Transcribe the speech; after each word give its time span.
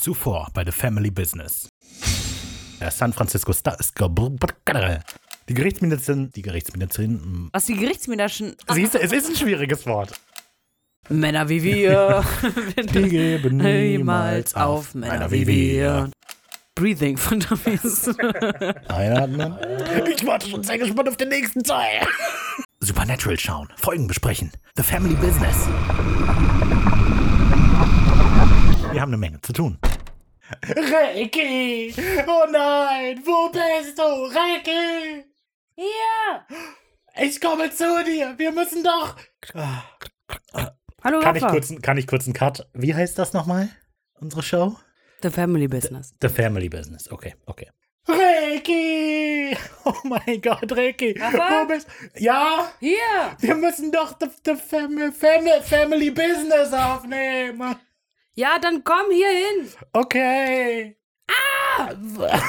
Zuvor 0.00 0.48
bei 0.54 0.64
The 0.64 0.72
Family 0.72 1.10
Business. 1.10 1.68
Der 2.80 2.90
San 2.90 3.12
Francisco 3.12 3.52
Star. 3.52 3.76
Die 5.46 5.54
Gerichtsmedizinerin. 5.54 6.30
Die 6.34 6.40
Gerichtsmedizinerin. 6.40 7.50
Was 7.52 7.66
die 7.66 7.76
Gerichtsmedizinerin. 7.76 8.56
Siehst 8.72 8.94
du, 8.94 8.98
es 8.98 9.12
ist 9.12 9.28
ein 9.28 9.36
schwieriges 9.36 9.84
Wort. 9.84 10.18
Männer 11.10 11.50
wie 11.50 11.62
wir. 11.62 12.24
Die 12.94 13.08
geben 13.08 13.58
niemals 13.58 14.54
auf. 14.54 14.94
Männer 14.94 15.30
wie 15.30 15.46
wir. 15.46 16.10
Breathing 16.76 17.18
von 17.18 17.40
Dummies. 17.40 18.08
Einatmen. 18.88 19.58
Ich 20.14 20.24
warte 20.24 20.48
schon 20.48 20.62
sehr 20.62 20.78
gespannt 20.78 21.10
auf 21.10 21.16
den 21.18 21.28
nächsten 21.28 21.62
Teil. 21.62 22.06
Supernatural 22.80 23.38
schauen, 23.38 23.68
Folgen 23.76 24.06
besprechen. 24.06 24.50
The 24.76 24.82
Family 24.82 25.14
Business. 25.16 25.68
Wir 28.92 29.00
haben 29.00 29.10
eine 29.10 29.18
Menge 29.18 29.40
zu 29.42 29.52
tun. 29.52 29.78
Reiki! 30.62 31.94
Oh 32.26 32.46
nein! 32.50 33.20
Wo 33.24 33.48
bist 33.50 33.98
du? 33.98 34.02
Reiki! 34.02 35.24
Hier! 35.76 36.46
Ich 37.20 37.40
komme 37.40 37.70
zu 37.70 38.04
dir! 38.04 38.34
Wir 38.36 38.52
müssen 38.52 38.82
doch. 38.82 39.16
Hallo, 41.02 41.20
Kann 41.20 41.36
ich, 41.36 41.46
kurz, 41.46 41.72
kann 41.82 41.96
ich 41.96 42.06
kurz 42.06 42.26
einen 42.26 42.34
Cut? 42.34 42.68
Wie 42.74 42.94
heißt 42.94 43.18
das 43.18 43.32
nochmal? 43.32 43.68
Unsere 44.20 44.42
Show? 44.42 44.76
The 45.22 45.30
Family 45.30 45.68
Business. 45.68 46.14
The 46.20 46.28
Family 46.28 46.68
Business. 46.68 47.10
Okay, 47.10 47.34
okay. 47.46 47.70
Reiki! 48.06 49.56
Oh 49.84 49.94
mein 50.04 50.40
Gott, 50.42 50.70
Reiki! 50.72 51.14
Rafa? 51.18 51.62
Wo 51.62 51.66
bist 51.68 51.88
Ja? 52.16 52.70
Hier! 52.80 53.36
Wir 53.38 53.54
müssen 53.54 53.92
doch 53.92 54.14
the, 54.18 54.26
the 54.44 54.56
family, 54.56 55.12
family, 55.12 55.62
family 55.62 56.10
Business 56.10 56.72
aufnehmen. 56.72 57.76
Ja, 58.40 58.58
dann 58.58 58.82
komm 58.84 59.10
hier 59.12 59.28
hin. 59.28 59.68
Okay. 59.92 60.96
Ah! 61.30 61.90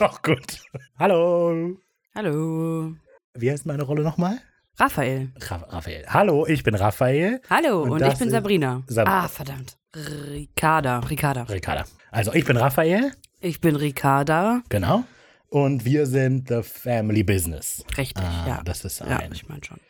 Ach 0.00 0.20
gut. 0.20 0.58
Hallo. 0.98 1.78
Hallo. 2.14 2.92
Wie 3.32 3.50
heißt 3.50 3.64
meine 3.64 3.84
Rolle 3.84 4.02
nochmal? 4.02 4.38
Raphael. 4.78 5.32
Ra 5.48 5.56
Raphael. 5.70 6.04
Hallo, 6.08 6.46
ich 6.46 6.62
bin 6.62 6.74
Raphael. 6.74 7.40
Hallo, 7.48 7.84
Und 7.84 7.90
und, 7.92 8.02
ich 8.02 8.18
bin 8.18 8.28
Sabrina. 8.28 8.82
Sab- 8.86 9.08
ah, 9.08 9.28
verdammt. 9.28 9.78
Ricarda. 9.96 10.98
Ricarda. 10.98 11.44
Ricarda. 11.44 11.84
Also, 12.10 12.34
ich 12.34 12.44
bin 12.44 12.58
Raphael. 12.58 13.12
Ich 13.40 13.62
bin 13.62 13.76
Ricarda. 13.76 14.60
Genau. 14.68 15.04
Und 15.48 15.86
wir 15.86 16.04
sind 16.04 16.48
The 16.48 16.62
Family 16.62 17.22
Business. 17.22 17.82
Richtig, 17.96 18.22
Ah, 18.22 18.44
ja. 18.46 18.60
Das 18.62 18.84
ist 18.84 19.00
ja, 19.00 19.06
ein, 19.06 19.32
ich 19.32 19.48
meine 19.48 19.64
schon. 19.64 19.80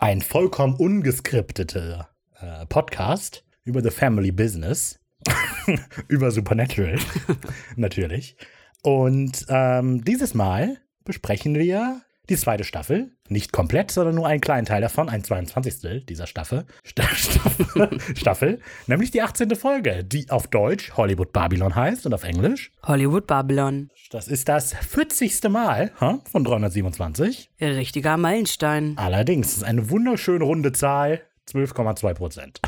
ein 0.00 0.20
vollkommen 0.20 0.74
ungeskripteter 0.76 2.10
äh, 2.40 2.66
Podcast 2.66 3.43
über 3.64 3.82
The 3.82 3.90
Family 3.90 4.32
Business. 4.32 5.00
über 6.08 6.30
Supernatural. 6.30 6.98
Natürlich. 7.76 8.36
Und 8.82 9.46
ähm, 9.48 10.04
dieses 10.04 10.34
Mal 10.34 10.78
besprechen 11.04 11.54
wir 11.54 12.02
die 12.28 12.36
zweite 12.36 12.64
Staffel. 12.64 13.12
Nicht 13.28 13.52
komplett, 13.52 13.90
sondern 13.90 14.14
nur 14.14 14.26
einen 14.26 14.40
kleinen 14.40 14.66
Teil 14.66 14.80
davon, 14.80 15.08
ein 15.08 15.24
22. 15.24 16.04
dieser 16.06 16.26
Staffel. 16.26 16.66
Sta 16.82 17.04
Staffel, 17.04 17.98
Staffel. 18.14 18.60
Nämlich 18.86 19.10
die 19.10 19.22
18. 19.22 19.54
Folge, 19.56 20.04
die 20.04 20.30
auf 20.30 20.46
Deutsch 20.46 20.92
Hollywood 20.96 21.32
Babylon 21.32 21.74
heißt 21.74 22.06
und 22.06 22.14
auf 22.14 22.24
Englisch. 22.24 22.72
Hollywood 22.82 23.26
Babylon. 23.26 23.90
Das 24.10 24.28
ist 24.28 24.48
das 24.48 24.74
40. 24.74 25.48
Mal 25.48 25.92
ha, 26.00 26.20
von 26.30 26.44
327. 26.44 27.50
Richtiger 27.60 28.16
Meilenstein. 28.16 28.94
Allerdings 28.96 29.48
ist 29.48 29.56
es 29.58 29.62
eine 29.62 29.90
wunderschön 29.90 30.42
runde 30.42 30.72
Zahl, 30.72 31.22
12,2 31.50 32.14
Prozent. 32.14 32.60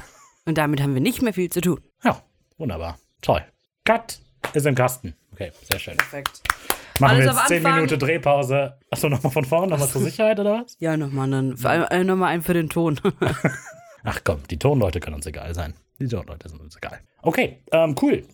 Und 0.47 0.57
damit 0.59 0.81
haben 0.81 0.95
wir 0.95 1.01
nicht 1.03 1.23
mehr 1.23 1.33
viel 1.35 1.51
zu 1.51 1.61
tun. 1.61 1.81
Ja, 2.05 2.23
wunderbar. 2.57 2.99
Toll. 3.21 3.43
Cut 3.85 4.21
ist 4.55 4.67
im 4.67 4.75
Kasten. 4.75 5.15
Okay, 5.33 5.53
sehr 5.69 5.79
schön. 5.79 5.97
Perfekt. 5.97 6.43
Machen 6.99 7.17
Alles 7.17 7.27
wir 7.27 7.33
jetzt 7.35 7.49
10 7.49 7.57
Anfang. 7.59 7.75
Minuten 7.83 7.99
Drehpause. 7.99 8.79
Achso, 8.91 9.09
nochmal 9.09 9.33
von 9.33 9.45
vorne, 9.45 9.69
nochmal 9.69 9.89
zur 9.89 10.01
Sicherheit 10.03 10.41
oder 10.41 10.63
was? 10.65 10.77
Ja, 10.81 10.97
nochmal 10.97 11.33
einen, 11.33 11.63
äh, 11.63 12.05
noch 12.05 12.17
mal 12.17 12.29
einen 12.29 12.43
für 12.43 12.55
den 12.55 12.71
Ton. 12.71 12.99
Ach 14.05 14.21
komm, 14.25 14.41
die 14.51 14.59
Tonleute 14.59 15.01
können 15.01 15.17
uns 15.17 15.27
egal 15.27 15.55
sein. 15.55 15.75
Die 15.99 16.07
Tonleute 16.09 16.49
sind 16.49 16.61
uns 16.61 16.77
egal. 16.77 17.01
Okay, 17.23 17.59
ähm, 17.73 17.95
cool. 18.01 18.25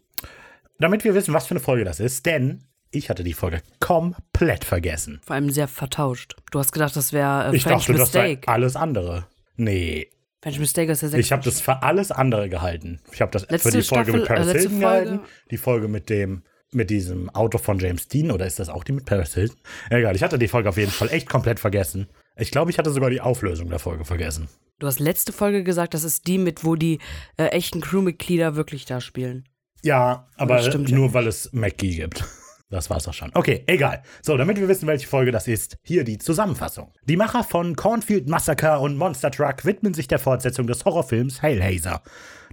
Damit 0.79 1.03
wir 1.05 1.15
wissen, 1.15 1.33
was 1.35 1.47
für 1.47 1.53
eine 1.53 1.61
Folge 1.61 1.85
das 1.85 1.99
ist, 1.99 2.27
denn 2.27 2.65
ich 2.91 3.09
hatte 3.09 3.25
die 3.25 3.33
Folge 3.33 3.63
komplett 3.81 4.65
vergessen. 4.65 5.21
Vor 5.25 5.35
allem 5.35 5.51
sehr 5.51 5.67
vertauscht. 5.67 6.37
Du 6.51 6.59
hast 6.59 6.73
gedacht, 6.73 6.95
das 6.95 7.13
wäre 7.13 7.51
äh, 7.51 7.57
Ich 7.57 7.63
French 7.63 7.87
dachte, 7.87 7.99
das 7.99 8.13
sei 8.13 8.29
Mistake. 8.31 8.49
alles 8.53 8.77
andere. 8.77 9.27
Nee, 9.57 10.09
French 10.43 10.59
Mistake 10.59 10.91
ist 10.91 11.03
der 11.03 11.15
Ich 11.15 11.31
habe 11.31 11.43
das 11.45 11.61
für 11.61 11.83
alles 11.83 12.11
andere 12.11 12.49
gehalten. 12.49 13.01
Ich 13.13 13.21
habe 13.21 13.31
das 13.31 13.49
Letzte 13.49 13.71
für 13.71 13.77
die 13.77 13.83
Folge 13.85 14.13
mit 14.13 14.25
Staffel, 14.25 14.45
Paris 14.45 14.55
äh, 14.55 14.59
Hilton 14.59 14.81
Folge. 14.81 15.05
gehalten, 15.05 15.21
die 15.51 15.57
Folge 15.57 15.89
mit 15.89 16.11
dem 16.11 16.43
mit 16.75 16.89
diesem 16.91 17.29
Auto 17.31 17.59
von 17.59 17.79
James 17.79 18.09
Dean 18.09 18.31
oder 18.31 18.47
ist 18.47 18.59
das 18.59 18.71
auch 18.71 18.83
die 18.83 18.93
mit 18.93 19.05
Paris 19.05 19.35
Hilton? 19.35 19.59
Egal, 19.91 20.17
ich 20.17 20.23
hatte 20.23 20.39
die 20.39 20.49
Folge 20.49 20.71
auf 20.71 20.79
jeden 20.79 20.91
Fall 20.91 21.11
echt 21.11 21.29
komplett 21.29 21.61
vergessen. 21.61 22.09
Ich 22.37 22.51
glaube, 22.51 22.71
ich 22.71 22.79
hatte 22.79 22.91
sogar 22.91 23.11
die 23.11 23.21
Auflösung 23.21 23.69
der 23.69 23.79
Folge 23.79 24.05
vergessen. 24.05 24.49
Du 24.79 24.87
hast 24.87 24.99
letzte 24.99 25.33
Folge 25.33 25.63
gesagt, 25.63 25.95
das 25.95 26.03
ist 26.03 26.27
die 26.27 26.39
mit, 26.39 26.65
wo 26.65 26.75
die 26.75 26.99
äh, 27.37 27.49
echten 27.49 27.81
Crewmitglieder 27.83 28.57
wirklich 28.57 28.87
da 28.87 29.01
spielen. 29.01 29.45
Ja, 29.83 30.29
aber 30.37 30.61
ja 30.61 30.77
nur 30.77 31.05
nicht. 31.05 31.15
weil 31.15 31.27
es 31.27 31.53
McGee 31.53 31.95
gibt. 31.97 32.25
Das 32.73 32.89
war's 32.89 33.07
auch 33.07 33.13
schon. 33.13 33.31
Okay, 33.35 33.65
egal. 33.67 34.03
So, 34.23 34.39
damit 34.39 34.59
wir 34.59 34.67
wissen, 34.67 34.87
welche 34.87 35.07
Folge 35.07 35.31
das 35.31 35.47
ist, 35.47 35.77
hier 35.83 36.05
die 36.05 36.17
Zusammenfassung. 36.17 36.91
Die 37.05 37.17
Macher 37.17 37.45
von 37.45 37.77
Cornfield 37.77 38.31
Massacre 38.31 38.79
und 38.79 38.97
Monster 38.97 39.31
Truck 39.31 39.67
widmen 39.67 39.93
sich 39.93 40.09
der 40.09 40.19
Fortsetzung 40.19 40.67
des 40.67 40.87
Horrorfilms 40.87 41.43
Hellhazer. 41.43 42.01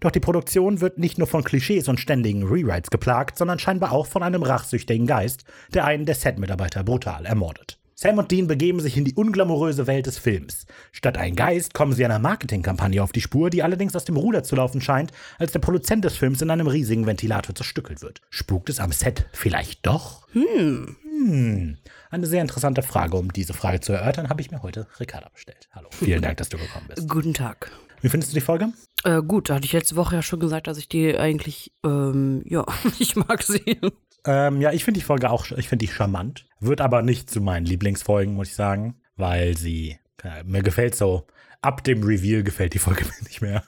Doch 0.01 0.11
die 0.11 0.19
Produktion 0.19 0.81
wird 0.81 0.97
nicht 0.97 1.17
nur 1.17 1.27
von 1.27 1.45
Klischees 1.45 1.87
und 1.87 2.01
ständigen 2.01 2.43
Rewrites 2.43 2.89
geplagt, 2.89 3.37
sondern 3.37 3.59
scheinbar 3.59 3.93
auch 3.93 4.07
von 4.07 4.21
einem 4.21 4.43
rachsüchtigen 4.43 5.07
Geist, 5.07 5.45
der 5.73 5.85
einen 5.85 6.05
der 6.05 6.15
Set-Mitarbeiter 6.15 6.83
brutal 6.83 7.25
ermordet. 7.25 7.78
Sam 8.01 8.17
und 8.17 8.31
Dean 8.31 8.47
begeben 8.47 8.79
sich 8.79 8.95
in 8.95 9.03
die 9.03 9.13
unglamouröse 9.13 9.85
Welt 9.85 10.05
des 10.05 10.17
Films. 10.17 10.65
Statt 10.93 11.17
ein 11.17 11.35
Geist 11.35 11.73
kommen 11.73 11.91
sie 11.91 12.05
einer 12.05 12.17
Marketingkampagne 12.17 13.03
auf 13.03 13.11
die 13.11 13.19
Spur, 13.19 13.49
die 13.49 13.61
allerdings 13.61 13.93
aus 13.93 14.05
dem 14.05 14.15
Ruder 14.15 14.41
zu 14.41 14.55
laufen 14.55 14.79
scheint, 14.79 15.11
als 15.37 15.51
der 15.51 15.59
Produzent 15.59 16.05
des 16.05 16.15
Films 16.15 16.41
in 16.41 16.49
einem 16.49 16.67
riesigen 16.67 17.05
Ventilator 17.05 17.53
zerstückelt 17.53 18.01
wird. 18.01 18.21
Spukt 18.29 18.69
es 18.69 18.79
am 18.79 18.93
Set 18.93 19.25
vielleicht 19.33 19.85
doch? 19.85 20.25
Hm. 20.31 21.75
Eine 22.09 22.25
sehr 22.25 22.41
interessante 22.41 22.83
Frage. 22.83 23.17
Um 23.17 23.33
diese 23.33 23.53
Frage 23.53 23.81
zu 23.81 23.91
erörtern, 23.91 24.29
habe 24.29 24.39
ich 24.39 24.49
mir 24.49 24.63
heute 24.63 24.87
Ricarda 24.97 25.27
bestellt. 25.27 25.67
Hallo. 25.73 25.89
Vielen 25.91 26.21
Dank, 26.21 26.37
dass 26.37 26.47
du 26.47 26.57
gekommen 26.57 26.85
bist. 26.87 27.05
Guten 27.09 27.33
Tag. 27.33 27.69
Wie 27.99 28.07
findest 28.07 28.31
du 28.31 28.35
die 28.35 28.45
Folge? 28.45 28.69
Äh, 29.03 29.21
gut, 29.21 29.49
da 29.49 29.55
hatte 29.55 29.65
ich 29.65 29.73
letzte 29.73 29.97
Woche 29.97 30.15
ja 30.15 30.21
schon 30.21 30.39
gesagt, 30.39 30.67
dass 30.67 30.77
ich 30.77 30.87
die 30.87 31.17
eigentlich, 31.17 31.73
ähm, 31.85 32.43
ja, 32.45 32.65
ich 32.99 33.17
mag 33.17 33.43
sie. 33.43 33.77
Ähm, 34.25 34.61
ja, 34.61 34.71
ich 34.71 34.83
finde 34.83 34.99
die 34.99 35.05
Folge 35.05 35.29
auch, 35.29 35.49
ich 35.51 35.69
finde 35.69 35.85
die 35.85 35.91
charmant. 35.91 36.45
Wird 36.59 36.81
aber 36.81 37.01
nicht 37.01 37.29
zu 37.29 37.41
meinen 37.41 37.65
Lieblingsfolgen, 37.65 38.33
muss 38.33 38.49
ich 38.49 38.55
sagen, 38.55 38.95
weil 39.15 39.57
sie, 39.57 39.97
äh, 40.23 40.43
mir 40.43 40.61
gefällt 40.63 40.95
so, 40.95 41.25
ab 41.61 41.83
dem 41.83 42.03
Reveal 42.03 42.43
gefällt 42.43 42.73
die 42.73 42.79
Folge 42.79 43.03
mir 43.05 43.23
nicht 43.27 43.41
mehr. 43.41 43.63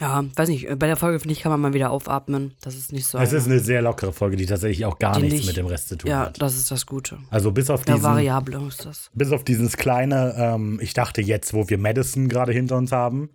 Ja, 0.00 0.24
weiß 0.34 0.48
nicht, 0.48 0.68
äh, 0.68 0.74
bei 0.74 0.86
der 0.88 0.96
Folge, 0.96 1.20
finde 1.20 1.32
ich, 1.32 1.42
kann 1.42 1.52
man 1.52 1.60
mal 1.60 1.74
wieder 1.74 1.90
aufatmen. 1.92 2.54
Das 2.62 2.74
ist 2.74 2.92
nicht 2.92 3.06
so. 3.06 3.18
Es 3.18 3.32
ist 3.32 3.46
eine 3.46 3.60
sehr 3.60 3.82
lockere 3.82 4.12
Folge, 4.12 4.36
die 4.36 4.46
tatsächlich 4.46 4.84
auch 4.84 4.98
gar 4.98 5.18
nichts 5.20 5.36
nicht- 5.36 5.46
mit 5.46 5.56
dem 5.56 5.66
Rest 5.66 5.88
zu 5.90 5.96
tun 5.96 6.10
ja, 6.10 6.20
hat. 6.26 6.42
das 6.42 6.56
ist 6.56 6.70
das 6.70 6.86
Gute. 6.86 7.18
Also 7.30 7.52
bis 7.52 7.70
auf 7.70 7.86
Ja, 7.86 7.94
diesen, 7.94 8.04
variable 8.10 8.66
ist 8.66 8.84
das. 8.84 9.10
bis 9.14 9.30
auf 9.30 9.44
dieses 9.44 9.76
kleine, 9.76 10.34
ähm, 10.36 10.80
ich 10.82 10.94
dachte 10.94 11.20
jetzt, 11.22 11.54
wo 11.54 11.68
wir 11.68 11.78
Madison 11.78 12.28
gerade 12.28 12.52
hinter 12.52 12.76
uns 12.78 12.90
haben, 12.90 13.30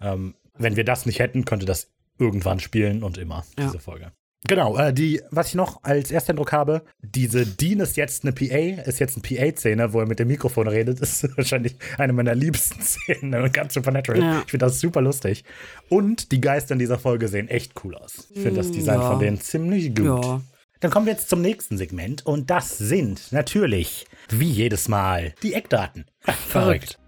ähm, 0.00 0.34
wenn 0.56 0.76
wir 0.76 0.84
das 0.84 1.04
nicht 1.06 1.18
hätten, 1.18 1.44
könnte 1.44 1.66
das 1.66 1.90
irgendwann 2.18 2.60
spielen 2.60 3.02
und 3.02 3.18
immer, 3.18 3.44
Ja. 3.58 3.64
diese 3.66 3.80
Folge. 3.80 4.12
Genau, 4.46 4.76
äh, 4.76 4.92
die, 4.92 5.22
was 5.30 5.48
ich 5.48 5.54
noch 5.54 5.82
als 5.82 6.10
Ersteindruck 6.10 6.52
habe, 6.52 6.82
diese 7.02 7.46
Dean 7.46 7.80
ist 7.80 7.96
jetzt 7.96 8.24
eine 8.24 8.32
PA, 8.32 8.82
ist 8.82 8.98
jetzt 9.00 9.16
eine 9.16 9.22
PA-Szene, 9.52 9.92
wo 9.92 10.00
er 10.00 10.06
mit 10.06 10.18
dem 10.18 10.28
Mikrofon 10.28 10.68
redet, 10.68 11.00
ist 11.00 11.26
wahrscheinlich 11.36 11.76
eine 11.98 12.12
meiner 12.12 12.34
liebsten 12.34 12.80
Szenen 12.82 13.32
in 13.32 13.52
ganz 13.52 13.74
Supernatural. 13.74 14.20
Ja. 14.20 14.42
Ich 14.44 14.50
finde 14.50 14.66
das 14.66 14.80
super 14.80 15.00
lustig. 15.00 15.44
Und 15.88 16.30
die 16.32 16.40
Geister 16.40 16.74
in 16.74 16.78
dieser 16.78 16.98
Folge 16.98 17.28
sehen 17.28 17.48
echt 17.48 17.72
cool 17.84 17.94
aus. 17.94 18.28
Ich 18.30 18.42
finde 18.42 18.56
das 18.56 18.70
Design 18.70 18.98
Mm, 18.98 19.00
ja. 19.00 19.10
von 19.10 19.18
denen 19.18 19.40
ziemlich 19.40 19.94
gut. 19.94 20.24
Ja. 20.24 20.40
Dann 20.80 20.90
kommen 20.90 21.06
wir 21.06 21.14
jetzt 21.14 21.30
zum 21.30 21.40
nächsten 21.40 21.78
Segment 21.78 22.26
und 22.26 22.50
das 22.50 22.76
sind 22.76 23.32
natürlich, 23.32 24.06
wie 24.28 24.50
jedes 24.50 24.88
Mal, 24.88 25.34
die 25.42 25.54
Eckdaten. 25.54 26.04
Verrückt. 26.48 26.98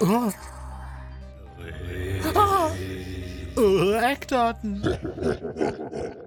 Oh, 0.00 0.30
Eckdaten. 4.00 4.82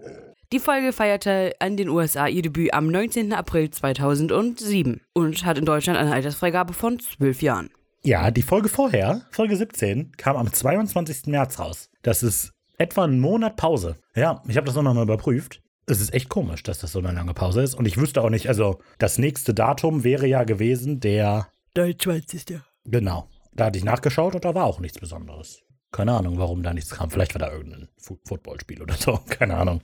Die 0.54 0.60
Folge 0.60 0.94
feierte 0.94 1.52
an 1.60 1.76
den 1.76 1.90
USA 1.90 2.26
ihr 2.28 2.42
Debüt 2.42 2.74
am 2.74 2.88
19. 2.88 3.34
April 3.34 3.70
2007 3.70 5.02
und 5.12 5.44
hat 5.44 5.58
in 5.58 5.66
Deutschland 5.66 6.00
eine 6.00 6.14
Altersfreigabe 6.14 6.72
von 6.72 7.02
12 7.02 7.42
Jahren. 7.42 7.70
Ja, 8.02 8.32
die 8.32 8.44
Folge 8.44 8.70
vorher, 8.70 9.24
Folge 9.30 9.58
17, 9.58 10.14
kam 10.14 10.38
am 10.38 10.54
22. 10.54 11.26
März 11.26 11.60
raus. 11.60 11.90
Das 12.02 12.24
ist 12.24 12.54
etwa 12.78 13.04
ein 13.04 13.20
Monat 13.20 13.58
Pause. 13.58 13.98
Ja, 14.16 14.42
ich 14.48 14.56
habe 14.56 14.66
das 14.66 14.78
auch 14.78 14.84
nochmal 14.84 15.04
überprüft. 15.04 15.62
Es 15.86 16.00
ist 16.00 16.14
echt 16.14 16.30
komisch, 16.30 16.64
dass 16.64 16.80
das 16.80 16.94
so 16.94 17.00
eine 17.00 17.12
lange 17.12 17.34
Pause 17.34 17.62
ist. 17.62 17.74
Und 17.74 17.86
ich 17.86 17.98
wüsste 17.98 18.22
auch 18.22 18.30
nicht, 18.30 18.48
also 18.48 18.80
das 19.00 19.18
nächste 19.18 19.54
Datum 19.54 20.06
wäre 20.06 20.28
ja 20.28 20.46
gewesen 20.46 21.02
der, 21.02 21.50
23. 21.74 22.62
genau, 22.86 23.28
da 23.52 23.66
hatte 23.66 23.80
ich 23.80 23.84
nachgeschaut 23.84 24.34
und 24.34 24.46
da 24.46 24.56
war 24.56 24.64
auch 24.64 24.80
nichts 24.80 24.98
Besonderes. 24.98 25.62
Keine 25.92 26.14
Ahnung, 26.14 26.38
warum 26.38 26.64
da 26.64 26.74
nichts 26.74 26.92
kam. 26.92 27.10
Vielleicht 27.10 27.36
war 27.36 27.40
da 27.40 27.52
irgendein 27.52 27.90
Footballspiel 27.98 28.82
oder 28.82 28.94
so. 28.94 29.20
Keine 29.30 29.58
Ahnung. 29.58 29.82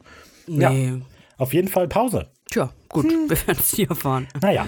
Nee. 0.48 1.02
Auf 1.38 1.54
jeden 1.54 1.68
Fall 1.68 1.88
Pause. 1.88 2.30
Tja, 2.52 2.72
gut, 2.90 3.06
wir 3.06 3.30
werden 3.48 3.58
es 3.60 3.72
hier 3.72 3.90
erfahren. 3.90 4.28
Naja, 4.42 4.68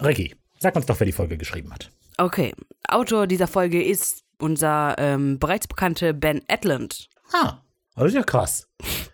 Ricky, 0.00 0.34
sag 0.58 0.76
uns 0.76 0.86
doch, 0.86 0.98
wer 1.00 1.06
die 1.06 1.12
Folge 1.12 1.36
geschrieben 1.38 1.72
hat. 1.72 1.90
Okay, 2.18 2.52
Autor 2.88 3.26
dieser 3.26 3.46
Folge 3.46 3.82
ist 3.82 4.22
unser 4.38 4.96
ähm, 4.98 5.38
bereits 5.38 5.66
bekannte 5.66 6.12
Ben 6.12 6.42
Edlund. 6.48 7.08
Ah, 7.32 7.58
das 7.96 8.08
ist 8.08 8.14
ja 8.14 8.22
krass. 8.22 8.68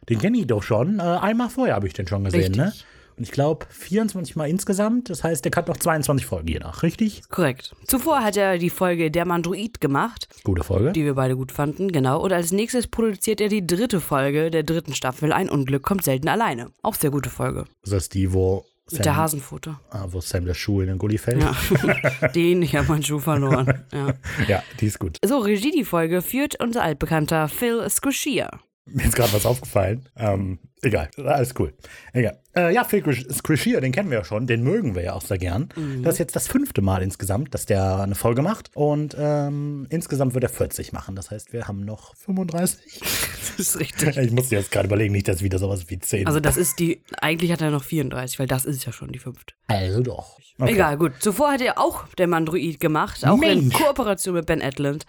Den 0.09 0.19
kenne 0.19 0.39
ich 0.39 0.47
doch 0.47 0.63
schon. 0.63 0.99
Äh, 0.99 1.03
einmal 1.03 1.51
vorher 1.51 1.75
habe 1.75 1.87
ich 1.87 1.93
den 1.93 2.07
schon 2.09 2.25
gesehen, 2.25 2.53
ne? 2.53 2.67
Richtig. 2.69 2.85
Und 2.85 2.98
ich 3.21 3.31
glaube 3.31 3.67
24 3.71 4.37
Mal 4.37 4.49
insgesamt. 4.49 5.11
Das 5.11 5.25
heißt, 5.25 5.45
der 5.45 5.53
hat 5.57 5.69
noch 5.69 5.77
22 5.77 6.27
Folgen 6.27 6.49
je 6.49 6.59
nach, 6.59 6.83
richtig? 6.83 7.23
Korrekt. 7.29 7.75
Zuvor 7.87 8.21
hat 8.23 8.37
er 8.37 8.59
die 8.59 8.71
Folge 8.71 9.11
Der 9.11 9.25
Mandroid 9.25 9.81
gemacht, 9.81 10.29
Gute 10.45 10.63
Folge. 10.65 10.93
die 10.93 11.05
wir 11.05 11.15
beide 11.15 11.37
gut 11.37 11.53
fanden, 11.53 11.91
genau. 11.93 12.21
Und 12.23 12.33
als 12.33 12.53
nächstes 12.53 12.87
produziert 12.87 13.41
er 13.41 13.49
die 13.49 13.67
dritte 13.67 14.01
Folge 14.01 14.51
der 14.51 14.63
dritten 14.63 14.95
Staffel 14.95 15.33
Ein 15.33 15.49
Unglück 15.51 15.83
kommt 15.83 16.05
selten 16.05 16.29
alleine. 16.29 16.71
Auch 16.83 16.95
sehr 16.95 17.11
gute 17.11 17.31
Folge. 17.31 17.65
Das 17.83 17.93
ist 17.93 18.15
die, 18.15 18.33
wo 18.33 18.65
Mit 18.91 19.01
der 19.05 19.13
Sam, 19.13 19.17
Hasenfoto. 19.17 19.75
ah, 19.91 20.07
wo 20.11 20.21
Sam 20.21 20.45
der 20.47 20.55
Schuh 20.55 20.81
in 20.81 20.87
den 20.89 20.99
Gully 20.99 21.19
fällt. 21.19 21.43
Ja. 21.43 22.29
den, 22.35 22.63
ich 22.63 22.75
habe 22.77 22.89
meinen 22.89 23.03
Schuh 23.03 23.19
verloren. 23.19 23.85
Ja. 23.93 24.15
ja, 24.49 24.63
die 24.81 24.87
ist 24.87 24.99
gut. 24.99 25.19
So, 25.25 25.39
Regie 25.39 25.71
die 25.71 25.85
Folge 25.85 26.23
führt 26.23 26.61
unser 26.63 26.83
altbekannter 26.83 27.49
Phil 27.49 27.89
Squishier. 27.91 28.49
Mir 28.87 29.05
ist 29.07 29.17
gerade 29.17 29.33
was 29.35 29.45
aufgefallen. 29.45 30.09
Ähm, 30.17 30.59
egal, 30.83 31.11
alles 31.17 31.55
cool. 31.59 31.73
Egal. 32.13 32.39
Äh, 32.55 32.75
ja, 32.75 32.85
Phil 32.85 33.03
Scrishier, 33.33 33.81
den 33.81 33.93
kennen 33.93 34.11
wir 34.11 34.19
ja 34.19 34.25
schon, 34.25 34.47
den 34.47 34.63
mögen 34.63 34.95
wir 34.95 35.03
ja 35.03 35.13
auch 35.13 35.23
sehr 35.23 35.39
gern. 35.39 35.69
Das 36.03 36.15
ist 36.15 36.19
jetzt 36.19 36.37
das 36.37 36.49
fünfte 36.49 36.83
Mal 36.83 37.03
insgesamt, 37.03 37.55
dass 37.55 37.67
der 37.67 38.01
eine 38.01 38.15
Folge 38.15 38.43
macht. 38.43 38.71
Und 38.75 39.17
ähm, 39.19 39.87
insgesamt 39.91 40.35
wird 40.35 40.45
er 40.45 40.51
40 40.51 40.93
machen. 40.93 41.15
Das 41.15 41.31
heißt, 41.31 41.53
wir 41.53 41.69
haben 41.69 41.85
noch 41.85 42.15
35. 42.17 43.01
Das 43.57 43.67
ist 43.67 43.81
richtig. 43.81 44.17
Ich 44.17 44.31
musste 44.31 44.55
jetzt 44.55 44.71
gerade 44.71 44.87
überlegen, 44.87 45.13
nicht, 45.13 45.27
dass 45.27 45.43
wieder 45.43 45.59
sowas 45.59 45.91
wie 45.91 45.99
10. 45.99 46.29
Also 46.29 46.39
das 46.39 46.57
ist 46.57 46.79
die, 46.79 47.03
eigentlich 47.21 47.51
hat 47.51 47.61
er 47.61 47.71
noch 47.71 47.83
34, 47.83 48.39
weil 48.39 48.47
das 48.47 48.65
ist 48.65 48.85
ja 48.85 48.93
schon 48.93 49.11
die 49.11 49.19
fünfte. 49.19 49.55
Also 49.67 50.01
doch. 50.01 50.39
Okay. 50.61 50.75
Egal, 50.75 50.97
gut. 50.97 51.15
Zuvor 51.19 51.53
hat 51.53 51.61
er 51.61 51.79
auch 51.79 52.07
der 52.19 52.29
Mandroid 52.29 52.79
gemacht, 52.79 53.27
auch 53.27 53.35
in 53.35 53.41
Mensch. 53.41 53.75
Kooperation 53.75 54.35
mit 54.35 54.47
Ben 54.47 54.61
Edlund. 54.61 55.07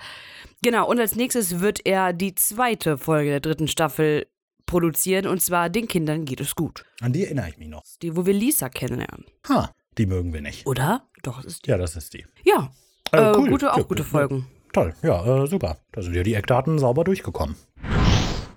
Genau, 0.63 0.89
und 0.89 0.99
als 0.99 1.15
nächstes 1.15 1.59
wird 1.59 1.85
er 1.85 2.11
die 2.11 2.33
zweite 2.33 2.97
Folge 2.97 3.29
der 3.29 3.39
dritten 3.39 3.67
Staffel 3.67 4.25
produzieren, 4.69 5.27
und 5.27 5.41
zwar 5.41 5.69
Den 5.69 5.87
Kindern 5.87 6.25
geht 6.25 6.39
es 6.39 6.55
gut. 6.55 6.85
An 7.01 7.11
die 7.11 7.25
erinnere 7.25 7.49
ich 7.49 7.57
mich 7.57 7.67
noch. 7.67 7.83
Die, 8.01 8.15
wo 8.15 8.25
wir 8.25 8.33
Lisa 8.33 8.69
kennenlernen. 8.69 9.25
Ha, 9.49 9.71
die 9.97 10.05
mögen 10.05 10.31
wir 10.33 10.41
nicht. 10.41 10.65
Oder? 10.67 11.03
Doch, 11.23 11.41
das 11.41 11.53
ist 11.53 11.65
die. 11.65 11.71
Ja, 11.71 11.77
das 11.77 11.95
ist 11.95 12.13
die. 12.13 12.25
Ja, 12.45 12.71
Äh, 13.11 13.17
äh, 13.17 13.33
cool. 13.35 13.49
gute, 13.49 13.73
auch 13.73 13.77
Ja, 13.77 13.83
gute. 13.83 14.03
Folgen. 14.03 14.45
Toll, 14.71 14.93
ja, 15.01 15.43
äh, 15.43 15.47
super. 15.47 15.77
Da 15.91 16.01
sind 16.03 16.13
ja 16.13 16.21
die 16.23 16.35
Eckdaten 16.35 16.77
sauber 16.77 17.03
durchgekommen. 17.03 17.55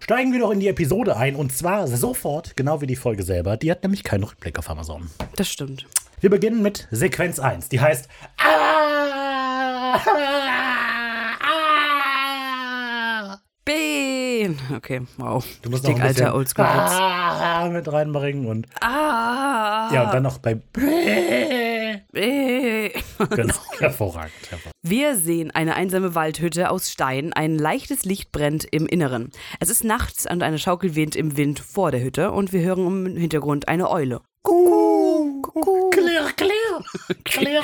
Steigen 0.01 0.33
wir 0.33 0.41
doch 0.41 0.51
in 0.51 0.61
die 0.61 0.69
Episode 0.69 1.17
ein 1.17 1.35
und 1.37 1.53
zwar 1.53 1.87
sofort, 1.89 2.55
genau 2.57 2.81
wie 2.83 2.87
die 2.87 2.97
Folge 2.97 3.23
selber. 3.23 3.57
Die 3.57 3.71
hat 3.71 3.83
nämlich 3.83 4.05
keinen 4.05 4.25
Rückblick 4.25 4.59
auf 4.59 4.69
Amazon. 4.69 5.09
Das 5.37 5.49
stimmt. 5.49 5.87
Wir 6.21 6.29
beginnen 6.29 6.61
mit 6.61 6.87
Sequenz 6.91 7.39
1, 7.39 7.69
die 7.71 7.81
heißt 7.81 8.09
ah, 8.37 9.99
Ben! 14.43 14.59
Okay, 14.77 15.03
wow. 15.19 15.45
Du 15.63 15.71
musst 15.71 15.85
Richtig 15.87 15.99
noch 15.99 16.05
ein 16.05 16.09
bisschen 16.09 16.27
alter 16.27 16.37
oldschool 16.37 16.65
ah, 16.65 17.69
mit 17.71 17.91
reinbringen 17.93 18.47
und 18.47 18.67
Ah! 18.81 19.89
ja, 19.93 20.05
und 20.05 20.15
dann 20.15 20.23
noch 20.25 20.39
bei. 20.39 20.61
Genau, 22.15 23.55
hervorragend. 23.79 24.33
hervorragend. 24.51 24.73
Wir 24.83 25.15
sehen 25.17 25.51
eine 25.51 25.75
einsame 25.77 26.15
Waldhütte 26.15 26.71
aus 26.71 26.91
Stein. 26.91 27.33
Ein 27.33 27.57
leichtes 27.59 28.05
Licht 28.05 28.33
brennt 28.33 28.67
im 28.71 28.87
Inneren. 28.87 29.31
Es 29.61 29.71
ist 29.71 29.85
nachts 29.85 30.29
und 30.31 30.43
eine 30.43 30.59
Schaukel 30.59 30.95
weht 30.97 31.15
im 31.17 31.37
Wind 31.37 31.61
vor 31.61 31.91
der 31.91 32.03
Hütte 32.03 32.33
und 32.33 32.53
wir 32.53 32.63
hören 32.63 33.07
im 33.07 33.17
Hintergrund 33.17 33.69
eine 33.69 33.91
Eule. 33.91 34.21
Kuckuck, 34.43 35.93
Klirr, 35.93 36.31
klirr, 36.33 36.33
klirr. 36.37 36.51
Clear, 37.25 37.63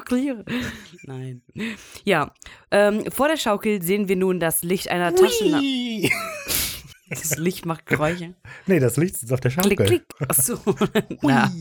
clear. 0.04 0.44
Nein. 1.02 1.42
Ja, 2.04 2.32
ähm, 2.70 3.04
vor 3.10 3.28
der 3.28 3.36
Schaukel 3.36 3.82
sehen 3.82 4.08
wir 4.08 4.16
nun 4.16 4.40
das 4.40 4.62
Licht 4.62 4.88
einer 4.88 5.14
Taschenlampe. 5.14 6.10
Das 7.10 7.36
Licht 7.36 7.66
macht 7.66 7.86
Geräusche. 7.86 8.34
Nee, 8.66 8.80
das 8.80 8.96
Licht 8.96 9.16
ist 9.22 9.32
auf 9.32 9.38
der 9.38 9.50
Schaukel. 9.50 9.76
Klick, 9.76 9.86
klick. 9.86 10.04
Achso. 10.28 10.58
Na. 11.22 11.52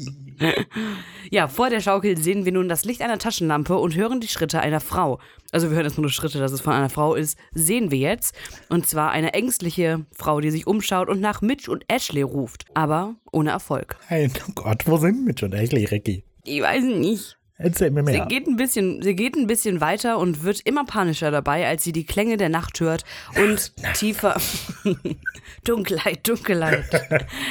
Ja, 1.30 1.48
vor 1.48 1.70
der 1.70 1.82
Schaukel 1.82 2.18
sehen 2.18 2.46
wir 2.46 2.54
nun 2.54 2.70
das 2.70 2.86
Licht 2.86 3.02
einer 3.02 3.20
Taschenlampe 3.20 3.76
und 3.76 3.96
hören 3.96 4.22
die 4.22 4.30
Schritte 4.30 4.62
einer 4.62 4.80
Frau. 4.80 5.20
Also 5.52 5.70
wir 5.70 5.76
hören 5.76 5.86
jetzt 5.86 5.98
nur 5.98 6.10
Schritte, 6.10 6.40
dass 6.40 6.54
es 6.54 6.62
von 6.62 6.74
einer 6.74 6.90
Frau 6.90 7.14
ist, 7.14 7.38
sehen 7.54 7.92
wir 7.92 8.00
jetzt. 8.00 8.34
Und 8.70 8.88
zwar 8.88 9.12
eine 9.12 9.34
ängstliche 9.34 10.06
Frau, 10.16 10.40
die 10.40 10.50
sich 10.50 10.66
umschaut 10.66 11.10
und 11.10 11.20
nach 11.20 11.42
Mitch 11.42 11.70
und 11.70 11.84
Ashley 11.88 12.22
ruft. 12.22 12.66
Aber 12.74 13.16
ohne 13.32 13.52
Erfolg. 13.52 13.98
Hey, 14.08 14.32
oh 14.48 14.52
Gott, 14.56 14.84
wo 14.88 14.98
sind 14.98 15.26
Mitch 15.26 15.46
und 15.46 15.54
Ashley, 15.54 15.86
Ricky? 15.86 16.24
Ich 16.44 16.62
weiß 16.62 16.84
nicht. 16.84 17.38
Erzähl 17.58 17.92
mir 17.92 18.04
Sie 18.06 18.12
mehr. 18.14 18.26
geht, 18.26 18.48
ein 18.48 18.58
bisschen, 18.58 19.02
sie 19.02 19.16
geht 19.16 19.36
ein 19.36 19.48
bisschen 19.48 19.80
weiter 19.80 20.18
und 20.18 20.44
wird 20.44 20.62
immer 20.62 20.86
panischer 20.86 21.30
dabei, 21.32 21.68
als 21.68 21.84
sie 21.84 21.92
die 21.92 22.04
Klänge 22.06 22.36
der 22.36 22.50
Nacht 22.50 22.80
hört 22.80 23.06
und 23.38 23.72
tiefer. 23.94 24.36
Dunkelheit, 25.64 26.28
Dunkelheit. 26.28 26.84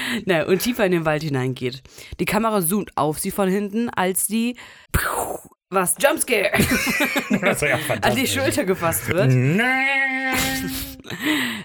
Na, 0.26 0.42
und 0.44 0.58
tiefer 0.58 0.84
in 0.84 0.92
den 0.92 1.04
Wald 1.06 1.22
hineingeht. 1.22 1.82
Die 2.20 2.24
Kamera 2.24 2.60
zoomt 2.60 2.90
auf 2.96 3.18
sie 3.20 3.30
von 3.30 3.48
hinten, 3.48 3.88
als 3.90 4.26
die. 4.26 4.56
Was? 5.72 5.94
Jumpscare! 5.98 6.50
Das 7.40 7.62
ja 7.62 7.78
an 8.02 8.14
die. 8.14 8.26
Schulter 8.26 8.64
gefasst 8.64 9.08
wird. 9.08 9.32
Nein. 9.32 10.36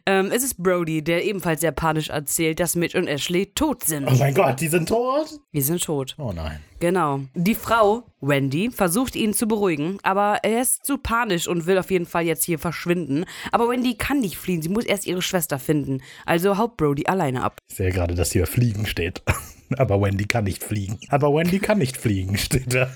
Ähm, 0.06 0.32
es 0.34 0.44
ist 0.44 0.58
Brody, 0.64 1.04
der 1.04 1.26
ebenfalls 1.26 1.60
sehr 1.60 1.74
panisch 1.74 2.10
erzählt, 2.10 2.62
dass 2.62 2.76
Mitch 2.76 2.98
und 2.98 3.08
Ashley 3.08 3.48
tot 3.54 3.84
sind. 3.84 4.08
Oh 4.08 4.16
mein 4.16 4.34
Gott, 4.34 4.62
die 4.62 4.70
sind 4.70 4.88
tot? 4.88 5.28
Wir 5.52 5.62
sind 5.62 5.84
tot. 5.84 6.16
Oh 6.18 6.32
nein. 6.34 6.62
Genau. 6.80 7.20
Die 7.34 7.54
Frau, 7.56 8.04
Wendy, 8.22 8.72
versucht 8.72 9.16
ihn 9.18 9.34
zu 9.34 9.46
beruhigen, 9.46 9.98
aber 10.04 10.40
er 10.44 10.62
ist 10.62 10.86
zu 10.86 10.98
panisch 10.98 11.48
und 11.48 11.66
will 11.66 11.78
auf 11.78 11.92
jeden 11.92 12.06
Fall 12.06 12.24
jetzt 12.24 12.46
hier 12.46 12.60
verschwinden. 12.60 13.26
Aber 13.52 13.70
Wendy 13.70 13.96
kann 13.96 14.22
nicht 14.22 14.38
fliehen, 14.38 14.62
sie 14.62 14.70
muss 14.70 14.86
erst 14.86 15.06
ihre 15.06 15.22
Schwester 15.22 15.60
finden. 15.60 16.02
Also 16.26 16.58
haut 16.58 16.78
Brody 16.78 17.06
alleine 17.08 17.44
ab. 17.44 17.58
Ich 17.70 17.76
sehe 17.76 17.92
gerade, 17.92 18.16
dass 18.16 18.32
hier 18.32 18.48
Fliegen 18.48 18.86
steht. 18.86 19.22
Aber 19.78 20.02
Wendy 20.02 20.26
kann 20.26 20.46
nicht 20.46 20.64
fliegen. 20.64 20.98
Aber 21.10 21.34
Wendy 21.34 21.60
kann 21.60 21.78
nicht 21.80 21.98
fliegen, 21.98 22.38
steht 22.38 22.74
da. 22.74 22.90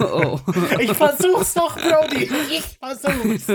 Oh. 0.00 0.38
Ich 0.80 0.92
versuch's 0.92 1.54
doch, 1.54 1.76
Brody. 1.76 2.30
Ich 2.50 2.78
versuch's. 2.78 3.46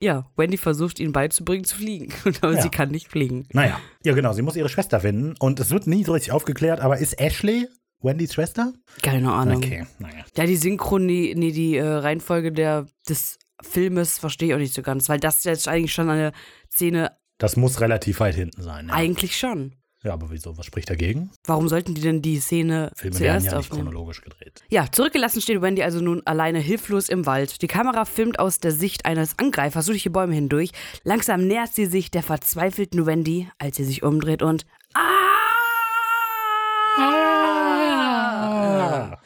ja, 0.00 0.26
Wendy 0.36 0.56
versucht 0.56 1.00
ihn 1.00 1.12
beizubringen 1.12 1.64
zu 1.64 1.76
fliegen, 1.76 2.12
aber 2.40 2.54
Ja. 2.54 2.62
sie 2.62 2.68
kann 2.70 2.90
nicht 2.90 3.08
fliegen. 3.08 3.46
Naja, 3.52 3.80
ja 4.04 4.14
genau, 4.14 4.32
sie 4.32 4.42
muss 4.42 4.56
ihre 4.56 4.68
Schwester 4.68 5.00
finden. 5.00 5.34
Und 5.38 5.60
es 5.60 5.70
wird 5.70 5.86
nie 5.86 6.04
so 6.04 6.12
richtig 6.12 6.32
aufgeklärt, 6.32 6.80
aber 6.80 6.98
ist 6.98 7.18
Ashley 7.20 7.68
Wendys 8.02 8.34
Schwester? 8.34 8.72
Keine 9.02 9.32
Ahnung. 9.32 9.56
Okay, 9.56 9.86
naja. 9.98 10.24
Ja, 10.36 10.44
die 10.44 10.56
Synchron, 10.56 11.08
die, 11.08 11.34
nee, 11.34 11.52
die 11.52 11.76
äh, 11.76 11.86
Reihenfolge 11.86 12.52
der, 12.52 12.86
des 13.08 13.38
Filmes 13.62 14.18
verstehe 14.18 14.48
ich 14.48 14.54
auch 14.54 14.58
nicht 14.58 14.74
so 14.74 14.82
ganz, 14.82 15.08
weil 15.08 15.20
das 15.20 15.44
jetzt 15.44 15.68
eigentlich 15.68 15.92
schon 15.94 16.10
eine 16.10 16.32
Szene, 16.70 17.12
Das 17.38 17.56
muss 17.56 17.80
relativ 17.80 18.20
weit 18.20 18.34
hinten 18.34 18.60
sein. 18.62 18.88
Ja, 18.88 18.94
eigentlich 18.94 19.38
schon. 19.38 19.76
Ja 20.04 20.12
aber 20.12 20.30
wieso? 20.30 20.56
Was 20.56 20.66
spricht 20.66 20.90
dagegen? 20.90 21.30
Warum 21.44 21.68
sollten 21.68 21.94
die 21.94 22.00
denn 22.00 22.22
die 22.22 22.38
Szene 22.38 22.92
Filme 22.94 23.18
werden 23.18 23.40
zuerst 23.42 23.46
ja 23.46 23.58
nicht 23.58 23.70
aufnehmen? 23.70 23.86
chronologisch 23.86 24.22
gedreht. 24.22 24.62
Ja, 24.68 24.86
zurückgelassen 24.90 25.40
steht 25.40 25.60
Wendy 25.62 25.82
also 25.82 26.00
nun 26.00 26.22
alleine 26.26 26.60
hilflos 26.60 27.08
im 27.08 27.26
Wald. 27.26 27.62
Die 27.62 27.66
Kamera 27.66 28.04
filmt 28.04 28.38
aus 28.38 28.60
der 28.60 28.72
Sicht 28.72 29.06
eines 29.06 29.38
Angreifers 29.38 29.86
durch 29.86 30.02
die 30.02 30.10
Bäume 30.10 30.34
hindurch. 30.34 30.70
Langsam 31.02 31.46
nähert 31.46 31.74
sie 31.74 31.86
sich 31.86 32.10
der 32.10 32.22
verzweifelten 32.22 33.06
Wendy, 33.06 33.48
als 33.58 33.76
sie 33.76 33.84
sich 33.84 34.02
umdreht 34.02 34.42
und 34.42 34.64
Ah! 34.94 35.00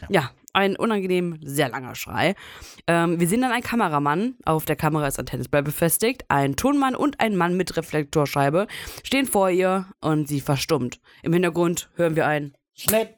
Ja, 0.09 0.31
ein 0.59 0.77
unangenehm 0.77 1.39
sehr 1.41 1.69
langer 1.69 1.95
Schrei. 1.95 2.35
Ähm, 2.89 3.21
wir 3.21 3.29
sehen 3.29 3.43
dann 3.43 3.53
einen 3.53 3.63
Kameramann, 3.63 4.35
auf 4.45 4.65
der 4.65 4.75
Kamera 4.75 5.07
ist 5.07 5.19
ein 5.19 5.27
Tennisball 5.27 5.63
befestigt, 5.63 6.25
ein 6.29 6.57
Tonmann 6.57 6.97
und 6.97 7.21
ein 7.21 7.37
Mann 7.37 7.57
mit 7.57 7.77
Reflektorscheibe 7.77 8.67
stehen 9.05 9.27
vor 9.27 9.51
ihr 9.51 9.87
und 10.01 10.27
sie 10.27 10.41
verstummt. 10.41 11.01
Im 11.23 11.33
Hintergrund 11.33 11.91
hören 11.95 12.17
wir 12.17 12.27
ein 12.27 12.55
Schnitt. 12.75 13.18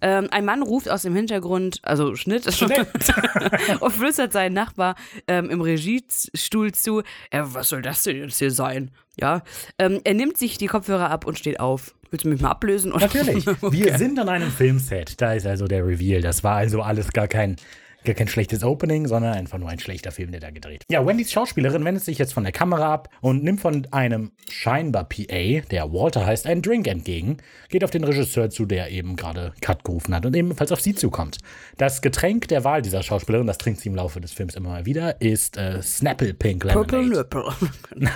Ähm, 0.00 0.28
ein 0.30 0.44
Mann 0.44 0.62
ruft 0.62 0.88
aus 0.88 1.02
dem 1.02 1.14
Hintergrund, 1.14 1.80
also 1.82 2.14
Schnitt, 2.14 2.52
Schnitt. 2.52 2.86
und 3.80 3.92
flüstert 3.92 4.32
seinen 4.32 4.54
Nachbar 4.54 4.96
ähm, 5.26 5.50
im 5.50 5.60
Regiestuhl 5.60 6.72
zu, 6.72 7.00
äh, 7.30 7.42
was 7.42 7.68
soll 7.68 7.82
das 7.82 8.02
denn 8.02 8.16
jetzt 8.16 8.38
hier 8.38 8.50
sein? 8.50 8.90
Ja, 9.18 9.42
ähm, 9.78 10.00
er 10.04 10.14
nimmt 10.14 10.38
sich 10.38 10.58
die 10.58 10.66
Kopfhörer 10.66 11.10
ab 11.10 11.26
und 11.26 11.38
steht 11.38 11.60
auf. 11.60 11.94
Willst 12.10 12.24
du 12.24 12.28
mich 12.28 12.40
mal 12.40 12.50
ablösen? 12.50 12.92
Oder? 12.92 13.06
Natürlich. 13.14 13.46
Wir 13.46 13.98
sind 13.98 14.18
an 14.18 14.28
einem 14.28 14.50
Filmset. 14.50 15.20
Da 15.20 15.34
ist 15.34 15.46
also 15.46 15.66
der 15.66 15.86
Reveal. 15.86 16.20
Das 16.20 16.44
war 16.44 16.56
also 16.56 16.82
alles 16.82 17.12
gar 17.12 17.28
kein, 17.28 17.56
gar 18.04 18.14
kein 18.14 18.28
schlechtes 18.28 18.64
Opening, 18.64 19.06
sondern 19.06 19.34
einfach 19.34 19.58
nur 19.58 19.68
ein 19.68 19.78
schlechter 19.78 20.10
Film, 20.12 20.30
der 20.32 20.40
da 20.40 20.50
gedreht. 20.50 20.84
Ja, 20.90 21.04
Wendys 21.06 21.32
Schauspielerin 21.32 21.84
wendet 21.84 22.04
sich 22.04 22.18
jetzt 22.18 22.32
von 22.34 22.42
der 22.44 22.52
Kamera 22.52 22.92
ab 22.92 23.08
und 23.20 23.42
nimmt 23.44 23.60
von 23.60 23.86
einem 23.92 24.32
scheinbar 24.50 25.04
PA, 25.04 25.60
der 25.70 25.92
Walter 25.92 26.26
heißt, 26.26 26.46
einen 26.46 26.62
Drink 26.62 26.86
entgegen, 26.86 27.36
geht 27.68 27.84
auf 27.84 27.90
den 27.90 28.04
Regisseur 28.04 28.50
zu, 28.50 28.66
der 28.66 28.90
eben 28.90 29.16
gerade 29.16 29.52
Cut 29.60 29.84
gerufen 29.84 30.14
hat 30.14 30.26
und 30.26 30.34
ebenfalls 30.36 30.72
auf 30.72 30.80
sie 30.80 30.94
zukommt. 30.94 31.38
Das 31.78 32.02
Getränk 32.02 32.48
der 32.48 32.64
Wahl 32.64 32.82
dieser 32.82 33.02
Schauspielerin, 33.02 33.46
das 33.46 33.58
trinkt 33.58 33.80
sie 33.80 33.88
im 33.88 33.94
Laufe 33.94 34.20
des 34.20 34.32
Films 34.32 34.54
immer 34.54 34.70
mal 34.70 34.86
wieder, 34.86 35.20
ist 35.20 35.56
äh, 35.56 35.80
Snapple 35.82 36.34
Pink 36.34 36.64
Lemonade. 36.64 37.26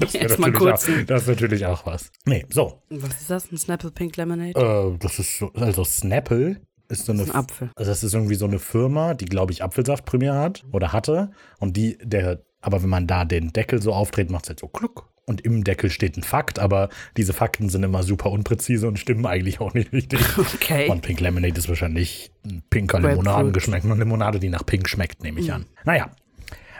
Das 0.00 0.12
Jetzt 0.12 0.38
mal 0.38 0.52
kurz 0.52 0.88
auch- 0.88 1.04
das 1.06 1.22
ist 1.22 1.28
natürlich 1.28 1.64
auch 1.64 1.86
was. 1.86 2.10
Nee, 2.24 2.44
so. 2.50 2.82
Was 2.90 3.20
ist 3.20 3.30
das? 3.30 3.50
Ein 3.52 3.58
Snapple 3.58 3.90
Pink 3.92 4.16
Lemonade? 4.16 4.58
Äh, 4.58 4.98
das 4.98 5.18
ist 5.20 5.38
so, 5.38 5.52
also 5.54 5.84
Snapple 5.84 6.60
ist 6.88 7.06
so 7.06 7.12
eine. 7.12 7.22
ein 7.22 7.34
Apfel. 7.34 7.70
Also 7.76 7.90
das 7.90 8.02
ist 8.02 8.14
irgendwie 8.14 8.34
so 8.34 8.46
eine 8.46 8.58
Firma, 8.58 9.14
die, 9.14 9.26
glaube 9.26 9.52
ich, 9.52 9.62
Apfelsaft 9.62 10.04
primär 10.04 10.34
hat 10.34 10.64
oder 10.72 10.92
hatte. 10.92 11.30
Und 11.58 11.76
die, 11.76 11.98
der, 12.02 12.42
aber 12.60 12.82
wenn 12.82 12.88
man 12.88 13.06
da 13.06 13.24
den 13.24 13.52
Deckel 13.52 13.80
so 13.80 13.92
aufdreht, 13.92 14.30
macht 14.30 14.44
es 14.44 14.50
halt 14.50 14.60
so 14.60 14.68
kluck. 14.68 15.08
Und 15.26 15.42
im 15.42 15.62
Deckel 15.62 15.90
steht 15.90 16.16
ein 16.16 16.22
Fakt, 16.22 16.58
aber 16.58 16.88
diese 17.18 17.34
Fakten 17.34 17.68
sind 17.68 17.82
immer 17.82 18.02
super 18.02 18.30
unpräzise 18.30 18.88
und 18.88 18.98
stimmen 18.98 19.26
eigentlich 19.26 19.60
auch 19.60 19.74
nicht 19.74 19.92
richtig. 19.92 20.20
Okay. 20.38 20.88
Und 20.88 21.02
Pink 21.02 21.20
Lemonade 21.20 21.58
ist 21.58 21.68
wahrscheinlich 21.68 22.32
ein 22.44 22.62
pinker. 22.70 23.00
Limonadengeschmack. 23.00 23.84
Eine 23.84 23.94
Limonade, 23.94 24.40
die 24.40 24.48
nach 24.48 24.64
Pink 24.64 24.88
schmeckt, 24.88 25.22
nehme 25.22 25.40
ich 25.40 25.52
an. 25.52 25.66
Naja. 25.84 26.10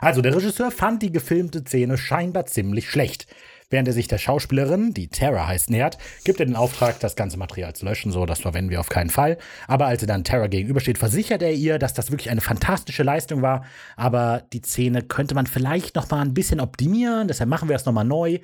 Also 0.00 0.22
der 0.22 0.34
Regisseur 0.34 0.70
fand 0.70 1.02
die 1.02 1.12
gefilmte 1.12 1.60
Szene 1.60 1.98
scheinbar 1.98 2.46
ziemlich 2.46 2.88
schlecht. 2.88 3.26
Während 3.70 3.87
er 3.87 3.94
sich 3.94 4.08
der 4.08 4.16
Schauspielerin, 4.16 4.94
die 4.94 5.08
Tara 5.08 5.46
heißt, 5.46 5.68
nähert, 5.68 5.98
gibt 6.25 6.40
er 6.40 6.46
den 6.46 6.56
Auftrag, 6.56 7.00
das 7.00 7.16
ganze 7.16 7.37
Material 7.37 7.75
zu 7.75 7.84
löschen. 7.84 8.10
So, 8.10 8.25
das 8.25 8.40
verwenden 8.40 8.70
wir 8.70 8.80
auf 8.80 8.88
keinen 8.88 9.10
Fall. 9.10 9.37
Aber 9.66 9.87
als 9.87 10.02
er 10.02 10.08
dann 10.08 10.25
Tara 10.25 10.46
gegenübersteht, 10.46 10.96
versichert 10.96 11.42
er 11.42 11.52
ihr, 11.52 11.78
dass 11.78 11.92
das 11.92 12.10
wirklich 12.10 12.30
eine 12.30 12.40
fantastische 12.40 13.02
Leistung 13.02 13.42
war. 13.42 13.66
Aber 13.96 14.42
die 14.54 14.62
Szene 14.62 15.02
könnte 15.02 15.34
man 15.34 15.46
vielleicht 15.46 15.96
noch 15.96 16.10
mal 16.10 16.22
ein 16.22 16.32
bisschen 16.32 16.60
optimieren. 16.60 17.28
Deshalb 17.28 17.50
machen 17.50 17.68
wir 17.68 17.76
es 17.76 17.84
noch 17.84 17.92
mal 17.92 18.04
neu. 18.04 18.38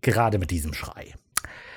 Gerade 0.00 0.38
mit 0.38 0.52
diesem 0.52 0.74
Schrei. 0.74 1.14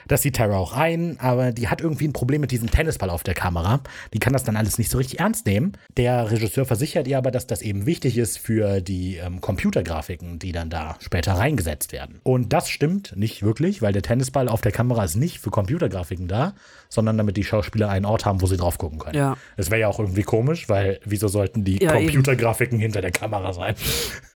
Das 0.08 0.22
sieht 0.22 0.36
Tara 0.36 0.58
auch 0.58 0.74
ein, 0.74 1.20
aber 1.20 1.52
die 1.52 1.68
hat 1.68 1.82
irgendwie 1.82 2.08
ein 2.08 2.14
Problem 2.14 2.42
mit 2.42 2.52
diesem 2.52 2.70
Tennisball 2.72 3.10
auf 3.10 3.24
der 3.24 3.34
Kamera. 3.34 3.82
Die 4.14 4.20
kann 4.20 4.34
das 4.34 4.44
dann 4.44 4.56
alles 4.58 4.78
nicht 4.78 4.92
so 4.92 4.98
richtig 4.98 5.20
ernst 5.20 5.46
nehmen. 5.46 5.74
Der 5.98 6.32
Regisseur 6.32 6.66
versichert 6.66 7.08
ihr 7.08 7.18
aber, 7.18 7.32
dass 7.32 7.48
das 7.48 7.62
eben 7.62 7.86
wichtig 7.86 8.18
ist 8.18 8.40
für 8.40 8.82
die 8.82 9.18
ähm, 9.18 9.42
Computergrafiken, 9.42 10.40
die 10.40 10.52
dann 10.52 10.70
da 10.70 10.98
später 11.00 11.34
reingesetzt 11.34 11.92
werden. 11.92 12.20
Und 12.24 12.54
das 12.54 12.70
stimmt 12.70 13.14
nicht 13.16 13.44
wirklich, 13.44 13.82
weil 13.82 13.94
der 13.94 14.02
Tennisball 14.02 14.50
auf 14.50 14.62
der 14.62 14.72
Kamera 14.72 15.04
ist 15.04 15.16
nicht 15.16 15.40
für 15.40 15.50
Computergrafiken 15.52 16.28
da, 16.28 16.54
sondern 16.90 17.18
damit 17.18 17.38
die 17.38 17.44
Schauspieler 17.44 17.90
einen 17.90 18.06
Ort 18.06 18.26
haben, 18.26 18.42
wo 18.42 18.48
sie 18.48 18.58
drauf 18.58 18.78
gucken 18.78 19.00
können. 19.00 19.18
Ja. 19.18 19.38
Das 19.58 19.72
wäre 19.72 19.82
ja 19.82 19.88
auch 19.88 20.00
irgendwie 20.00 20.24
komisch, 20.24 20.70
weil 20.70 21.00
wieso 21.06 21.28
sollten 21.28 21.64
die 21.64 21.82
Ja, 21.82 21.96
eben. 21.96 22.06
Computergrafiken 22.08 22.80
hinter 22.80 23.02
der 23.02 23.12
Kamera 23.12 23.54
sein? 23.54 23.76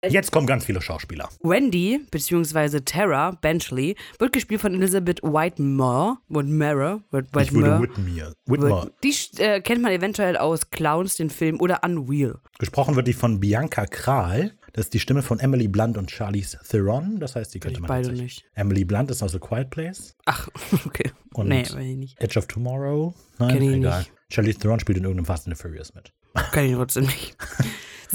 Jetzt 0.10 0.31
kommen 0.31 0.48
ganz 0.48 0.65
viele 0.65 0.81
Schauspieler. 0.81 1.29
Wendy, 1.41 2.01
beziehungsweise 2.12 2.83
Tara 2.83 3.31
Benchley, 3.31 3.95
wird 4.19 4.33
gespielt 4.33 4.62
von 4.62 4.74
Elizabeth 4.74 5.22
Whitmore. 5.24 6.17
Whitmore. 6.29 7.01
Whit- 7.12 7.27
Ich 7.41 7.53
würde 7.53 7.79
Whitmore. 7.81 8.33
Whitmere. 8.45 8.72
Whitmore. 8.72 8.91
Die 9.03 9.15
äh, 9.41 9.62
kennt 9.62 9.81
man 9.81 9.91
eventuell 9.91 10.38
aus 10.38 10.69
Clowns, 10.72 11.15
den 11.15 11.29
Film, 11.29 11.60
oder 11.62 11.81
Unreal. 11.83 12.39
Gesprochen 12.60 12.95
wird 12.95 13.07
die 13.07 13.13
von 13.13 13.39
Bianca 13.39 13.86
Kral. 13.86 14.51
Das 14.74 14.86
ist 14.88 14.93
die 14.95 15.00
Stimme 15.00 15.22
von 15.22 15.39
Emily 15.39 15.67
Blunt 15.67 15.98
und 15.98 16.10
Charlize 16.10 16.57
Theron. 16.67 17.19
Das 17.19 17.36
heißt, 17.36 17.53
die 17.53 17.60
könnte 17.60 17.75
ich 17.75 17.81
man 17.81 17.88
beide 17.88 18.12
nicht. 18.12 18.43
Emily 18.55 18.83
Blunt 18.86 19.12
ist 19.12 19.22
aus 19.22 19.36
A 19.36 19.39
Quiet 19.39 19.69
Place. 19.69 20.15
Ach, 20.25 20.50
okay. 20.86 21.12
Und 21.33 21.48
nee, 21.48 21.62
weiß 21.63 21.75
ich 21.75 21.95
nicht. 21.98 22.19
Edge 22.19 22.39
of 22.39 22.48
Tomorrow. 22.48 23.13
Nein, 23.38 23.62
egal. 23.62 24.00
nicht. 24.00 24.12
Charlize 24.29 24.60
Theron 24.60 24.79
spielt 24.79 24.98
in 24.98 25.03
irgendeinem 25.03 25.25
Fast 25.25 25.48
and 25.48 25.55
the 25.55 25.62
Furious 25.62 25.93
mit. 25.93 26.12
Kann 26.52 26.66
ich 26.66 26.75
trotzdem 26.75 27.06
nicht. 27.06 27.36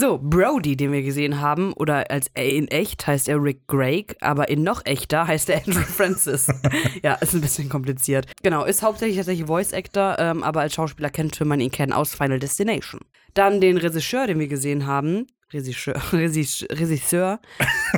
So, 0.01 0.17
Brody, 0.23 0.77
den 0.77 0.93
wir 0.93 1.03
gesehen 1.03 1.41
haben, 1.41 1.73
oder 1.73 2.09
als 2.09 2.31
in 2.35 2.69
echt 2.69 3.09
heißt 3.09 3.29
er 3.29 3.43
Rick 3.43 3.67
Gregg, 3.67 4.15
aber 4.21 4.49
in 4.49 4.63
noch 4.63 4.87
echter 4.87 5.27
heißt 5.27 5.51
er 5.51 5.67
Andrew 5.67 5.81
Francis. 5.81 6.47
ja, 7.03 7.15
ist 7.15 7.35
ein 7.35 7.41
bisschen 7.41 7.69
kompliziert. 7.69 8.27
Genau, 8.45 8.65
ist 8.65 8.83
hauptsächlich 8.83 9.17
tatsächlich 9.17 9.49
Voice 9.49 9.73
Actor, 9.73 10.15
ähm, 10.21 10.45
aber 10.45 10.61
als 10.61 10.75
Schauspieler 10.75 11.11
könnte 11.11 11.45
man 11.45 11.59
ihn 11.59 11.73
kennen 11.73 11.93
aus 11.93 12.15
Final 12.15 12.39
Destination. 12.39 13.01
Dann 13.35 13.61
den 13.61 13.77
Regisseur, 13.77 14.29
den 14.29 14.39
wir 14.39 14.47
gesehen 14.47 14.87
haben. 14.87 15.27
Regisseur, 15.53 16.01
Regisseur, 16.13 17.41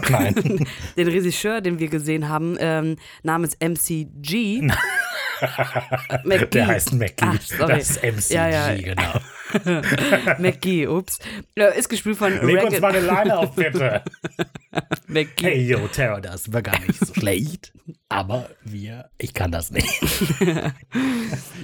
Nein. 0.09 0.35
den 0.97 1.09
Regisseur, 1.09 1.61
den 1.61 1.79
wir 1.79 1.89
gesehen 1.89 2.31
haben, 2.31 2.57
ähm, 2.61 2.97
namens 3.23 3.57
MCG. 3.61 4.71
McGee. 6.25 6.47
Der 6.52 6.66
heißt 6.66 6.92
Mackie. 6.94 7.14
Ach, 7.20 7.40
sorry. 7.40 7.73
Das 7.78 7.90
ist 7.90 8.02
MCG, 8.02 8.35
Ja, 8.35 8.49
ja. 8.73 8.94
genau. 8.94 9.20
McGee, 10.38 10.87
ups. 10.87 11.18
Ist 11.76 11.88
gespielt 11.88 12.16
von 12.18 12.32
Leg 12.47 12.62
uns 12.62 12.75
Regan- 12.75 12.80
mal 12.80 12.94
eine 12.94 13.00
Leine 13.06 13.38
auf, 13.38 13.54
bitte. 13.56 14.02
McGee. 15.09 15.44
Hey, 15.44 15.66
yo, 15.66 15.88
Terror, 15.88 16.20
das 16.20 16.52
war 16.52 16.62
gar 16.62 16.78
nicht 16.80 17.04
so 17.04 17.12
schlecht. 17.14 17.73
Aber 18.09 18.49
wir, 18.64 19.11
ich 19.18 19.35
kann 19.35 19.50
das 19.50 19.70
nicht. 19.73 19.88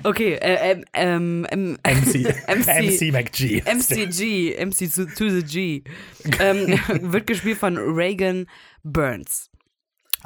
Okay, 0.02 0.34
äh, 0.34 0.82
ähm, 0.94 1.46
ähm, 1.50 1.76
ähm, 1.84 1.96
MC, 2.02 2.24
MC 2.48 2.66
MC 2.66 3.12
McG. 3.12 3.62
MCG, 3.64 4.56
MC 4.64 4.92
to, 4.92 5.04
to 5.06 5.28
the 5.30 5.42
G, 5.44 5.82
ähm, 6.40 6.78
wird 7.12 7.26
gespielt 7.26 7.58
von 7.58 7.76
Reagan 7.76 8.46
Burns. 8.82 9.50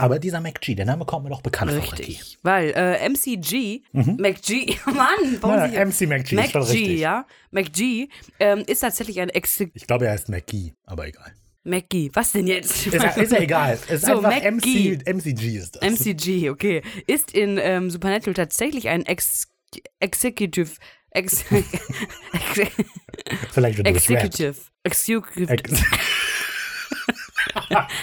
Aber 0.00 0.18
dieser 0.18 0.40
McG, 0.40 0.74
der 0.74 0.86
Name 0.86 1.04
kommt 1.04 1.24
mir 1.24 1.30
doch 1.30 1.42
bekannt 1.42 1.72
vor. 1.72 1.82
Richtig. 1.82 2.38
Weil 2.42 2.70
äh, 2.74 3.08
MCG, 3.08 3.82
McG, 3.92 4.76
Mann, 4.86 5.36
warum 5.40 5.72
Ja, 5.72 5.84
MC 5.84 6.02
McG 6.08 6.36
ist 6.40 6.52
schon 6.52 6.62
richtig. 6.62 6.98
ja, 7.00 7.26
McG 7.50 8.08
ähm, 8.38 8.64
ist 8.66 8.80
tatsächlich 8.80 9.20
ein 9.20 9.28
Ex 9.28 9.60
Ich 9.60 9.86
glaube, 9.86 10.06
er 10.06 10.12
heißt 10.12 10.28
McGee, 10.28 10.72
aber 10.84 11.06
egal. 11.06 11.32
McGee. 11.62 12.10
Was 12.14 12.32
denn 12.32 12.46
jetzt? 12.46 12.86
Ist, 12.86 12.94
ja- 12.94 13.10
ist 13.10 13.32
ja 13.32 13.38
egal. 13.40 13.78
Ist 13.88 14.06
So, 14.06 14.18
einfach 14.20 14.30
McGee. 14.42 14.96
MC, 14.96 15.06
MCG 15.06 15.56
ist 15.58 15.76
das. 15.76 15.82
MCG, 15.82 16.48
okay. 16.48 16.80
Ist 17.06 17.32
in 17.34 17.58
ähm, 17.58 17.90
Supernatural 17.90 18.32
tatsächlich 18.34 18.88
ein 18.88 19.04
Ex 19.04 19.46
Executive. 20.00 20.70
Ex 21.12 21.44
Vielleicht 23.52 23.78
Rap. 23.80 23.86
Executive. 23.86 24.54
Executive. 24.84 25.84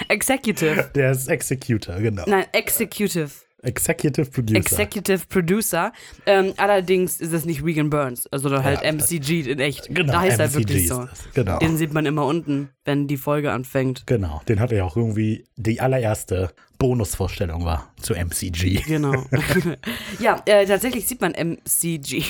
Ex 0.07 0.29
Executive. 0.29 0.89
der 0.95 1.11
ist 1.11 1.27
Executor, 1.27 1.95
genau. 1.99 2.23
Nein, 2.27 2.45
Executive. 2.51 3.29
Executive 3.63 4.29
Producer. 4.29 4.57
Executive 4.57 5.25
Producer. 5.27 5.91
Ähm, 6.25 6.53
allerdings 6.57 7.19
ist 7.19 7.33
es 7.33 7.43
nicht 7.43 7.63
Regan 7.63 7.89
Burns, 7.89 8.27
also 8.27 8.51
halt 8.63 8.83
Ja, 8.83 8.91
MCG 8.91 9.49
in 9.51 9.59
echt. 9.59 9.93
Genau, 9.93 10.13
da 10.13 10.21
heißt 10.21 10.39
er 10.39 10.45
MCG 10.45 10.59
wirklich 10.59 10.83
ist 10.83 10.89
so. 10.89 11.07
genau. 11.33 11.57
Den 11.57 11.75
sieht 11.75 11.91
man 11.91 12.05
immer 12.05 12.25
unten, 12.25 12.69
wenn 12.85 13.07
die 13.07 13.17
Folge 13.17 13.51
anfängt. 13.51 14.05
Genau, 14.05 14.41
den 14.47 14.59
hat 14.59 14.71
er 14.71 14.79
ja 14.79 14.83
auch 14.83 14.95
irgendwie 14.95 15.45
die 15.55 15.81
allererste 15.81 16.51
Bonusvorstellung 16.77 17.65
war 17.65 17.91
zu 17.99 18.13
MCG. 18.13 18.83
Genau. 18.85 19.25
ja, 20.19 20.39
äh, 20.45 20.65
tatsächlich 20.67 21.07
sieht 21.07 21.21
man 21.21 21.33
MCG 21.33 22.23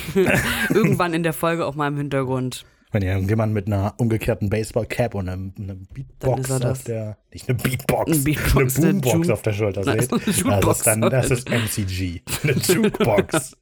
irgendwann 0.70 1.14
in 1.14 1.24
der 1.24 1.34
Folge 1.34 1.66
auch 1.66 1.76
mal 1.76 1.90
im 1.90 1.98
Hintergrund. 1.98 2.66
Wenn 2.92 3.02
irgendjemand 3.04 3.54
mit 3.54 3.68
einer 3.68 3.94
umgekehrten 3.98 4.50
Baseballcap 4.50 5.14
und 5.16 5.28
einer, 5.28 5.42
einer 5.42 5.52
Dann 5.76 5.88
Beatbox 5.94 6.52
auf 6.52 6.84
der, 6.84 7.18
nicht 7.34 7.50
eine 7.50 7.58
Beatbox, 7.58 8.12
Eine 8.12 8.22
Beatbox, 8.22 8.78
eine 8.78 8.94
Boombox 8.94 9.28
Ju- 9.28 9.34
auf 9.34 9.42
der 9.42 9.54
Schulter 9.54 9.84
seht, 9.84 10.12
das 10.12 10.28
ist 10.28 10.88
dann, 10.88 11.02
das 11.02 11.32
ist 11.32 11.50
MCG. 11.50 12.22
Eine 12.44 12.52
Jukebox. 12.58 13.58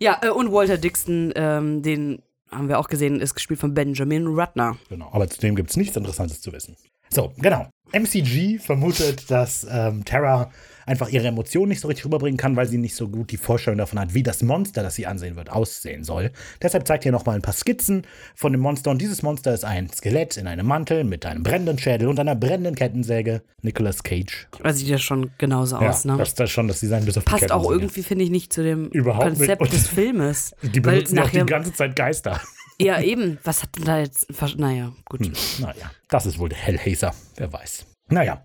Ja, 0.00 0.18
äh, 0.22 0.30
und 0.30 0.50
Walter 0.52 0.76
Dixon, 0.78 1.32
ähm, 1.36 1.82
den 1.82 2.20
haben 2.50 2.68
wir 2.68 2.78
auch 2.80 2.88
gesehen, 2.88 3.20
ist 3.20 3.34
gespielt 3.34 3.60
von 3.60 3.74
Benjamin 3.74 4.26
Rudner. 4.26 4.76
Genau, 4.88 5.08
aber 5.12 5.28
zu 5.30 5.40
dem 5.40 5.54
gibt 5.54 5.70
es 5.70 5.76
nichts 5.76 5.96
Interessantes 5.96 6.40
zu 6.40 6.52
wissen. 6.52 6.76
So, 7.10 7.32
genau. 7.38 7.68
MCG 7.92 8.58
vermutet, 8.58 9.30
dass 9.30 9.66
ähm, 9.70 10.04
Terra 10.04 10.50
einfach 10.86 11.08
ihre 11.08 11.26
Emotionen 11.28 11.68
nicht 11.70 11.80
so 11.80 11.88
richtig 11.88 12.04
rüberbringen 12.04 12.36
kann, 12.36 12.56
weil 12.56 12.66
sie 12.68 12.78
nicht 12.78 12.94
so 12.94 13.08
gut 13.08 13.30
die 13.30 13.36
Vorstellung 13.36 13.78
davon 13.78 13.98
hat, 13.98 14.14
wie 14.14 14.22
das 14.22 14.42
Monster, 14.42 14.82
das 14.82 14.94
sie 14.94 15.06
ansehen 15.06 15.36
wird, 15.36 15.50
aussehen 15.50 16.04
soll. 16.04 16.30
Deshalb 16.60 16.86
zeigt 16.86 17.04
ihr 17.04 17.12
nochmal 17.12 17.36
ein 17.36 17.42
paar 17.42 17.54
Skizzen 17.54 18.06
von 18.34 18.52
dem 18.52 18.60
Monster. 18.60 18.90
Und 18.90 19.00
dieses 19.00 19.22
Monster 19.22 19.52
ist 19.54 19.64
ein 19.64 19.88
Skelett 19.90 20.36
in 20.36 20.46
einem 20.46 20.66
Mantel 20.66 21.04
mit 21.04 21.24
einem 21.26 21.42
brennenden 21.42 21.78
Schädel 21.78 22.08
und 22.08 22.18
einer 22.20 22.34
brennenden 22.34 22.74
Kettensäge. 22.74 23.42
Nicolas 23.62 24.02
Cage. 24.02 24.48
Das 24.62 24.78
sieht 24.78 24.88
ja 24.88 24.98
schon 24.98 25.30
genauso 25.38 25.80
Ja, 25.80 25.90
aus, 25.90 26.04
ne? 26.04 26.16
das 26.16 26.30
ist 26.30 26.40
das 26.40 26.50
schon 26.50 26.66
das 26.66 26.80
Design 26.80 27.04
bis 27.04 27.16
auf 27.16 27.24
die 27.24 27.30
Passt 27.30 27.52
auch 27.52 27.70
irgendwie, 27.70 28.02
finde 28.02 28.24
ich, 28.24 28.30
nicht 28.30 28.52
zu 28.52 28.62
dem 28.64 28.88
Überhaupt 28.88 29.26
nicht. 29.26 29.38
Konzept 29.38 29.62
Und- 29.62 29.72
des 29.72 29.86
Filmes. 29.88 30.54
Die 30.62 30.80
benutzen 30.80 31.16
ja 31.16 31.22
auch 31.24 31.30
die 31.30 31.44
ganze 31.46 31.72
Zeit 31.72 31.94
Geister. 31.94 32.40
ja, 32.80 33.00
eben. 33.00 33.38
Was 33.44 33.62
hat 33.62 33.76
denn 33.76 33.84
da 33.84 34.00
jetzt. 34.00 34.26
Naja, 34.58 34.92
gut. 35.08 35.20
Naja, 35.60 35.90
das 36.08 36.26
ist 36.26 36.38
wohl 36.38 36.48
der 36.48 36.58
Hellhazer, 36.58 37.14
wer 37.36 37.52
weiß. 37.52 37.84
Naja. 38.08 38.44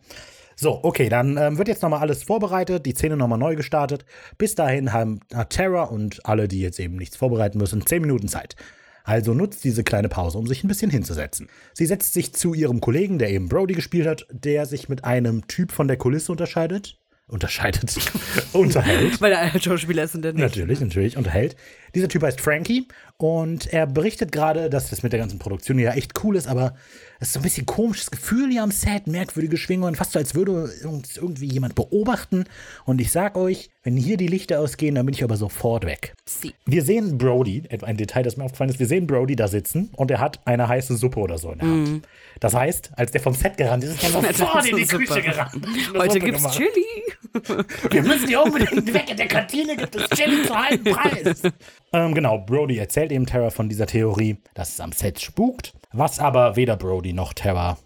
So, 0.60 0.80
okay, 0.84 1.08
dann 1.08 1.38
ähm, 1.38 1.60
wird 1.60 1.68
jetzt 1.68 1.84
nochmal 1.84 2.00
alles 2.00 2.24
vorbereitet, 2.24 2.88
die 2.88 2.94
Szene 2.94 3.16
nochmal 3.16 3.38
neu 3.38 3.56
gestartet. 3.56 4.06
Bis 4.40 4.56
dahin 4.56 4.92
haben 4.92 5.20
hat 5.32 5.52
Terra 5.52 5.84
und 5.84 6.26
alle, 6.26 6.48
die 6.48 6.62
jetzt 6.62 6.80
eben 6.80 6.96
nichts 6.96 7.16
vorbereiten 7.16 7.60
müssen, 7.60 7.86
10 7.86 8.02
Minuten 8.02 8.28
Zeit. 8.28 8.56
Also 9.04 9.36
nutzt 9.36 9.64
diese 9.64 9.84
kleine 9.84 10.10
Pause, 10.10 10.40
um 10.40 10.48
sich 10.48 10.64
ein 10.64 10.68
bisschen 10.68 10.90
hinzusetzen. 10.90 11.48
Sie 11.74 11.86
setzt 11.86 12.14
sich 12.14 12.34
zu 12.34 12.56
ihrem 12.56 12.82
Kollegen, 12.82 13.20
der 13.20 13.30
eben 13.30 13.50
Brody 13.50 13.76
gespielt 13.76 14.08
hat, 14.08 14.26
der 14.32 14.66
sich 14.66 14.90
mit 14.90 15.06
einem 15.06 15.48
Typ 15.48 15.72
von 15.72 15.88
der 15.88 15.98
Kulisse 15.98 16.32
unterscheidet. 16.32 16.98
unterscheidet, 17.28 17.96
unterhält. 18.54 19.22
Weil 19.22 19.34
er 19.34 19.54
ein 19.54 19.62
Schauspieler 19.62 20.06
ist 20.06 20.16
und 20.16 20.24
der 20.24 20.34
nicht. 20.34 20.42
Natürlich, 20.42 20.80
natürlich, 20.82 21.18
unterhält. 21.18 21.56
Dieser 21.94 22.10
Typ 22.10 22.24
heißt 22.24 22.42
Frankie 22.42 22.88
und 23.18 23.72
er 23.72 23.86
berichtet 23.86 24.32
gerade, 24.32 24.72
dass 24.72 24.90
das 24.90 25.04
mit 25.04 25.14
der 25.14 25.20
ganzen 25.20 25.38
Produktion 25.38 25.78
ja 25.78 25.92
echt 25.94 26.24
cool 26.24 26.36
ist, 26.36 26.48
aber 26.48 26.74
es 27.20 27.30
ist 27.30 27.34
so 27.34 27.40
ein 27.40 27.44
bisschen 27.44 27.66
komisches 27.66 28.12
Gefühl 28.12 28.52
hier 28.52 28.64
am 28.64 28.72
Set, 28.72 29.08
merkwürdige 29.08 29.58
Schwingungen, 29.58 29.96
fast 29.96 30.12
so, 30.12 30.20
als 30.20 30.36
würde 30.36 30.70
uns 30.86 31.18
irgendwie 31.18 31.48
jemand 31.48 31.76
beobachten. 31.76 32.46
Und 32.86 33.02
ich 33.02 33.12
sag 33.12 33.38
euch, 33.38 33.70
wenn 33.84 33.98
hier 33.98 34.18
die 34.18 34.28
Lichter 34.28 34.60
ausgehen, 34.60 34.96
dann 34.96 35.06
bin 35.06 35.16
ich 35.16 35.24
aber 35.24 35.38
sofort 35.38 35.86
weg. 35.86 36.14
Sie. 36.26 36.54
Wir 36.66 36.84
sehen 36.84 37.18
Brody, 37.18 37.64
ein 37.82 37.98
Detail, 37.98 38.24
das 38.24 38.38
mir 38.38 38.44
aufgefallen 38.44 38.70
ist, 38.70 38.80
wir 38.80 38.88
sehen 38.88 39.08
Brody 39.08 39.36
da 39.36 39.48
sitzen 39.48 39.90
und 39.96 40.12
er 40.12 40.20
hat 40.20 40.46
eine 40.46 40.68
heiße 40.68 40.96
Suppe 40.98 41.20
oder 41.20 41.38
so 41.38 41.52
in 41.52 41.60
der 41.60 41.68
Hand. 41.68 42.08
Das 42.40 42.54
heißt, 42.54 42.92
als 42.96 43.12
der 43.12 43.22
vom 43.22 43.34
Set 43.34 43.58
gerannt 43.58 43.84
ist, 43.84 43.96
ist 43.96 44.04
er 44.04 44.34
sofort 44.34 44.66
in 44.68 44.76
die. 44.76 44.86
Küche 44.88 45.22
gerannt. 45.22 45.68
Heute 45.96 46.20
gibt's 46.20 46.42
gemacht. 46.42 46.58
Chili. 46.58 47.68
Wir 47.92 48.02
müssen 48.04 48.28
hier 48.28 48.44
unbedingt 48.44 48.94
weg. 48.94 49.10
In 49.10 49.18
der 49.18 49.28
Kantine 49.28 49.76
gibt 49.76 49.96
es 49.96 50.10
Chili 50.10 50.44
zu 50.44 50.56
halbem 50.56 50.94
Preis. 50.94 51.42
ähm, 51.94 52.14
genau, 52.14 52.40
Brody 52.40 52.78
erzählt 52.78 53.12
eben 53.12 53.26
Terra 53.26 53.50
von 53.50 53.70
dieser 53.70 53.86
Theorie, 53.88 54.38
dass 54.54 54.74
es 54.74 54.80
am 54.80 54.92
Set 54.92 55.20
spukt, 55.20 55.74
was 55.92 56.20
aber 56.20 56.56
weder 56.56 56.78
Brody 56.78 57.14
noch 57.14 57.34
Terra 57.34 57.78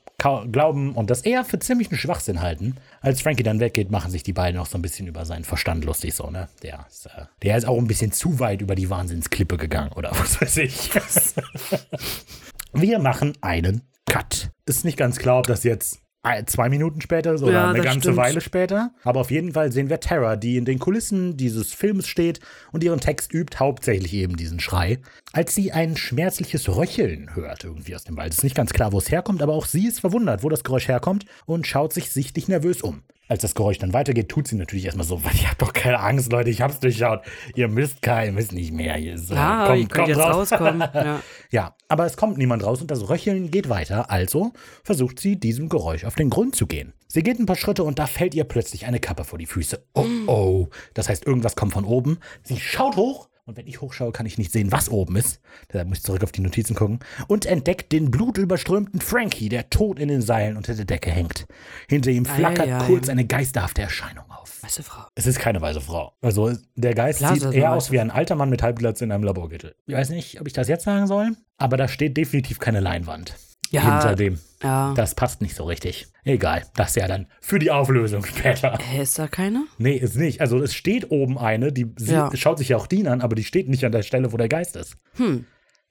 glauben 0.52 0.94
und 0.94 1.10
das 1.10 1.22
eher 1.22 1.44
für 1.44 1.58
ziemlichen 1.60 1.98
Schwachsinn 1.98 2.42
halten. 2.42 2.76
Als 3.02 3.22
Frankie 3.22 3.44
dann 3.44 3.60
weggeht, 3.60 3.90
machen 3.90 4.12
sich 4.12 4.22
die 4.22 4.34
beiden 4.34 4.58
noch 4.60 4.68
so 4.68 4.78
ein 4.78 4.82
bisschen 4.82 5.08
über 5.08 5.26
seinen 5.26 5.44
Verstand 5.44 5.84
lustig, 5.84 6.14
so, 6.14 6.30
ne? 6.30 6.48
Der 6.62 6.86
ist, 6.88 7.08
äh, 7.08 7.26
der 7.42 7.58
ist 7.58 7.66
auch 7.68 7.78
ein 7.78 7.88
bisschen 7.88 8.12
zu 8.12 8.40
weit 8.40 8.62
über 8.62 8.76
die 8.76 8.90
Wahnsinnsklippe 8.90 9.58
gegangen, 9.58 9.92
oder 9.94 10.12
was 10.12 10.40
weiß 10.40 10.58
ich. 10.58 10.92
Wir 12.74 13.00
machen 13.00 13.34
einen 13.42 13.82
Cut. 14.06 14.52
Ist 14.66 14.86
nicht 14.86 14.98
ganz 14.98 15.18
klar, 15.18 15.40
ob 15.40 15.48
das 15.48 15.64
jetzt 15.64 16.02
zwei 16.46 16.70
Minuten 16.70 17.02
später 17.02 17.34
oder 17.34 17.52
Ja, 17.52 17.70
eine 17.70 17.82
ganze 17.82 18.02
stimmt. 18.02 18.18
Weile 18.18 18.42
später. 18.42 18.94
Aber 19.04 19.22
auf 19.22 19.32
jeden 19.32 19.54
Fall 19.54 19.72
sehen 19.72 19.90
wir 19.90 20.00
Tara, 20.00 20.36
die 20.36 20.58
in 20.58 20.66
den 20.66 20.78
Kulissen 20.80 21.36
dieses 21.36 21.74
Films 21.74 22.08
steht 22.08 22.40
und 22.72 22.84
ihren 22.84 23.00
Text 23.00 23.34
übt, 23.34 23.58
hauptsächlich 23.58 24.14
eben 24.14 24.38
diesen 24.38 24.60
Schrei, 24.60 25.00
als 25.34 25.56
sie 25.56 25.72
ein 25.72 25.98
schmerzliches 25.98 26.70
Röcheln 26.70 27.36
hört 27.36 27.64
irgendwie 27.64 27.96
aus 27.96 28.04
dem 28.04 28.18
Wald. 28.18 28.34
Es 28.34 28.40
ist 28.40 28.44
nicht 28.44 28.56
ganz 28.56 28.72
klar, 28.72 28.92
wo 28.92 29.00
es 29.00 29.10
herkommt, 29.10 29.42
aber 29.42 29.54
auch 29.54 29.66
sie 29.66 29.88
ist 29.88 30.00
verwundert, 30.00 30.44
wo 30.44 30.50
das 30.50 30.64
Geräusch 30.64 30.88
herkommt 30.88 31.26
und 31.46 31.66
schaut 31.66 31.94
sich 31.94 32.12
sichtlich 32.12 32.48
nervös 32.48 32.82
um. 32.82 33.02
Als 33.28 33.44
das 33.44 33.56
Geräusch 33.56 33.78
dann 33.78 33.94
weitergeht, 33.94 34.28
tut 34.28 34.48
sie 34.50 34.56
natürlich 34.58 34.84
erstmal 34.86 35.06
so, 35.08 35.24
weil 35.24 35.34
ich 35.34 35.48
hab 35.50 35.58
doch 35.58 35.72
keine 35.72 36.00
Angst, 36.02 36.32
Leute, 36.34 36.50
ich 36.50 36.62
hab's 36.62 36.82
durchschaut. 36.82 37.22
Ihr 37.56 37.70
müsst 37.70 38.02
kein, 38.02 38.34
müsst 38.34 38.52
nicht 38.52 38.74
mehr. 38.74 38.96
Hier 38.96 39.14
äh, 39.14 39.20
Ja, 39.30 39.68
kommt- 39.68 39.80
ich 39.80 39.88
könnte 39.88 39.96
kommt 39.96 40.08
jetzt 40.10 40.18
raus. 40.20 40.52
rauskommen. 40.52 40.82
Ja. 40.94 41.20
Ja, 41.50 41.76
aber 41.88 42.06
es 42.06 42.18
kommt 42.18 42.38
niemand 42.38 42.66
raus 42.66 42.82
und 42.82 42.92
das 42.92 43.08
Röcheln 43.10 43.50
geht 43.52 43.70
weiter, 43.70 44.10
also 44.12 44.52
versucht 44.84 45.20
sie, 45.20 45.40
diesem 45.40 45.70
Geräusch 45.70 46.04
auf 46.04 46.16
den 46.16 46.30
Grund 46.30 46.56
zu 46.56 46.68
gehen. 46.68 46.94
Sie 47.08 47.24
geht 47.24 47.40
ein 47.40 47.46
paar 47.46 47.56
Schritte 47.56 47.84
und 47.84 48.00
da 48.00 48.06
fällt 48.08 48.34
ihr 48.36 48.44
plötzlich 48.44 48.86
eine 48.86 49.00
Kappe 49.00 49.24
vor 49.24 49.40
die 49.40 49.46
Füße. 49.46 49.82
Oh 49.94 50.06
oh, 50.28 50.68
das 50.94 51.08
heißt, 51.10 51.26
irgendwas 51.26 51.56
kommt 51.56 51.74
von 51.74 51.86
oben. 51.86 52.20
Sie 52.44 52.60
schaut 52.60 52.96
hoch 52.98 53.30
und 53.46 53.58
wenn 53.58 53.68
ich 53.68 53.82
hochschaue, 53.82 54.12
kann 54.12 54.26
ich 54.26 54.38
nicht 54.38 54.52
sehen, 54.52 54.72
was 54.72 54.90
oben 54.90 55.16
ist. 55.16 55.40
Deshalb 55.72 55.88
muss 55.88 56.00
ich 56.00 56.04
zurück 56.04 56.24
auf 56.24 56.32
die 56.32 56.42
Notizen 56.42 56.76
gucken. 56.76 57.00
Und 57.28 57.46
entdeckt 57.46 57.92
den 57.92 58.12
blutüberströmten 58.12 59.02
Frankie, 59.02 59.50
der 59.50 59.70
tot 59.70 60.00
in 60.00 60.08
den 60.08 60.22
Seilen 60.22 60.58
unter 60.58 60.74
der 60.74 60.86
Decke 60.86 61.12
hängt. 61.12 61.46
Hinter 61.90 62.12
ihm 62.12 62.26
flackert 62.26 62.68
Eieiei. 62.68 62.86
kurz 62.86 63.10
eine 63.10 63.26
geisterhafte 63.26 63.82
Erscheinung 63.82 64.26
auf. 64.30 64.62
Weiße 64.64 64.84
Frau. 64.84 65.04
Es 65.16 65.26
ist 65.26 65.40
keine 65.40 65.60
weiße 65.60 65.82
Frau. 65.82 66.14
Also 66.22 66.54
der 66.76 66.94
Geist 66.94 67.20
Klar, 67.20 67.36
sieht 67.36 67.52
eher 67.54 67.74
aus 67.74 67.92
wie 67.92 68.00
ein 68.00 68.12
alter 68.12 68.36
Mann 68.36 68.50
mit 68.50 68.62
Halbglatze 68.62 69.04
in 69.06 69.12
einem 69.12 69.24
Laborgürtel. 69.24 69.76
Ich 69.88 69.96
weiß 69.96 70.10
nicht, 70.10 70.40
ob 70.40 70.48
ich 70.48 70.54
das 70.54 70.68
jetzt 70.68 70.84
sagen 70.84 71.08
soll, 71.08 71.36
aber 71.58 71.78
da 71.78 71.88
steht 71.88 72.18
definitiv 72.18 72.60
keine 72.60 72.80
Leinwand 72.80 73.36
Ja. 73.72 73.82
hinter 74.02 74.16
dem. 74.16 74.40
Ja. 74.62 74.94
Das 74.96 75.16
passt 75.16 75.42
nicht 75.42 75.56
so 75.56 75.64
richtig. 75.64 76.06
Egal, 76.24 76.64
das 76.76 76.94
ja 76.96 77.08
dann 77.08 77.26
für 77.42 77.58
die 77.58 77.72
Auflösung 77.72 78.24
später. 78.26 78.78
Hä, 78.80 79.02
ist 79.02 79.18
da 79.18 79.28
keine? 79.28 79.66
Nee, 79.80 79.96
ist 79.96 80.16
nicht. 80.18 80.40
Also 80.42 80.60
es 80.62 80.76
steht 80.76 81.10
oben 81.10 81.38
eine, 81.40 81.72
die 81.72 81.88
Ja. 82.00 82.30
schaut 82.36 82.60
sich 82.60 82.70
ja 82.70 82.78
auch 82.78 82.86
die 82.88 83.08
an, 83.08 83.22
aber 83.22 83.36
die 83.36 83.44
steht 83.44 83.70
nicht 83.70 83.84
an 83.86 83.92
der 83.92 84.04
Stelle, 84.04 84.32
wo 84.32 84.38
der 84.38 84.50
Geist 84.50 84.76
ist. 84.76 84.98
Hm. 85.16 85.46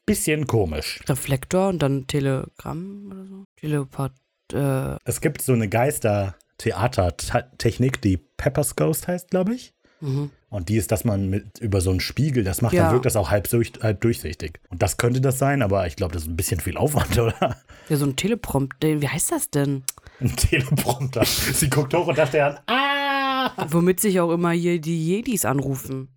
Bisschen 0.06 0.46
komisch. 0.46 1.00
Reflektor 1.08 1.68
und 1.68 1.80
dann 1.82 2.06
Telegramm 2.06 3.08
oder 3.10 3.26
so? 3.26 3.44
Teleport. 3.56 4.12
Äh, 4.52 4.96
Es 5.04 5.20
gibt 5.20 5.42
so 5.42 5.52
eine 5.52 5.68
Geister-Theater-Technik, 5.68 8.00
die 8.02 8.18
Pepper's 8.36 8.76
Ghost 8.76 9.08
heißt, 9.08 9.30
glaube 9.30 9.54
ich. 9.54 9.72
Mhm. 10.00 10.30
Und 10.50 10.68
die 10.68 10.76
ist, 10.76 10.90
dass 10.90 11.04
man 11.04 11.28
mit 11.30 11.58
über 11.60 11.80
so 11.80 11.90
einen 11.90 12.00
Spiegel 12.00 12.42
das 12.42 12.60
macht, 12.60 12.72
Ja. 12.74 12.84
dann 12.84 12.92
wirkt 12.92 13.06
das 13.06 13.14
auch 13.14 13.30
halb, 13.30 13.48
durch, 13.48 13.72
halb 13.82 14.00
durchsichtig. 14.00 14.58
Und 14.68 14.82
das 14.82 14.96
könnte 14.96 15.20
das 15.20 15.38
sein, 15.38 15.62
aber 15.62 15.86
ich 15.86 15.94
glaube, 15.94 16.12
das 16.12 16.22
ist 16.24 16.28
ein 16.28 16.36
bisschen 16.36 16.60
viel 16.60 16.76
Aufwand, 16.76 17.16
oder? 17.18 17.56
ja, 17.88 17.96
so 17.96 18.04
ein 18.06 18.16
Teleprompt. 18.16 18.74
Wie 18.82 19.08
heißt 19.08 19.30
das 19.30 19.50
denn? 19.50 19.84
Ein 20.20 20.34
Teleprompter. 20.34 21.24
Sie 21.24 21.70
guckt 21.70 21.94
hoch 21.94 22.08
und 22.08 22.18
da 22.18 22.26
steht 22.26 22.40
dann, 22.40 22.58
ah, 22.66 23.66
Womit 23.68 24.00
sich 24.00 24.20
auch 24.20 24.30
immer 24.32 24.50
hier 24.50 24.80
die 24.80 25.06
Jedis 25.06 25.44
anrufen. 25.44 26.08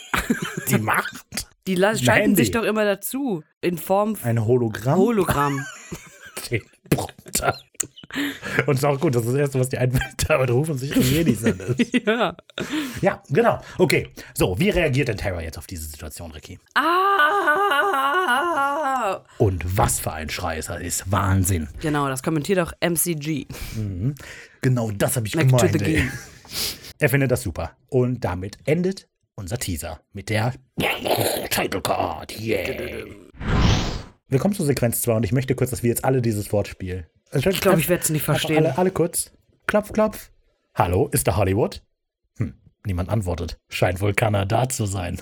die 0.68 0.78
Macht. 0.78 1.48
Die 1.66 1.76
schalten 1.76 2.34
sich 2.34 2.50
doch 2.50 2.64
immer 2.64 2.84
dazu. 2.84 3.42
In 3.60 3.78
Form 3.78 4.16
von 4.16 4.28
Ein 4.28 4.44
Hologramm. 4.44 4.98
Hologramm. 4.98 5.64
Teleprompter. 6.36 7.58
Und 8.66 8.74
es 8.74 8.80
ist 8.80 8.84
auch 8.84 8.98
gut, 9.00 9.14
das 9.14 9.22
ist 9.22 9.28
das 9.32 9.38
Erste, 9.38 9.60
was 9.60 9.68
die 9.68 9.78
einfällt, 9.78 10.28
damit 10.28 10.50
rufen 10.50 10.76
sich 10.76 10.92
die 10.92 11.00
Jedis 11.00 11.44
an. 11.44 11.60
ja. 12.06 12.36
Ja, 13.00 13.22
genau. 13.28 13.60
Okay, 13.78 14.08
so, 14.34 14.58
wie 14.58 14.70
reagiert 14.70 15.08
denn 15.08 15.16
Terra 15.16 15.40
jetzt 15.42 15.58
auf 15.58 15.66
diese 15.66 15.84
Situation, 15.88 16.32
Ricky? 16.32 16.58
Ah! 17.90 19.20
Und 19.38 19.76
was 19.76 20.00
für 20.00 20.12
ein 20.12 20.28
Schrei 20.30 20.58
ist 20.58 20.68
das? 20.68 20.80
Ist 20.80 21.10
Wahnsinn. 21.12 21.68
Genau, 21.80 22.08
das 22.08 22.22
kommentiert 22.22 22.58
auch 22.58 22.72
MCG. 22.80 23.46
Genau 24.60 24.90
das 24.90 25.16
habe 25.16 25.26
ich 25.26 25.34
Back 25.34 25.48
to 25.48 25.56
gemeint. 25.56 25.78
the 25.78 25.84
ey. 25.84 25.94
game. 25.94 26.10
Er 26.98 27.08
findet 27.08 27.30
das 27.30 27.42
super. 27.42 27.76
Und 27.88 28.24
damit 28.24 28.58
endet 28.64 29.08
unser 29.36 29.56
Teaser 29.58 30.00
mit 30.12 30.28
der 30.28 30.54
Title 31.50 31.80
Card. 31.80 32.38
Yeah. 32.38 33.04
Wir 34.28 34.38
kommen 34.38 34.54
zur 34.54 34.66
Sequenz 34.66 35.00
2 35.02 35.14
und 35.14 35.24
ich 35.24 35.32
möchte 35.32 35.54
kurz, 35.54 35.70
dass 35.70 35.82
wir 35.82 35.88
jetzt 35.88 36.04
alle 36.04 36.20
dieses 36.22 36.52
Wort 36.52 36.68
spielen. 37.38 37.54
Ich 37.54 37.60
glaube, 37.60 37.80
ich 37.80 37.88
werde 37.88 38.02
es 38.02 38.10
nicht 38.10 38.24
verstehen. 38.24 38.66
Alle, 38.66 38.78
alle 38.78 38.90
kurz. 38.90 39.32
Klopf, 39.66 39.92
klopf. 39.92 40.30
Hallo, 40.74 41.08
ist 41.08 41.26
da 41.26 41.36
Hollywood? 41.36 41.82
Hm, 42.38 42.54
niemand 42.84 43.08
antwortet. 43.08 43.58
Scheint 43.68 44.00
wohl 44.00 44.14
Kanada 44.14 44.68
zu 44.68 44.86
sein. 44.86 45.20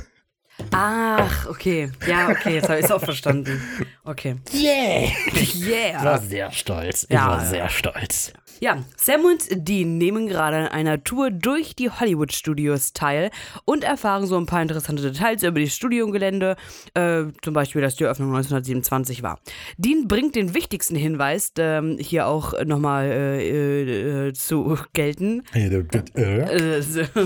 Ach, 0.72 1.46
okay. 1.48 1.90
Ja, 2.06 2.28
okay, 2.30 2.54
jetzt 2.54 2.68
habe 2.68 2.78
ich 2.78 2.84
es 2.84 2.90
auch 2.90 3.02
verstanden. 3.02 3.60
Okay. 4.04 4.36
Yeah! 4.52 5.08
Ich 5.34 5.60
war 5.64 5.68
Yeah. 5.68 6.18
sehr 6.18 6.52
stolz. 6.52 7.04
Ich 7.04 7.10
Ja, 7.14 7.28
war 7.28 7.38
ja. 7.42 7.44
sehr 7.48 7.68
stolz. 7.68 8.32
Ja, 8.60 8.78
Sam 8.96 9.20
und 9.24 9.44
Dean 9.68 9.98
nehmen 9.98 10.26
gerade 10.26 10.56
an 10.56 10.66
einer 10.66 11.04
Tour 11.04 11.30
durch 11.30 11.76
die 11.76 11.90
Hollywood 11.90 12.32
Studios 12.32 12.92
teil 12.92 13.30
und 13.64 13.84
erfahren 13.84 14.26
so 14.26 14.36
ein 14.36 14.46
paar 14.46 14.60
interessante 14.62 15.00
Details 15.12 15.44
über 15.44 15.60
die 15.60 15.70
Studiogelände, 15.70 16.56
äh, 16.94 17.22
zum 17.40 17.54
Beispiel, 17.54 17.82
dass 17.82 17.94
die 17.94 18.02
Eröffnung 18.02 18.30
1927 18.30 19.22
war. 19.22 19.38
Dean 19.76 20.08
bringt 20.08 20.34
den 20.34 20.54
wichtigsten 20.54 20.96
Hinweis 20.96 21.52
ähm, 21.58 21.98
hier 22.00 22.26
auch 22.26 22.52
nochmal 22.64 23.06
äh, 23.06 24.28
äh, 24.28 24.32
zu 24.32 24.76
gelten. 24.92 25.44
Äh, 25.54 25.68
Äh, 25.68 26.82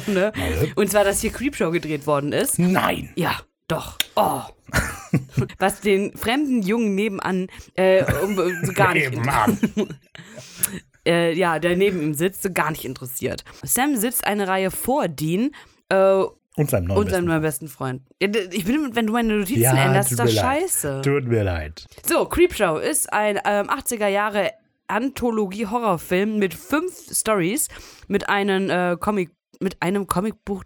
ne? 0.09 0.33
Und 0.75 0.91
zwar, 0.91 1.05
dass 1.05 1.23
hier 1.23 1.31
Creepshow 1.33 1.71
gedreht 1.71 2.07
worden 2.07 2.33
ist. 2.35 2.59
Nein! 2.59 3.09
Ja, 3.23 3.39
doch. 3.69 3.99
Oh. 4.17 4.41
Was 5.59 5.81
den 5.81 6.17
fremden 6.17 6.63
Jungen 6.63 6.97
nebenan 6.97 7.47
äh, 7.75 8.03
um, 8.23 8.37
so 8.37 8.73
gar 8.73 8.95
nicht 8.95 9.11
Nebenan. 9.11 9.59
äh, 11.07 11.33
ja, 11.33 11.61
der 11.61 11.77
neben 11.77 12.03
ihm 12.03 12.15
sitzt, 12.15 12.43
so 12.43 12.51
gar 12.53 12.73
nicht 12.73 12.85
interessiert. 12.85 13.45
Sam 13.63 13.97
sitzt 13.97 14.27
eine 14.27 14.49
Reihe 14.49 14.73
vor 14.73 15.07
Dean 15.07 15.53
äh, 15.89 16.25
Und 16.57 16.71
seinem 16.71 16.87
neuen 16.87 16.99
und 16.99 17.11
seinem 17.11 17.11
besten. 17.11 17.27
neuen 17.27 17.43
besten 17.43 17.69
Freund. 17.69 18.03
Ich 18.19 18.65
bin, 18.65 18.97
wenn 18.97 19.07
du 19.07 19.13
meine 19.13 19.39
Notizen 19.39 19.61
Ja, 19.63 19.85
änderst, 19.85 20.11
ist 20.11 20.19
das 20.19 20.35
scheiße. 20.35 21.03
Tut 21.05 21.29
mir 21.29 21.45
leid. 21.45 21.87
So, 22.05 22.25
Creepshow 22.25 22.79
ist 22.79 23.13
ein 23.13 23.39
ähm, 23.45 23.69
80er 23.69 24.09
Jahre 24.09 24.51
Anthologie-Horrorfilm 24.89 26.39
mit 26.39 26.55
fünf 26.55 26.93
Stories, 27.11 27.69
mit 28.09 28.29
einem 28.29 28.69
äh, 28.69 28.97
Comic, 28.99 29.31
mit 29.63 29.81
einem 29.81 30.07
Comicbuch. 30.07 30.65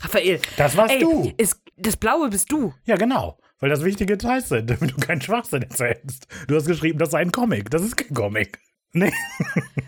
Raphael. 0.00 0.40
Das 0.56 0.76
warst 0.76 0.94
ey, 0.94 1.00
du. 1.00 1.32
Ist, 1.36 1.60
das 1.76 1.96
Blaue 1.96 2.30
bist 2.30 2.50
du. 2.50 2.74
Ja, 2.84 2.96
genau. 2.96 3.38
Weil 3.60 3.70
das 3.70 3.84
wichtige 3.84 4.16
Details 4.16 4.48
sind, 4.48 4.68
damit 4.70 4.92
du 4.92 4.96
keinen 4.96 5.20
Schwachsinn 5.20 5.62
erzählst. 5.62 6.26
Du 6.48 6.56
hast 6.56 6.66
geschrieben, 6.66 6.98
das 6.98 7.10
sei 7.10 7.20
ein 7.20 7.32
Comic. 7.32 7.70
Das 7.70 7.82
ist 7.82 7.96
kein 7.96 8.14
Comic. 8.14 8.58
Nee. 8.96 9.12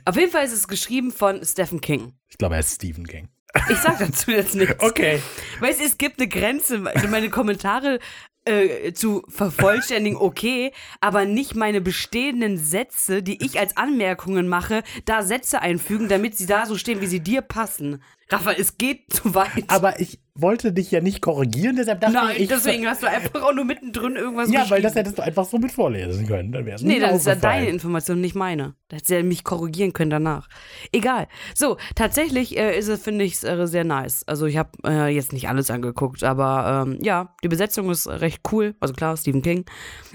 Auf 0.04 0.16
jeden 0.16 0.32
Fall 0.32 0.44
ist 0.44 0.52
es 0.52 0.66
geschrieben 0.66 1.12
von 1.12 1.44
Stephen 1.44 1.80
King. 1.80 2.14
Ich 2.26 2.38
glaube, 2.38 2.56
er 2.56 2.60
ist 2.60 2.74
Stephen 2.74 3.06
King. 3.06 3.28
Ich 3.70 3.78
sag 3.78 4.00
dazu 4.00 4.32
jetzt 4.32 4.56
nichts. 4.56 4.74
Okay. 4.82 5.22
Weißt 5.60 5.78
du, 5.78 5.84
es 5.84 5.96
gibt 5.96 6.18
eine 6.18 6.28
Grenze, 6.28 6.78
meine 6.80 7.30
Kommentare 7.30 8.00
äh, 8.44 8.92
zu 8.92 9.22
vervollständigen, 9.28 10.18
okay, 10.18 10.72
aber 11.00 11.24
nicht 11.24 11.54
meine 11.54 11.80
bestehenden 11.80 12.58
Sätze, 12.58 13.22
die 13.22 13.44
ich 13.44 13.58
als 13.58 13.76
Anmerkungen 13.76 14.48
mache, 14.48 14.82
da 15.04 15.22
Sätze 15.22 15.62
einfügen, 15.62 16.08
damit 16.08 16.36
sie 16.36 16.46
da 16.46 16.66
so 16.66 16.76
stehen, 16.76 17.00
wie 17.00 17.06
sie 17.06 17.20
dir 17.20 17.42
passen. 17.42 18.02
Raphael, 18.28 18.60
es 18.60 18.78
geht 18.78 19.12
zu 19.12 19.34
weit. 19.34 19.64
Aber 19.68 20.00
ich, 20.00 20.18
wollte 20.38 20.72
dich 20.72 20.90
ja 20.90 21.00
nicht 21.00 21.20
korrigieren, 21.20 21.76
deshalb 21.76 22.00
dachte 22.00 22.14
Nein, 22.14 22.36
ich. 22.38 22.48
deswegen 22.48 22.86
hast 22.86 23.02
du 23.02 23.08
einfach 23.08 23.42
auch 23.42 23.54
nur 23.54 23.64
mittendrin 23.64 24.16
irgendwas 24.16 24.50
Ja, 24.50 24.68
weil 24.68 24.82
das 24.82 24.94
hättest 24.94 25.18
du 25.18 25.22
einfach 25.22 25.44
so 25.44 25.58
mit 25.58 25.72
vorlesen 25.72 26.26
können. 26.26 26.52
Dann 26.52 26.66
wär's 26.66 26.82
Nee, 26.82 27.00
das 27.00 27.16
ist 27.16 27.26
ja 27.26 27.34
deine 27.34 27.68
Information, 27.68 28.20
nicht 28.20 28.34
meine. 28.34 28.74
Da 28.88 28.96
hättest 28.96 29.10
du 29.10 29.16
ja 29.16 29.22
mich 29.22 29.44
korrigieren 29.44 29.92
können 29.92 30.10
danach. 30.10 30.48
Egal. 30.92 31.28
So, 31.54 31.76
tatsächlich 31.94 32.56
äh, 32.58 32.78
ist 32.78 32.88
es, 32.88 33.02
finde 33.02 33.24
ich, 33.24 33.42
äh, 33.44 33.66
sehr 33.66 33.84
nice. 33.84 34.24
Also 34.26 34.46
ich 34.46 34.56
habe 34.56 34.70
äh, 34.86 35.08
jetzt 35.08 35.32
nicht 35.32 35.48
alles 35.48 35.70
angeguckt, 35.70 36.22
aber 36.22 36.84
ähm, 36.86 36.98
ja, 37.02 37.34
die 37.42 37.48
Besetzung 37.48 37.90
ist 37.90 38.06
recht 38.06 38.42
cool. 38.52 38.74
Also 38.80 38.94
klar, 38.94 39.16
Stephen 39.16 39.42
King. 39.42 39.64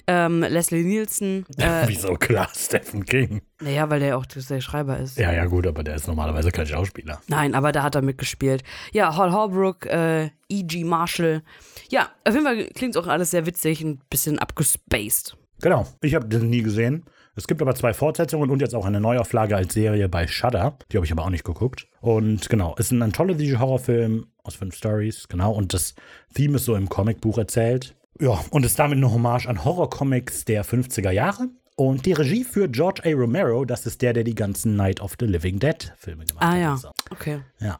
Ähm, 0.08 0.42
Leslie 0.42 0.84
Nielsen. 0.84 1.46
Äh, 1.62 1.84
Wieso 1.88 2.16
klar, 2.16 2.50
Stephen 2.56 3.06
King? 3.06 3.42
Naja, 3.62 3.90
weil 3.90 4.00
der 4.00 4.18
auch 4.18 4.26
der 4.26 4.62
Schreiber 4.62 4.98
ist. 4.98 5.18
Ja, 5.18 5.32
ja, 5.32 5.46
gut, 5.46 5.68
aber 5.68 5.84
der 5.84 5.96
ist 5.96 6.08
normalerweise 6.08 6.52
kein 6.52 6.66
Schauspieler. 6.66 7.22
Nein, 7.28 7.56
aber 7.56 7.72
da 7.72 7.84
hat 7.84 7.96
er 7.96 8.02
mitgespielt. 8.02 8.64
Ja, 8.92 9.16
Hall 9.16 9.32
Holbrook, 9.32 9.86
äh, 9.86 10.30
E.G. 10.50 10.84
Marshall. 10.84 11.44
Ja, 11.90 12.10
auf 12.26 12.34
jeden 12.34 12.46
Fall 12.46 12.66
klingt 12.74 12.98
auch 12.98 13.08
alles 13.08 13.32
sehr 13.32 13.46
witzig, 13.46 13.82
ein 13.82 14.02
bisschen 14.10 14.40
abgespaced. 14.40 15.38
Genau, 15.62 15.86
ich 16.02 16.16
habe 16.16 16.28
den 16.28 16.50
nie 16.50 16.64
gesehen. 16.64 17.06
Es 17.36 17.48
gibt 17.48 17.62
aber 17.62 17.76
zwei 17.76 17.94
Fortsetzungen 17.94 18.50
und 18.50 18.62
jetzt 18.62 18.76
auch 18.76 18.86
eine 18.86 19.00
Neuauflage 19.00 19.56
als 19.56 19.74
Serie 19.74 20.10
bei 20.10 20.28
Shudder. 20.28 20.78
Die 20.92 20.98
habe 20.98 21.06
ich 21.06 21.12
aber 21.12 21.24
auch 21.24 21.30
nicht 21.30 21.46
geguckt. 21.46 21.88
Und 22.02 22.50
genau, 22.50 22.76
es 22.78 22.88
ist 22.88 22.92
ein 22.92 23.02
Anthology-Horrorfilm 23.02 24.28
aus 24.44 24.56
fünf 24.56 24.76
Stories, 24.76 25.28
genau. 25.30 25.54
Und 25.54 25.74
das 25.74 25.96
Theme 26.34 26.58
ist 26.58 26.66
so 26.66 26.76
im 26.76 26.90
Comicbuch 26.90 27.38
erzählt. 27.38 27.96
Ja, 28.20 28.40
und 28.50 28.66
ist 28.66 28.78
damit 28.78 28.98
eine 28.98 29.12
Hommage 29.12 29.48
an 29.48 29.64
Horrorcomics 29.64 30.46
der 30.46 30.66
50er 30.66 31.12
Jahre. 31.12 31.48
Und 31.82 32.06
die 32.06 32.14
Regie 32.14 32.44
führt 32.44 32.74
George 32.74 33.02
A. 33.06 33.10
Romero, 33.10 33.66
das 33.66 33.88
ist 33.88 34.04
der, 34.04 34.14
der 34.14 34.24
die 34.24 34.36
ganzen 34.36 34.76
Night 34.76 35.02
of 35.02 35.16
the 35.20 35.26
Living 35.26 35.58
Dead 35.58 35.92
Filme 35.98 36.26
gemacht 36.26 36.46
Ah 36.46 36.52
hat. 36.52 36.60
ja, 36.60 36.72
und 36.74 36.78
so. 36.80 36.92
okay. 37.10 37.40
Ja. 37.60 37.80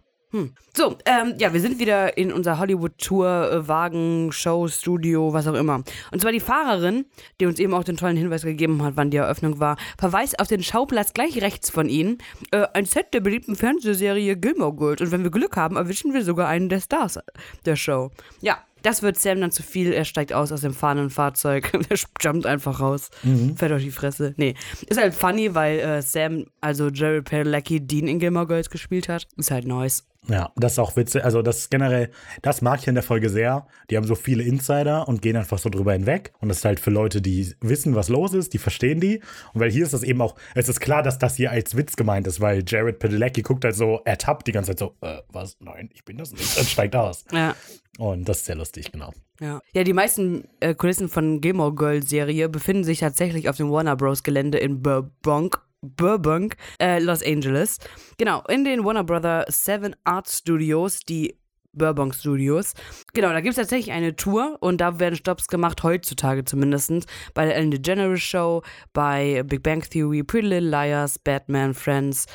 So, 0.76 0.98
ähm, 1.06 1.36
ja, 1.38 1.54
wir 1.54 1.60
sind 1.60 1.78
wieder 1.78 2.18
in 2.18 2.32
unserer 2.32 2.58
Hollywood-Tour, 2.58 3.68
Wagen, 3.68 4.32
Show, 4.32 4.68
Studio, 4.70 5.34
was 5.34 5.46
auch 5.46 5.54
immer. 5.54 5.84
Und 6.12 6.20
zwar 6.20 6.32
die 6.32 6.40
Fahrerin, 6.40 7.06
die 7.40 7.46
uns 7.46 7.60
eben 7.60 7.76
auch 7.76 7.84
den 7.84 7.98
tollen 7.98 8.18
Hinweis 8.18 8.42
gegeben 8.42 8.82
hat, 8.82 8.96
wann 8.96 9.12
die 9.12 9.18
Eröffnung 9.18 9.60
war, 9.60 9.78
verweist 10.00 10.40
auf 10.40 10.48
den 10.48 10.64
Schauplatz 10.64 11.14
gleich 11.14 11.40
rechts 11.40 11.70
von 11.70 11.88
ihnen. 11.88 12.18
Äh, 12.50 12.66
ein 12.74 12.86
Set 12.86 13.14
der 13.14 13.20
beliebten 13.20 13.56
Fernsehserie 13.56 14.36
Gilmore 14.36 14.74
Girls. 14.74 15.02
Und 15.02 15.12
wenn 15.12 15.22
wir 15.22 15.32
Glück 15.32 15.58
haben, 15.58 15.76
erwischen 15.76 16.12
wir 16.14 16.24
sogar 16.24 16.48
einen 16.48 16.70
der 16.70 16.80
Stars 16.80 17.20
der 17.66 17.76
Show. 17.76 18.10
Ja, 18.40 18.58
das 18.84 19.02
wird 19.02 19.18
Sam 19.18 19.42
dann 19.42 19.52
zu 19.52 19.64
viel. 19.64 19.92
Er 19.92 20.06
steigt 20.06 20.34
aus 20.34 20.52
aus 20.52 20.62
dem 20.62 20.74
fahrenden 20.74 21.10
Fahrzeug. 21.10 21.72
er 21.90 21.98
jumpt 22.22 22.46
einfach 22.46 22.80
raus. 22.80 23.10
Fällt 23.56 23.72
auf 23.72 23.82
die 23.82 23.92
Fresse. 23.92 24.34
Nee. 24.38 24.56
Ist 24.88 25.00
halt 25.00 25.14
funny, 25.14 25.54
weil 25.56 25.80
äh, 25.80 26.02
Sam, 26.02 26.46
also 26.62 26.90
Jared 26.90 27.26
Padalecki, 27.26 27.80
Dean 27.80 28.08
in 28.08 28.20
Gilmore 28.20 28.48
Girls 28.48 28.70
gespielt 28.70 29.10
hat. 29.10 29.28
Ist 29.38 29.52
halt 29.52 29.66
nice. 29.66 30.06
Ja, 30.28 30.52
das 30.56 30.74
ist 30.74 30.80
auch 30.80 30.96
witzig. 30.96 31.24
Also, 31.26 31.42
das 31.42 31.60
ist 31.60 31.72
generell, 31.72 32.12
das 32.44 32.62
mag 32.62 32.80
ich 32.80 32.88
in 32.88 32.94
der 32.94 33.04
Folge 33.04 33.30
sehr. 33.30 33.66
Die 33.90 33.98
haben 33.98 34.06
so 34.06 34.14
viele 34.14 34.44
Insider 34.44 35.08
und 35.08 35.22
gehen 35.22 35.36
einfach 35.36 35.58
so 35.58 35.70
drüber 35.70 35.94
hinweg. 35.94 36.32
Und 36.40 36.50
das 36.50 36.60
ist 36.60 36.66
halt 36.66 36.80
für 36.80 36.92
Leute, 36.92 37.22
die 37.22 37.56
wissen, 37.60 37.96
was 37.96 38.08
los 38.08 38.34
ist, 38.34 38.54
die 38.54 38.60
verstehen 38.60 39.00
die. 39.00 39.22
Und 39.54 39.62
weil 39.62 39.72
hier 39.72 39.84
ist 39.84 39.94
das 39.94 40.04
eben 40.04 40.22
auch, 40.22 40.36
es 40.54 40.70
ist 40.70 40.80
klar, 40.80 41.02
dass 41.02 41.18
das 41.18 41.36
hier 41.36 41.52
als 41.52 41.76
Witz 41.76 41.96
gemeint 41.96 42.28
ist, 42.28 42.40
weil 42.40 42.64
Jared 42.66 43.00
Padalecki 43.00 43.42
guckt 43.42 43.66
halt 43.66 43.76
so, 43.76 44.02
ertappt 44.06 44.48
die 44.48 44.52
ganze 44.52 44.72
Zeit 44.72 44.80
so, 44.80 44.96
äh, 45.02 45.22
was? 45.30 45.58
Nein, 45.60 45.90
ich 45.94 46.06
bin 46.06 46.18
das 46.18 46.32
nicht. 46.32 46.58
Und 46.58 46.68
steigt 46.68 46.96
aus. 46.96 47.26
Ja. 47.32 47.56
Und 47.98 48.30
das 48.30 48.38
ist 48.38 48.46
sehr 48.46 48.56
lustig, 48.56 48.92
genau. 48.92 49.12
Ja. 49.40 49.60
ja, 49.74 49.84
die 49.84 49.94
meisten 49.94 50.48
äh, 50.60 50.76
Kulissen 50.76 51.10
von 51.10 51.42
Gilmore 51.42 51.74
Girls 51.74 52.10
Serie 52.10 52.48
befinden 52.48 52.84
sich 52.84 53.00
tatsächlich 53.00 53.50
auf 53.50 53.58
dem 53.58 53.72
Warner 53.72 53.96
Bros. 53.96 54.22
Gelände 54.22 54.60
in 54.60 54.84
Burbank. 54.84 55.62
Burbank, 55.82 56.56
äh, 56.80 57.00
Los 57.00 57.24
Angeles. 57.24 57.80
Genau, 58.18 58.44
in 58.48 58.64
den 58.64 58.86
Warner 58.86 59.04
Brother 59.04 59.46
Seven 59.50 59.96
Art 60.04 60.30
Studios, 60.30 61.00
die 61.02 61.36
Burbank 61.74 62.14
Studios. 62.16 62.74
Genau, 63.14 63.30
da 63.30 63.42
gibt 63.42 63.52
es 63.52 63.56
tatsächlich 63.56 63.94
eine 63.94 64.16
Tour 64.16 64.58
und 64.60 64.82
da 64.82 65.00
werden 65.00 65.16
Stops 65.16 65.48
gemacht, 65.48 65.84
heutzutage 65.84 66.44
zumindest, 66.44 66.92
bei 67.34 67.46
der 67.46 67.56
Ellen 67.56 67.72
DeGeneres 67.72 68.22
Show, 68.22 68.62
bei 68.94 69.44
Big 69.44 69.64
Bang 69.64 69.82
Theory, 69.82 70.24
Pretty 70.24 70.48
Little 70.48 70.70
Liars, 70.70 71.18
Batman, 71.20 71.74
Friends 71.74 72.26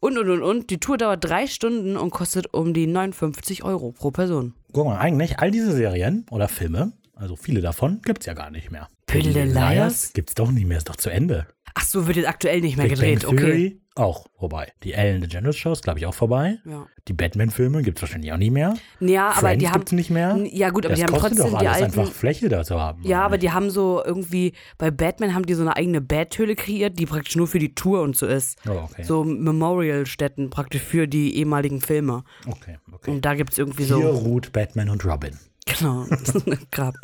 und, 0.00 0.18
und, 0.18 0.30
und, 0.30 0.42
und. 0.42 0.70
Die 0.70 0.78
Tour 0.78 0.96
dauert 0.96 1.24
drei 1.24 1.46
Stunden 1.46 1.96
und 1.96 2.10
kostet 2.10 2.52
um 2.54 2.72
die 2.74 2.86
59 2.86 3.64
Euro 3.64 3.92
pro 3.92 4.10
Person. 4.10 4.54
Guck 4.72 4.86
mal, 4.86 4.98
eigentlich 4.98 5.38
all 5.38 5.50
diese 5.50 5.72
Serien 5.72 6.26
oder 6.30 6.48
Filme, 6.48 6.92
also 7.14 7.36
viele 7.36 7.60
davon, 7.60 8.00
gibt's 8.02 8.26
ja 8.26 8.34
gar 8.34 8.50
nicht 8.50 8.70
mehr. 8.70 8.88
Pretty 9.06 9.28
Little 9.28 9.52
Liars? 9.52 10.12
Gibt's 10.12 10.34
doch 10.34 10.50
nicht 10.50 10.66
mehr, 10.66 10.78
ist 10.78 10.88
doch 10.88 10.96
zu 10.96 11.10
Ende. 11.10 11.46
Ach 11.78 11.84
so, 11.84 12.06
wird 12.06 12.16
jetzt 12.16 12.28
aktuell 12.28 12.62
nicht 12.62 12.78
mehr 12.78 12.86
Big 12.86 12.94
gedreht, 12.94 13.22
Bang 13.22 13.32
okay. 13.34 13.44
Theory 13.44 13.80
auch 13.96 14.26
vorbei. 14.38 14.72
Die 14.82 14.92
Ellen 14.92 15.20
DeGeneres 15.20 15.56
Show 15.56 15.72
ist, 15.72 15.82
glaube 15.82 15.98
ich, 15.98 16.06
auch 16.06 16.14
vorbei. 16.14 16.58
Ja. 16.64 16.86
Die 17.08 17.12
Batman-Filme 17.12 17.82
gibt 17.82 17.98
es 17.98 18.02
wahrscheinlich 18.02 18.32
auch 18.32 18.36
nicht 18.36 18.50
mehr. 18.50 18.74
Ja, 19.00 19.28
aber 19.28 19.40
Friends 19.40 19.60
die 19.60 19.68
haben. 19.70 19.84
nicht 19.92 20.10
mehr. 20.10 20.38
Ja, 20.50 20.70
gut, 20.70 20.86
aber 20.86 20.94
das 20.94 21.00
die 21.00 21.04
haben 21.06 21.18
trotzdem 21.18 21.50
doch 21.50 21.58
die 21.58 21.66
alles 21.66 21.82
alten. 21.82 22.00
einfach 22.00 22.12
Fläche 22.14 22.48
da 22.48 22.62
zu 22.64 22.78
haben. 22.78 23.02
Ja, 23.02 23.22
aber 23.22 23.38
die 23.38 23.50
haben 23.50 23.70
so 23.70 24.02
irgendwie, 24.04 24.52
bei 24.78 24.90
Batman 24.90 25.34
haben 25.34 25.46
die 25.46 25.54
so 25.54 25.62
eine 25.62 25.76
eigene 25.76 26.00
Bathöhle 26.00 26.56
kreiert, 26.56 26.98
die 26.98 27.06
praktisch 27.06 27.36
nur 27.36 27.46
für 27.46 27.58
die 27.58 27.74
Tour 27.74 28.02
und 28.02 28.16
so 28.16 28.26
ist. 28.26 28.58
Oh, 28.68 28.86
okay. 28.90 29.02
So 29.02 29.24
Memorial-Stätten 29.24 30.50
praktisch 30.50 30.82
für 30.82 31.06
die 31.06 31.36
ehemaligen 31.36 31.80
Filme. 31.80 32.24
okay, 32.46 32.78
okay. 32.92 33.10
Und 33.10 33.24
da 33.24 33.34
gibt 33.34 33.52
es 33.52 33.58
irgendwie 33.58 33.84
Hier 33.84 33.96
so. 33.96 34.10
ruht 34.10 34.52
Batman 34.52 34.90
und 34.90 35.04
Robin. 35.04 35.38
Genau, 35.66 36.06
Grab. 36.70 36.94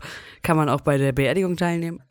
Kann 0.43 0.57
man 0.57 0.69
auch 0.69 0.81
bei 0.81 0.99
der 0.99 1.13
Beerdigung 1.13 1.57
teilnehmen? 1.57 2.03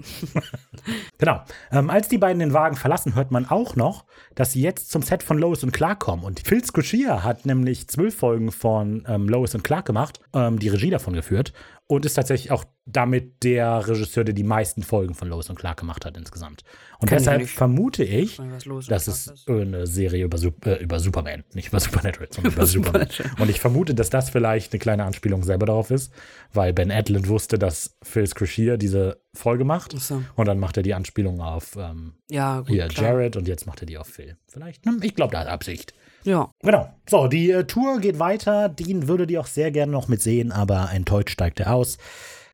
Genau. 1.20 1.42
Ähm, 1.72 1.92
als 1.92 2.08
die 2.08 2.18
beiden 2.18 2.40
den 2.40 2.54
Wagen 2.54 2.76
verlassen, 2.76 3.14
hört 3.14 3.30
man 3.30 3.48
auch 3.48 3.76
noch, 3.76 4.06
dass 4.34 4.54
sie 4.54 4.62
jetzt 4.62 4.90
zum 4.90 5.04
Set 5.04 5.22
von 5.22 5.38
Lois 5.38 5.64
und 5.64 5.72
Clark 5.72 6.00
kommen. 6.00 6.24
Und 6.24 6.40
Phil 6.40 6.64
Scotia 6.64 7.24
hat 7.24 7.46
nämlich 7.46 7.88
zwölf 7.88 8.16
Folgen 8.16 8.52
von 8.52 9.04
ähm, 9.08 9.30
Lois 9.30 9.54
und 9.54 9.64
Clark 9.64 9.86
gemacht, 9.86 10.20
ähm, 10.34 10.58
die 10.58 10.70
Regie 10.70 10.90
davon 10.90 11.14
geführt 11.14 11.54
und 11.92 12.06
ist 12.06 12.14
tatsächlich 12.14 12.52
auch 12.52 12.64
damit 12.86 13.44
der 13.44 13.86
Regisseur, 13.86 14.24
der 14.24 14.34
die 14.34 14.46
meisten 14.46 14.82
Folgen 14.82 15.14
von 15.14 15.28
Lois 15.28 15.50
und 15.50 15.58
Clark 15.60 15.80
gemacht 15.82 16.06
hat 16.06 16.16
insgesamt. 16.16 16.64
Und 17.00 17.12
ich 17.12 17.18
deshalb 17.18 17.42
nicht. 17.42 17.52
vermute 17.54 18.06
ich, 18.06 18.40
Was 18.40 18.64
los 18.64 18.88
das 18.88 19.08
mit 19.08 19.16
ist 19.16 19.46
Clark 19.46 19.60
ist. 19.60 19.66
eine 19.68 19.88
Serie 19.88 20.24
über, 20.24 20.38
äh, 20.66 20.82
über 20.82 21.00
Superman, 21.02 21.44
nicht 21.54 21.68
über 21.68 21.82
Supernatural, 21.82 22.30
sondern 22.32 22.54
über 22.56 22.66
Superman. 22.66 23.10
Und 23.40 23.50
ich 23.50 23.60
vermute, 23.60 23.94
dass 23.94 24.10
das 24.10 24.30
vielleicht 24.30 24.72
eine 24.72 24.80
kleine 24.80 25.04
Anspielung 25.04 25.44
selber 25.44 25.66
darauf 25.66 25.92
ist, 25.92 26.14
weil 26.54 26.72
Ben 26.72 26.92
Adlin 26.92 27.28
wusste, 27.28 27.60
dass 27.60 27.98
Phil 28.04 28.26
Scotia 28.26 28.78
diese 28.78 29.20
Folge 29.34 29.66
macht. 29.66 29.94
Ach 29.98 30.02
so. 30.02 30.24
Und 30.36 30.48
dann 30.48 30.60
macht 30.60 30.78
er 30.78 30.84
die 30.84 30.94
Anspielung 30.94 31.42
auf 31.42 31.76
ähm, 31.78 32.14
Ja, 32.30 32.60
gut. 32.60 32.70
hier. 32.70 32.88
Jared 32.90 33.36
und 33.36 33.50
jetzt 33.50 33.68
macht 33.68 33.82
er 33.82 33.86
die 33.86 33.98
auf 33.98 34.08
Phil. 34.08 34.38
Vielleicht, 34.48 34.86
ne? 34.86 34.98
ich 35.02 35.14
glaube, 35.14 35.34
da 35.34 35.42
hat 35.42 35.48
Absicht. 35.48 35.94
Ja. 36.24 36.50
Genau. 36.62 36.94
So, 37.10 37.28
die 37.28 37.52
äh, 37.52 37.66
Tour 37.66 38.00
geht 38.00 38.20
weiter. 38.20 38.70
Dean 38.70 39.08
würde 39.08 39.28
die 39.28 39.38
auch 39.38 39.48
sehr 39.48 39.72
gerne 39.72 39.92
noch 39.92 40.08
mitsehen, 40.08 40.52
aber 40.52 40.90
enttäuscht 40.94 41.30
steigt 41.30 41.60
er 41.60 41.74
aus. 41.74 41.98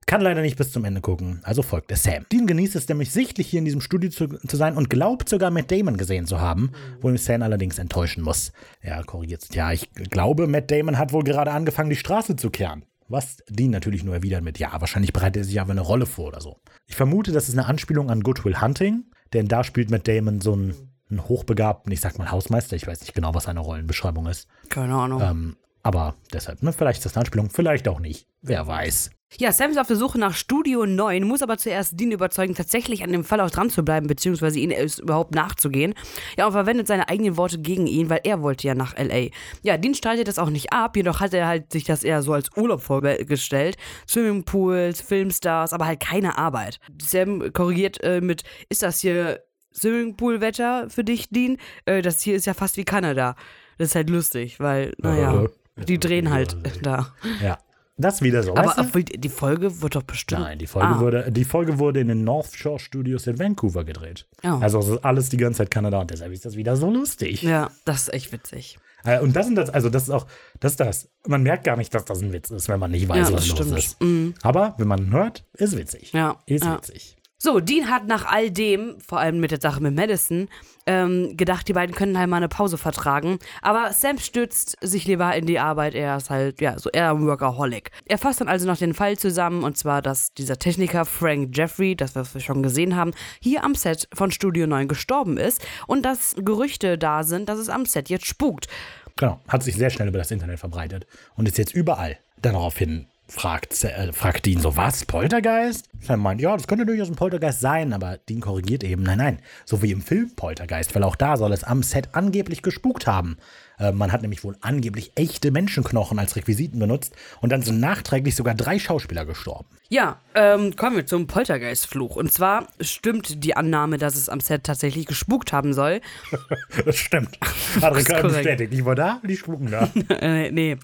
Kann 0.08 0.22
leider 0.22 0.42
nicht 0.42 0.56
bis 0.56 0.72
zum 0.72 0.86
Ende 0.86 1.02
gucken, 1.02 1.42
also 1.44 1.62
folgt 1.62 1.92
er 1.92 1.98
Sam. 1.98 2.26
Dean 2.32 2.48
genießt 2.48 2.78
es 2.78 2.88
nämlich 2.88 3.12
sichtlich 3.12 3.48
hier 3.48 3.60
in 3.60 3.66
diesem 3.66 3.82
Studio 3.82 4.10
zu, 4.10 4.28
zu 4.28 4.56
sein 4.56 4.78
und 4.78 4.90
glaubt 4.90 5.28
sogar 5.28 5.52
Matt 5.52 5.70
Damon 5.70 5.98
gesehen 5.98 6.26
zu 6.26 6.40
haben, 6.40 6.72
wo 7.02 7.10
ihm 7.10 7.18
Sam 7.18 7.42
allerdings 7.42 7.78
enttäuschen 7.78 8.24
muss. 8.24 8.54
Er 8.80 9.04
korrigiert 9.04 9.42
sich. 9.42 9.54
Ja, 9.54 9.74
ich 9.74 9.92
glaube, 9.92 10.48
Matt 10.48 10.72
Damon 10.72 10.98
hat 10.98 11.12
wohl 11.12 11.26
gerade 11.26 11.52
angefangen, 11.52 11.90
die 11.90 11.98
Straße 11.98 12.38
zu 12.38 12.50
kehren. 12.50 12.86
Was 13.10 13.44
Dean 13.50 13.72
natürlich 13.72 14.06
nur 14.06 14.14
erwidert 14.14 14.46
mit, 14.46 14.60
ja, 14.60 14.80
wahrscheinlich 14.80 15.12
bereitet 15.12 15.42
er 15.42 15.44
sich 15.44 15.60
aber 15.60 15.72
eine 15.72 15.82
Rolle 15.82 16.06
vor 16.06 16.28
oder 16.28 16.40
so. 16.40 16.56
Ich 16.88 16.96
vermute, 16.96 17.34
das 17.34 17.50
ist 17.50 17.58
eine 17.58 17.68
Anspielung 17.68 18.10
an 18.10 18.22
Good 18.22 18.46
Will 18.46 18.62
Hunting, 18.62 19.04
denn 19.34 19.50
da 19.50 19.66
spielt 19.66 19.92
Matt 19.92 20.08
Damon 20.08 20.40
so 20.40 20.54
einen, 20.54 20.74
einen 21.10 21.28
hochbegabten, 21.28 21.92
ich 21.92 22.02
sag 22.02 22.18
mal 22.18 22.32
Hausmeister, 22.32 22.76
ich 22.76 22.88
weiß 22.88 23.02
nicht 23.02 23.14
genau, 23.14 23.34
was 23.34 23.46
seine 23.46 23.60
Rollenbeschreibung 23.60 24.28
ist. 24.28 24.48
Keine 24.70 24.96
Ahnung. 24.96 25.22
Ähm, 25.22 25.58
aber 25.84 26.16
deshalb, 26.34 26.64
ne, 26.64 26.74
vielleicht 26.74 27.00
ist 27.00 27.06
das 27.06 27.14
eine 27.14 27.22
Anspielung, 27.22 27.50
vielleicht 27.50 27.88
auch 27.88 28.00
nicht. 28.00 28.28
Wer 28.42 28.68
weiß. 28.68 29.12
Ja, 29.36 29.52
Sam 29.52 29.72
ist 29.72 29.78
auf 29.78 29.88
der 29.88 29.98
Suche 29.98 30.18
nach 30.18 30.34
Studio 30.34 30.86
9, 30.86 31.24
muss 31.24 31.42
aber 31.42 31.58
zuerst 31.58 32.00
Dean 32.00 32.12
überzeugen, 32.12 32.56
tatsächlich 32.56 33.04
an 33.04 33.12
dem 33.12 33.26
Fall 33.26 33.42
auch 33.42 33.52
dran 33.52 33.70
zu 33.70 33.84
bleiben, 33.84 34.08
beziehungsweise 34.08 34.58
ihn 34.58 34.72
überhaupt 34.72 35.36
nachzugehen. 35.36 35.94
Ja, 36.38 36.46
und 36.46 36.54
verwendet 36.54 36.88
seine 36.88 37.10
eigenen 37.10 37.36
Worte 37.36 37.60
gegen 37.60 37.88
ihn, 37.88 38.10
weil 38.10 38.22
er 38.24 38.42
wollte 38.42 38.68
ja 38.68 38.74
nach 38.74 38.96
L.A. 38.96 39.30
Ja, 39.64 39.78
Dean 39.78 39.96
streitet 39.96 40.30
das 40.30 40.40
auch 40.40 40.50
nicht 40.50 40.72
ab, 40.72 40.96
jedoch 40.96 41.20
hat 41.20 41.34
er 41.34 41.46
halt 41.46 41.74
sich 41.74 41.84
das 41.84 42.06
eher 42.06 42.22
so 42.22 42.32
als 42.32 42.56
Urlaub 42.56 42.82
vorgestellt. 42.82 43.76
Swimmingpools, 44.08 45.02
Filmstars, 45.02 45.74
aber 45.74 45.88
halt 45.88 46.00
keine 46.00 46.38
Arbeit. 46.38 46.80
Sam 47.02 47.52
korrigiert 47.52 48.02
äh, 48.04 48.22
mit, 48.22 48.44
ist 48.70 48.82
das 48.82 49.02
hier 49.02 49.42
Swimmingpool-Wetter 49.74 50.90
für 50.90 51.04
dich, 51.04 51.30
Dean? 51.30 51.58
Äh, 51.86 52.02
das 52.02 52.22
hier 52.22 52.36
ist 52.36 52.46
ja 52.46 52.54
fast 52.54 52.78
wie 52.78 52.86
Kanada. 52.86 53.36
Das 53.78 53.90
ist 53.90 53.96
halt 53.96 54.10
lustig, 54.10 54.60
weil, 54.60 54.94
naja, 54.98 55.44
Äh, 55.44 55.86
die 55.86 56.00
drehen 56.00 56.32
halt 56.32 56.58
da. 56.82 57.14
Ja. 57.44 57.60
Das 58.00 58.22
wieder 58.22 58.44
so. 58.44 58.56
Aber 58.56 58.76
weißt 58.78 58.94
du? 58.94 59.04
die 59.04 59.30
Folge 59.30 59.82
wird 59.82 59.96
doch 59.96 60.04
bestimmt. 60.04 60.42
Nein, 60.42 60.60
die 60.60 60.68
Folge, 60.68 60.88
Ah. 60.88 61.00
wurde, 61.00 61.32
die 61.32 61.46
Folge 61.46 61.80
wurde 61.80 62.00
in 62.00 62.08
den 62.10 62.24
North 62.24 62.54
Shore 62.54 62.78
Studios 62.78 63.26
in 63.26 63.40
Vancouver 63.40 63.84
gedreht. 63.86 64.28
Oh. 64.44 64.60
Also 64.62 64.78
es 64.80 64.88
ist 64.90 65.04
alles 65.04 65.30
die 65.30 65.38
ganze 65.38 65.60
Zeit 65.60 65.72
Kanada 65.72 66.00
und 66.00 66.12
deshalb 66.12 66.32
ist 66.32 66.46
das 66.46 66.56
wieder 66.56 66.76
so 66.76 66.92
lustig. 66.92 67.42
Ja, 67.42 67.72
das 67.86 68.04
ist 68.04 68.14
echt 68.14 68.32
witzig. 68.32 68.78
Äh, 69.04 69.20
Und 69.20 69.36
das 69.36 69.48
sind 69.48 69.56
das, 69.56 69.72
also 69.72 69.90
das 69.90 70.04
ist 70.04 70.10
auch, 70.12 70.28
das 70.60 70.74
ist 70.74 70.80
das. 70.80 71.10
Man 71.28 71.42
merkt 71.42 71.64
gar 71.64 71.76
nicht, 71.76 71.94
dass 71.96 72.06
das 72.06 72.22
ein 72.22 72.34
Witz 72.34 72.52
ist, 72.52 72.70
wenn 72.70 72.80
man 72.80 72.92
nicht 72.92 73.08
weiß, 73.10 73.30
Ja, 73.30 73.34
was 73.36 73.48
das 73.48 73.50
los 73.50 73.58
stimmt. 73.60 73.78
ist. 73.80 74.02
Mhm. 74.04 74.34
Aber 74.44 74.76
wenn 74.78 74.88
man 74.88 75.12
hört, 75.12 75.44
ist 75.54 75.76
witzig. 75.76 76.14
Ja, 76.14 76.38
Ist 76.46 76.66
ja. 76.66 76.78
witzig. 76.78 77.17
So, 77.40 77.60
Dean 77.60 77.88
hat 77.92 78.08
nach 78.08 78.26
all 78.26 78.50
dem, 78.50 79.00
vor 79.00 79.20
allem 79.20 79.40
mit 79.40 79.52
der 79.52 79.62
Sache 79.62 79.80
mit 79.80 79.96
Madison, 79.96 80.50
ähm, 80.88 81.38
gedacht, 81.38 81.68
die 81.68 81.74
beiden 81.74 81.96
können 81.96 82.18
halt 82.18 82.30
mal 82.30 82.38
eine 82.38 82.48
Pause 82.48 82.80
vertragen. 82.80 83.38
Aber 83.62 83.94
Sam 83.94 84.18
stürzt 84.18 84.76
sich 84.82 85.06
lieber 85.06 85.36
in 85.36 85.46
die 85.46 85.60
Arbeit. 85.60 85.94
Er 85.94 86.18
ist 86.18 86.32
halt, 86.32 86.60
ja, 86.62 86.80
so 86.80 86.90
eher 86.90 87.12
ein 87.12 87.28
Workaholic. 87.28 87.92
Er 88.06 88.18
fasst 88.18 88.42
dann 88.42 88.48
also 88.48 88.66
noch 88.66 88.78
den 88.78 88.96
Fall 88.96 89.18
zusammen, 89.20 89.64
und 89.64 89.78
zwar, 89.78 90.02
dass 90.02 90.34
dieser 90.34 90.58
Techniker 90.58 91.06
Frank 91.06 91.56
Jeffrey, 91.56 91.96
das 91.96 92.16
wir 92.16 92.26
schon 92.42 92.64
gesehen 92.64 92.96
haben, 92.96 93.12
hier 93.40 93.64
am 93.64 93.76
Set 93.76 94.08
von 94.14 94.32
Studio 94.32 94.66
9 94.66 94.88
gestorben 94.88 95.38
ist 95.38 95.64
und 95.86 96.04
dass 96.06 96.34
Gerüchte 96.40 96.98
da 96.98 97.24
sind, 97.24 97.50
dass 97.50 97.60
es 97.60 97.70
am 97.70 97.86
Set 97.86 98.10
jetzt 98.10 98.26
spukt. 98.26 98.68
Genau, 99.16 99.40
hat 99.48 99.62
sich 99.62 99.76
sehr 99.76 99.92
schnell 99.92 100.08
über 100.08 100.18
das 100.18 100.32
Internet 100.32 100.60
verbreitet 100.60 101.06
und 101.36 101.48
ist 101.48 101.60
jetzt 101.60 101.76
überall. 101.76 102.18
Daraufhin 102.42 103.08
fragt, 103.28 103.84
äh, 103.84 104.14
fragt 104.14 104.46
Dean 104.46 104.62
so, 104.62 104.76
was, 104.76 105.06
Poltergeist? 105.06 105.90
Sam 106.00 106.22
meint, 106.22 106.42
ja, 106.42 106.56
das 106.56 106.68
könnte 106.68 106.86
durchaus 106.86 107.10
ein 107.10 107.16
Poltergeist 107.16 107.60
sein, 107.60 107.94
aber 107.94 108.18
Dean 108.30 108.42
korrigiert 108.42 108.84
eben, 108.84 109.04
nein, 109.04 109.18
nein, 109.18 109.40
so 109.66 109.82
wie 109.82 109.92
im 109.92 110.02
Film 110.02 110.32
Poltergeist, 110.36 110.96
weil 110.96 111.04
auch 111.04 111.16
da 111.16 111.38
soll 111.38 111.52
es 111.54 111.64
am 111.64 111.84
Set 111.84 112.10
angeblich 112.14 112.62
gespukt 112.62 113.08
haben. 113.08 113.38
Äh, 113.80 113.92
man 113.92 114.12
hat 114.12 114.22
nämlich 114.22 114.44
wohl 114.44 114.58
angeblich 114.62 115.12
echte 115.16 115.52
Menschenknochen 115.52 116.20
als 116.20 116.36
Requisiten 116.36 116.80
benutzt 116.80 117.16
und 117.42 117.52
dann 117.52 117.62
sind 117.62 117.80
nachträglich 117.80 118.36
sogar 118.36 118.56
drei 118.56 118.80
Schauspieler 118.80 119.26
gestorben. 119.26 119.68
Ja, 119.90 120.20
ähm, 120.36 120.76
kommen 120.76 120.98
wir 120.98 121.06
zum 121.06 121.28
Poltergeistfluch. 121.28 122.16
Und 122.18 122.32
zwar 122.32 122.68
stimmt 122.82 123.44
die 123.44 123.56
Annahme, 123.56 123.98
dass 123.98 124.16
es 124.16 124.28
am 124.28 124.42
Set 124.42 124.66
tatsächlich 124.66 125.06
gespukt 125.06 125.54
haben 125.54 125.74
soll. 125.74 126.02
das 126.86 126.98
stimmt. 126.98 127.38
Hat 127.82 127.96
Ricardo 127.96 128.30
bestätigt. 128.30 128.74
Ich 128.74 128.84
war 128.84 128.96
da, 128.96 129.22
die 129.24 129.38
spuken 129.38 129.72
da. 129.72 129.90
äh, 130.10 130.52
nee. 130.52 130.78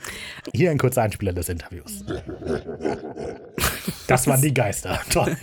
Hier 0.54 0.72
ein 0.72 0.78
kurzer 0.78 1.02
Einspieler 1.02 1.34
des 1.34 1.50
Interviews. 1.50 2.06
Das 4.08 4.28
waren 4.28 4.42
die 4.42 4.54
Geister. 4.54 5.02
Toll. 5.10 5.36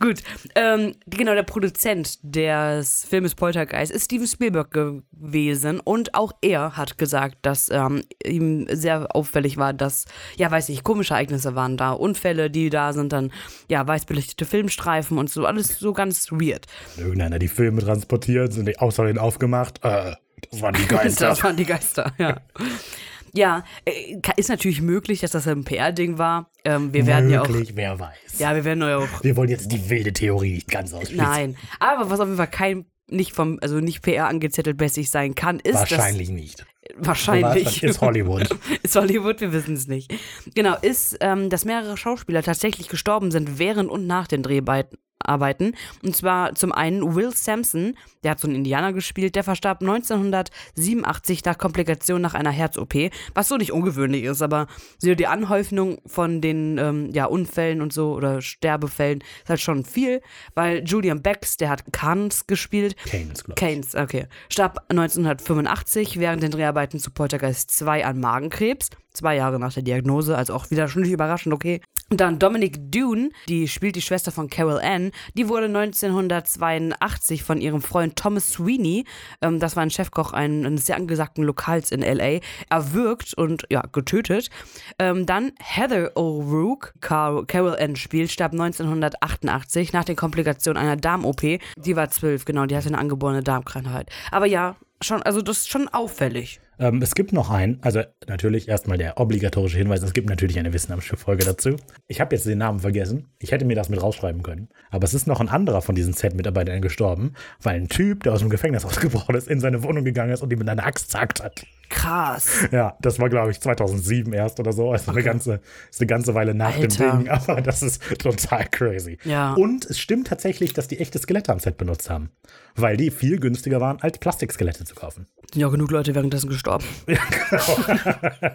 Gut, 0.00 0.22
ähm, 0.54 0.94
genau, 1.06 1.34
der 1.34 1.42
Produzent 1.42 2.18
des 2.22 3.04
Filmes 3.04 3.34
Poltergeist 3.34 3.92
ist 3.92 4.06
Steven 4.06 4.26
Spielberg 4.26 4.70
gewesen 4.70 5.80
und 5.80 6.14
auch 6.14 6.32
er 6.42 6.76
hat 6.76 6.98
gesagt, 6.98 7.38
dass 7.42 7.70
ähm, 7.70 8.02
ihm 8.24 8.66
sehr 8.70 9.14
auffällig 9.14 9.56
war, 9.56 9.72
dass, 9.72 10.06
ja, 10.36 10.50
weiß 10.50 10.68
ich, 10.70 10.82
komische 10.82 11.14
Ereignisse 11.14 11.54
waren 11.54 11.76
da, 11.76 11.92
Unfälle, 11.92 12.50
die 12.50 12.70
da 12.70 12.92
sind, 12.92 13.12
dann, 13.12 13.32
ja, 13.70 13.86
weißbelichtete 13.86 14.44
Filmstreifen 14.44 15.18
und 15.18 15.30
so, 15.30 15.46
alles 15.46 15.78
so 15.78 15.92
ganz 15.92 16.30
weird. 16.32 16.66
Irgendeiner 16.96 17.38
die 17.38 17.48
Filme 17.48 17.82
transportiert, 17.82 18.52
sind 18.52 18.66
die 18.66 18.78
außerdem 18.78 19.18
aufgemacht, 19.18 19.80
äh, 19.84 20.14
das 20.50 20.60
waren 20.60 20.74
die 20.74 20.86
Geister. 20.88 21.28
das 21.28 21.42
waren 21.42 21.56
die 21.56 21.64
Geister, 21.64 22.12
ja. 22.18 22.40
Ja, 23.36 23.64
äh, 23.84 24.16
ist 24.36 24.48
natürlich 24.48 24.80
möglich, 24.80 25.20
dass 25.20 25.32
das 25.32 25.46
ein 25.48 25.64
PR-Ding 25.64 26.18
war. 26.18 26.50
Ähm, 26.64 26.92
wir 26.92 27.06
werden 27.06 27.28
möglich, 27.30 27.68
ja 27.68 27.72
auch. 27.72 27.76
wer 27.76 27.98
weiß. 27.98 28.38
Ja, 28.38 28.54
wir 28.54 28.64
werden 28.64 28.82
ja 28.82 28.98
auch. 28.98 29.22
Wir 29.22 29.36
wollen 29.36 29.48
jetzt 29.50 29.70
die 29.72 29.90
wilde 29.90 30.12
Theorie 30.12 30.54
nicht 30.54 30.68
ganz 30.68 30.92
ausschließen. 30.92 31.16
Nein, 31.16 31.56
aber 31.80 32.10
was 32.10 32.20
auf 32.20 32.26
jeden 32.26 32.36
Fall 32.36 32.46
kein 32.46 32.86
nicht 33.08 33.32
vom, 33.32 33.58
also 33.60 33.80
nicht 33.80 34.02
PR 34.02 34.28
angezettelt 34.28 34.78
bessig 34.78 35.10
sein 35.10 35.34
kann, 35.34 35.60
ist 35.60 35.74
Wahrscheinlich 35.74 36.28
das, 36.28 36.36
nicht. 36.36 36.66
Wahrscheinlich. 36.96 37.82
Ist 37.82 38.00
Hollywood. 38.00 38.48
ist 38.82 38.96
Hollywood, 38.96 39.40
wir 39.40 39.52
wissen 39.52 39.74
es 39.74 39.88
nicht. 39.88 40.14
Genau, 40.54 40.76
ist, 40.80 41.16
ähm, 41.20 41.50
dass 41.50 41.64
mehrere 41.64 41.96
Schauspieler 41.96 42.42
tatsächlich 42.42 42.88
gestorben 42.88 43.30
sind 43.30 43.58
während 43.58 43.90
und 43.90 44.06
nach 44.06 44.26
den 44.26 44.42
Dreharbeiten 44.42 44.96
arbeiten. 45.24 45.74
Und 46.02 46.16
zwar 46.16 46.54
zum 46.54 46.72
einen 46.72 47.14
Will 47.14 47.32
Sampson, 47.34 47.96
der 48.22 48.32
hat 48.32 48.40
so 48.40 48.48
einen 48.48 48.56
Indianer 48.56 48.92
gespielt, 48.92 49.36
der 49.36 49.44
verstarb 49.44 49.80
1987 49.80 51.44
nach 51.44 51.58
Komplikationen 51.58 52.22
nach 52.22 52.34
einer 52.34 52.50
Herz-OP, 52.50 52.94
was 53.34 53.48
so 53.48 53.56
nicht 53.56 53.72
ungewöhnlich 53.72 54.24
ist, 54.24 54.42
aber 54.42 54.66
so 54.98 55.14
die 55.14 55.26
Anhäufung 55.26 55.98
von 56.06 56.40
den 56.40 56.78
ähm, 56.78 57.10
ja, 57.12 57.26
Unfällen 57.26 57.80
und 57.80 57.92
so 57.92 58.14
oder 58.14 58.40
Sterbefällen 58.40 59.20
ist 59.42 59.48
halt 59.48 59.60
schon 59.60 59.84
viel, 59.84 60.20
weil 60.54 60.82
Julian 60.84 61.22
Becks, 61.22 61.56
der 61.56 61.70
hat 61.70 61.92
Kans 61.92 62.46
gespielt. 62.46 62.96
Keynes, 63.04 63.44
glaube 63.44 63.60
ich. 63.60 63.66
Keynes, 63.66 63.94
okay. 63.94 64.26
Starb 64.48 64.78
1985 64.88 66.18
während 66.18 66.42
den 66.42 66.50
Dreharbeiten 66.50 66.98
zu 66.98 67.10
Poltergeist 67.10 67.70
2 67.70 68.04
an 68.04 68.20
Magenkrebs 68.20 68.90
zwei 69.14 69.36
Jahre 69.36 69.58
nach 69.58 69.72
der 69.72 69.82
Diagnose, 69.82 70.36
also 70.36 70.54
auch 70.54 70.70
wieder 70.70 70.88
schon 70.88 71.02
nicht 71.02 71.12
überraschend, 71.12 71.54
okay. 71.54 71.80
Dann 72.10 72.38
Dominic 72.38 72.92
Dune, 72.92 73.30
die 73.48 73.66
spielt 73.66 73.96
die 73.96 74.02
Schwester 74.02 74.30
von 74.30 74.50
Carol 74.50 74.78
Ann, 74.78 75.10
die 75.34 75.48
wurde 75.48 75.66
1982 75.66 77.42
von 77.42 77.60
ihrem 77.60 77.80
Freund 77.80 78.16
Thomas 78.16 78.52
Sweeney, 78.52 79.06
ähm, 79.40 79.58
das 79.58 79.74
war 79.74 79.82
ein 79.82 79.90
Chefkoch 79.90 80.34
eines 80.34 80.84
sehr 80.84 80.96
angesagten 80.96 81.42
Lokals 81.42 81.90
in 81.90 82.02
L.A., 82.02 82.40
erwürgt 82.68 83.32
und 83.34 83.64
ja, 83.70 83.82
getötet. 83.90 84.50
Ähm, 84.98 85.24
dann 85.24 85.52
Heather 85.58 86.12
O'Rourke, 86.14 86.92
Car 87.00 87.46
Carol 87.46 87.76
Ann 87.80 87.96
spielt, 87.96 88.30
starb 88.30 88.52
1988 88.52 89.94
nach 89.94 90.04
den 90.04 90.16
Komplikationen 90.16 90.82
einer 90.82 90.96
Darm-OP. 90.96 91.40
Die 91.40 91.96
war 91.96 92.10
zwölf, 92.10 92.44
genau, 92.44 92.66
die 92.66 92.76
hatte 92.76 92.88
eine 92.88 92.98
angeborene 92.98 93.42
Darmkrankheit. 93.42 94.10
Aber 94.30 94.46
ja, 94.46 94.76
schon, 95.00 95.22
also 95.22 95.40
das 95.40 95.58
ist 95.58 95.70
schon 95.70 95.88
auffällig. 95.88 96.60
Ähm, 96.78 97.00
es 97.02 97.14
gibt 97.14 97.32
noch 97.32 97.50
einen, 97.50 97.78
also 97.82 98.02
natürlich 98.26 98.68
erstmal 98.68 98.98
der 98.98 99.20
obligatorische 99.20 99.78
Hinweis, 99.78 100.02
es 100.02 100.12
gibt 100.12 100.28
natürlich 100.28 100.58
eine 100.58 100.72
Wissenschaftsfolge 100.72 101.44
dazu. 101.44 101.76
Ich 102.08 102.20
habe 102.20 102.34
jetzt 102.34 102.46
den 102.46 102.58
Namen 102.58 102.80
vergessen. 102.80 103.28
Ich 103.38 103.52
hätte 103.52 103.64
mir 103.64 103.76
das 103.76 103.88
mit 103.88 104.02
rausschreiben 104.02 104.42
können. 104.42 104.68
Aber 104.90 105.04
es 105.04 105.14
ist 105.14 105.26
noch 105.26 105.40
ein 105.40 105.48
anderer 105.48 105.82
von 105.82 105.94
diesen 105.94 106.12
Set-Mitarbeitern 106.12 106.80
gestorben, 106.80 107.34
weil 107.62 107.76
ein 107.76 107.88
Typ, 107.88 108.22
der 108.24 108.32
aus 108.32 108.40
dem 108.40 108.50
Gefängnis 108.50 108.84
ausgebrochen 108.84 109.34
ist, 109.34 109.48
in 109.48 109.60
seine 109.60 109.82
Wohnung 109.82 110.04
gegangen 110.04 110.32
ist 110.32 110.42
und 110.42 110.52
ihm 110.52 110.58
mit 110.58 110.68
einer 110.68 110.86
Axt 110.86 111.10
zackt 111.10 111.42
hat. 111.42 111.64
Krass. 111.90 112.68
Ja, 112.72 112.96
das 113.00 113.20
war, 113.20 113.28
glaube 113.28 113.50
ich, 113.50 113.60
2007 113.60 114.32
erst 114.32 114.58
oder 114.58 114.72
so. 114.72 114.90
Also 114.90 115.10
okay. 115.10 115.20
eine 115.20 115.24
ganze, 115.24 115.60
ist 115.90 116.00
eine 116.00 116.06
ganze 116.06 116.34
Weile 116.34 116.54
nach 116.54 116.76
Alter. 116.76 117.10
dem 117.10 117.18
Ding, 117.18 117.28
aber 117.28 117.60
das 117.60 117.82
ist 117.82 118.02
total 118.18 118.66
crazy. 118.70 119.18
Ja. 119.24 119.54
Und 119.54 119.84
es 119.84 119.98
stimmt 119.98 120.26
tatsächlich, 120.26 120.72
dass 120.72 120.88
die 120.88 120.98
echte 120.98 121.18
Skelette 121.18 121.52
am 121.52 121.60
Set 121.60 121.76
benutzt 121.76 122.10
haben, 122.10 122.30
weil 122.74 122.96
die 122.96 123.10
viel 123.10 123.38
günstiger 123.38 123.80
waren, 123.80 124.00
als 124.00 124.18
Plastikskelette 124.18 124.84
zu 124.84 124.94
kaufen. 124.94 125.26
Sind 125.52 125.60
ja 125.60 125.68
genug 125.68 125.90
Leute 125.90 126.14
währenddessen 126.14 126.48
gestorben. 126.48 126.63
Ja, 127.06 127.20
genau. 127.30 128.50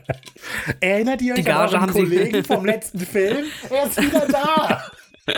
Erinnert 0.80 1.22
ihr 1.22 1.36
euch 1.36 1.44
die 1.44 1.52
an 1.52 1.70
den 1.70 1.92
Kollegen 1.92 2.44
vom 2.44 2.66
letzten 2.66 3.00
Film? 3.00 3.46
Er 3.70 3.86
ist 3.86 4.02
wieder 4.02 4.28
da. 4.28 4.84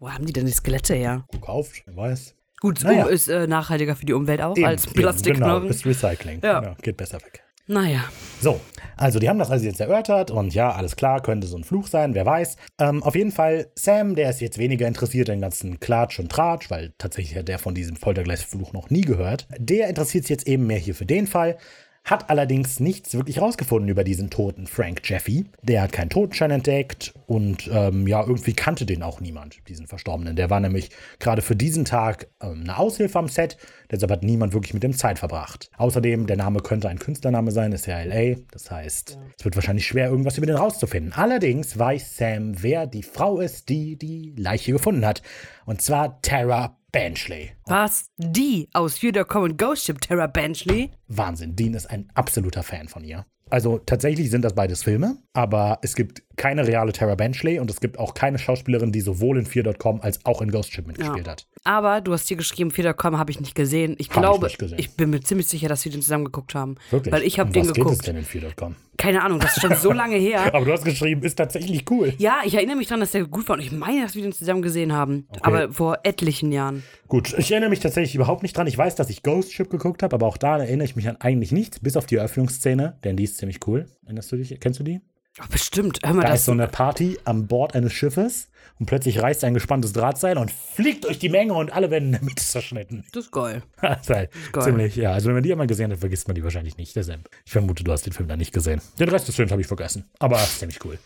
Wo 0.00 0.10
haben 0.10 0.26
die 0.26 0.32
denn 0.32 0.46
die 0.46 0.52
Skelette 0.52 0.94
her? 0.94 1.24
Gekauft, 1.30 1.82
wer 1.86 1.96
weiß. 1.96 2.34
Gut, 2.60 2.82
naja. 2.82 3.04
ist 3.06 3.28
äh, 3.28 3.46
nachhaltiger 3.46 3.94
für 3.94 4.06
die 4.06 4.14
Umwelt 4.14 4.40
auch 4.40 4.56
eben, 4.56 4.66
als 4.66 4.86
Plastikknochen. 4.86 5.62
Genau, 5.62 5.70
ist 5.70 5.84
Recycling. 5.84 6.40
Ja. 6.42 6.60
Genau, 6.60 6.76
geht 6.80 6.96
besser 6.96 7.18
weg. 7.18 7.43
Naja. 7.66 8.04
So, 8.40 8.60
also 8.96 9.18
die 9.18 9.28
haben 9.28 9.38
das 9.38 9.50
also 9.50 9.64
jetzt 9.64 9.80
erörtert 9.80 10.30
und 10.30 10.54
ja, 10.54 10.70
alles 10.70 10.96
klar, 10.96 11.22
könnte 11.22 11.46
so 11.46 11.56
ein 11.56 11.64
Fluch 11.64 11.86
sein, 11.86 12.14
wer 12.14 12.26
weiß. 12.26 12.56
Ähm, 12.78 13.02
auf 13.02 13.14
jeden 13.14 13.32
Fall, 13.32 13.68
Sam, 13.74 14.14
der 14.14 14.28
ist 14.28 14.42
jetzt 14.42 14.58
weniger 14.58 14.86
interessiert 14.86 15.28
in 15.30 15.36
den 15.36 15.40
ganzen 15.40 15.80
Klatsch 15.80 16.18
und 16.18 16.30
Tratsch, 16.30 16.70
weil 16.70 16.92
tatsächlich 16.98 17.38
hat 17.38 17.48
der 17.48 17.58
von 17.58 17.74
diesem 17.74 17.96
Foltergleisfluch 17.96 18.74
noch 18.74 18.90
nie 18.90 19.00
gehört. 19.00 19.48
Der 19.58 19.88
interessiert 19.88 20.24
sich 20.24 20.30
jetzt 20.30 20.46
eben 20.46 20.66
mehr 20.66 20.78
hier 20.78 20.94
für 20.94 21.06
den 21.06 21.26
Fall 21.26 21.56
hat 22.04 22.28
allerdings 22.28 22.80
nichts 22.80 23.14
wirklich 23.14 23.40
rausgefunden 23.40 23.88
über 23.88 24.04
diesen 24.04 24.28
toten 24.28 24.66
Frank 24.66 25.00
Jeffy. 25.04 25.46
Der 25.62 25.80
hat 25.80 25.92
keinen 25.92 26.10
Totenschein 26.10 26.50
entdeckt 26.50 27.14
und 27.26 27.68
ähm, 27.72 28.06
ja, 28.06 28.20
irgendwie 28.20 28.52
kannte 28.52 28.84
den 28.84 29.02
auch 29.02 29.20
niemand, 29.20 29.66
diesen 29.68 29.86
Verstorbenen. 29.86 30.36
Der 30.36 30.50
war 30.50 30.60
nämlich 30.60 30.90
gerade 31.18 31.40
für 31.40 31.56
diesen 31.56 31.86
Tag 31.86 32.28
ähm, 32.42 32.60
eine 32.62 32.76
Aushilfe 32.76 33.18
am 33.18 33.28
Set, 33.28 33.56
deshalb 33.90 34.12
hat 34.12 34.22
niemand 34.22 34.52
wirklich 34.52 34.74
mit 34.74 34.82
dem 34.82 34.94
Zeit 34.94 35.18
verbracht. 35.18 35.70
Außerdem, 35.76 36.26
der 36.26 36.36
Name 36.36 36.60
könnte 36.60 36.88
ein 36.88 36.98
Künstlername 36.98 37.50
sein, 37.50 37.72
ist 37.72 37.86
ja 37.86 38.02
LA, 38.02 38.36
das 38.50 38.70
heißt, 38.70 39.10
ja. 39.10 39.22
es 39.38 39.44
wird 39.44 39.56
wahrscheinlich 39.56 39.86
schwer, 39.86 40.08
irgendwas 40.08 40.38
über 40.38 40.46
den 40.46 40.56
rauszufinden. 40.56 41.12
Allerdings 41.12 41.78
weiß 41.78 42.16
Sam, 42.16 42.62
wer 42.62 42.86
die 42.86 43.02
Frau 43.02 43.40
ist, 43.40 43.68
die 43.68 43.96
die 43.96 44.34
Leiche 44.36 44.72
gefunden 44.72 45.06
hat. 45.06 45.22
Und 45.66 45.82
zwar 45.82 46.20
Tara 46.22 46.76
Benchley. 46.94 47.50
Was? 47.66 48.06
Die 48.16 48.68
aus 48.72 49.00
Jüder 49.00 49.24
Common 49.24 49.56
Ghost 49.56 49.84
Ship 49.84 50.00
Terra 50.00 50.28
Benchley? 50.28 50.92
Wahnsinn, 51.08 51.56
Dean 51.56 51.74
ist 51.74 51.90
ein 51.90 52.08
absoluter 52.14 52.62
Fan 52.62 52.86
von 52.86 53.02
ihr. 53.02 53.26
Also 53.54 53.78
tatsächlich 53.78 54.32
sind 54.32 54.42
das 54.44 54.52
beides 54.56 54.82
Filme, 54.82 55.16
aber 55.32 55.78
es 55.82 55.94
gibt 55.94 56.24
keine 56.36 56.66
reale 56.66 56.92
Tara 56.92 57.14
Benchley 57.14 57.60
und 57.60 57.70
es 57.70 57.80
gibt 57.80 58.00
auch 58.00 58.14
keine 58.14 58.40
Schauspielerin, 58.40 58.90
die 58.90 59.00
sowohl 59.00 59.38
in 59.38 59.46
4.com 59.46 60.00
als 60.00 60.26
auch 60.26 60.42
in 60.42 60.50
Ghost 60.50 60.72
Ship 60.72 60.84
mitgespielt 60.84 61.26
ja. 61.26 61.32
hat. 61.32 61.46
Aber 61.62 62.00
du 62.00 62.12
hast 62.12 62.26
hier 62.26 62.36
geschrieben, 62.36 62.70
4.com 62.70 63.16
habe 63.16 63.30
ich 63.30 63.40
nicht 63.40 63.54
gesehen. 63.54 63.94
Ich 63.98 64.10
hab 64.10 64.22
glaube, 64.22 64.48
ich, 64.48 64.60
ich, 64.76 64.96
bin 64.96 65.10
mir 65.10 65.20
ziemlich 65.20 65.46
sicher, 65.46 65.68
dass 65.68 65.84
wir 65.84 65.92
den 65.92 66.02
zusammen 66.02 66.24
geguckt 66.24 66.56
haben. 66.56 66.76
Wirklich? 66.90 67.14
Weil 67.14 67.22
ich 67.22 67.38
habe 67.38 67.52
den 67.52 67.62
was 67.62 67.72
geguckt. 67.72 67.92
Was 67.92 68.04
geht 68.04 68.16
es 68.16 68.30
denn 68.32 68.42
in 68.42 68.50
4.com? 68.50 68.76
Keine 68.96 69.22
Ahnung, 69.22 69.40
das 69.40 69.56
ist 69.56 69.62
schon 69.62 69.74
so 69.74 69.92
lange 69.92 70.16
her. 70.16 70.40
Aber 70.54 70.64
du 70.64 70.72
hast 70.72 70.84
geschrieben, 70.84 71.22
ist 71.22 71.36
tatsächlich 71.36 71.90
cool. 71.90 72.12
Ja, 72.18 72.42
ich 72.44 72.54
erinnere 72.54 72.76
mich 72.76 72.86
daran, 72.86 73.00
dass 73.00 73.12
der 73.12 73.24
gut 73.24 73.48
war 73.48 73.56
und 73.56 73.62
ich 73.62 73.72
meine, 73.72 74.02
dass 74.02 74.14
wir 74.14 74.22
den 74.22 74.32
zusammen 74.32 74.62
gesehen 74.62 74.92
haben. 74.92 75.26
Okay. 75.30 75.40
Aber 75.42 75.72
vor 75.72 75.98
etlichen 76.02 76.52
Jahren. 76.52 76.82
Gut, 77.08 77.34
ich 77.36 77.50
erinnere 77.50 77.70
mich 77.70 77.80
tatsächlich 77.80 78.14
überhaupt 78.14 78.42
nicht 78.42 78.56
dran. 78.56 78.66
Ich 78.66 78.78
weiß, 78.78 78.94
dass 78.94 79.10
ich 79.10 79.22
Ghost 79.22 79.52
Ship 79.52 79.68
geguckt 79.68 80.02
habe, 80.02 80.14
aber 80.14 80.26
auch 80.26 80.36
da 80.36 80.58
erinnere 80.58 80.84
ich 80.84 80.96
mich 80.96 81.08
an 81.08 81.16
eigentlich 81.20 81.50
nichts, 81.52 81.80
bis 81.80 81.96
auf 81.96 82.06
die 82.06 82.16
Eröffnungsszene, 82.16 82.98
denn 83.04 83.16
die 83.16 83.24
ist 83.24 83.36
ziemlich 83.44 83.66
cool. 83.66 83.86
Erinnerst 84.04 84.32
du 84.32 84.36
dich? 84.36 84.58
Kennst 84.60 84.80
du 84.80 84.84
die? 84.84 85.00
Oh, 85.40 85.44
bestimmt. 85.50 85.98
Hör 86.04 86.14
mal, 86.14 86.22
da 86.22 86.28
das 86.28 86.40
ist 86.40 86.46
so 86.46 86.52
eine 86.52 86.68
Party 86.68 87.18
an 87.24 87.46
Bord 87.48 87.74
eines 87.74 87.92
Schiffes 87.92 88.48
und 88.78 88.86
plötzlich 88.86 89.20
reißt 89.20 89.42
ein 89.44 89.52
gespanntes 89.52 89.92
Drahtseil 89.92 90.38
und 90.38 90.50
fliegt 90.52 91.04
durch 91.04 91.18
die 91.18 91.28
Menge 91.28 91.54
und 91.54 91.72
alle 91.72 91.90
werden 91.90 92.10
Mitte 92.22 92.42
zerschnitten. 92.42 93.04
Das 93.12 93.24
ist 93.26 93.32
geil. 93.32 93.62
das 93.82 94.02
ist 94.02 94.10
halt 94.10 94.30
geil. 94.52 94.64
ziemlich, 94.64 94.96
ja. 94.96 95.12
Also 95.12 95.26
wenn 95.26 95.34
man 95.34 95.42
die 95.42 95.52
einmal 95.52 95.66
gesehen 95.66 95.90
hat, 95.90 95.98
vergisst 95.98 96.28
man 96.28 96.36
die 96.36 96.44
wahrscheinlich 96.44 96.76
nicht. 96.76 96.94
Deshalb. 96.96 97.28
Ich 97.44 97.52
vermute, 97.52 97.84
du 97.84 97.92
hast 97.92 98.06
den 98.06 98.12
Film 98.12 98.28
da 98.28 98.36
nicht 98.36 98.52
gesehen. 98.52 98.80
Den 98.98 99.08
Rest 99.08 99.28
des 99.28 99.34
Films 99.34 99.50
habe 99.50 99.60
ich 99.60 99.66
vergessen. 99.66 100.04
Aber 100.20 100.38
ziemlich 100.58 100.82
cool. 100.84 100.98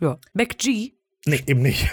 ja. 0.00 0.18
MacG? 0.32 0.94
Nee, 1.26 1.42
eben 1.46 1.60
nicht. 1.60 1.88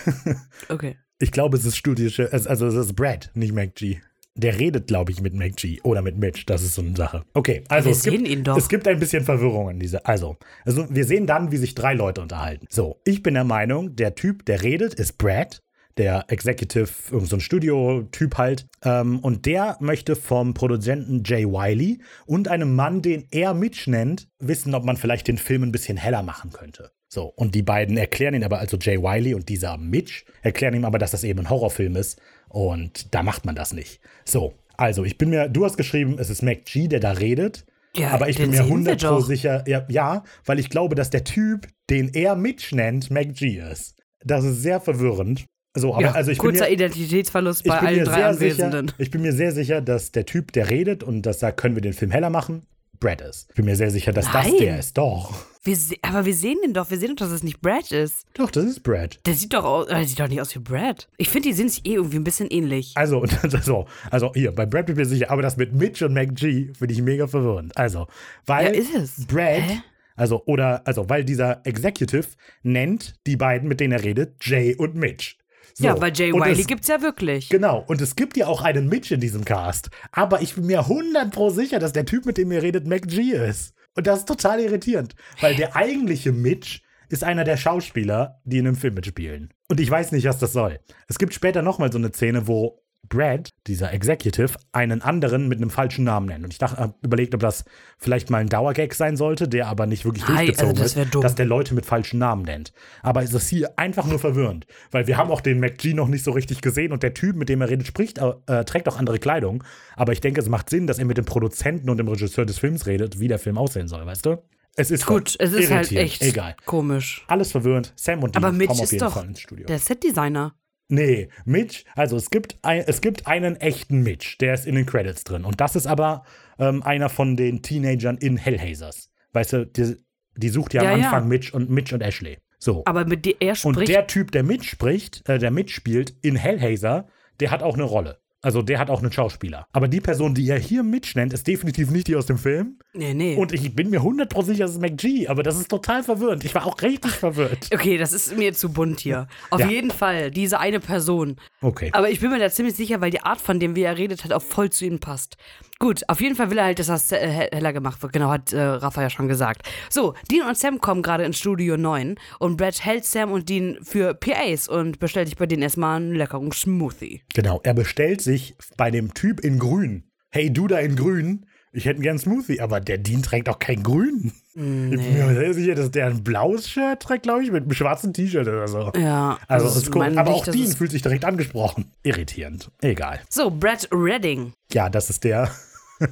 okay. 0.70 0.98
Ich 1.20 1.32
glaube, 1.32 1.58
es 1.58 1.66
ist 1.66 1.76
studische, 1.76 2.32
also 2.32 2.68
es 2.68 2.76
ist 2.76 2.96
Brad, 2.96 3.30
nicht 3.34 3.54
MacG. 3.54 4.00
Der 4.38 4.60
redet, 4.60 4.88
glaube 4.88 5.12
ich, 5.12 5.20
mit 5.20 5.34
MacG 5.34 5.82
oder 5.84 6.02
mit 6.02 6.18
Mitch. 6.18 6.44
Das 6.46 6.62
ist 6.62 6.76
so 6.76 6.82
eine 6.82 6.96
Sache. 6.96 7.24
Okay, 7.34 7.64
also 7.70 7.88
Wir 7.88 7.92
es 7.92 8.04
gibt, 8.04 8.16
sehen 8.18 8.26
ihn 8.26 8.44
doch. 8.44 8.56
es 8.56 8.70
gibt 8.70 8.88
ein 8.88 9.00
bisschen 9.00 9.24
Verwirrung 9.24 9.72
in 9.72 9.80
dieser. 9.80 10.08
Also, 10.08 10.38
also, 10.64 10.86
wir 10.90 11.06
sehen 11.06 11.26
dann, 11.26 11.52
wie 11.52 11.58
sich 11.58 11.74
drei 11.76 11.94
Leute 11.94 12.22
unterhalten. 12.22 12.68
So, 12.70 13.02
ich 13.04 13.24
bin 13.24 13.34
der 13.34 13.44
Meinung, 13.44 13.96
der 13.96 14.16
Typ, 14.16 14.46
der 14.46 14.62
redet, 14.62 14.94
ist 14.94 15.18
Brad, 15.18 15.64
der 15.98 16.26
Executive, 16.28 16.90
irgend 17.12 17.30
so 17.30 17.40
Studio-Typ 17.40 18.38
halt. 18.38 18.68
Ähm, 18.84 19.20
und 19.20 19.46
der 19.46 19.78
möchte 19.80 20.16
vom 20.16 20.54
Produzenten 20.54 21.24
Jay 21.26 21.46
Wiley 21.46 22.00
und 22.26 22.48
einem 22.48 22.76
Mann, 22.76 23.02
den 23.02 23.28
er 23.32 23.54
Mitch 23.54 23.90
nennt, 23.90 24.28
wissen, 24.40 24.76
ob 24.76 24.86
man 24.86 24.98
vielleicht 24.98 25.28
den 25.28 25.38
Film 25.38 25.64
ein 25.64 25.72
bisschen 25.72 25.98
heller 25.98 26.24
machen 26.24 26.52
könnte. 26.52 26.92
So, 27.10 27.26
und 27.36 27.56
die 27.56 27.64
beiden 27.64 27.98
erklären 27.98 28.34
ihn 28.34 28.44
aber, 28.44 28.60
also 28.60 28.78
Jay 28.78 29.02
Wiley 29.02 29.34
und 29.34 29.48
dieser 29.48 29.78
Mitch, 29.78 30.26
erklären 30.42 30.74
ihm 30.74 30.86
aber, 30.86 31.00
dass 31.00 31.12
das 31.12 31.24
eben 31.24 31.40
ein 31.40 31.50
Horrorfilm 31.50 31.96
ist. 31.96 32.22
Und 32.50 33.14
da 33.14 33.24
macht 33.24 33.46
man 33.46 33.56
das 33.56 33.74
nicht. 33.74 34.00
So, 34.26 34.54
also 34.78 35.04
ich 35.04 35.18
bin 35.18 35.30
mir, 35.30 35.50
du 35.50 35.66
hast 35.66 35.78
geschrieben, 35.78 36.18
es 36.20 36.30
ist 36.30 36.44
MacG, 36.44 36.88
der 36.88 37.00
da 37.00 37.12
redet. 37.12 37.66
Ja, 37.96 38.12
aber 38.12 38.30
ich 38.30 38.38
bin 38.38 38.52
mir 38.52 38.58
sehen 38.58 38.68
wir 38.68 38.72
100 38.74 39.02
Pro 39.02 39.08
doch. 39.08 39.26
sicher, 39.26 39.64
ja, 39.68 39.86
ja, 39.90 40.24
weil 40.46 40.60
ich 40.60 40.70
glaube, 40.70 40.96
dass 40.96 41.10
der 41.10 41.24
Typ, 41.24 41.68
den 41.90 42.14
er 42.14 42.36
Mitch 42.36 42.76
nennt, 42.76 43.10
MacG 43.10 43.60
ist. 43.72 43.96
Das 44.24 44.46
ist 44.46 44.62
sehr 44.62 44.80
verwirrend. 44.80 45.46
So, 45.76 45.94
aber 45.94 46.02
ja, 46.02 46.12
also 46.12 46.32
ich 46.32 46.38
kurzer 46.38 46.66
mir, 46.66 46.72
Identitätsverlust 46.72 47.64
bei 47.64 47.78
allen 47.78 48.04
drei 48.04 48.34
sehr 48.34 48.34
sicher, 48.34 48.66
Anwesenden. 48.66 48.96
ich 48.98 49.12
bin 49.12 49.22
mir 49.22 49.34
sehr 49.34 49.52
sicher, 49.52 49.82
dass 49.82 50.12
der 50.12 50.26
Typ, 50.26 50.52
der 50.54 50.70
redet 50.70 51.04
und 51.04 51.24
das 51.24 51.40
sagt, 51.40 51.60
können 51.60 51.76
wir 51.76 51.82
den 51.82 51.94
Film 51.94 52.12
heller 52.12 52.30
machen, 52.30 52.64
Brad 53.00 53.22
ist. 53.22 53.48
Ich 53.50 53.56
bin 53.56 53.66
mir 53.66 53.76
sehr 53.76 53.92
sicher, 53.92 54.12
dass 54.12 54.26
das 54.32 54.46
Nein. 54.46 54.58
der 54.60 54.80
ist. 54.80 54.98
Doch. 54.98 55.34
Wir 55.64 55.78
aber 56.02 56.26
wir 56.26 56.34
sehen 56.34 56.58
den 56.64 56.74
doch. 56.74 56.90
Wir 56.90 56.98
sehen 56.98 57.10
doch, 57.16 57.26
dass 57.26 57.32
es 57.32 57.44
nicht 57.44 57.62
Brad 57.62 57.92
ist. 57.92 58.26
Doch, 58.34 58.50
das 58.50 58.64
ist 58.64 58.84
Brad. 58.84 59.20
Der 59.26 59.34
sieht 59.34 59.54
doch 59.54 59.66
aus, 59.66 59.88
äh, 59.88 59.96
der 59.96 60.06
sieht 60.06 60.20
doch 60.20 60.28
nicht 60.30 60.40
aus 60.40 60.56
wie 60.56 60.60
Brad. 60.60 61.10
Ich 61.18 61.30
finde, 61.30 61.50
die 61.50 61.54
sind 61.54 61.72
sich 61.72 61.86
eh 61.86 61.96
irgendwie 61.96 62.18
ein 62.18 62.24
bisschen 62.24 62.50
ähnlich. 62.50 62.94
Also, 62.96 63.26
so, 63.64 63.86
also 64.10 64.32
hier, 64.34 64.54
bei 64.54 64.66
Brad 64.66 64.86
bin 64.86 64.96
ich 64.96 65.00
mir 65.00 65.06
sicher, 65.06 65.30
aber 65.30 65.42
das 65.42 65.58
mit 65.58 65.74
Mitch 65.74 66.06
und 66.06 66.14
MacG 66.14 66.74
finde 66.74 66.94
ich 66.94 67.02
mega 67.02 67.28
verwirrend. 67.28 67.76
Also, 67.76 68.08
weil 68.46 68.74
Ja, 68.76 68.82
ist 68.82 68.96
es. 68.96 69.28
Brad, 69.28 69.62
Hä? 69.62 69.82
also, 70.16 70.44
oder, 70.46 70.82
also, 70.88 71.10
weil 71.10 71.26
dieser 71.26 71.66
Executive 71.66 72.28
nennt 72.64 73.16
die 73.28 73.36
beiden, 73.36 73.68
mit 73.68 73.80
denen 73.80 73.94
er 73.94 74.04
redet, 74.04 74.36
Jay 74.46 74.74
und 74.76 74.96
Mitch. 74.96 75.36
So, 75.80 75.86
ja, 75.86 76.02
weil 76.02 76.12
Jay 76.16 76.34
Wiley 76.34 76.60
es- 76.62 76.66
gibt's 76.68 76.88
ja 76.88 77.02
wirklich. 77.04 77.50
Genau, 77.50 77.84
und 77.88 78.02
es 78.02 78.16
gibt 78.16 78.36
ja 78.36 78.48
auch 78.48 78.64
einen 78.64 78.88
Mitch 78.90 79.14
in 79.14 79.20
diesem 79.20 79.46
Cast. 79.46 79.90
Aber 80.12 80.42
ich 80.42 80.56
bin 80.56 80.66
mir 80.66 80.88
100 80.88 81.32
pro 81.32 81.52
sicher, 81.52 81.78
dass 81.78 81.94
der 81.94 82.06
Typ, 82.06 82.26
mit 82.26 82.38
dem 82.40 82.52
ihr 82.52 82.64
redet, 82.64 82.88
MacG 82.88 83.32
ist. 83.34 83.74
Und 83.96 84.08
das 84.08 84.20
ist 84.20 84.28
total 84.28 84.60
irritierend, 84.60 85.14
weil 85.40 85.56
der 85.56 85.76
eigentliche 85.76 86.32
Mitch 86.32 86.82
ist 87.10 87.24
einer 87.24 87.44
der 87.44 87.58
Schauspieler, 87.58 88.42
die 88.44 88.58
in 88.58 88.68
einem 88.68 88.76
Film 88.76 88.96
mitspielen. 88.96 89.54
Und 89.70 89.80
ich 89.80 89.90
weiß 89.90 90.12
nicht, 90.14 90.26
was 90.26 90.40
das 90.40 90.52
soll. 90.54 90.80
Es 91.08 91.20
gibt 91.20 91.34
später 91.34 91.62
nochmal 91.62 91.92
so 91.92 91.98
eine 92.00 92.12
Szene, 92.12 92.48
wo 92.48 92.82
Brad, 93.10 93.50
dieser 93.68 93.92
Executive, 93.94 94.58
einen 94.72 95.02
anderen 95.02 95.48
mit 95.48 95.58
einem 95.58 95.70
falschen 95.70 96.04
Namen 96.06 96.28
nennt. 96.28 96.44
Und 96.44 96.52
ich 96.54 96.60
dachte, 96.60 96.78
hab 96.78 97.04
überlegt, 97.04 97.34
ob 97.36 97.42
das 97.42 97.66
vielleicht 97.98 98.30
mal 98.30 98.40
ein 98.40 98.50
Dauergag 98.50 98.94
sein 98.94 99.18
sollte, 99.18 99.48
der 99.48 99.68
aber 99.68 99.86
nicht 99.86 100.06
wirklich 100.06 100.24
Nein, 100.28 100.48
durchgezogen 100.48 100.70
also 100.72 100.84
das 100.84 100.96
wär 100.96 101.04
ist, 101.06 101.14
dumm. 101.16 101.22
dass 101.22 101.36
der 101.36 101.46
Leute 101.46 101.74
mit 101.74 101.86
falschen 101.86 102.20
Namen 102.20 102.44
nennt. 102.44 102.74
Aber 103.02 103.24
es 103.24 103.34
ist 103.34 103.48
hier 103.50 103.78
einfach 103.78 104.06
nur 104.06 104.20
verwirrend, 104.20 104.68
weil 104.92 105.08
wir 105.08 105.18
haben 105.18 105.32
auch 105.32 105.42
den 105.42 105.60
MacG 105.60 105.94
noch 105.94 106.08
nicht 106.08 106.24
so 106.24 106.32
richtig 106.32 106.62
gesehen 106.62 106.92
und 106.92 107.04
der 107.04 107.14
Typ, 107.14 107.36
mit 107.36 107.50
dem 107.50 107.62
er 107.62 107.70
redet, 107.70 107.88
spricht, 107.88 108.20
äh, 108.20 108.66
trägt 108.66 108.88
auch 108.88 108.98
andere 108.98 109.20
Kleidung. 109.20 109.64
Aber 109.96 110.14
ich 110.14 110.22
denke, 110.22 110.42
es 110.42 110.50
macht 110.50 110.70
Sinn, 110.70 110.88
dass 110.88 111.00
er 111.00 111.06
mit 111.06 111.18
dem 111.18 111.26
Produzenten 111.26 111.90
und 111.90 111.98
dem 111.98 112.08
Regisseur 112.08 112.46
des 112.46 112.60
Films 112.60 112.86
redet, 112.86 113.20
wie 113.20 113.28
der 113.28 113.40
Film 113.40 113.58
aussehen 113.58 113.88
soll, 113.88 114.06
weißt 114.06 114.26
du? 114.26 114.38
Es 114.80 114.92
ist 114.92 115.08
Gut, 115.08 115.36
es 115.40 115.54
ist 115.54 115.72
halt 115.72 115.92
echt 115.92 116.22
Egal. 116.22 116.56
komisch. 116.66 117.26
Alles 117.28 117.52
verwirrend. 117.52 117.94
Sam 117.96 118.22
und 118.22 118.38
Aber 118.38 118.52
Mitch 118.52 118.68
kommen 118.68 118.80
auf 118.80 118.84
ist 118.86 118.92
jeden 118.92 119.06
doch 119.06 119.14
Fall 119.14 119.26
ins 119.26 119.40
Studio. 119.40 119.66
der 119.66 119.80
Setdesigner. 119.80 120.54
Nee, 120.90 121.30
Mitch, 121.46 121.84
also 121.96 122.16
es 122.16 122.30
gibt, 122.30 122.58
ein, 122.62 122.84
es 122.88 123.02
gibt 123.02 123.28
einen 123.28 123.58
echten 123.58 124.04
Mitch, 124.04 124.38
der 124.40 124.54
ist 124.54 124.66
in 124.66 124.76
den 124.76 124.86
Credits 124.86 125.24
drin. 125.24 125.44
Und 125.44 125.60
das 125.60 125.76
ist 125.76 125.86
aber 125.86 126.24
ähm, 126.60 126.82
einer 126.84 127.10
von 127.10 127.36
den 127.36 127.62
Teenagern 127.62 128.18
in 128.18 128.38
Hellhazers. 128.38 129.10
Weißt 129.34 129.54
du, 129.54 129.66
die, 129.66 129.98
die 130.38 130.50
sucht 130.50 130.74
ja, 130.74 130.84
Ja, 130.84 130.94
am 130.94 131.00
ja. 131.00 131.06
Anfang 131.08 131.28
Mitch 131.28 131.54
und 131.54 131.70
Mitch 131.70 131.94
und 131.94 132.02
Ashley. 132.02 132.38
So. 132.60 132.84
Aber 132.86 133.06
mit 133.06 133.26
der 133.26 133.36
er 133.40 133.56
und 133.64 133.76
spricht. 133.76 133.90
der 133.90 134.08
Typ, 134.08 134.32
der 134.32 134.44
Mitch 134.44 134.70
spricht, 134.70 135.28
äh, 135.30 135.38
der 135.38 135.52
Mitch 135.52 135.74
spielt 135.74 136.16
in 136.22 136.36
Hellhazer, 136.36 137.08
der 137.40 137.52
hat 137.52 137.62
auch 137.64 137.76
eine 137.76 137.84
Rolle. 137.84 138.20
Also 138.42 138.62
der 138.62 138.80
hat 138.80 138.90
auch 138.90 139.02
einen 139.02 139.12
Schauspieler. 139.12 139.68
Aber 139.74 139.88
die 139.88 140.00
Person, 140.00 140.34
die 140.34 140.48
er 140.48 140.60
hier 140.60 140.84
Mitch 140.84 141.14
nennt, 141.16 141.34
ist 141.34 141.48
definitiv 141.48 141.92
nicht 141.92 142.08
die 142.08 142.16
aus 142.16 142.28
dem 142.28 142.38
Film. 142.38 142.80
Nee, 142.98 143.14
nee. 143.14 143.36
Und 143.36 143.54
ich 143.54 143.74
bin 143.76 143.90
mir 143.90 144.02
100% 144.02 144.44
sicher, 144.44 144.66
es 144.66 144.72
ist 144.72 144.82
McG, 144.82 145.28
aber 145.28 145.44
das 145.44 145.58
ist 145.60 145.70
total 145.70 146.04
verwirrend. 146.04 146.44
Ich 146.44 146.54
war 146.56 146.66
auch 146.66 146.82
richtig 146.82 147.12
verwirrt. 147.12 147.70
okay, 147.74 147.98
das 147.98 148.12
ist 148.14 148.36
mir 148.38 148.54
zu 148.54 148.72
bunt 148.74 149.00
hier. 149.00 149.28
Auf 149.52 149.60
Ja. 149.62 149.68
jeden 149.70 149.92
Fall, 149.92 150.32
diese 150.32 150.60
eine 150.60 150.80
Person. 150.80 151.38
Okay. 151.62 151.90
Aber 151.94 152.10
ich 152.10 152.20
bin 152.20 152.30
mir 152.32 152.40
da 152.40 152.50
ziemlich 152.50 152.76
sicher, 152.76 153.00
weil 153.02 153.12
die 153.12 153.22
Art, 153.22 153.40
von 153.40 153.60
dem 153.60 153.76
wie 153.76 153.84
er 153.84 153.98
redet, 153.98 154.24
halt 154.24 154.34
auch 154.34 154.42
voll 154.44 154.70
zu 154.70 154.86
ihm 154.86 155.00
passt. 155.00 155.38
Gut, 155.80 156.02
auf 156.08 156.22
jeden 156.22 156.36
Fall 156.36 156.50
will 156.50 156.58
er 156.58 156.66
halt, 156.66 156.80
dass 156.80 156.88
das 156.88 157.12
äh, 157.12 157.28
he- 157.28 157.56
heller 157.56 157.72
gemacht 157.72 158.02
wird. 158.02 158.12
Genau, 158.12 158.30
hat 158.30 158.52
äh, 158.52 158.60
Rafa 158.60 159.04
ja 159.04 159.10
schon 159.12 159.28
gesagt. 159.28 159.62
So, 159.92 160.16
Dean 160.32 160.48
und 160.48 160.58
Sam 160.58 160.82
kommen 160.82 161.04
gerade 161.04 161.24
ins 161.24 161.38
Studio 161.38 161.78
9 161.78 162.16
und 162.40 162.58
Brad 162.58 162.84
hält 162.84 163.06
Sam 163.06 163.32
und 163.32 163.48
Dean 163.48 163.78
für 163.84 164.16
PAs 164.16 164.68
und 164.68 164.98
bestellt 165.00 165.28
sich 165.28 165.38
bei 165.38 165.46
denen 165.46 165.62
erstmal 165.62 165.98
einen 165.98 166.16
leckeren 166.16 166.52
Smoothie. 166.52 167.22
Genau, 167.36 167.60
er 167.64 167.76
bestellt 167.76 168.22
sich 168.22 168.56
bei 168.76 168.90
dem 168.90 169.14
Typ 169.14 169.40
in 169.42 169.60
grün. 169.60 170.04
Hey, 170.32 170.52
du 170.52 170.68
da 170.68 170.80
in 170.80 170.96
grün, 170.96 171.46
ich 171.72 171.86
hätte 171.86 172.02
gern 172.02 172.18
Smoothie, 172.18 172.60
aber 172.62 172.80
der 172.80 172.98
Dean 172.98 173.22
trägt 173.22 173.50
auch 173.50 173.60
kein 173.60 173.84
grün. 173.84 174.32
Ich 174.54 174.62
bin 174.62 175.14
mir 175.14 175.36
sehr 175.36 175.54
sicher, 175.54 175.76
dass 175.76 175.92
der 175.92 176.08
ein 176.08 176.24
blaues 176.24 176.68
Shirt 176.70 177.00
trägt, 177.02 177.24
glaube 177.24 177.44
ich, 177.44 177.52
mit 177.52 177.64
einem 177.64 177.74
schwarzen 177.74 178.14
T-Shirt 178.14 178.48
oder 178.48 178.68
so. 178.68 178.92
Ja, 178.98 179.38
Also, 179.48 179.68
das 179.68 179.76
es 179.76 179.84
ist 179.84 179.96
meine 179.96 180.20
aber 180.20 180.32
auch 180.32 180.46
Dean 180.48 180.72
fühlt 180.72 180.92
sich 180.92 181.02
direkt 181.04 181.26
angesprochen. 181.26 181.92
Irritierend. 182.04 182.72
Egal. 182.82 183.20
So, 183.30 183.52
Brad 183.52 183.88
Redding, 183.92 184.54
Ja, 184.74 184.90
das 184.90 185.10
ist 185.12 185.24
der, 185.24 185.52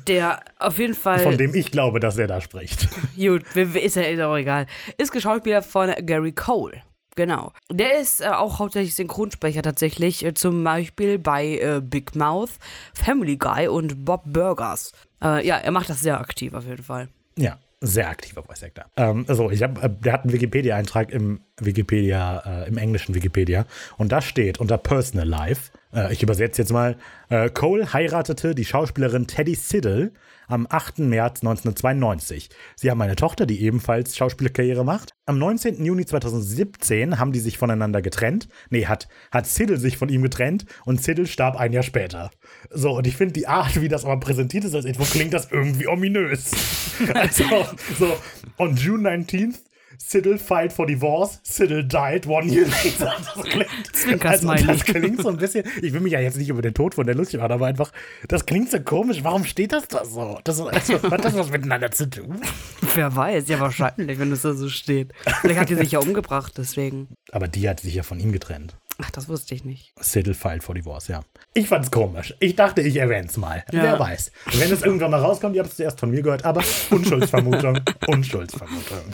der 0.07 0.41
auf 0.59 0.77
jeden 0.77 0.93
Fall. 0.93 1.19
von 1.19 1.37
dem 1.37 1.55
ich 1.55 1.71
glaube, 1.71 1.99
dass 1.99 2.17
er 2.17 2.27
da 2.27 2.39
spricht. 2.41 2.87
Gut, 3.15 3.43
ist 3.55 3.95
ja 3.95 4.27
auch 4.29 4.35
egal. 4.37 4.67
Ist 4.97 5.11
Geschauspieler 5.11 5.61
von 5.63 5.91
Gary 6.05 6.31
Cole. 6.33 6.81
Genau. 7.17 7.53
Der 7.71 7.99
ist 8.01 8.19
äh, 8.19 8.25
auch 8.27 8.59
hauptsächlich 8.59 8.93
Synchronsprecher 8.93 9.61
tatsächlich, 9.61 10.25
äh, 10.25 10.33
zum 10.33 10.61
Beispiel 10.65 11.17
bei 11.17 11.57
äh, 11.59 11.81
Big 11.81 12.13
Mouth, 12.13 12.49
Family 12.93 13.37
Guy 13.37 13.69
und 13.69 14.03
Bob 14.03 14.23
Burgers. 14.25 14.91
Äh, 15.23 15.45
ja, 15.45 15.57
er 15.57 15.71
macht 15.71 15.89
das 15.89 16.01
sehr 16.01 16.19
aktiv 16.19 16.53
auf 16.53 16.65
jeden 16.65 16.83
Fall. 16.83 17.09
Ja, 17.37 17.57
sehr 17.81 18.09
aktiver 18.09 18.43
Voice 18.43 18.63
Actor. 18.63 18.85
Ähm, 18.97 19.25
also, 19.27 19.49
ich 19.51 19.61
habe, 19.63 19.81
äh, 19.81 19.89
der 19.89 20.13
hat 20.13 20.23
einen 20.23 20.33
Wikipedia-Eintrag 20.33 21.11
im 21.11 21.41
Wikipedia, 21.59 22.63
äh, 22.63 22.67
im 22.67 22.77
englischen 22.77 23.15
Wikipedia. 23.15 23.65
Und 23.97 24.11
da 24.11 24.21
steht 24.21 24.59
unter 24.59 24.77
Personal 24.77 25.27
Life, 25.27 25.71
äh, 25.95 26.11
ich 26.13 26.21
übersetze 26.21 26.61
jetzt 26.61 26.71
mal, 26.71 26.97
äh, 27.29 27.49
Cole 27.49 27.93
heiratete 27.93 28.53
die 28.53 28.65
Schauspielerin 28.65 29.27
Teddy 29.27 29.55
Siddle 29.55 30.11
am 30.47 30.67
8. 30.69 30.99
März 30.99 31.41
1992. 31.41 32.49
Sie 32.75 32.91
haben 32.91 33.01
eine 33.01 33.15
Tochter, 33.15 33.45
die 33.45 33.61
ebenfalls 33.61 34.15
Schauspielerkarriere 34.15 34.83
macht. 34.83 35.15
Am 35.25 35.39
19. 35.39 35.83
Juni 35.83 36.05
2017 36.05 37.17
haben 37.17 37.31
die 37.31 37.39
sich 37.39 37.57
voneinander 37.57 38.01
getrennt. 38.01 38.47
Nee, 38.69 38.85
hat, 38.85 39.07
hat 39.31 39.47
Siddle 39.47 39.77
sich 39.77 39.97
von 39.97 40.09
ihm 40.09 40.21
getrennt 40.21 40.65
und 40.85 41.01
Siddle 41.01 41.25
starb 41.25 41.55
ein 41.55 41.73
Jahr 41.73 41.83
später. 41.83 42.29
So, 42.69 42.97
und 42.97 43.07
ich 43.07 43.15
finde 43.15 43.33
die 43.33 43.47
Art, 43.47 43.81
wie 43.81 43.87
das 43.87 44.05
aber 44.05 44.19
präsentiert 44.19 44.65
ist 44.65 44.75
als 44.75 44.85
Info, 44.85 45.03
klingt 45.03 45.33
das 45.33 45.51
irgendwie 45.51 45.87
ominös. 45.87 46.51
also, 47.13 47.43
so, 47.97 48.17
on 48.57 48.75
June 48.75 49.09
19th, 49.09 49.59
Siddle 49.97 50.37
filed 50.37 50.73
for 50.73 50.85
divorce, 50.85 51.39
Siddle 51.43 51.83
died 51.83 52.27
one 52.27 52.47
year 52.47 52.65
later. 52.83 53.13
Das 53.25 54.03
klingt, 54.03 54.25
also, 54.25 54.53
das 54.53 54.83
klingt 54.83 55.21
so 55.21 55.29
ein 55.29 55.37
bisschen, 55.37 55.65
ich 55.81 55.93
will 55.93 56.01
mich 56.01 56.13
ja 56.13 56.19
jetzt 56.19 56.37
nicht 56.37 56.49
über 56.49 56.61
den 56.61 56.73
Tod 56.73 56.95
von 56.95 57.05
der 57.05 57.15
lustig 57.15 57.39
machen, 57.39 57.51
aber 57.51 57.67
einfach, 57.67 57.91
das 58.27 58.45
klingt 58.45 58.71
so 58.71 58.79
komisch. 58.79 59.23
Warum 59.23 59.45
steht 59.45 59.71
das 59.71 59.87
da 59.87 60.05
so? 60.05 60.39
Das, 60.43 60.59
also, 60.61 61.01
hat 61.11 61.25
das 61.25 61.35
was 61.35 61.51
miteinander 61.51 61.91
zu 61.91 62.09
tun? 62.09 62.41
Wer 62.95 63.15
weiß, 63.15 63.47
ja 63.47 63.59
wahrscheinlich, 63.59 64.19
wenn 64.19 64.31
es 64.31 64.41
da 64.41 64.53
so 64.53 64.69
steht. 64.69 65.13
Vielleicht 65.41 65.59
hat 65.59 65.69
die 65.69 65.75
sich 65.75 65.91
ja 65.91 65.99
umgebracht, 65.99 66.53
deswegen. 66.57 67.09
Aber 67.31 67.47
die 67.47 67.67
hat 67.69 67.79
sich 67.79 67.95
ja 67.95 68.03
von 68.03 68.19
ihm 68.19 68.31
getrennt. 68.31 68.75
Ach, 68.97 69.11
das 69.11 69.27
wusste 69.27 69.53
ich 69.53 69.65
nicht. 69.65 69.93
Siddle 69.99 70.33
filed 70.33 70.63
for 70.63 70.73
divorce, 70.73 71.09
ja. 71.09 71.21
Ich 71.53 71.67
fand's 71.67 71.91
komisch. 71.91 72.33
Ich 72.39 72.55
dachte, 72.55 72.81
ich 72.81 72.95
erwähn's 72.95 73.35
mal. 73.35 73.63
Ja. 73.71 73.83
Wer 73.83 73.99
weiß. 73.99 74.31
Wenn 74.53 74.71
es 74.71 74.83
irgendwann 74.83 75.11
mal 75.11 75.19
rauskommt, 75.19 75.55
ihr 75.55 75.61
habt 75.61 75.71
es 75.71 75.77
zuerst 75.77 75.99
von 75.99 76.11
mir 76.11 76.21
gehört, 76.21 76.45
aber 76.45 76.63
Unschuldsvermutung, 76.91 77.79
Unschuldsvermutung. 78.07 79.13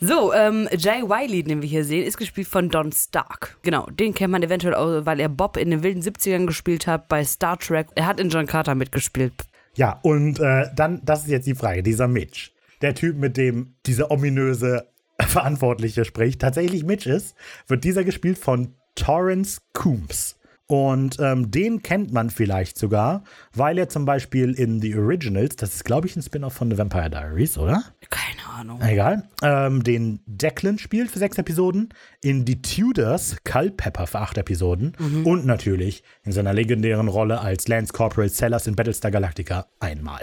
So, 0.00 0.32
ähm, 0.32 0.68
Jay 0.76 1.02
Wiley, 1.02 1.42
den 1.42 1.60
wir 1.60 1.68
hier 1.68 1.84
sehen, 1.84 2.06
ist 2.06 2.18
gespielt 2.18 2.46
von 2.46 2.68
Don 2.68 2.92
Stark. 2.92 3.58
Genau, 3.62 3.86
den 3.86 4.14
kennt 4.14 4.30
man 4.30 4.44
eventuell 4.44 4.74
auch, 4.74 5.04
weil 5.06 5.18
er 5.18 5.28
Bob 5.28 5.56
in 5.56 5.70
den 5.70 5.82
wilden 5.82 6.02
70ern 6.02 6.46
gespielt 6.46 6.86
hat 6.86 7.08
bei 7.08 7.24
Star 7.24 7.58
Trek. 7.58 7.88
Er 7.96 8.06
hat 8.06 8.20
in 8.20 8.28
John 8.28 8.46
Carter 8.46 8.76
mitgespielt. 8.76 9.32
Ja, 9.74 9.98
und 10.02 10.38
äh, 10.38 10.66
dann, 10.76 11.00
das 11.04 11.24
ist 11.24 11.30
jetzt 11.30 11.46
die 11.48 11.56
Frage, 11.56 11.82
dieser 11.82 12.06
Mitch, 12.06 12.50
der 12.80 12.94
Typ, 12.94 13.16
mit 13.16 13.36
dem 13.36 13.74
dieser 13.86 14.12
ominöse 14.12 14.86
Verantwortliche 15.20 16.04
spricht, 16.04 16.40
tatsächlich 16.40 16.84
Mitch 16.84 17.10
ist, 17.10 17.34
wird 17.66 17.82
dieser 17.82 18.04
gespielt 18.04 18.38
von 18.38 18.74
Torrance 18.94 19.60
Coombs. 19.72 20.37
Und 20.70 21.16
ähm, 21.18 21.50
den 21.50 21.82
kennt 21.82 22.12
man 22.12 22.28
vielleicht 22.28 22.76
sogar, 22.76 23.24
weil 23.54 23.78
er 23.78 23.88
zum 23.88 24.04
Beispiel 24.04 24.52
in 24.52 24.82
The 24.82 24.96
Originals, 24.96 25.56
das 25.56 25.76
ist 25.76 25.84
glaube 25.84 26.06
ich 26.06 26.14
ein 26.14 26.22
Spin-off 26.22 26.52
von 26.52 26.70
The 26.70 26.76
Vampire 26.76 27.08
Diaries, 27.08 27.56
oder? 27.56 27.84
Keine 28.10 28.46
Ahnung. 28.54 28.80
Egal. 28.82 29.26
Ähm, 29.42 29.82
den 29.82 30.20
Declan 30.26 30.78
spielt 30.78 31.10
für 31.10 31.18
sechs 31.18 31.38
Episoden, 31.38 31.88
in 32.20 32.46
The 32.46 32.60
Tudors 32.60 33.36
Culpepper 33.44 34.06
für 34.06 34.18
acht 34.18 34.36
Episoden 34.36 34.94
und 35.24 35.46
natürlich 35.46 36.02
in 36.22 36.32
seiner 36.32 36.52
legendären 36.52 37.08
Rolle 37.08 37.40
als 37.40 37.66
Lance 37.66 37.92
Corporal 37.94 38.28
Sellers 38.28 38.66
in 38.66 38.76
Battlestar 38.76 39.10
Galactica 39.10 39.66
einmal. 39.80 40.20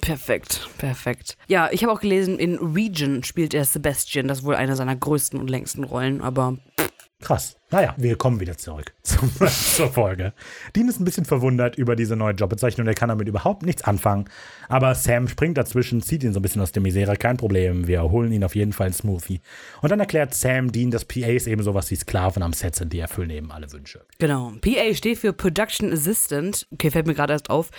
Perfekt, 0.00 0.68
perfekt. 0.76 1.36
Ja, 1.46 1.68
ich 1.70 1.84
habe 1.84 1.92
auch 1.92 2.00
gelesen, 2.00 2.40
in 2.40 2.56
Region 2.56 3.22
spielt 3.22 3.54
er 3.54 3.64
Sebastian. 3.64 4.26
Das 4.26 4.40
ist 4.40 4.44
wohl 4.44 4.56
eine 4.56 4.74
seiner 4.74 4.96
größten 4.96 5.38
und 5.38 5.48
längsten 5.48 5.84
Rollen, 5.84 6.20
aber 6.20 6.58
Krass. 7.20 7.56
Naja, 7.70 7.94
wir 7.96 8.16
kommen 8.16 8.38
wieder 8.40 8.56
zurück 8.58 8.92
zum, 9.02 9.30
zur 9.38 9.88
Folge. 9.90 10.34
Dean 10.76 10.88
ist 10.88 11.00
ein 11.00 11.04
bisschen 11.04 11.24
verwundert 11.24 11.76
über 11.76 11.96
diese 11.96 12.16
neue 12.16 12.34
Jobbezeichnung. 12.34 12.86
Er 12.86 12.94
kann 12.94 13.08
damit 13.08 13.26
überhaupt 13.28 13.62
nichts 13.62 13.82
anfangen. 13.82 14.26
Aber 14.68 14.94
Sam 14.94 15.26
springt 15.28 15.56
dazwischen, 15.56 16.02
zieht 16.02 16.22
ihn 16.22 16.32
so 16.34 16.40
ein 16.40 16.42
bisschen 16.42 16.60
aus 16.60 16.72
der 16.72 16.82
Misere. 16.82 17.16
Kein 17.16 17.36
Problem. 17.38 17.86
Wir 17.86 18.02
holen 18.02 18.30
ihn 18.30 18.44
auf 18.44 18.54
jeden 18.54 18.72
Fall 18.72 18.86
einen 18.88 18.94
Smoothie. 18.94 19.40
Und 19.80 19.90
dann 19.90 20.00
erklärt 20.00 20.34
Sam 20.34 20.70
Dean, 20.70 20.90
dass 20.90 21.04
PAs 21.06 21.46
eben 21.46 21.62
sowas 21.62 21.90
wie 21.90 21.96
Sklaven 21.96 22.42
am 22.42 22.52
Set 22.52 22.76
sind, 22.76 22.92
die 22.92 22.98
erfüllen 22.98 23.30
eben 23.30 23.50
alle 23.50 23.72
Wünsche. 23.72 24.04
genau. 24.18 24.52
PA 24.60 24.94
steht 24.94 25.18
für 25.18 25.32
Production 25.32 25.92
Assistant. 25.92 26.66
Okay, 26.72 26.90
fällt 26.90 27.06
mir 27.06 27.14
gerade 27.14 27.32
erst 27.32 27.48
auf, 27.48 27.70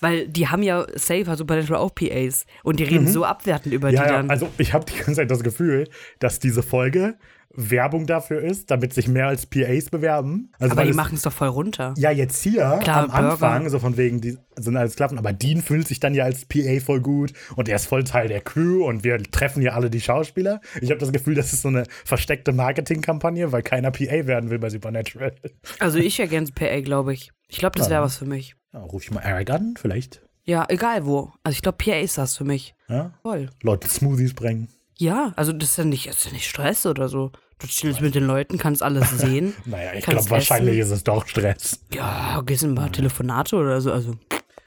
weil 0.00 0.28
die 0.28 0.48
haben 0.48 0.62
ja 0.62 0.86
Safer 0.94 1.36
Supernatural 1.36 1.80
auch 1.82 1.94
PAs 1.94 2.46
und 2.62 2.78
die 2.78 2.84
reden 2.84 3.08
so 3.08 3.24
abwertend 3.24 3.74
über 3.74 3.88
Mhm. 3.88 3.94
Ja, 3.94 4.02
die 4.04 4.08
ja, 4.10 4.16
dann. 4.18 4.30
also 4.30 4.48
ich 4.58 4.72
habe 4.72 4.84
die 4.86 4.94
ganze 4.96 5.14
Zeit 5.14 5.30
das 5.30 5.42
Gefühl, 5.42 5.88
dass 6.20 6.38
diese 6.38 6.62
Folge 6.62 7.16
Werbung 7.54 8.06
dafür 8.06 8.40
ist, 8.40 8.70
damit 8.70 8.94
sich 8.94 9.08
mehr 9.08 9.26
als 9.26 9.46
PAs 9.46 9.90
bewerben. 9.90 10.50
Also 10.58 10.72
aber 10.72 10.84
die 10.84 10.92
machen 10.92 11.14
es 11.16 11.22
doch 11.22 11.32
voll 11.32 11.48
runter. 11.48 11.94
Ja, 11.96 12.10
jetzt 12.10 12.42
hier 12.42 12.78
Klar, 12.82 13.04
am 13.04 13.10
Burger. 13.10 13.32
Anfang, 13.32 13.68
so 13.68 13.78
von 13.78 13.96
wegen, 13.96 14.20
die 14.20 14.38
sind 14.56 14.76
alles 14.76 14.94
Sklaven, 14.94 15.18
aber 15.18 15.32
Dean 15.32 15.62
fühlt 15.62 15.88
sich 15.88 16.00
dann 16.00 16.14
ja 16.14 16.24
als 16.24 16.44
PA 16.46 16.80
voll 16.84 17.00
gut 17.00 17.32
und 17.56 17.68
er 17.68 17.76
ist 17.76 17.86
voll 17.86 18.04
Teil 18.04 18.28
der 18.28 18.40
Crew 18.40 18.84
und 18.86 19.04
wir 19.04 19.22
treffen 19.22 19.62
ja 19.62 19.72
alle 19.72 19.90
die 19.90 20.00
Schauspieler. 20.00 20.60
Ich 20.80 20.90
habe 20.90 21.00
das 21.00 21.12
Gefühl, 21.12 21.34
das 21.34 21.52
ist 21.52 21.62
so 21.62 21.68
eine 21.68 21.84
versteckte 22.04 22.52
Marketingkampagne, 22.52 23.52
weil 23.52 23.62
keiner 23.62 23.90
PA 23.90 24.26
werden 24.26 24.50
will 24.50 24.58
bei 24.58 24.70
Supernatural. 24.70 25.34
Also 25.78 25.98
ich 25.98 26.18
wäre 26.18 26.28
gern 26.28 26.48
PA, 26.54 26.80
glaube 26.80 27.12
ich. 27.12 27.32
Ich 27.48 27.58
glaube, 27.58 27.78
das 27.78 27.90
wäre 27.90 28.02
was 28.02 28.16
für 28.16 28.24
mich. 28.24 28.56
Ja, 28.72 28.80
ruf 28.80 29.02
ich 29.04 29.10
mal 29.10 29.20
Eric 29.20 29.50
an, 29.50 29.74
vielleicht. 29.76 30.22
Ja, 30.44 30.66
egal 30.68 31.06
wo. 31.06 31.32
Also 31.42 31.56
ich 31.56 31.62
glaube, 31.62 31.78
PA 31.78 31.98
ist 31.98 32.18
das 32.18 32.36
für 32.36 32.44
mich. 32.44 32.74
Ja? 32.88 33.12
Voll. 33.22 33.50
Leute 33.62 33.88
Smoothies 33.88 34.34
bringen. 34.34 34.68
Ja, 34.98 35.32
also 35.36 35.52
das 35.52 35.70
ist 35.70 35.78
ja 35.78 35.84
nicht, 35.84 36.08
das 36.08 36.16
ist 36.16 36.26
ja 36.26 36.32
nicht 36.32 36.48
Stress 36.48 36.86
oder 36.86 37.08
so. 37.08 37.32
Du 37.62 37.68
chillst 37.68 38.00
mit 38.00 38.14
den 38.14 38.26
Leuten, 38.26 38.58
kannst 38.58 38.82
alles 38.82 39.10
sehen. 39.18 39.54
Naja, 39.64 39.92
ich 39.94 40.04
glaube, 40.04 40.28
wahrscheinlich 40.30 40.78
essen. 40.78 40.92
ist 40.92 40.98
es 40.98 41.04
doch 41.04 41.26
Stress. 41.26 41.80
Ja, 41.92 42.42
gehst 42.44 42.62
in 42.64 42.72
ein 42.72 42.74
paar 42.74 42.92
Telefonate 42.92 43.56
oder 43.56 43.80
so. 43.80 43.92
Also, 43.92 44.14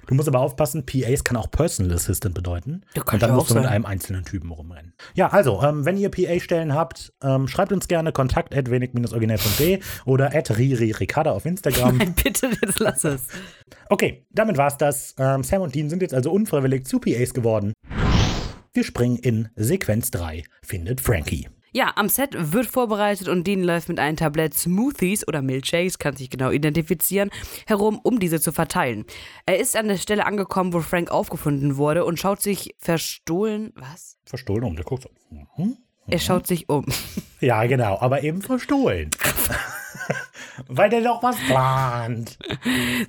Du 0.08 0.14
musst 0.14 0.28
aber 0.28 0.40
aufpassen, 0.40 0.86
PAs 0.86 1.24
kann 1.24 1.36
auch 1.36 1.50
Personal 1.50 1.96
Assistant 1.96 2.36
bedeuten. 2.36 2.82
Ja, 2.96 3.02
kann 3.04 3.16
und 3.16 3.24
dann 3.24 3.30
ja 3.32 3.36
musst 3.36 3.50
du 3.50 3.56
mit 3.56 3.64
sein. 3.64 3.74
einem 3.74 3.86
einzelnen 3.88 4.24
Typen 4.24 4.52
rumrennen. 4.52 4.94
Ja, 5.16 5.30
also, 5.30 5.64
ähm, 5.64 5.84
wenn 5.84 5.98
ihr 5.98 6.10
PA-Stellen 6.12 6.76
habt, 6.76 7.12
ähm, 7.24 7.48
schreibt 7.48 7.72
uns 7.72 7.88
gerne 7.88 8.12
kontakt 8.12 8.56
at 8.56 8.70
wenig-originell.de 8.70 9.80
oder 10.06 10.36
at 10.36 10.56
ririricada 10.56 11.32
auf 11.32 11.46
Instagram. 11.46 11.98
nein, 11.98 12.14
bitte, 12.24 12.52
jetzt 12.62 12.80
lass 12.80 13.04
es. 13.04 13.24
Okay, 13.90 14.28
damit 14.30 14.58
war's 14.58 14.78
das. 14.78 15.16
Ähm, 15.18 15.44
Sam 15.44 15.64
und 15.64 15.74
Dean 15.74 15.90
sind 15.90 16.04
jetzt 16.04 16.14
also 16.14 16.32
unfreiwillig 16.32 16.86
zu 16.86 17.00
PAs 17.00 17.34
geworden. 17.34 17.74
Wir 18.74 18.84
springen 18.84 19.18
in 19.18 19.50
Sequenz 19.56 20.12
3. 20.12 20.44
Findet 20.62 21.02
Frankie. 21.02 21.48
Ja, 21.76 21.92
am 21.98 22.08
Set 22.08 22.54
wird 22.54 22.68
vorbereitet 22.68 23.28
und 23.28 23.46
Dean 23.46 23.62
läuft 23.62 23.90
mit 23.90 24.00
einem 24.00 24.16
Tablett 24.16 24.54
Smoothies 24.54 25.28
oder 25.28 25.42
Milkshakes, 25.42 26.00
kann 26.00 26.16
sich 26.16 26.30
genau 26.30 26.50
identifizieren, 26.52 27.32
herum, 27.68 28.00
um 28.02 28.18
diese 28.18 28.40
zu 28.40 28.54
verteilen. 28.54 29.04
Er 29.46 29.60
ist 29.60 29.76
an 29.76 29.90
der 29.90 29.98
Stelle 29.98 30.26
angekommen, 30.26 30.72
wo 30.72 30.80
Frank 30.80 31.12
aufgefunden 31.12 31.76
wurde 31.76 32.06
und 32.06 32.18
schaut 32.18 32.42
sich 32.42 32.74
verstohlen. 32.80 33.74
Was? 33.76 34.18
Verstohlen 34.24 34.64
um, 34.64 34.78
der 34.78 34.86
guckt 34.86 35.04
so. 35.04 35.10
Mhm. 35.58 35.76
Er 36.08 36.20
schaut 36.20 36.48
sich 36.48 36.70
um. 36.70 36.86
Ja, 37.42 37.66
genau, 37.66 38.00
aber 38.00 38.24
eben 38.24 38.42
verstohlen. 38.42 39.12
Weil 40.68 40.90
der 40.90 41.02
doch 41.02 41.22
was 41.22 41.36
plant. 41.36 42.40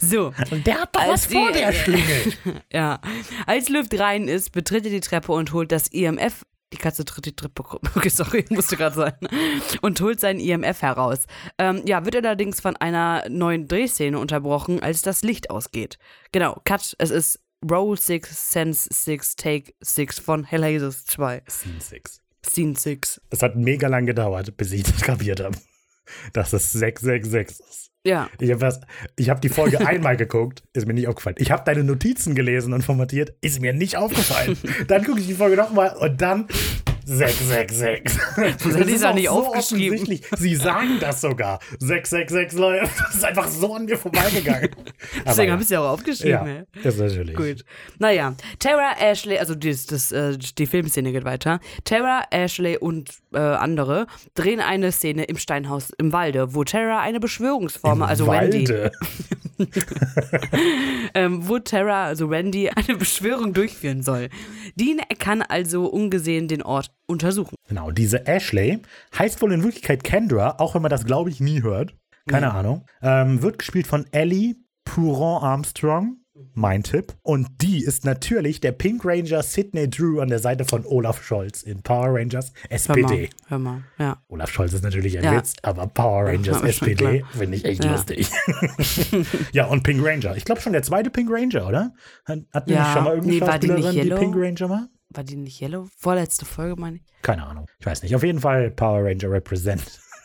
So. 0.01 0.33
Und 0.51 0.67
der 0.67 0.81
hat 0.81 0.97
doch 0.97 1.07
was 1.07 1.27
vor 1.27 1.53
der 1.53 1.73
Schlinge. 1.73 2.33
Ja. 2.73 2.99
Als 3.47 3.69
Luft 3.69 3.97
rein 3.99 4.27
ist, 4.27 4.51
betritt 4.51 4.85
er 4.85 4.91
die 4.91 5.01
Treppe 5.01 5.31
und 5.31 5.53
holt 5.53 5.71
das 5.71 5.87
IMF. 5.87 6.45
Die 6.73 6.79
Katze 6.79 7.05
tritt 7.05 7.27
die. 7.27 7.35
Okay, 7.97 8.09
sorry, 8.09 8.45
musste 8.51 8.77
gerade 8.77 8.97
sein. 8.97 9.15
Und 9.83 10.01
holt 10.01 10.21
sein 10.21 10.41
IMF 10.41 10.83
heraus. 10.83 11.27
Ähm, 11.59 11.83
ja, 11.87 12.05
wird 12.05 12.17
allerdings 12.17 12.61
von 12.61 12.77
einer 12.77 13.25
neuen 13.29 13.69
Drehszene 13.69 14.19
unterbrochen, 14.19 14.83
als 14.83 15.03
das 15.03 15.23
Licht 15.23 15.51
ausgeht. 15.51 15.99
Genau, 16.33 16.61
Cut. 16.65 16.95
Es 16.99 17.11
ist 17.11 17.41
Roll 17.69 17.97
6, 17.97 18.53
Sense 18.53 18.89
6, 18.93 19.37
Take 19.37 19.75
6 19.81 20.19
von 20.19 20.45
Hellraiser 20.45 20.91
2. 20.91 21.43
Scene 21.49 21.81
6. 21.81 22.21
Scene 22.45 22.77
6. 22.77 23.21
Es 23.31 23.43
hat 23.43 23.57
mega 23.57 23.89
lang 23.89 24.07
gedauert, 24.07 24.57
bis 24.57 24.73
ich 24.73 24.83
das 24.83 25.01
kapiert 25.01 25.41
habe. 25.41 25.57
Dass 26.33 26.53
es 26.53 26.73
666 26.73 27.67
ist. 27.67 27.91
Ja. 28.07 28.31
Ich 28.39 28.53
habe 28.53 28.81
hab 29.21 29.41
die 29.41 29.49
Folge 29.49 29.81
einmal 29.87 30.17
geguckt, 30.17 30.63
ist 30.73 30.87
mir 30.87 30.95
nicht 30.95 31.09
aufgefallen. 31.09 31.37
Ich 31.39 31.51
habe 31.51 31.65
deine 31.65 31.83
Notizen 31.83 32.35
gelesen 32.35 32.73
und 32.73 32.83
formatiert, 32.83 33.35
ist 33.41 33.61
mir 33.61 33.73
nicht 33.73 33.97
aufgefallen. 33.97 34.57
dann 34.89 35.05
gucke 35.05 35.21
ich 35.21 35.27
die 35.27 35.35
Folge 35.35 35.57
nochmal 35.57 35.97
und 35.97 36.21
dann 36.21 36.47
666. 37.07 38.19
Das 38.37 38.87
die 38.87 38.93
ist 38.93 39.05
auch 39.05 39.15
nicht 39.15 39.29
so 39.29 39.33
aufgeschrieben? 39.33 40.21
Sie 40.37 40.55
sagen 40.57 40.99
das 41.01 41.21
sogar. 41.21 41.61
666 41.79 42.59
Leute. 42.59 42.89
Das 42.99 43.15
ist 43.15 43.25
einfach 43.25 43.49
so 43.49 43.75
an 43.75 43.85
mir 43.85 43.97
vorbeigegangen. 43.97 44.71
Deswegen 45.27 45.53
habe 45.53 45.63
ich 45.63 45.67
es 45.67 45.71
ja 45.71 45.81
auch 45.81 45.93
aufgeschrieben. 45.93 46.47
ja, 46.47 46.47
ey. 46.47 46.65
das 46.83 46.95
ist 46.95 47.01
natürlich. 47.01 47.37
Gut. 47.37 47.65
Naja, 47.99 48.35
Tara, 48.59 48.93
Ashley, 48.99 49.39
also 49.39 49.55
das, 49.55 49.87
das, 49.87 50.13
äh, 50.13 50.37
die 50.37 50.67
Filmszene 50.67 51.13
geht 51.13 51.25
weiter. 51.25 51.61
Tara, 51.85 52.25
Ashley 52.31 52.77
und 52.77 53.11
äh, 53.33 53.39
andere 53.39 54.07
drehen 54.35 54.61
eine 54.61 54.91
Szene 54.91 55.25
im 55.25 55.39
Steinhaus 55.39 55.91
im 55.99 56.13
Walde, 56.13 56.55
wo 56.55 56.65
Tara 56.65 57.01
eine 57.01 57.21
Beschwörungsformel, 57.21 58.07
also 58.07 58.27
Wendy, 58.27 58.69
Walde. 58.69 58.93
ähm, 61.15 61.49
wo 61.49 61.59
Tara, 61.59 62.07
also 62.07 62.31
Wendy, 62.31 62.69
eine 62.69 62.97
Beschwörung 62.97 63.53
durchführen 63.53 64.03
soll. 64.03 64.29
Dean 64.75 65.01
kann 65.19 65.43
also 65.43 65.87
ungesehen 65.87 66.49
den 66.49 66.63
Ort 66.63 66.91
untersuchen. 67.07 67.55
Genau, 67.69 67.91
diese 67.91 68.27
Ashley 68.27 68.81
heißt 69.19 69.41
wohl 69.43 69.53
in 69.53 69.63
Wirklichkeit 69.63 70.05
Kendra, 70.05 70.57
auch 70.59 70.75
wenn 70.75 70.83
man 70.83 70.91
das, 70.91 71.05
glaube 71.05 71.31
ich, 71.31 71.41
nie 71.41 71.63
hört. 71.63 71.95
Keine 72.29 72.53
Ahnung. 72.53 72.85
Ähm, 73.03 73.41
wird 73.43 73.59
gespielt 73.59 73.87
von 73.87 74.05
Ellie 74.11 74.57
Pouron 74.85 75.43
Armstrong. 75.43 76.17
Mein 76.53 76.83
Tipp. 76.83 77.15
Und 77.23 77.49
die 77.63 77.83
ist 77.83 78.05
natürlich 78.05 78.61
der 78.61 78.73
Pink 78.73 79.05
Ranger 79.07 79.43
Sidney 79.43 79.89
Drew 79.89 80.21
an 80.21 80.29
der 80.29 80.39
Seite 80.39 80.67
von 80.67 80.85
Olaf 80.85 81.23
Scholz 81.23 81.63
in 81.63 81.83
Power 81.83 82.15
Rangers 82.15 82.53
Hör 82.69 82.69
mal, 82.69 82.75
SPD. 82.75 83.31
hör 83.49 83.59
mal, 83.59 83.83
ja. 83.99 84.23
Olaf 84.29 84.51
Scholz 84.51 84.75
ist 84.75 84.83
natürlich 84.85 85.17
ein 85.17 85.25
Ja. 85.25 85.33
Witz, 85.37 85.55
aber 85.63 85.87
Power 85.87 86.27
Rangers 86.27 86.61
Ja, 86.63 86.67
SPD 86.69 87.25
finde 87.31 87.57
ich 87.57 87.65
echt 87.65 87.83
Ja. 87.85 87.93
lustig. 87.93 88.31
ja, 89.53 89.67
und 89.67 89.83
Pink 89.83 90.05
Ranger. 90.05 90.37
Ich 90.37 90.45
glaube 90.45 90.61
schon 90.61 90.73
der 90.75 90.83
zweite 90.83 91.09
Pink 91.11 91.31
Ranger, 91.31 91.69
oder? 91.69 91.95
Hat, 92.27 92.41
hat 92.53 92.67
nämlich 92.67 92.87
schon 92.89 93.05
mal 93.05 93.15
irgendeine 93.15 93.59
nee, 93.95 94.03
die 94.03 94.11
die? 94.11 94.15
Pink 94.15 94.35
Ranger 94.37 94.69
war? 94.69 94.89
War 95.11 95.25
die 95.25 95.37
nicht 95.37 95.61
Yellow? 95.61 95.89
Vorletzte 95.97 96.45
Folge, 96.45 96.81
meine 96.81 96.97
ich. 96.97 97.03
Keine 97.23 97.47
Ahnung. 97.47 97.67
Ich 97.79 97.87
weiß 97.87 98.03
nicht. 98.03 98.15
Auf 98.15 98.23
jeden 98.23 98.41
Fall 98.41 98.71
Power 98.71 99.05
Ranger 99.05 99.31
represent. 99.31 99.83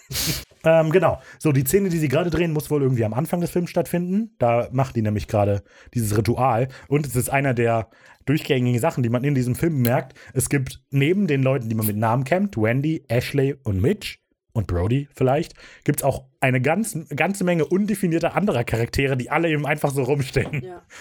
ähm, 0.64 0.92
genau. 0.92 1.22
So, 1.40 1.52
die 1.52 1.64
Szene, 1.64 1.90
die 1.90 1.98
sie 1.98 2.08
gerade 2.08 2.30
drehen, 2.30 2.52
muss 2.52 2.70
wohl 2.70 2.82
irgendwie 2.82 3.06
am 3.06 3.14
Anfang 3.14 3.42
des 3.42 3.52
Films 3.52 3.70
stattfinden. 3.70 4.36
Da 4.40 4.70
macht 4.72 4.96
die 4.96 5.02
nämlich 5.02 5.28
gerade 5.28 5.64
dieses 5.94 6.18
Ritual. 6.18 6.68
Und 6.88 7.06
es 7.06 7.16
ist 7.16 7.30
einer 7.30 7.54
der 7.54 7.90
durchgängigen 8.26 8.80
Sachen, 8.80 9.04
die 9.04 9.10
man 9.10 9.24
in 9.24 9.36
diesem 9.36 9.56
Film 9.56 9.82
merkt. 9.82 10.18
Es 10.34 10.50
gibt 10.50 10.82
neben 10.90 11.28
den 11.28 11.44
Leuten, 11.44 11.70
die 11.70 11.76
man 11.76 11.88
mit 11.88 11.98
Namen 11.98 12.24
kennt, 12.24 12.58
Wendy, 12.58 13.04
Ashley 13.08 13.56
und 13.64 13.82
Mitch 13.82 14.21
und 14.54 14.68
Brody 14.68 15.08
vielleicht, 15.16 15.54
gibt 15.84 16.00
es 16.02 16.04
auch 16.04 16.26
eine 16.40 16.62
ganz, 16.62 16.98
ganze 17.16 17.44
Menge 17.44 17.66
undefinierter 17.66 18.36
anderer 18.36 18.64
Charaktere, 18.64 19.16
die 19.18 19.30
alle 19.30 19.50
eben 19.50 19.66
einfach 19.66 19.92
so 19.92 20.04
rumstehen. 20.04 20.64
Ja. 20.64 20.82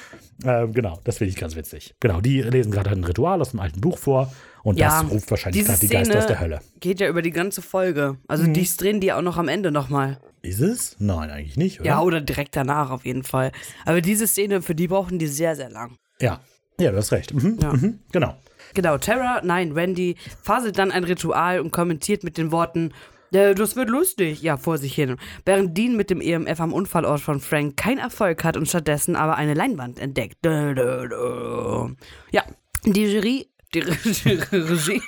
Ähm, 0.43 0.73
genau, 0.73 0.99
das 1.05 1.19
finde 1.19 1.33
ich 1.33 1.37
ganz 1.37 1.55
witzig. 1.55 1.95
Genau, 2.01 2.23
die 2.23 2.41
lesen 2.41 2.73
gerade 2.73 2.89
ein 2.89 3.05
Ritual 3.05 3.43
aus 3.43 3.51
dem 3.51 3.61
alten 3.61 3.83
Buch 3.83 3.99
vor 3.99 4.33
und 4.63 4.79
Ja, 4.79 5.03
das 5.03 5.11
ruft 5.11 5.31
wahrscheinlich 5.31 5.67
gerade 5.67 5.79
die 5.81 5.89
Geister 5.89 6.17
aus 6.17 6.27
der 6.29 6.41
Hölle. 6.41 6.61
Geht 6.81 6.99
ja 6.99 7.09
über 7.11 7.21
die 7.21 7.31
ganze 7.31 7.61
Folge. 7.61 8.17
Also 8.27 8.45
Mhm. 8.45 8.55
dies 8.55 8.79
drehen 8.79 9.01
die 9.01 9.13
auch 9.13 9.21
noch 9.21 9.37
am 9.37 9.49
Ende 9.49 9.71
nochmal. 9.71 10.19
Ist 10.41 10.61
es? 10.61 10.97
Nein, 10.99 11.29
eigentlich 11.29 11.59
nicht, 11.59 11.81
oder? 11.81 11.89
Ja, 11.91 12.01
oder 12.01 12.23
direkt 12.23 12.57
danach 12.57 12.91
auf 12.91 13.05
jeden 13.05 13.23
Fall. 13.23 13.53
Aber 13.85 14.01
diese 14.01 14.27
Szene, 14.27 14.63
für 14.63 14.75
die 14.75 14.89
brauchen 14.89 15.19
die 15.19 15.27
sehr, 15.27 15.57
sehr 15.57 15.69
lang. 15.69 15.97
Ja, 16.23 16.41
ja 16.81 16.91
du 16.91 16.97
hast 16.97 17.13
recht. 17.13 17.35
Mhm, 17.35 17.59
Ja. 17.61 17.75
mhm, 17.75 17.99
genau. 18.11 18.35
Genau, 18.73 18.97
Tara, 18.97 19.43
nein, 19.45 19.73
Randy, 19.73 20.17
faselt 20.43 20.79
dann 20.79 20.91
ein 20.91 21.05
Ritual 21.05 21.61
und 21.61 21.71
kommentiert 21.71 22.25
mit 22.25 22.39
den 22.39 22.51
Worten, 22.51 22.95
"Äh, 23.33 23.55
das 23.55 23.77
wird 23.77 23.89
lustig, 23.91 24.43
ja, 24.43 24.57
vor 24.57 24.79
sich 24.79 24.95
hin. 24.95 25.17
Während 25.45 25.77
Dean 25.77 25.97
mit 25.97 26.11
dem 26.11 26.21
EMF 26.21 26.61
am 26.61 26.73
Unfallort 26.73 27.21
von 27.21 27.41
Frank 27.41 27.77
keinen 27.77 27.99
Erfolg 27.99 28.43
hat 28.45 28.57
und 28.57 28.67
stattdessen 28.69 29.17
aber 29.17 29.37
eine 29.37 29.55
Leinwand 29.55 29.99
entdeckt. 29.99 30.37
Dö, 30.45 30.75
dö, 30.75 31.09
dö. 31.09 31.89
Ja, 32.33 32.43
die 32.85 33.05
Jury 33.07 33.47
Die 33.73 33.79
Re- 33.81 33.97
die 34.05 34.31
Regie. 34.57 35.01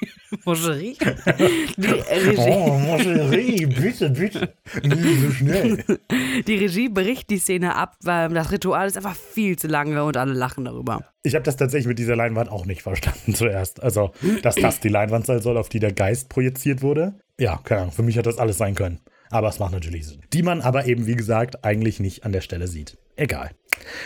Moncherie? 0.44 0.96
Die 1.76 1.86
Regie. 1.86 2.36
Oh, 2.38 2.78
Moncherie, 2.78 3.66
bitte, 3.66 4.08
bitte. 4.10 4.54
Nie 4.84 5.14
so 5.16 5.30
schnell. 5.32 5.84
Die 6.46 6.54
Regie 6.56 6.88
bricht 6.88 7.28
die 7.30 7.38
Szene 7.38 7.74
ab, 7.74 7.96
weil 8.04 8.28
das 8.28 8.52
Ritual 8.52 8.86
ist 8.86 8.96
einfach 8.96 9.16
viel 9.16 9.56
zu 9.58 9.66
lange 9.66 10.04
und 10.04 10.16
alle 10.16 10.32
lachen 10.32 10.64
darüber. 10.64 11.04
Ich 11.24 11.34
habe 11.34 11.42
das 11.44 11.56
tatsächlich 11.56 11.88
mit 11.88 11.98
dieser 11.98 12.14
Leinwand 12.14 12.50
auch 12.50 12.64
nicht 12.64 12.82
verstanden 12.82 13.34
zuerst. 13.34 13.82
Also, 13.82 14.12
dass 14.42 14.54
das 14.54 14.78
die 14.78 14.88
Leinwand 14.88 15.26
sein 15.26 15.40
soll, 15.42 15.56
auf 15.58 15.68
die 15.68 15.80
der 15.80 15.92
Geist 15.92 16.28
projiziert 16.28 16.82
wurde. 16.82 17.14
Ja, 17.38 17.60
keine 17.64 17.82
Ahnung. 17.82 17.92
Für 17.92 18.02
mich 18.02 18.18
hat 18.18 18.26
das 18.26 18.38
alles 18.38 18.58
sein 18.58 18.74
können. 18.74 19.00
Aber 19.30 19.48
es 19.48 19.58
macht 19.58 19.72
natürlich 19.72 20.06
Sinn. 20.06 20.20
Die 20.32 20.42
man 20.42 20.60
aber 20.60 20.84
eben, 20.86 21.06
wie 21.06 21.16
gesagt, 21.16 21.64
eigentlich 21.64 22.00
nicht 22.00 22.24
an 22.24 22.32
der 22.32 22.42
Stelle 22.42 22.68
sieht. 22.68 22.98
Egal. 23.16 23.50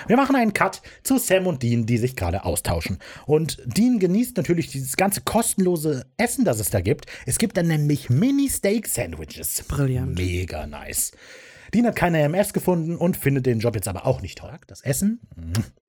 Wir 0.07 0.17
machen 0.17 0.37
einen 0.37 0.53
Cut 0.53 0.83
zu 1.03 1.19
Sam 1.19 1.49
und 1.49 1.63
Dean, 1.63 1.85
die 1.85 1.99
sich 1.99 2.15
gerade 2.15 2.45
austauschen. 2.45 2.99
Und 3.27 3.61
Dean 3.65 3.99
genießt 3.99 4.37
natürlich 4.37 4.69
dieses 4.69 4.97
ganze 4.97 5.21
kostenlose 5.23 6.07
Essen, 6.17 6.45
das 6.45 6.61
es 6.61 6.71
da 6.71 6.81
gibt. 6.81 7.07
Es 7.27 7.39
gibt 7.39 7.57
dann 7.57 7.67
nämlich 7.67 8.09
Mini-Steak-Sandwiches. 8.09 9.65
Brillant. 9.69 10.17
Mega 10.17 10.67
nice. 10.67 11.13
Dean 11.75 11.87
hat 11.87 11.97
keine 11.97 12.21
MS 12.23 12.53
gefunden 12.53 12.97
und 12.97 13.17
findet 13.17 13.47
den 13.47 13.61
Job 13.61 13.75
jetzt 13.75 13.89
aber 13.89 14.07
auch 14.07 14.23
nicht 14.23 14.39
toll. 14.39 14.53
Das 14.67 14.83
Essen? 14.83 15.21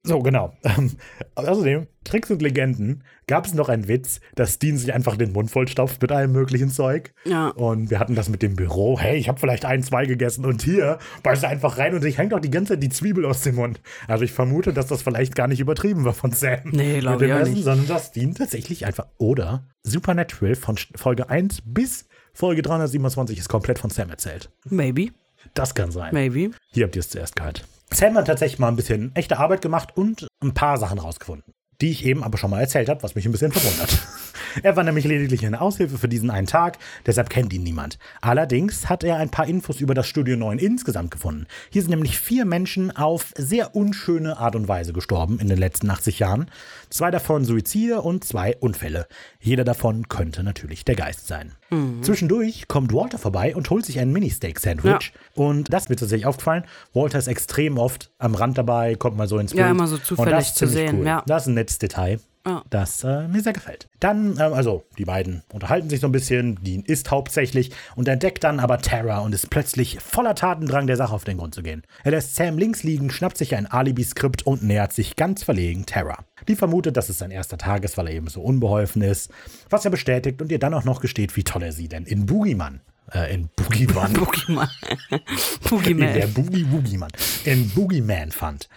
So, 0.03 0.19
genau. 0.19 0.53
Ähm, 0.63 0.91
außerdem, 1.35 1.87
Tricks 2.03 2.31
und 2.31 2.41
Legenden, 2.41 3.03
gab 3.27 3.45
es 3.45 3.53
noch 3.53 3.69
einen 3.69 3.87
Witz, 3.87 4.21
dass 4.35 4.59
Dean 4.59 4.77
sich 4.77 4.93
einfach 4.93 5.17
den 5.17 5.33
Mund 5.33 5.51
vollstopft 5.51 6.01
mit 6.01 6.11
allem 6.11 6.31
möglichen 6.31 6.69
Zeug. 6.69 7.13
Ja. 7.25 7.49
Und 7.49 7.89
wir 7.89 7.99
hatten 7.99 8.15
das 8.15 8.29
mit 8.29 8.41
dem 8.41 8.55
Büro. 8.55 8.99
Hey, 8.99 9.17
ich 9.17 9.27
habe 9.27 9.39
vielleicht 9.39 9.65
ein, 9.65 9.83
zwei 9.83 10.05
gegessen 10.05 10.45
und 10.45 10.61
hier 10.61 10.97
beißt 11.23 11.43
er 11.43 11.49
einfach 11.49 11.77
rein 11.77 11.93
und 11.93 12.01
sich 12.01 12.17
hängt 12.17 12.33
auch 12.33 12.39
die 12.39 12.51
ganze 12.51 12.73
Zeit 12.73 12.83
die 12.83 12.89
Zwiebel 12.89 13.25
aus 13.25 13.41
dem 13.41 13.55
Mund. 13.55 13.81
Also 14.07 14.23
ich 14.23 14.31
vermute, 14.31 14.73
dass 14.73 14.87
das 14.87 15.01
vielleicht 15.01 15.35
gar 15.35 15.47
nicht 15.47 15.59
übertrieben 15.59 16.05
war 16.05 16.13
von 16.13 16.31
Sam. 16.31 16.59
Nee, 16.65 16.99
glaub 16.99 17.19
mit 17.19 17.29
dem 17.29 17.35
ich 17.35 17.41
Essen, 17.41 17.53
nicht. 17.53 17.63
Sondern 17.63 17.87
dass 17.87 18.11
Dean 18.11 18.33
tatsächlich 18.33 18.85
einfach, 18.85 19.07
oder 19.17 19.67
Supernatural 19.83 20.55
von 20.55 20.77
Folge 20.95 21.29
1 21.29 21.63
bis 21.65 22.07
Folge 22.33 22.61
327 22.61 23.39
ist 23.39 23.49
komplett 23.49 23.79
von 23.79 23.89
Sam 23.89 24.09
erzählt. 24.09 24.51
Maybe. 24.65 25.09
Das 25.53 25.75
kann 25.75 25.91
sein. 25.91 26.13
Maybe. 26.13 26.51
Hier 26.71 26.85
habt 26.85 26.95
ihr 26.95 26.99
es 26.99 27.09
zuerst 27.09 27.35
gehört. 27.35 27.65
Sam 27.91 28.15
hat 28.15 28.27
tatsächlich 28.27 28.59
mal 28.59 28.67
ein 28.67 28.75
bisschen 28.75 29.15
echte 29.15 29.37
Arbeit 29.37 29.61
gemacht 29.61 29.95
und 29.95 30.27
ein 30.43 30.53
paar 30.53 30.77
Sachen 30.77 30.99
rausgefunden, 30.99 31.53
die 31.81 31.91
ich 31.91 32.05
eben 32.05 32.23
aber 32.23 32.37
schon 32.37 32.49
mal 32.49 32.59
erzählt 32.59 32.89
habe, 32.89 33.03
was 33.03 33.15
mich 33.15 33.25
ein 33.25 33.31
bisschen 33.31 33.51
verwundert. 33.51 34.07
er 34.63 34.75
war 34.75 34.83
nämlich 34.83 35.05
lediglich 35.05 35.45
eine 35.45 35.61
Aushilfe 35.61 35.97
für 35.97 36.07
diesen 36.07 36.29
einen 36.31 36.47
Tag, 36.47 36.77
deshalb 37.05 37.29
kennt 37.29 37.53
ihn 37.53 37.63
niemand. 37.63 37.99
Allerdings 38.21 38.89
hat 38.89 39.03
er 39.03 39.17
ein 39.17 39.29
paar 39.29 39.47
Infos 39.47 39.79
über 39.79 39.93
das 39.93 40.07
Studio 40.07 40.37
9 40.37 40.57
insgesamt 40.59 41.11
gefunden. 41.11 41.45
Hier 41.69 41.81
sind 41.81 41.91
nämlich 41.91 42.17
vier 42.17 42.45
Menschen 42.45 42.95
auf 42.95 43.33
sehr 43.37 43.75
unschöne 43.75 44.37
Art 44.37 44.55
und 44.55 44.67
Weise 44.67 44.93
gestorben 44.93 45.39
in 45.39 45.49
den 45.49 45.57
letzten 45.59 45.89
80 45.89 46.19
Jahren. 46.19 46.49
Zwei 46.89 47.11
davon 47.11 47.45
Suizide 47.45 48.01
und 48.01 48.23
zwei 48.23 48.55
Unfälle. 48.57 49.07
Jeder 49.39 49.63
davon 49.63 50.07
könnte 50.07 50.43
natürlich 50.43 50.85
der 50.85 50.95
Geist 50.95 51.27
sein. 51.27 51.53
Zwischendurch 52.01 52.69
kommt 52.69 52.93
Walter 52.93 53.17
vorbei 53.17 53.53
und 53.53 53.69
holt 53.69 53.85
sich 53.85 53.99
ein 53.99 54.11
Mini-Steak-Sandwich. 54.13 55.11
Und 55.35 55.73
das 55.73 55.89
wird 55.89 55.99
tatsächlich 55.99 56.25
aufgefallen. 56.25 56.63
Walter 56.93 57.19
ist 57.19 57.27
extrem 57.27 57.77
oft 57.77 58.09
am 58.19 58.35
Rand 58.35 58.57
dabei, 58.57 58.95
kommt 58.95 59.17
mal 59.17 59.27
so 59.27 59.37
ins 59.37 59.51
Bild. 59.51 59.65
Ja, 59.65 59.71
immer 59.71 59.87
so 59.87 59.97
zufällig 59.97 60.53
zu 60.53 60.65
sehen, 60.65 60.99
Cool. 60.99 61.05
ja. 61.05 61.23
Das 61.27 61.43
ist 61.43 61.47
ein 61.49 61.55
nettes 61.67 61.79
Detail. 61.79 62.19
Ja. 62.45 62.63
Das 62.69 63.03
äh, 63.03 63.27
mir 63.27 63.41
sehr 63.41 63.51
gefällt. 63.51 63.89
Dann, 63.99 64.37
ähm, 64.39 64.53
also, 64.53 64.85
die 64.97 65.03
beiden 65.03 65.43
unterhalten 65.51 65.89
sich 65.89 65.99
so 65.99 66.07
ein 66.07 66.13
bisschen. 66.13 66.57
Dean 66.63 66.81
isst 66.83 67.11
hauptsächlich 67.11 67.71
und 67.97 68.07
entdeckt 68.07 68.45
dann 68.45 68.61
aber 68.61 68.77
Tara 68.79 69.19
und 69.19 69.33
ist 69.33 69.49
plötzlich 69.49 69.99
voller 69.99 70.33
Tatendrang, 70.33 70.87
der 70.87 70.95
Sache 70.95 71.13
auf 71.13 71.25
den 71.25 71.37
Grund 71.37 71.53
zu 71.53 71.61
gehen. 71.61 71.83
Er 72.05 72.11
lässt 72.11 72.37
Sam 72.37 72.57
links 72.57 72.83
liegen, 72.83 73.09
schnappt 73.09 73.37
sich 73.37 73.53
ein 73.53 73.65
Alibi-Skript 73.65 74.47
und 74.47 74.63
nähert 74.63 74.93
sich 74.93 75.17
ganz 75.17 75.43
verlegen 75.43 75.85
Tara. 75.85 76.19
Die 76.47 76.55
vermutet, 76.55 76.95
dass 76.95 77.09
es 77.09 77.17
sein 77.17 77.31
erster 77.31 77.57
Tag 77.57 77.83
ist, 77.83 77.97
weil 77.97 78.07
er 78.07 78.13
eben 78.13 78.29
so 78.29 78.41
unbeholfen 78.41 79.01
ist. 79.01 79.29
Was 79.69 79.83
er 79.83 79.91
bestätigt 79.91 80.41
und 80.41 80.49
ihr 80.49 80.59
dann 80.59 80.73
auch 80.73 80.85
noch 80.85 81.01
gesteht, 81.01 81.35
wie 81.35 81.43
toll 81.43 81.63
er 81.63 81.73
sie 81.73 81.89
denn 81.89 82.05
in 82.05 82.27
Boogeyman, 82.27 82.79
äh, 83.13 83.33
in 83.33 83.49
Boogeyman, 83.57 84.13
Pokémon. 84.15 84.69
in 85.89 85.97
der. 85.97 86.27
Boogie 86.27 86.63
Boogeyman, 86.63 87.11
in 87.43 87.69
Boogeyman 87.71 88.31
fand. 88.31 88.69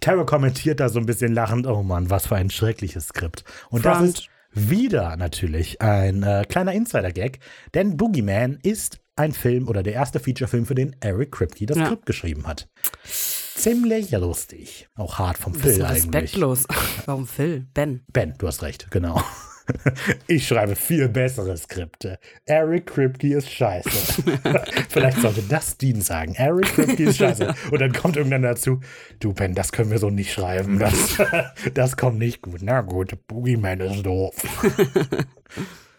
Tara 0.00 0.24
kommentiert 0.24 0.80
da 0.80 0.88
so 0.88 0.98
ein 0.98 1.06
bisschen 1.06 1.34
lachend, 1.34 1.66
oh 1.66 1.82
Mann, 1.82 2.10
was 2.10 2.26
für 2.26 2.36
ein 2.36 2.50
schreckliches 2.50 3.08
Skript. 3.08 3.44
Und 3.70 3.84
das 3.84 3.96
Front. 3.98 4.08
ist 4.18 4.28
wieder 4.52 5.16
natürlich 5.16 5.80
ein 5.82 6.22
äh, 6.22 6.44
kleiner 6.48 6.72
Insider-Gag, 6.72 7.38
denn 7.74 7.96
Boogeyman 7.96 8.58
ist 8.62 8.98
ein 9.16 9.32
Film 9.32 9.68
oder 9.68 9.82
der 9.82 9.94
erste 9.94 10.20
Featurefilm, 10.20 10.64
für 10.66 10.74
den 10.74 10.94
Eric 11.00 11.32
Kripke 11.32 11.66
das 11.66 11.76
Ja. 11.76 11.86
Skript 11.86 12.06
geschrieben 12.06 12.46
hat. 12.46 12.68
Ziemlich 13.04 14.10
lustig. 14.12 14.88
Auch 14.94 15.18
hart 15.18 15.36
vom 15.38 15.54
Phil 15.54 15.82
eigentlich. 15.84 16.04
respektlos. 16.04 16.64
Warum 17.06 17.26
Phil? 17.26 17.66
Ben. 17.74 18.04
Ben, 18.12 18.34
du 18.38 18.46
hast 18.46 18.62
recht, 18.62 18.90
genau. 18.90 19.20
Ich 20.26 20.46
schreibe 20.46 20.76
viel 20.76 21.08
bessere 21.08 21.56
Skripte. 21.56 22.18
Eric 22.46 22.86
Kripke 22.86 23.36
ist 23.36 23.50
scheiße. 23.50 24.22
Vielleicht 24.88 25.20
sollte 25.20 25.42
das 25.42 25.76
Dean 25.76 26.00
sagen. 26.00 26.34
Eric 26.34 26.66
Kripke 26.66 27.04
ist 27.04 27.18
scheiße. 27.18 27.54
Und 27.70 27.80
dann 27.80 27.92
kommt 27.92 28.16
irgendwann 28.16 28.42
dazu, 28.42 28.80
du 29.20 29.32
Ben, 29.32 29.54
das 29.54 29.72
können 29.72 29.90
wir 29.90 29.98
so 29.98 30.10
nicht 30.10 30.32
schreiben. 30.32 30.78
Das, 30.78 31.18
das 31.74 31.96
kommt 31.96 32.18
nicht 32.18 32.42
gut. 32.42 32.60
Na 32.62 32.80
gut, 32.82 33.26
Boogeyman 33.26 33.80
ist 33.80 34.04
doof. 34.04 34.34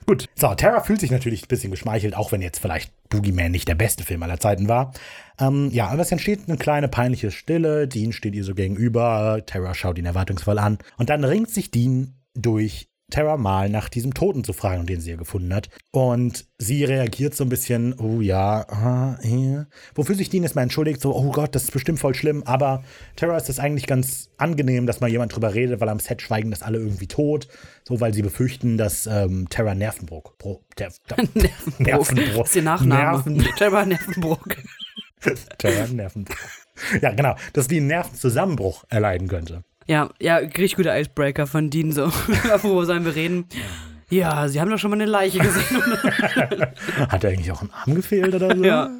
Gut, 0.09 0.25
so, 0.33 0.55
Tara 0.55 0.81
fühlt 0.81 0.99
sich 0.99 1.11
natürlich 1.11 1.43
ein 1.43 1.47
bisschen 1.49 1.69
geschmeichelt, 1.69 2.15
auch 2.15 2.31
wenn 2.31 2.41
jetzt 2.41 2.57
vielleicht 2.57 2.91
Boogeyman 3.09 3.51
nicht 3.51 3.67
der 3.67 3.75
beste 3.75 4.03
Film 4.03 4.23
aller 4.23 4.39
Zeiten 4.39 4.67
war. 4.67 4.91
Ähm, 5.39 5.69
ja, 5.71 5.89
aber 5.89 6.01
es 6.01 6.11
entsteht 6.11 6.47
eine 6.47 6.57
kleine 6.57 6.87
peinliche 6.87 7.29
Stille. 7.29 7.87
Dean 7.87 8.11
steht 8.11 8.33
ihr 8.33 8.43
so 8.43 8.55
gegenüber. 8.55 9.43
Tara 9.45 9.75
schaut 9.75 9.99
ihn 9.99 10.07
erwartungsvoll 10.07 10.57
an. 10.57 10.79
Und 10.97 11.11
dann 11.11 11.23
ringt 11.23 11.51
sich 11.51 11.69
Dean 11.69 12.15
durch 12.33 12.88
Tara 13.09 13.37
mal 13.37 13.69
nach 13.69 13.89
diesem 13.89 14.13
Toten 14.13 14.43
zu 14.43 14.53
fragen, 14.53 14.85
den 14.85 15.01
sie 15.01 15.09
hier 15.09 15.17
gefunden 15.17 15.53
hat. 15.53 15.69
Und 15.91 16.45
sie 16.57 16.83
reagiert 16.83 17.35
so 17.35 17.43
ein 17.43 17.49
bisschen, 17.49 17.93
oh 17.99 18.21
ja, 18.21 18.65
ah, 18.69 19.17
ja. 19.23 19.65
wofür 19.95 20.15
sich 20.15 20.29
Dean 20.29 20.43
erstmal 20.43 20.63
entschuldigt, 20.63 21.01
so, 21.01 21.15
oh 21.15 21.31
Gott, 21.31 21.55
das 21.55 21.63
ist 21.63 21.71
bestimmt 21.71 21.99
voll 21.99 22.15
schlimm. 22.15 22.43
Aber 22.43 22.83
Tara 23.15 23.37
ist 23.37 23.49
es 23.49 23.59
eigentlich 23.59 23.87
ganz 23.87 24.29
angenehm, 24.37 24.85
dass 24.85 24.99
mal 24.99 25.09
jemand 25.09 25.35
drüber 25.35 25.53
redet, 25.53 25.79
weil 25.79 25.89
am 25.89 25.99
Set 25.99 26.21
schweigen 26.21 26.51
das 26.51 26.61
alle 26.61 26.77
irgendwie 26.77 27.07
tot. 27.07 27.47
So, 27.87 27.99
weil 27.99 28.13
sie 28.13 28.21
befürchten, 28.21 28.77
dass 28.77 29.07
ähm, 29.07 29.47
Tara 29.49 29.75
Nervenbruch. 29.75 30.33
Bro, 30.37 30.63
der, 30.77 30.91
der, 31.09 31.17
Nervenbruch. 31.79 32.43
Das 32.43 32.49
ist 32.49 32.55
ihr 32.55 32.61
Nachname. 32.63 33.31
Nerven, 33.33 33.37
Trevor 33.57 33.85
Nervenbruch. 33.85 34.45
Tara 35.57 35.87
Nervenbruch. 35.87 36.35
Ja, 37.01 37.11
genau, 37.11 37.35
dass 37.53 37.67
die 37.67 37.77
einen 37.77 37.87
Nervenzusammenbruch 37.87 38.85
erleiden 38.89 39.27
könnte. 39.27 39.63
Ja, 39.89 40.07
ja, 40.21 40.35
richtig 40.35 40.75
guter 40.75 40.99
Icebreaker 40.99 41.47
von 41.47 41.71
Dean 41.71 41.91
so. 41.91 42.05
Worüber 42.61 42.85
sollen 42.85 43.05
wir 43.05 43.15
reden? 43.15 43.45
Ja, 44.11 44.47
sie 44.47 44.61
haben 44.61 44.69
doch 44.69 44.77
schon 44.77 44.91
mal 44.91 44.97
eine 44.97 45.07
Leiche 45.07 45.39
gesehen. 45.39 45.81
Hat 47.09 47.23
er 47.23 47.31
eigentlich 47.31 47.51
auch 47.51 47.63
ein 47.63 47.71
Arm 47.73 47.95
gefehlt 47.95 48.35
oder 48.35 48.55
so? 48.55 48.63
Ja. 48.63 48.91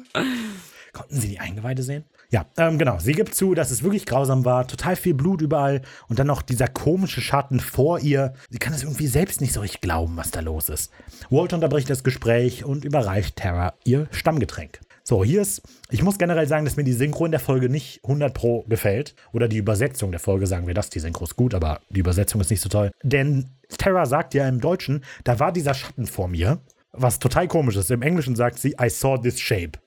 Konnten 0.92 1.20
Sie 1.20 1.28
die 1.28 1.38
Eingeweide 1.38 1.84
sehen? 1.84 2.06
Ja, 2.30 2.46
ähm, 2.56 2.76
genau. 2.76 2.98
Sie 2.98 3.12
gibt 3.12 3.36
zu, 3.36 3.54
dass 3.54 3.70
es 3.70 3.84
wirklich 3.84 4.04
grausam 4.04 4.44
war. 4.44 4.66
Total 4.66 4.96
viel 4.96 5.14
Blut 5.14 5.42
überall. 5.42 5.82
Und 6.08 6.18
dann 6.18 6.26
noch 6.26 6.42
dieser 6.42 6.66
komische 6.66 7.20
Schatten 7.20 7.60
vor 7.60 8.00
ihr. 8.00 8.34
Sie 8.50 8.58
kann 8.58 8.72
es 8.72 8.82
irgendwie 8.82 9.06
selbst 9.06 9.40
nicht 9.40 9.52
so 9.52 9.60
richtig 9.60 9.82
glauben, 9.82 10.16
was 10.16 10.32
da 10.32 10.40
los 10.40 10.68
ist. 10.68 10.90
Walt 11.28 11.52
unterbricht 11.52 11.88
das 11.88 12.02
Gespräch 12.02 12.64
und 12.64 12.84
überreicht 12.84 13.36
Tara 13.36 13.74
ihr 13.84 14.08
Stammgetränk. 14.10 14.80
So, 15.04 15.24
hier 15.24 15.42
ist, 15.42 15.62
ich 15.90 16.02
muss 16.02 16.18
generell 16.18 16.46
sagen, 16.46 16.64
dass 16.64 16.76
mir 16.76 16.84
die 16.84 16.92
Synchro 16.92 17.24
in 17.24 17.30
der 17.30 17.40
Folge 17.40 17.68
nicht 17.68 18.00
100 18.04 18.32
pro 18.34 18.62
gefällt. 18.68 19.14
Oder 19.32 19.48
die 19.48 19.58
Übersetzung 19.58 20.10
der 20.10 20.20
Folge, 20.20 20.46
sagen 20.46 20.66
wir 20.66 20.74
das, 20.74 20.90
die 20.90 21.00
Synchro 21.00 21.24
ist 21.24 21.36
gut, 21.36 21.54
aber 21.54 21.80
die 21.88 22.00
Übersetzung 22.00 22.40
ist 22.40 22.50
nicht 22.50 22.60
so 22.60 22.68
toll. 22.68 22.90
Denn 23.02 23.50
Tara 23.78 24.06
sagt 24.06 24.34
ja 24.34 24.48
im 24.48 24.60
Deutschen, 24.60 25.04
da 25.24 25.38
war 25.40 25.52
dieser 25.52 25.74
Schatten 25.74 26.06
vor 26.06 26.28
mir. 26.28 26.58
Was 26.92 27.18
total 27.20 27.46
komisch 27.46 27.76
ist. 27.76 27.90
Im 27.90 28.02
Englischen 28.02 28.34
sagt 28.34 28.58
sie, 28.58 28.74
I 28.80 28.88
saw 28.88 29.16
this 29.16 29.38
shape. 29.40 29.78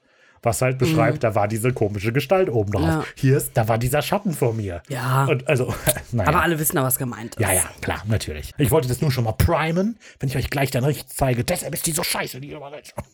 Was 0.42 0.62
halt 0.62 0.78
beschreibt, 0.78 1.24
da 1.24 1.36
war 1.36 1.48
diese 1.48 1.72
komische 1.72 2.12
Gestalt 2.12 2.50
oben 2.50 2.74
drauf. 2.74 2.84
Ja. 2.84 3.06
Hier 3.16 3.38
ist, 3.38 3.52
da 3.54 3.70
war 3.70 3.78
dieser 3.78 4.02
Schatten 4.02 4.34
vor 4.34 4.54
mir. 4.54 4.84
Ja. 4.90 5.24
Und 5.26 5.48
also, 5.48 5.74
naja. 6.12 6.28
Aber 6.28 6.44
alle 6.44 6.60
wissen 6.60 6.76
ja, 6.76 6.84
was 6.84 6.98
gemeint 6.98 7.36
ist. 7.36 7.42
Ja, 7.42 7.54
ja, 7.54 7.64
klar, 7.80 8.04
natürlich. 8.08 8.52
Ich 8.58 8.70
wollte 8.70 8.90
das 8.90 9.00
nur 9.00 9.10
schon 9.10 9.24
mal 9.24 9.32
primen, 9.32 9.98
wenn 10.20 10.28
ich 10.28 10.36
euch 10.36 10.50
gleich 10.50 10.70
dann 10.70 10.84
richtig 10.84 11.08
zeige. 11.08 11.46
Deshalb 11.46 11.74
ist 11.74 11.88
die 11.88 11.94
so 11.94 12.04
scheiße, 12.04 12.42
die 12.42 12.52
Übersetzung. 12.52 13.06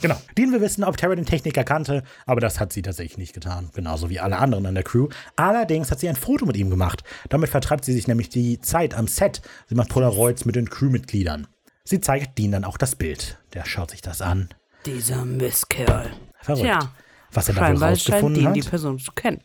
Genau. 0.00 0.16
Den 0.36 0.52
wir 0.52 0.60
wissen, 0.60 0.84
ob 0.84 0.96
Tara 0.96 1.14
den 1.14 1.26
Techniker 1.26 1.64
kannte, 1.64 2.02
aber 2.26 2.40
das 2.40 2.60
hat 2.60 2.72
sie 2.72 2.82
tatsächlich 2.82 3.18
nicht 3.18 3.34
getan. 3.34 3.70
Genauso 3.74 4.10
wie 4.10 4.20
alle 4.20 4.38
anderen 4.38 4.66
an 4.66 4.74
der 4.74 4.84
Crew. 4.84 5.08
Allerdings 5.36 5.90
hat 5.90 6.00
sie 6.00 6.08
ein 6.08 6.16
Foto 6.16 6.46
mit 6.46 6.56
ihm 6.56 6.70
gemacht. 6.70 7.02
Damit 7.28 7.50
vertreibt 7.50 7.84
sie 7.84 7.92
sich 7.92 8.06
nämlich 8.08 8.28
die 8.28 8.60
Zeit 8.60 8.94
am 8.94 9.08
Set. 9.08 9.42
Sie 9.68 9.74
macht 9.74 9.88
Polaroids 9.90 10.44
mit 10.44 10.56
den 10.56 10.68
Crewmitgliedern. 10.70 11.46
Sie 11.84 12.00
zeigt 12.00 12.38
Dean 12.38 12.52
dann 12.52 12.64
auch 12.64 12.78
das 12.78 12.96
Bild. 12.96 13.38
Der 13.54 13.64
schaut 13.64 13.90
sich 13.92 14.02
das 14.02 14.20
an. 14.20 14.48
Dieser 14.84 15.24
Mistkerl. 15.24 16.10
Verrückt. 16.40 16.64
Tja, 16.64 16.92
Was 17.32 17.48
er 17.48 17.54
da 17.54 17.60
wohl 17.60 17.66
scheinbar 17.66 17.88
scheint 17.88 17.92
rausgefunden 17.92 18.34
Dean 18.42 18.48
hat. 18.48 18.56
die 18.56 18.68
Person 18.68 18.98
zu 18.98 19.12
kennen. 19.12 19.42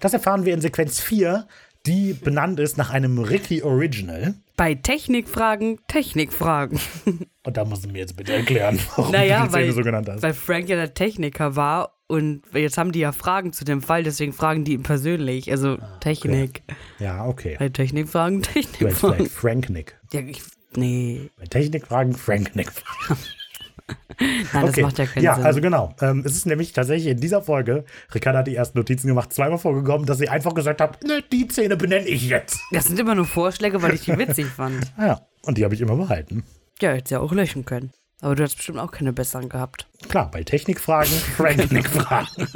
Das 0.00 0.12
erfahren 0.12 0.44
wir 0.44 0.54
in 0.54 0.60
Sequenz 0.60 1.00
4, 1.00 1.46
die 1.86 2.14
benannt 2.14 2.58
ist 2.60 2.76
nach 2.78 2.90
einem 2.90 3.18
Ricky 3.18 3.62
Original. 3.62 4.34
Bei 4.56 4.74
Technikfragen, 4.74 5.78
Technikfragen. 5.88 6.78
Und 7.44 7.56
da 7.56 7.64
musst 7.64 7.84
du 7.84 7.88
mir 7.88 7.98
jetzt 7.98 8.16
bitte 8.16 8.32
erklären, 8.34 8.78
warum 8.96 9.12
du 9.12 9.18
Naja, 9.18 9.42
die 9.44 9.50
Szene 9.50 9.66
weil, 9.66 9.72
so 9.72 9.82
genannt 9.82 10.08
hast. 10.08 10.22
weil 10.22 10.32
Frank 10.34 10.68
ja 10.68 10.76
der 10.76 10.94
Techniker 10.94 11.56
war 11.56 11.92
Und 12.06 12.42
jetzt 12.54 12.78
haben 12.78 12.92
die 12.92 13.00
ja 13.00 13.12
Fragen 13.12 13.52
zu 13.52 13.64
dem 13.64 13.82
Fall, 13.82 14.02
deswegen 14.04 14.32
fragen 14.32 14.64
die 14.64 14.74
ihn 14.74 14.82
persönlich. 14.82 15.50
Also 15.50 15.78
Technik. 16.00 16.62
Ja, 16.98 17.26
okay. 17.26 17.56
Bei 17.58 17.68
Technikfragen, 17.68 18.42
Du 18.42 18.48
meinst 18.54 18.72
Technikfragen. 18.72 19.16
vielleicht 19.16 19.32
Frank 19.36 19.70
Nick. 19.70 19.98
Ja, 20.12 20.20
ich, 20.20 20.42
nee, 20.76 21.30
Bei 21.36 21.46
Technikfragen 21.46 22.12
Frank 22.14 22.52
Nein, 24.20 24.46
das 24.52 24.64
Okay. 24.70 24.82
macht 24.82 24.98
ja 24.98 25.06
keinen 25.06 25.22
ja, 25.22 25.34
Sinn. 25.34 25.44
also 25.44 25.60
genau. 25.60 25.94
Ähm, 26.00 26.22
es 26.24 26.34
ist 26.34 26.46
nämlich 26.46 26.72
tatsächlich 26.72 27.12
in 27.12 27.20
dieser 27.20 27.42
Folge, 27.42 27.84
Ricarda 28.14 28.38
hat 28.40 28.46
die 28.46 28.54
ersten 28.56 28.78
Notizen 28.78 29.08
gemacht, 29.08 29.32
zweimal 29.32 29.58
vorgekommen, 29.58 30.06
dass 30.06 30.18
sie 30.18 30.28
einfach 30.28 30.54
gesagt 30.54 30.80
hat, 30.80 31.02
ne, 31.04 31.22
die 31.32 31.46
Szene 31.48 31.76
benenne 31.76 32.06
ich 32.06 32.28
jetzt. 32.28 32.60
das 32.72 32.84
sind 32.86 32.98
immer 32.98 33.14
nur 33.14 33.26
Vorschläge, 33.26 33.82
weil 33.82 33.94
ich 33.94 34.02
die 34.02 34.16
witzig 34.16 34.46
fand. 34.56 34.92
Ah 34.96 35.06
Ja, 35.06 35.20
und 35.42 35.58
die 35.58 35.64
habe 35.64 35.74
ich 35.74 35.80
immer 35.80 35.96
behalten. 35.96 36.44
Ja, 36.80 36.90
hättest 36.92 37.10
ja 37.12 37.20
auch 37.20 37.32
löschen 37.32 37.64
können. 37.64 37.92
Aber 38.20 38.34
du 38.36 38.42
hast 38.42 38.56
bestimmt 38.56 38.78
auch 38.78 38.90
keine 38.90 39.12
besseren 39.12 39.50
gehabt. 39.50 39.86
Klar, 40.08 40.30
bei 40.30 40.42
Technikfragen 40.44 41.10
Frank 41.36 41.70
Nick 41.70 41.88
Fragen. 41.88 42.46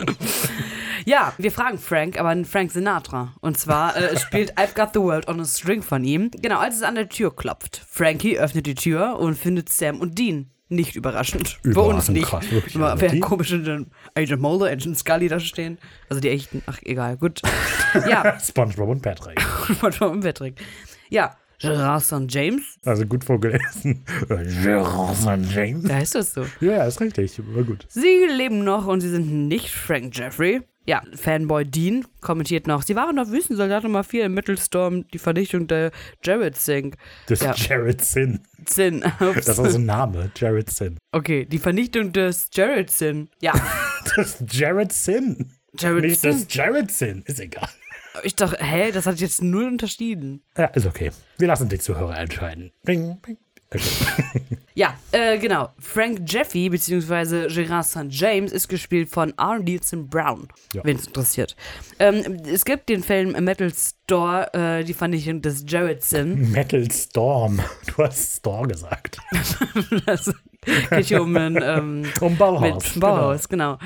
Ja, 1.05 1.33
wir 1.37 1.53
fragen 1.53 1.79
Frank, 1.79 2.19
aber 2.19 2.45
Frank 2.45 2.71
Sinatra. 2.73 3.35
Und 3.41 3.59
zwar 3.59 3.97
äh, 3.97 4.17
spielt 4.19 4.57
I've 4.59 4.75
Got 4.75 4.91
the 4.95 5.01
World 5.01 5.29
on 5.29 5.41
a 5.41 5.45
String 5.45 5.83
von 5.83 6.05
ihm. 6.05 6.31
Genau, 6.41 6.59
als 6.59 6.77
es 6.77 6.83
an 6.83 6.95
der 6.95 7.09
Tür 7.09 7.35
klopft. 7.35 7.83
Frankie 7.87 8.39
öffnet 8.39 8.67
die 8.67 8.75
Tür 8.75 9.19
und 9.19 9.35
findet 9.37 9.69
Sam 9.69 10.01
und 10.01 10.19
Dean. 10.19 10.51
Nicht 10.71 10.97
überraschend. 10.97 11.59
Bei 11.65 11.81
uns 11.81 12.09
nicht. 12.11 12.27
krass, 12.27 12.51
wirklich. 12.51 12.75
Immer, 12.75 12.91
Also 12.91 13.07
die- 13.09 13.21
komisch, 13.21 13.51
dann 13.51 13.87
Agent 14.15 14.43
Mulder, 14.43 14.67
Agent 14.67 14.99
Scully 14.99 15.29
da 15.29 15.41
stehen. 15.41 15.79
Also 16.11 16.21
die 16.21 16.29
echten, 16.29 16.63
ach 16.67 16.79
egal, 16.85 17.17
gut. 17.17 17.41
Ja, 18.09 18.39
SpongeBob 18.39 18.91
und 18.91 19.01
Patrick. 19.03 19.41
manchmal 19.83 20.11
im 20.13 20.21
Patrick. 20.21 20.61
Ja, 21.09 21.35
Gerard 21.59 22.05
St. 22.05 22.27
James, 22.29 22.63
Also 22.85 23.07
gut 23.07 23.25
vorgelesen. 23.25 24.05
Gerard 24.29 25.17
St. 25.17 25.53
James. 25.55 25.85
da 25.85 25.95
heißt 25.95 26.15
das 26.17 26.35
so. 26.35 26.45
Ja, 26.61 26.85
ist 26.85 27.01
richtig. 27.01 27.41
War 27.55 27.65
gut. 27.65 27.87
Sie 27.89 28.27
leben 28.31 28.63
noch 28.63 28.87
und 28.87 29.01
sie 29.01 29.09
sind 29.09 29.49
nicht 29.49 29.71
Frank 29.71 30.15
Jeffrey. 30.17 30.61
Ja, 30.89 31.03
Fanboy 31.15 31.67
Dean 31.67 32.07
kommentiert 32.23 32.67
noch, 32.67 32.83
sie 32.83 32.97
waren 32.97 33.19
auf 33.19 33.31
Wüstensoldat 33.31 33.83
Nummer 33.83 34.05
4 34.05 34.25
im 34.25 34.33
Mittelstorm, 34.33 35.07
die 35.09 35.19
Vernichtung 35.19 35.67
der 35.67 35.91
Jared 36.25 36.57
Sink. 36.57 36.97
Das 37.27 37.41
Ja. 37.41 37.51
ist 37.53 37.69
Jared 37.69 38.01
Sin. 38.03 38.41
Sin. 38.67 39.05
Ups. 39.21 39.45
Das 39.45 39.59
ist 39.59 39.75
ein 39.75 39.85
Name. 39.85 40.31
Jared 40.35 40.71
Sin. 40.71 40.97
Okay, 41.13 41.45
die 41.45 41.59
Vernichtung 41.59 42.13
des 42.13 42.49
Jared 42.55 42.91
Sin. 42.91 43.29
Ja, 43.43 43.53
Das 44.17 44.41
ist 44.41 44.55
Jared 44.55 44.91
Sin. 44.93 45.53
Jared 45.79 46.05
Nicht 46.05 46.21
Sin. 46.23 46.31
das 46.31 46.47
Jared 46.55 46.91
Sin. 46.91 47.23
Ist 47.27 47.39
egal. 47.41 47.69
Ich 48.23 48.35
dachte, 48.35 48.57
hä, 48.65 48.91
das 48.91 49.05
hat 49.07 49.21
jetzt 49.21 49.43
null 49.43 49.67
unterschieden. 49.67 50.43
Ja, 50.57 50.65
ist 50.69 50.87
okay. 50.87 51.11
Wir 51.37 51.49
lassen 51.49 51.69
die 51.69 51.79
Zuhörer 51.79 52.19
entscheiden. 52.19 52.73
Bing, 52.85 53.19
bing. 53.21 53.37
Okay. 53.75 53.81
Ja, 54.75 54.95
äh, 55.13 55.39
genau. 55.39 55.71
Frank 55.79 56.21
Jeffy 56.25 56.71
bzw. 56.71 57.49
Gerard 57.49 57.85
St. 57.85 58.07
James 58.09 58.53
ist 58.53 58.69
gespielt 58.69 59.11
von 59.11 59.35
R. 59.37 59.59
Nielsen 59.59 60.09
Brown, 60.09 60.49
Ja. 60.73 60.83
wenn 60.85 60.97
es 60.97 61.07
interessiert. 61.09 61.57
Ähm, 61.99 62.41
es 62.51 62.65
gibt 62.65 62.89
den 62.89 63.03
Film 63.03 63.33
Metal 63.45 63.73
Store, 63.75 64.49
äh, 64.55 64.85
die 64.85 64.95
Vernichtung 64.95 65.43
des 65.43 65.65
Jared 65.67 66.03
Sin. 66.05 66.51
Metal 66.53 66.89
Storm. 66.91 67.61
Du 67.89 68.05
hast 68.05 68.37
Store 68.39 68.69
gesagt. 68.69 69.19
Das 70.07 70.33
geht 70.91 71.07
hier 71.07 71.23
um 71.23 71.37
ein 71.37 71.59
ähm, 71.63 72.05
Um 72.21 72.37
Bauhaus. 72.37 72.95
mit 72.95 73.01
Bauhaus, 73.01 73.49
genau. 73.49 73.79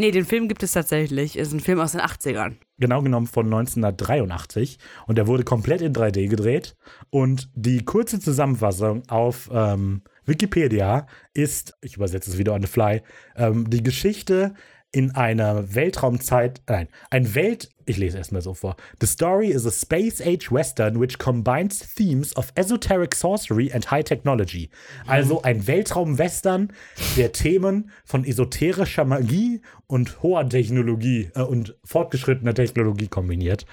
Nee, 0.00 0.12
den 0.12 0.24
Film 0.24 0.46
gibt 0.46 0.62
es 0.62 0.72
tatsächlich. 0.72 1.36
Ist 1.36 1.52
ein 1.52 1.58
Film 1.58 1.80
aus 1.80 1.92
den 1.92 2.00
80ern. 2.00 2.54
Genau 2.78 3.02
genommen 3.02 3.26
von 3.26 3.46
1983. 3.46 4.78
Und 5.08 5.18
der 5.18 5.26
wurde 5.26 5.42
komplett 5.42 5.82
in 5.82 5.92
3D 5.92 6.28
gedreht. 6.28 6.76
Und 7.10 7.50
die 7.54 7.84
kurze 7.84 8.20
Zusammenfassung 8.20 9.02
auf 9.08 9.50
ähm, 9.52 10.02
Wikipedia 10.24 11.08
ist, 11.34 11.76
ich 11.80 11.96
übersetze 11.96 12.30
es 12.30 12.38
wieder 12.38 12.54
on 12.54 12.62
the 12.62 12.68
fly, 12.68 13.02
ähm, 13.34 13.68
die 13.68 13.82
Geschichte 13.82 14.54
in 14.90 15.14
einer 15.14 15.74
Weltraumzeit, 15.74 16.62
nein, 16.66 16.88
ein 17.10 17.34
Welt, 17.34 17.68
ich 17.84 17.98
lese 17.98 18.16
erstmal 18.18 18.40
so 18.40 18.54
vor. 18.54 18.76
The 19.00 19.06
story 19.06 19.48
is 19.48 19.66
a 19.66 19.70
space 19.70 20.20
age 20.20 20.50
western 20.50 20.98
which 20.98 21.18
combines 21.18 21.94
themes 21.94 22.34
of 22.36 22.52
esoteric 22.54 23.14
sorcery 23.14 23.70
and 23.72 23.90
high 23.90 24.02
technology. 24.02 24.70
Also 25.06 25.42
ein 25.42 25.66
Weltraum-Western, 25.66 26.72
der 27.16 27.32
Themen 27.32 27.90
von 28.04 28.24
esoterischer 28.24 29.04
Magie 29.04 29.60
und 29.86 30.22
hoher 30.22 30.48
Technologie 30.48 31.30
äh, 31.34 31.42
und 31.42 31.76
fortgeschrittener 31.84 32.54
Technologie 32.54 33.08
kombiniert. 33.08 33.66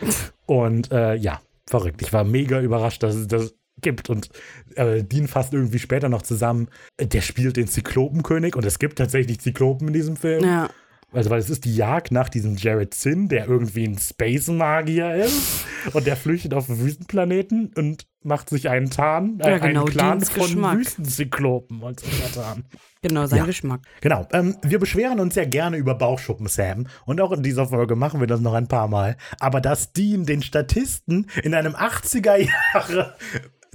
Und 0.46 0.92
äh, 0.92 1.16
ja, 1.16 1.42
verrückt. 1.66 2.02
Ich 2.02 2.12
war 2.14 2.24
mega 2.24 2.60
überrascht, 2.62 3.04
dass 3.04 3.16
es 3.16 3.28
das 3.28 3.56
gibt 3.82 4.10
und 4.10 4.30
äh, 4.76 5.04
Dean 5.04 5.28
fasst 5.28 5.54
irgendwie 5.54 5.80
später 5.80 6.10
noch 6.10 6.22
zusammen. 6.22 6.70
Äh, 6.98 7.08
Der 7.08 7.22
spielt 7.22 7.58
den 7.58 7.68
Zyklopenkönig 7.68 8.56
und 8.56 8.66
es 8.66 8.80
gibt 8.80 8.98
tatsächlich 8.98 9.40
Zyklopen 9.40 9.88
in 9.88 9.94
diesem 9.94 10.16
Film. 10.16 10.44
Ja. 10.44 10.70
Also, 11.12 11.30
weil 11.30 11.40
es 11.40 11.50
ist 11.50 11.64
die 11.66 11.76
Jagd 11.76 12.12
nach 12.12 12.28
diesem 12.30 12.58
Jared 12.58 12.94
Sin, 12.94 13.30
der 13.30 13.48
irgendwie 13.48 13.86
ein 13.88 13.98
Space-Magier 13.98 15.16
ist. 15.16 15.66
Und 15.94 16.06
der 16.08 16.18
flüchtet 16.18 16.54
auf 16.54 16.66
den 16.66 16.80
Wüstenplaneten 16.80 17.72
und 17.76 18.06
macht 18.24 18.50
sich 18.50 18.70
einen 18.70 18.90
Tarn, 18.90 19.40
äh, 19.40 19.52
Ja, 19.52 19.58
genau, 19.60 19.82
einen 19.86 19.90
Clan 19.92 20.22
von 20.22 20.44
Geschmack. 20.44 20.78
Wüstenzyklopen 20.80 21.84
als 21.84 22.04
Untertan. 22.04 22.66
Genau, 23.04 23.28
sein 23.28 23.40
Ja. 23.40 23.46
Geschmack. 23.46 23.82
Genau. 24.02 24.28
Ähm, 24.34 24.58
wir 24.64 24.80
beschweren 24.80 25.20
uns 25.20 25.36
ja 25.36 25.46
gerne 25.46 25.78
über 25.78 25.94
Bauchschuppen, 25.94 26.48
Sam. 26.48 26.88
Und 27.06 27.22
auch 27.22 27.32
in 27.32 27.44
dieser 27.44 27.68
Folge 27.68 27.96
machen 27.96 28.20
wir 28.20 28.26
das 28.28 28.42
noch 28.42 28.54
ein 28.56 28.68
paar 28.68 28.88
Mal. 28.88 29.16
Aber 29.40 29.62
dass 29.62 29.94
Dean 29.94 30.26
den 30.26 30.42
Statisten 30.42 31.28
in 31.44 31.54
einem 31.54 31.76
80er 31.76 32.36
Jahre 32.74 33.16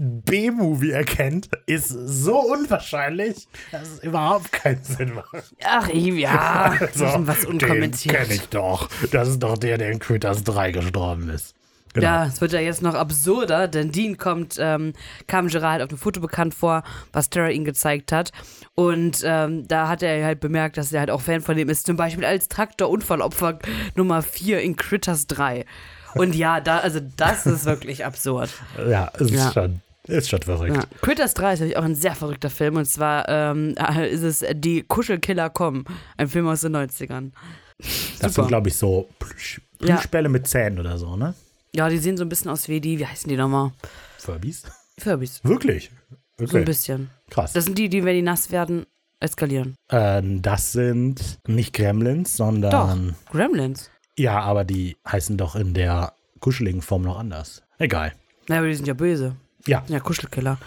B-Movie 0.03 0.92
erkennt, 0.92 1.51
ist 1.66 1.88
so 1.88 2.38
unwahrscheinlich, 2.40 3.46
dass 3.70 3.88
es 3.88 4.03
überhaupt 4.03 4.51
keinen 4.51 4.82
Sinn 4.82 5.12
macht. 5.14 5.53
Ach, 5.62 5.88
ja, 5.92 6.74
So, 6.94 7.05
was 7.26 7.44
unkommentiert. 7.44 8.16
kenn 8.16 8.30
ich 8.30 8.48
doch. 8.48 8.88
Das 9.12 9.28
ist 9.28 9.40
doch 9.40 9.59
der, 9.59 9.76
der 9.76 9.90
in 9.90 9.98
Critters 9.98 10.42
3 10.44 10.72
gestorben 10.72 11.28
ist. 11.28 11.55
Genau. 11.92 12.07
Ja, 12.07 12.24
es 12.26 12.40
wird 12.40 12.53
ja 12.53 12.61
jetzt 12.61 12.82
noch 12.82 12.94
absurder, 12.94 13.66
denn 13.68 13.90
Dean 13.92 14.16
kommt, 14.16 14.57
ähm, 14.59 14.92
kam 15.26 15.48
Gerard 15.48 15.82
auf 15.82 15.88
dem 15.88 15.98
Foto 15.98 16.20
bekannt 16.20 16.55
vor, 16.55 16.82
was 17.12 17.28
Tara 17.30 17.51
ihm 17.51 17.64
gezeigt 17.64 18.12
hat. 18.12 18.30
Und 18.76 19.22
ähm, 19.24 19.66
da 19.68 19.88
hat 19.88 20.03
er 20.03 20.24
halt 20.24 20.40
bemerkt, 20.40 20.76
dass 20.78 20.92
er 20.92 21.01
halt 21.01 21.11
auch 21.11 21.20
Fan 21.20 21.40
von 21.42 21.57
dem 21.57 21.68
ist. 21.68 21.84
Zum 21.86 21.96
Beispiel 21.96 22.24
als 22.24 22.48
Traktorunfallopfer 22.48 23.59
Nummer 23.96 24.22
4 24.22 24.61
in 24.62 24.76
Critters 24.76 25.26
3. 25.26 25.66
Und 26.14 26.34
ja, 26.34 26.61
da, 26.61 26.78
also 26.78 27.01
das 27.16 27.44
ist 27.44 27.64
wirklich 27.66 28.05
absurd. 28.05 28.51
Ja, 28.88 29.11
es 29.14 29.22
ist 29.22 29.30
Ja. 29.32 29.53
schon, 29.53 29.80
ist 30.07 30.28
schon 30.30 30.42
verrückt. 30.42 30.76
Ja. 30.76 30.82
Critters 31.03 31.34
3 31.34 31.53
ist 31.55 31.61
natürlich 31.61 31.76
auch 31.76 31.84
ein 31.84 31.94
sehr 31.94 32.14
verrückter 32.14 32.51
Film. 32.51 32.76
Und 32.76 32.86
zwar 32.86 33.28
ähm, 33.28 33.74
ist 34.11 34.22
es 34.22 34.44
Die 34.55 34.82
Kuschelkiller 34.82 35.51
kommen. 35.51 35.84
Ein 36.16 36.28
Film 36.28 36.46
aus 36.48 36.62
den 36.62 36.74
90ern. 36.76 37.32
Das 37.78 38.18
Super. 38.18 38.30
sind, 38.30 38.48
glaube 38.48 38.68
ich, 38.68 38.76
so 38.76 39.09
Plüsch, 39.18 39.61
Ja. 39.82 39.96
Plüschbälle 39.96 40.28
mit 40.28 40.46
Zähnen 40.46 40.78
oder 40.78 40.98
so, 40.98 41.16
ne? 41.16 41.34
Ja, 41.74 41.88
die 41.88 41.98
sehen 41.98 42.16
so 42.16 42.24
ein 42.24 42.28
bisschen 42.28 42.51
aus 42.51 42.68
wie 42.68 42.80
die, 42.80 42.98
wie 42.98 43.07
heißen 43.07 43.28
die 43.28 43.36
nochmal? 43.36 43.72
Furbies? 44.18 44.64
Furbies. 44.98 45.40
Wirklich? 45.44 45.90
So 46.36 46.44
ein 46.44 46.48
Okay, 46.48 46.64
bisschen. 46.64 47.11
krass. 47.30 47.53
Das 47.53 47.64
sind 47.64 47.78
die, 47.78 47.88
die, 47.88 48.05
wenn 48.05 48.14
die 48.16 48.22
nass 48.22 48.51
werden, 48.51 48.86
eskalieren. 49.20 49.76
Ähm, 49.90 50.42
das 50.42 50.72
sind 50.72 51.38
nicht 51.46 51.74
Gremlins, 51.74 52.36
sondern. 52.36 53.14
Doch, 53.26 53.32
Gremlins. 53.32 53.90
Ja, 54.18 54.40
aber 54.40 54.64
die 54.64 54.96
heißen 55.09 55.36
doch 55.38 55.55
in 55.55 55.72
der 55.74 56.12
kuscheligen 56.40 56.82
Form 56.82 57.03
noch 57.03 57.18
anders. 57.18 57.62
Egal. 57.78 58.12
Naja, 58.48 58.61
aber 58.61 58.68
die 58.68 58.74
sind 58.74 58.88
ja 58.88 58.94
böse. 58.94 59.36
Ja, 59.66 59.84
Ja, 59.88 60.00
Kuschelkiller. 60.00 60.58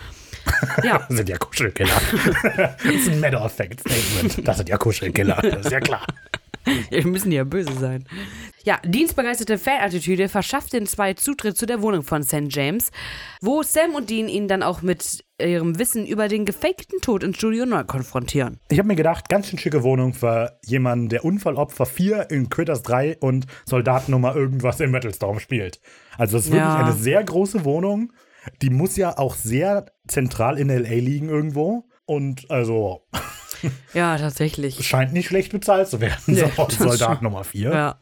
Ja, 0.84 0.98
das 1.08 1.18
sind 1.18 1.30
ja 1.30 1.38
Kuschelkiller. 1.38 2.02
das 2.44 2.86
ist 2.86 3.10
ein 3.10 3.20
Matter 3.20 3.44
of 3.44 3.52
Fact 3.54 3.80
Statement. 3.80 4.48
Das 4.48 4.58
sind 4.58 4.70
ja 4.70 4.78
Kuschelkiller. 4.78 5.40
Das 5.42 5.66
ist 5.66 5.72
ja 5.72 5.80
klar. 5.80 6.06
wir 6.90 7.06
müssen 7.08 7.32
ja 7.32 7.44
böse 7.44 7.74
sein. 7.74 8.06
Ja, 8.64 8.80
dienstbegeisterte 8.86 9.58
Fan-Attitüde 9.58 10.30
verschafft 10.30 10.72
den 10.72 10.86
zwei 10.88 11.14
Zutritt 11.14 11.58
zu 11.58 11.66
der 11.66 11.82
Wohnung 11.82 12.04
von 12.04 12.24
St. 12.24 12.44
James, 12.50 12.92
wo 13.42 13.64
Sam 13.64 13.96
und 13.96 14.10
Dean 14.10 14.30
ihn 14.30 14.48
dann 14.48 14.64
auch 14.64 14.82
mit 14.82 15.26
ihrem 15.42 15.78
Wissen 15.78 16.06
über 16.06 16.30
den 16.30 16.46
gefakten 16.46 17.02
Tod 17.02 17.24
ins 17.24 17.36
Studio 17.38 17.66
neu 17.66 17.84
konfrontieren. 17.84 18.60
Ich 18.70 18.80
habe 18.80 18.88
mir 18.88 18.96
gedacht, 18.96 19.28
ganz 19.28 19.48
schön 19.50 19.60
schicke 19.60 19.84
Wohnung 19.84 20.14
für 20.14 20.58
jemanden, 20.66 21.10
der 21.10 21.26
Unfallopfer 21.26 21.86
4 21.86 22.30
in 22.32 22.48
Critters 22.50 22.82
3 22.84 23.18
und 23.20 23.46
Soldatennummer 23.66 24.34
irgendwas 24.36 24.80
in 24.80 24.92
Metalstorm 24.92 25.40
spielt. 25.40 25.82
Also 26.18 26.38
es 26.38 26.46
ist 26.46 26.52
wirklich 26.52 26.64
Ja. 26.64 26.86
eine 26.86 26.94
sehr 26.94 27.22
große 27.24 27.66
Wohnung. 27.66 28.14
Die 28.62 28.70
muss 28.70 28.98
ja 28.98 29.18
auch 29.18 29.36
sehr 29.36 29.86
zentral 30.08 30.58
in 30.58 30.70
L.A. 30.70 30.94
liegen 30.96 31.30
irgendwo. 31.30 31.86
Und 32.06 32.50
also 32.52 33.06
Ja, 33.94 34.18
tatsächlich. 34.18 34.86
scheint 34.88 35.14
nicht 35.14 35.28
schlecht 35.28 35.52
bezahlt 35.52 35.88
zu 35.88 36.02
werden. 36.02 36.18
Nee, 36.28 36.44
so, 36.58 36.68
Soldat 36.70 37.16
schon. 37.18 37.24
Nummer 37.24 37.44
4. 37.44 37.72
Ja. 37.72 38.00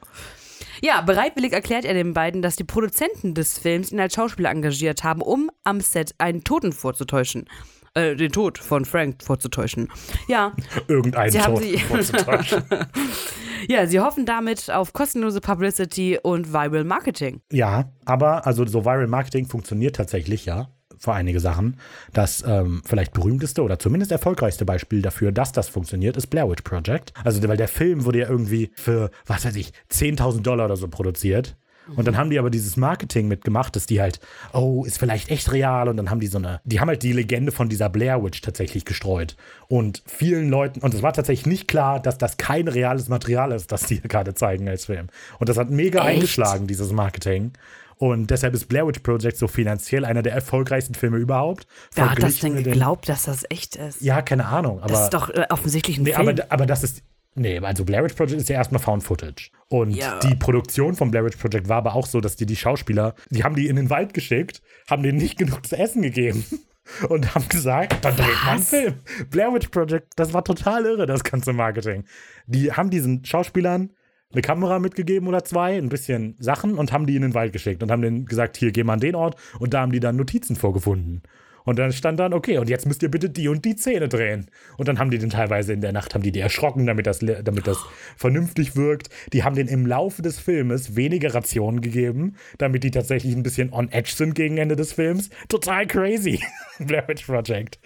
Ja, 0.84 1.02
bereitwillig 1.02 1.54
erklärt 1.54 1.86
er 1.86 1.94
den 1.94 2.14
beiden, 2.14 2.42
dass 2.42 2.56
die 2.56 2.64
Produzenten 2.64 3.36
des 3.36 3.60
Films 3.60 3.92
ihn 3.92 4.00
als 4.00 4.16
Schauspieler 4.16 4.50
engagiert 4.50 5.04
haben, 5.04 5.22
um 5.22 5.52
am 5.64 5.80
Set 5.80 6.16
einen 6.18 6.44
Toten 6.44 6.74
vorzutäuschen. 6.74 7.48
Äh, 7.94 8.16
den 8.16 8.32
Tod 8.32 8.58
von 8.58 8.86
Frank 8.86 9.22
vorzutäuschen. 9.22 9.89
Ja, 10.28 10.54
Irgendeinen 10.88 11.34
Tod 11.44 11.62
sie- 11.62 11.78
vorzutäuschen. 11.78 12.64
ja, 13.68 13.86
sie 13.88 13.99
hoffen 13.99 14.26
damit 14.26 14.70
auf 14.70 14.93
kostenlose 14.93 15.41
Publicity 15.41 16.20
und 16.22 16.53
Viral 16.53 16.84
Marketing. 16.84 17.41
Ja, 17.51 17.91
aber 18.05 18.45
also 18.45 18.66
so 18.66 18.86
Viral 18.86 19.07
Marketing 19.07 19.45
funktioniert 19.45 19.95
tatsächlich, 19.95 20.45
ja. 20.45 20.70
für 20.97 21.14
einige 21.14 21.39
Sachen. 21.39 21.78
Das 22.14 22.43
ähm, 22.45 22.82
vielleicht 22.86 23.14
berühmteste 23.14 23.64
oder 23.64 23.80
zumindest 23.80 24.12
erfolgreichste 24.12 24.66
Beispiel 24.66 25.01
dafür, 25.01 25.32
dass 25.32 25.51
das 25.51 25.68
funktioniert, 25.68 26.16
ist 26.18 26.28
Blair 26.28 26.49
Witch 26.49 26.62
Project. 26.64 27.14
Also, 27.24 27.45
weil 27.47 27.57
der 27.57 27.68
Film 27.68 28.05
wurde 28.05 28.20
ja 28.20 28.30
irgendwie 28.30 28.72
für, 28.76 29.09
was 29.26 29.45
weiß 29.45 29.55
ich, 29.55 29.74
10.000 29.91 30.41
Dollar 30.41 30.66
oder 30.66 30.78
so 30.78 30.88
produziert. 30.88 31.57
Und 31.96 32.08
dann 32.08 32.18
haben 32.18 32.30
die 32.30 32.39
aber 32.39 32.50
dieses 32.50 32.78
Marketing 32.78 33.28
mitgemacht, 33.28 33.76
dass 33.76 33.86
die 33.86 34.02
halt, 34.02 34.20
oh, 34.54 34.84
ist 34.86 34.98
vielleicht 35.00 35.30
echt 35.30 35.52
real. 35.52 35.89
Und 35.89 35.98
dann 35.98 36.10
haben 36.10 36.20
die 36.20 36.28
so 36.28 36.38
eine, 36.38 36.62
die 36.64 36.80
haben 36.80 36.88
halt 36.88 37.04
die 37.04 37.14
Legende 37.14 37.52
von 37.52 37.70
dieser 37.70 37.89
Blair 37.89 38.24
Witch 38.24 38.42
tatsächlich 38.42 38.86
gestreut. 38.86 39.36
Und 39.68 40.04
vielen 40.06 40.50
Leuten, 40.50 40.80
und 40.82 40.94
es 40.94 41.02
war 41.02 41.14
tatsächlich 41.14 41.46
nicht 41.46 41.68
klar, 41.68 42.00
dass 42.00 42.18
das 42.18 42.38
kein 42.38 42.68
reales 42.68 43.10
Material 43.10 43.52
ist, 43.52 43.72
das 43.72 43.84
die 43.84 43.96
hier 43.96 44.10
gerade 44.10 44.34
zeigen 44.34 44.68
als 44.68 44.86
Film. 44.86 45.08
Und 45.39 45.50
das 45.50 45.58
hat 45.58 45.70
mega 45.70 46.00
Echt? 46.00 46.08
eingeschlagen, 46.08 46.68
dieses 46.68 46.92
Marketing. 46.92 47.54
Und 47.98 48.32
deshalb 48.32 48.56
ist 48.56 48.68
Blair 48.68 48.88
Witch 48.88 49.02
Project 49.02 49.38
so 49.38 49.48
finanziell 49.48 50.06
einer 50.06 50.24
der 50.24 50.34
erfolgreichsten 50.34 50.96
Filme 50.96 51.18
überhaupt. 51.18 51.68
Wer 51.94 52.10
hat 52.10 52.24
das 52.24 52.39
denn 52.39 52.56
geglaubt, 52.56 53.08
dass 53.08 53.24
das 53.24 53.44
echt 53.50 53.76
ist? 53.76 54.02
Ja, 54.02 54.24
keine 54.24 54.48
Ahnung. 54.48 54.80
Aber 54.82 54.92
das 54.92 55.04
ist 55.04 55.14
doch 55.14 55.30
äh, 55.30 55.46
offensichtlich 55.52 56.00
ein 56.00 56.04
Nee, 56.04 56.14
Film. 56.14 56.28
aber, 56.30 56.44
aber 56.50 56.66
das 56.66 56.84
ist. 56.84 57.04
Nee, 57.36 57.60
also 57.60 57.86
Blair 57.86 58.04
Witch 58.04 58.16
Project 58.16 58.42
ist 58.42 58.50
ja 58.50 58.58
erstmal 58.58 58.82
Found 58.82 59.04
Footage. 59.04 59.52
Und 59.70 59.92
Ja. 59.92 60.20
die 60.20 60.36
Produktion 60.36 60.96
von 60.96 61.12
Blair 61.12 61.24
Witch 61.24 61.38
Project 61.38 61.70
war 61.70 61.78
aber 61.78 61.96
auch 61.96 62.06
so, 62.06 62.20
dass 62.20 62.36
die 62.36 62.46
die 62.46 62.58
Schauspieler, 62.58 63.16
die 63.30 63.44
haben 63.44 63.56
die 63.56 63.68
in 63.68 63.78
den 63.78 63.90
Wald 63.90 64.14
geschickt, 64.14 64.62
haben 64.90 65.02
denen 65.02 65.18
nicht 65.18 65.38
genug 65.38 65.66
zu 65.66 65.78
essen 65.78 66.02
gegeben 66.02 66.44
und 67.10 67.34
haben 67.34 67.48
gesagt, 67.48 68.04
dann 68.04 68.16
dreht 68.18 68.28
man 68.46 68.56
einen? 68.56 68.64
Film. 68.64 68.94
Blair 69.30 69.54
Witch 69.54 69.70
Project, 69.70 70.12
das 70.18 70.34
war 70.34 70.44
total 70.44 70.86
irre, 70.86 71.06
das 71.06 71.24
ganze 71.24 71.54
Marketing. 71.54 72.04
Die 72.48 72.74
haben 72.74 72.90
diesen 72.90 73.24
Schauspielern 73.24 73.92
eine 74.34 74.42
Kamera 74.42 74.80
mitgegeben 74.80 75.28
oder 75.28 75.44
zwei, 75.44 75.78
ein 75.78 75.90
bisschen 75.90 76.36
Sachen 76.40 76.76
und 76.76 76.92
haben 76.92 77.06
die 77.06 77.16
in 77.16 77.22
den 77.22 77.34
Wald 77.34 77.54
geschickt 77.54 77.82
und 77.84 77.92
haben 77.92 78.02
denen 78.02 78.26
gesagt, 78.26 78.58
hier, 78.58 78.72
geh 78.72 78.84
mal 78.84 78.94
an 78.94 79.00
den 79.00 79.16
Ort 79.16 79.36
und 79.60 79.74
da 79.74 79.82
haben 79.82 79.92
die 79.92 80.00
dann 80.02 80.16
Notizen 80.18 80.56
vorgefunden. 80.56 81.22
Und 81.66 81.80
dann 81.80 81.91
stand 81.91 82.20
dann, 82.20 82.34
okay, 82.34 82.57
und 82.57 82.70
jetzt 82.70 82.86
müsst 82.86 83.03
ihr 83.03 83.09
bitte 83.09 83.30
die 83.30 83.47
und 83.47 83.66
die 83.66 83.76
Szene 83.76 84.07
drehen. 84.07 84.47
Und 84.78 84.88
dann 84.88 84.99
haben 84.99 85.12
die 85.12 85.18
den 85.18 85.30
teilweise 85.30 85.74
in 85.74 85.82
der 85.82 85.91
Nacht, 85.91 86.14
haben 86.14 86.24
die 86.24 86.32
die 86.32 86.39
erschrocken, 86.39 86.86
damit 86.86 87.07
das, 87.07 87.20
damit 87.20 87.68
das 87.68 87.78
vernünftig 88.18 88.76
wirkt. 88.76 89.09
Die 89.34 89.43
haben 89.43 89.55
den 89.55 89.68
im 89.68 89.86
Laufe 89.86 90.22
des 90.22 90.39
Filmes 90.39 90.95
weniger 90.95 91.34
Rationen 91.34 91.82
gegeben, 91.82 92.36
damit 92.57 92.84
die 92.84 92.91
tatsächlich 92.91 93.36
ein 93.36 93.43
bisschen 93.43 93.72
on 93.74 93.91
edge 93.91 94.12
sind 94.16 94.36
gegen 94.36 94.57
Ende 94.57 94.76
des 94.76 94.93
Films. 94.93 95.30
Total 95.49 95.86
crazy. 95.88 96.39
Blair 96.80 97.07
Witch 97.07 97.26
Project. 97.26 97.80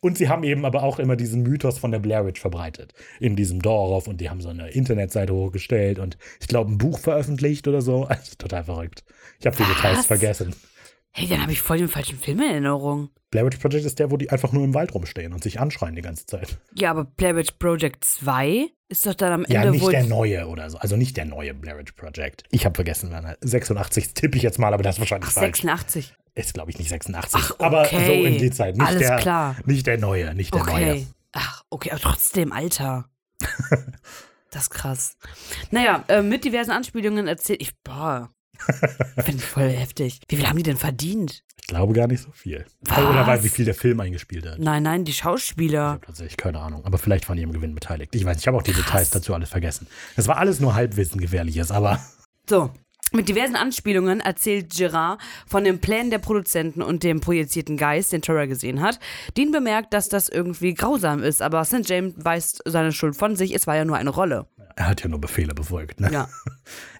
Und 0.00 0.16
sie 0.16 0.28
haben 0.28 0.44
eben 0.44 0.64
aber 0.64 0.82
auch 0.82 0.98
immer 0.98 1.16
diesen 1.16 1.42
Mythos 1.42 1.78
von 1.78 1.90
der 1.90 1.98
Blair 1.98 2.24
Witch 2.24 2.40
verbreitet 2.40 2.94
in 3.18 3.36
diesem 3.36 3.60
Dorf 3.60 4.06
und 4.06 4.20
die 4.20 4.30
haben 4.30 4.40
so 4.40 4.48
eine 4.48 4.70
Internetseite 4.70 5.34
hochgestellt 5.34 5.98
und 5.98 6.16
ich 6.40 6.48
glaube 6.48 6.72
ein 6.72 6.78
Buch 6.78 6.98
veröffentlicht 6.98 7.68
oder 7.68 7.82
so. 7.82 8.08
Also 8.20 8.34
total 8.36 8.64
verrückt. 8.64 9.04
Ich 9.38 9.46
habe 9.46 9.56
die 9.56 9.62
Details 9.62 10.04
vergessen. 10.04 10.54
Hey, 11.12 11.26
dann 11.26 11.42
habe 11.42 11.52
ich 11.52 11.60
voll 11.60 11.78
den 11.78 11.88
falschen 11.88 12.18
Film 12.18 12.40
in 12.40 12.50
Erinnerung. 12.50 13.10
Blair 13.30 13.44
Witch 13.46 13.58
Project 13.58 13.84
ist 13.84 13.98
der, 13.98 14.10
wo 14.10 14.16
die 14.16 14.30
einfach 14.30 14.52
nur 14.52 14.64
im 14.64 14.74
Wald 14.74 14.94
rumstehen 14.94 15.32
und 15.32 15.42
sich 15.42 15.58
anschreien 15.60 15.94
die 15.96 16.02
ganze 16.02 16.26
Zeit. 16.26 16.58
Ja, 16.74 16.90
aber 16.90 17.04
Blair 17.04 17.36
Witch 17.36 17.52
Project 17.58 18.04
2 18.04 18.68
ist 18.88 19.06
doch 19.06 19.14
dann 19.14 19.32
am 19.32 19.44
Ende 19.44 19.54
Ja, 19.54 19.70
nicht 19.70 19.86
der 19.92 20.04
neue 20.04 20.46
oder 20.48 20.68
so. 20.70 20.78
Also 20.78 20.96
nicht 20.96 21.16
der 21.16 21.24
neue 21.24 21.54
Blair 21.54 21.78
Witch 21.78 21.92
Project. 21.92 22.44
Ich 22.50 22.64
habe 22.64 22.74
vergessen, 22.74 23.08
wann 23.12 23.24
er- 23.24 23.38
86 23.40 24.14
tippe 24.14 24.36
ich 24.36 24.42
jetzt 24.42 24.58
mal, 24.58 24.72
aber 24.74 24.82
das 24.82 24.96
ist 24.96 25.00
wahrscheinlich 25.00 25.28
Ach, 25.30 25.34
falsch. 25.34 25.58
86. 25.62 26.14
Ist, 26.36 26.54
glaube 26.54 26.70
ich, 26.70 26.78
nicht 26.78 26.88
86. 26.88 27.40
Ach, 27.42 27.54
Aber 27.58 27.82
okay. 27.82 28.06
so 28.06 28.12
in 28.26 28.38
die 28.38 28.50
Zeit. 28.50 28.76
Nicht 28.76 28.86
Alles 28.86 29.00
der, 29.02 29.16
klar. 29.18 29.56
Nicht 29.66 29.86
der 29.86 29.98
neue, 29.98 30.32
nicht 30.34 30.54
der 30.54 30.64
neue. 30.64 30.90
Okay. 30.92 31.06
Ach, 31.32 31.62
okay, 31.70 31.90
aber 31.90 32.00
trotzdem, 32.00 32.52
Alter. 32.52 33.08
das 34.50 34.62
ist 34.64 34.70
krass. 34.70 35.16
Naja, 35.70 36.04
äh, 36.08 36.22
mit 36.22 36.44
diversen 36.44 36.70
Anspielungen 36.70 37.26
erzählt. 37.26 37.60
Ich, 37.62 37.76
boah. 37.82 38.30
Finde 39.16 39.36
ich 39.36 39.44
voll 39.44 39.68
heftig. 39.70 40.20
Wie 40.28 40.36
viel 40.36 40.46
haben 40.48 40.56
die 40.56 40.62
denn 40.62 40.76
verdient? 40.76 41.42
Ich 41.60 41.66
glaube 41.66 41.92
gar 41.92 42.06
nicht 42.08 42.22
so 42.22 42.30
viel. 42.32 42.64
Was? 42.82 42.98
Oder 42.98 43.26
weil 43.26 43.42
wie 43.44 43.48
viel 43.48 43.64
der 43.64 43.74
Film 43.74 44.00
eingespielt 44.00 44.46
hat. 44.46 44.58
Nein, 44.58 44.82
nein, 44.82 45.04
die 45.04 45.12
Ich 45.12 45.18
Schauspieler. 45.18 45.82
habe 45.82 46.06
tatsächlich 46.06 46.36
keine 46.36 46.58
Ahnung. 46.60 46.84
Aber 46.84 46.98
vielleicht 46.98 47.24
von 47.24 47.38
ihrem 47.38 47.52
Gewinn 47.52 47.74
beteiligt. 47.74 48.14
Ich 48.14 48.24
weiß 48.24 48.36
nicht, 48.36 48.42
ich 48.44 48.48
habe 48.48 48.56
auch 48.58 48.62
die 48.62 48.72
Details 48.72 49.10
dazu 49.10 49.34
alles 49.34 49.48
vergessen. 49.50 49.86
Das 50.16 50.26
war 50.28 50.36
alles 50.38 50.60
nur 50.60 50.74
Halbwissen 50.74 51.20
gefährliches, 51.20 51.70
aber 51.70 52.00
So. 52.48 52.70
Mit 53.12 53.28
diversen 53.28 53.56
Anspielungen 53.56 54.20
erzählt 54.20 54.72
Gerard 54.76 55.20
von 55.44 55.64
den 55.64 55.80
Plänen 55.80 56.10
der 56.12 56.18
Produzenten 56.18 56.80
und 56.80 57.02
dem 57.02 57.20
projizierten 57.20 57.76
Geist, 57.76 58.12
den 58.12 58.22
Trevor 58.22 58.46
gesehen 58.46 58.80
hat. 58.82 59.00
Dean 59.36 59.50
bemerkt, 59.50 59.92
dass 59.94 60.08
das 60.08 60.28
irgendwie 60.28 60.74
grausam 60.74 61.20
ist, 61.20 61.42
aber 61.42 61.64
St. 61.64 61.88
James 61.88 62.14
weist 62.18 62.62
seine 62.66 62.92
Schuld 62.92 63.16
von 63.16 63.34
sich, 63.34 63.52
es 63.52 63.66
war 63.66 63.74
ja 63.74 63.84
nur 63.84 63.96
eine 63.96 64.10
Rolle. 64.10 64.46
Er 64.80 64.88
hat 64.88 65.02
ja 65.02 65.08
nur 65.10 65.20
Befehle 65.20 65.54
befolgt. 65.54 66.00
Ne? 66.00 66.10
Ja. 66.10 66.28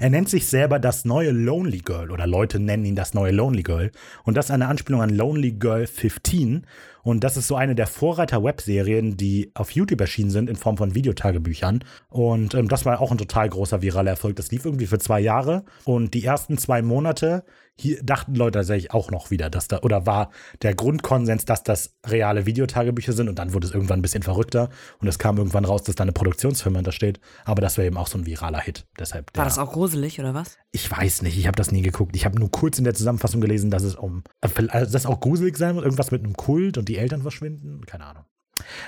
Er 0.00 0.10
nennt 0.10 0.28
sich 0.28 0.46
selber 0.48 0.78
das 0.78 1.04
neue 1.04 1.30
Lonely 1.30 1.78
Girl 1.78 2.10
oder 2.10 2.26
Leute 2.26 2.58
nennen 2.58 2.84
ihn 2.84 2.96
das 2.96 3.14
neue 3.14 3.30
Lonely 3.30 3.62
Girl. 3.62 3.92
Und 4.24 4.36
das 4.36 4.46
ist 4.46 4.50
eine 4.50 4.66
Anspielung 4.66 5.00
an 5.00 5.10
Lonely 5.10 5.52
Girl 5.52 5.86
15. 5.86 6.66
Und 7.02 7.22
das 7.22 7.36
ist 7.36 7.46
so 7.46 7.54
eine 7.54 7.74
der 7.74 7.86
Vorreiter-Webserien, 7.86 9.16
die 9.16 9.52
auf 9.54 9.70
YouTube 9.70 10.00
erschienen 10.00 10.30
sind 10.30 10.50
in 10.50 10.56
Form 10.56 10.76
von 10.76 10.94
Videotagebüchern. 10.94 11.84
Und 12.08 12.54
ähm, 12.54 12.68
das 12.68 12.84
war 12.84 13.00
auch 13.00 13.12
ein 13.12 13.18
total 13.18 13.48
großer 13.48 13.80
viraler 13.80 14.10
Erfolg. 14.10 14.36
Das 14.36 14.50
lief 14.50 14.64
irgendwie 14.64 14.86
für 14.86 14.98
zwei 14.98 15.20
Jahre. 15.20 15.64
Und 15.84 16.14
die 16.14 16.24
ersten 16.24 16.58
zwei 16.58 16.82
Monate 16.82 17.44
hier 17.80 18.02
dachten 18.02 18.34
Leute 18.34 18.58
tatsächlich 18.58 18.92
auch 18.92 19.10
noch 19.10 19.30
wieder, 19.30 19.50
dass 19.50 19.68
da, 19.68 19.80
oder 19.80 20.06
war 20.06 20.30
der 20.62 20.74
Grundkonsens, 20.74 21.44
dass 21.44 21.62
das 21.62 21.94
reale 22.06 22.46
Videotagebücher 22.46 23.12
sind. 23.12 23.28
Und 23.28 23.38
dann 23.38 23.54
wurde 23.54 23.66
es 23.66 23.74
irgendwann 23.74 24.00
ein 24.00 24.02
bisschen 24.02 24.22
verrückter. 24.22 24.68
Und 25.00 25.08
es 25.08 25.18
kam 25.18 25.38
irgendwann 25.38 25.64
raus, 25.64 25.82
dass 25.82 25.94
da 25.94 26.02
eine 26.02 26.12
Produktionsfirma 26.12 26.78
hintersteht. 26.78 27.20
Aber 27.44 27.62
das 27.62 27.78
war 27.78 27.84
eben 27.84 27.96
auch 27.96 28.06
so 28.06 28.18
ein 28.18 28.26
viraler 28.26 28.60
Hit. 28.60 28.86
Deshalb 28.98 29.30
War 29.36 29.44
das 29.44 29.58
auch 29.58 29.72
gruselig, 29.72 30.20
oder 30.20 30.34
was? 30.34 30.58
ich 30.72 30.90
weiß 30.90 31.22
nicht, 31.22 31.36
ich 31.36 31.46
habe 31.46 31.56
das 31.56 31.72
nie 31.72 31.82
geguckt. 31.82 32.14
Ich 32.14 32.24
habe 32.24 32.38
nur 32.38 32.50
kurz 32.50 32.78
in 32.78 32.84
der 32.84 32.94
Zusammenfassung 32.94 33.40
gelesen, 33.40 33.70
dass 33.70 33.82
es 33.82 33.96
um, 33.96 34.22
also 34.40 34.92
dass 34.92 35.06
auch 35.06 35.20
gruselig 35.20 35.56
sein 35.56 35.74
wird, 35.74 35.84
irgendwas 35.84 36.10
mit 36.10 36.22
einem 36.22 36.36
Kult 36.36 36.78
und 36.78 36.88
die 36.88 36.96
Eltern 36.96 37.22
verschwinden. 37.22 37.84
Keine 37.86 38.06
Ahnung. 38.06 38.24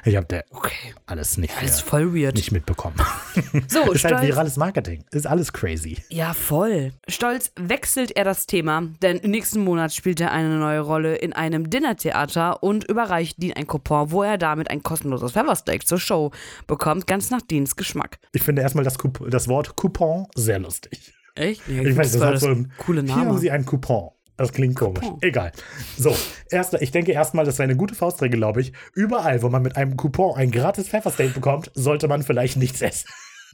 Ich 0.05 0.17
habe 0.17 0.27
da 0.27 0.41
Okay. 0.51 0.95
alles 1.07 1.37
nicht, 1.39 1.55
Das 1.61 1.71
ist 1.71 1.81
äh, 1.83 1.85
voll 1.85 2.15
weird. 2.15 2.35
nicht 2.37 2.53
mitbekommen. 2.53 2.97
So, 3.69 3.81
ist 3.93 4.05
halt 4.05 4.15
stolz. 4.17 4.23
virales 4.23 4.57
Marketing. 4.57 5.05
Ist 5.11 5.27
alles 5.27 5.53
crazy. 5.53 5.99
Ja, 6.09 6.35
voll. 6.35 6.93
Stolz 7.09 7.53
wechselt 7.57 8.13
er 8.17 8.25
das 8.25 8.47
Thema, 8.47 8.83
denn 9.03 9.21
nächsten 9.25 9.63
Monat 9.65 9.93
spielt 9.93 10.21
er 10.21 10.33
eine 10.33 10.57
neue 10.59 10.81
Rolle 10.81 11.17
in 11.17 11.33
einem 11.33 11.71
Dinnertheater 11.71 12.63
und 12.63 12.85
überreicht 12.85 13.43
Dean 13.43 13.55
ein 13.57 13.67
Coupon, 13.67 14.11
wo 14.11 14.23
er 14.23 14.39
damit 14.39 14.71
ein 14.71 14.83
kostenloses 14.83 15.33
Pfeffersteak 15.33 15.87
zur 15.87 15.99
Show 16.01 16.31
bekommt, 16.67 17.07
ganz 17.07 17.31
nach 17.31 17.43
Deans 17.43 17.77
Geschmack. 17.77 18.19
Ich 18.33 18.43
finde 18.43 18.63
erstmal 18.63 18.85
das, 18.85 18.99
Coup- 18.99 19.29
das 19.31 19.49
Wort 19.49 19.77
Coupon 19.77 20.27
sehr 20.35 20.59
lustig. 20.59 21.13
Echt? 21.35 21.63
Ja, 21.69 21.83
Ich 21.83 21.97
weiß, 21.97 22.13
das 22.13 22.21
war 22.21 22.33
hat 22.35 22.41
so 22.41 22.49
ein 22.49 22.73
coole 22.79 23.03
Hier 23.03 23.15
haben 23.17 23.27
Name. 23.29 23.39
Sie 23.39 23.51
einen 23.51 23.65
Coupon. 23.65 24.11
Das 24.43 24.53
klingt 24.53 24.75
komisch. 24.77 25.05
Coupon. 25.05 25.19
Egal. 25.23 25.53
So, 25.97 26.17
erst, 26.51 26.75
ich 26.75 26.91
denke 26.91 27.13
erstmal, 27.13 27.45
das 27.45 27.55
ist 27.55 27.61
eine 27.61 27.77
gute 27.77 27.95
Faustregel, 27.95 28.39
glaube 28.41 28.61
ich. 28.61 28.73
Überall, 28.93 29.41
wo 29.43 29.49
man 29.49 29.63
mit 29.63 29.77
einem 29.77 29.97
Coupon 29.97 30.37
ein 30.37 30.51
gratis 30.51 30.89
Pfeffersteak 30.89 31.33
bekommt, 31.33 31.71
sollte 31.75 32.09
man 32.09 32.25
vielleicht 32.25 32.57
nichts 32.57 32.83
essen. 32.83 33.07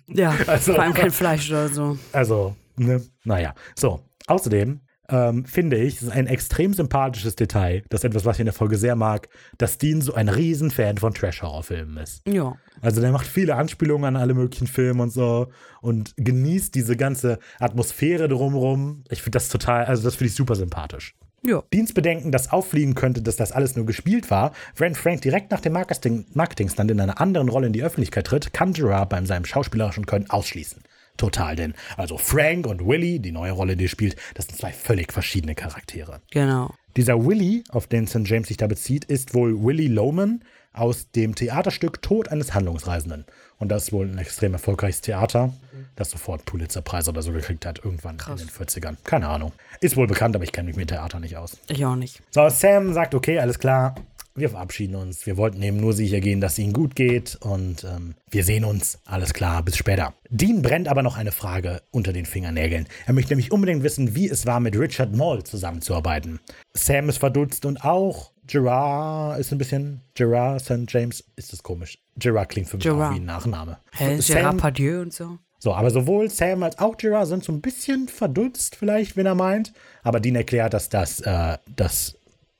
Ja, 0.06 0.34
Also- 0.46 0.72
vor 0.72 0.82
allem 0.82 0.94
kein 0.94 1.10
Fleisch 1.10 1.50
oder 1.50 1.68
so. 1.68 1.98
Also, 2.12 2.56
ne, 2.76 3.02
naja. 3.24 3.54
So, 3.76 4.00
außerdem 4.28 4.80
ähm, 5.08 5.44
finde 5.44 5.76
ich, 5.78 6.02
ist 6.02 6.10
ein 6.10 6.26
extrem 6.26 6.74
sympathisches 6.74 7.36
Detail, 7.36 7.82
das 7.88 8.00
ist 8.00 8.04
etwas, 8.04 8.24
was 8.24 8.36
ich 8.36 8.40
in 8.40 8.46
der 8.46 8.54
Folge 8.54 8.76
sehr 8.76 8.96
mag, 8.96 9.28
dass 9.56 9.78
Dean 9.78 10.00
so 10.00 10.14
ein 10.14 10.28
Riesenfan 10.28 10.98
von 10.98 11.14
Trash-Horrorfilmen 11.14 11.96
ist. 11.98 12.26
Ja. 12.28 12.56
Also 12.80 13.00
der 13.00 13.12
macht 13.12 13.26
viele 13.26 13.56
Anspielungen 13.56 14.04
an 14.04 14.16
alle 14.20 14.34
möglichen 14.34 14.66
Filme 14.66 15.02
und 15.02 15.10
so 15.10 15.48
und 15.80 16.14
genießt 16.16 16.74
diese 16.74 16.96
ganze 16.96 17.38
Atmosphäre 17.58 18.28
drumherum. 18.28 19.04
Ich 19.10 19.22
finde 19.22 19.36
das 19.36 19.48
total, 19.48 19.86
also 19.86 20.02
das 20.02 20.16
finde 20.16 20.28
ich 20.28 20.34
super 20.34 20.54
sympathisch. 20.54 21.14
Ja. 21.44 21.62
Dienstbedenken, 21.72 22.32
das 22.32 22.50
auffliegen 22.50 22.94
könnte, 22.94 23.22
dass 23.22 23.36
das 23.36 23.52
alles 23.52 23.76
nur 23.76 23.86
gespielt 23.86 24.30
war, 24.30 24.52
wenn 24.76 24.94
Frank 24.94 25.22
direkt 25.22 25.52
nach 25.52 25.60
dem 25.60 25.72
Marketing 25.72 26.26
Marketingstand 26.34 26.90
in 26.90 27.00
einer 27.00 27.20
anderen 27.20 27.48
Rolle 27.48 27.68
in 27.68 27.72
die 27.72 27.82
Öffentlichkeit 27.82 28.26
tritt, 28.26 28.52
kann 28.52 28.72
Gerard 28.72 29.08
beim 29.08 29.24
seinem 29.24 29.44
schauspielerischen 29.44 30.06
Können 30.06 30.28
ausschließen. 30.28 30.82
Total, 31.18 31.56
denn 31.56 31.74
also 31.96 32.16
Frank 32.16 32.66
und 32.66 32.86
Willy, 32.86 33.18
die 33.18 33.32
neue 33.32 33.52
Rolle, 33.52 33.76
die 33.76 33.84
er 33.84 33.88
spielt, 33.88 34.16
das 34.34 34.46
sind 34.46 34.58
zwei 34.58 34.72
völlig 34.72 35.12
verschiedene 35.12 35.54
Charaktere. 35.54 36.20
Genau. 36.30 36.72
Dieser 36.96 37.24
Willy, 37.24 37.64
auf 37.68 37.86
den 37.86 38.06
St. 38.06 38.20
James 38.24 38.48
sich 38.48 38.56
da 38.56 38.66
bezieht, 38.66 39.04
ist 39.04 39.34
wohl 39.34 39.62
Willy 39.62 39.88
Loman 39.88 40.42
aus 40.72 41.10
dem 41.10 41.34
Theaterstück 41.34 42.02
Tod 42.02 42.28
eines 42.28 42.54
Handlungsreisenden. 42.54 43.24
Und 43.58 43.68
das 43.68 43.84
ist 43.84 43.92
wohl 43.92 44.06
ein 44.06 44.18
extrem 44.18 44.52
erfolgreiches 44.52 45.00
Theater, 45.00 45.52
das 45.96 46.10
sofort 46.10 46.44
Pulitzerpreis 46.44 47.08
oder 47.08 47.22
so 47.22 47.32
gekriegt 47.32 47.66
hat, 47.66 47.84
irgendwann 47.84 48.18
in 48.30 48.36
den 48.36 48.48
40ern. 48.48 48.96
Keine 49.02 49.28
Ahnung. 49.28 49.52
Ist 49.80 49.96
wohl 49.96 50.06
bekannt, 50.06 50.36
aber 50.36 50.44
ich 50.44 50.52
kenne 50.52 50.68
mich 50.68 50.76
mit 50.76 50.88
Theater 50.88 51.18
nicht 51.18 51.36
aus. 51.36 51.58
Ich 51.68 51.84
auch 51.84 51.96
nicht. 51.96 52.22
So, 52.30 52.48
Sam 52.48 52.92
sagt, 52.92 53.14
okay, 53.14 53.40
alles 53.40 53.58
klar, 53.58 53.96
wir 54.38 54.50
verabschieden 54.50 54.94
uns. 54.96 55.26
Wir 55.26 55.36
wollten 55.36 55.62
eben 55.62 55.78
nur 55.78 55.92
sicher 55.92 56.20
gehen, 56.20 56.40
dass 56.40 56.52
es 56.52 56.58
ihnen 56.60 56.72
gut 56.72 56.94
geht 56.94 57.36
und 57.40 57.84
ähm, 57.84 58.14
wir 58.30 58.44
sehen 58.44 58.64
uns. 58.64 58.98
Alles 59.04 59.34
klar, 59.34 59.62
bis 59.62 59.76
später. 59.76 60.14
Dean 60.30 60.62
brennt 60.62 60.88
aber 60.88 61.02
noch 61.02 61.16
eine 61.16 61.32
Frage 61.32 61.82
unter 61.90 62.12
den 62.12 62.26
Fingernägeln. 62.26 62.86
Er 63.06 63.12
möchte 63.14 63.30
nämlich 63.32 63.52
unbedingt 63.52 63.82
wissen, 63.82 64.14
wie 64.14 64.28
es 64.28 64.46
war, 64.46 64.60
mit 64.60 64.78
Richard 64.78 65.14
Moll 65.14 65.42
zusammenzuarbeiten. 65.44 66.40
Sam 66.74 67.08
ist 67.08 67.18
verdutzt 67.18 67.64
und 67.66 67.84
auch 67.84 68.32
Gerard 68.46 69.38
ist 69.40 69.52
ein 69.52 69.58
bisschen. 69.58 70.00
Gerard 70.14 70.60
St. 70.64 70.84
James, 70.88 71.24
ist 71.36 71.52
das 71.52 71.62
komisch. 71.62 71.98
Gerard 72.16 72.48
klingt 72.48 72.68
für 72.68 72.76
mich 72.76 72.84
Gerard. 72.84 73.10
auch 73.12 73.14
wie 73.16 73.20
ein 73.20 73.24
Nachname. 73.26 73.78
Hä, 73.92 74.18
Sam- 74.20 74.36
Gérard 74.36 74.56
Pardieu 74.56 75.00
und 75.02 75.12
so. 75.12 75.38
so, 75.58 75.74
aber 75.74 75.90
sowohl 75.90 76.30
Sam 76.30 76.62
als 76.62 76.78
auch 76.78 76.96
Gerard 76.96 77.28
sind 77.28 77.44
so 77.44 77.52
ein 77.52 77.60
bisschen 77.60 78.08
verdutzt, 78.08 78.74
vielleicht, 78.76 79.16
wenn 79.16 79.26
er 79.26 79.34
meint. 79.34 79.72
Aber 80.02 80.18
Dean 80.20 80.34
erklärt, 80.36 80.72
dass 80.74 80.88
das, 80.88 81.20
äh, 81.20 81.58
dass 81.76 82.17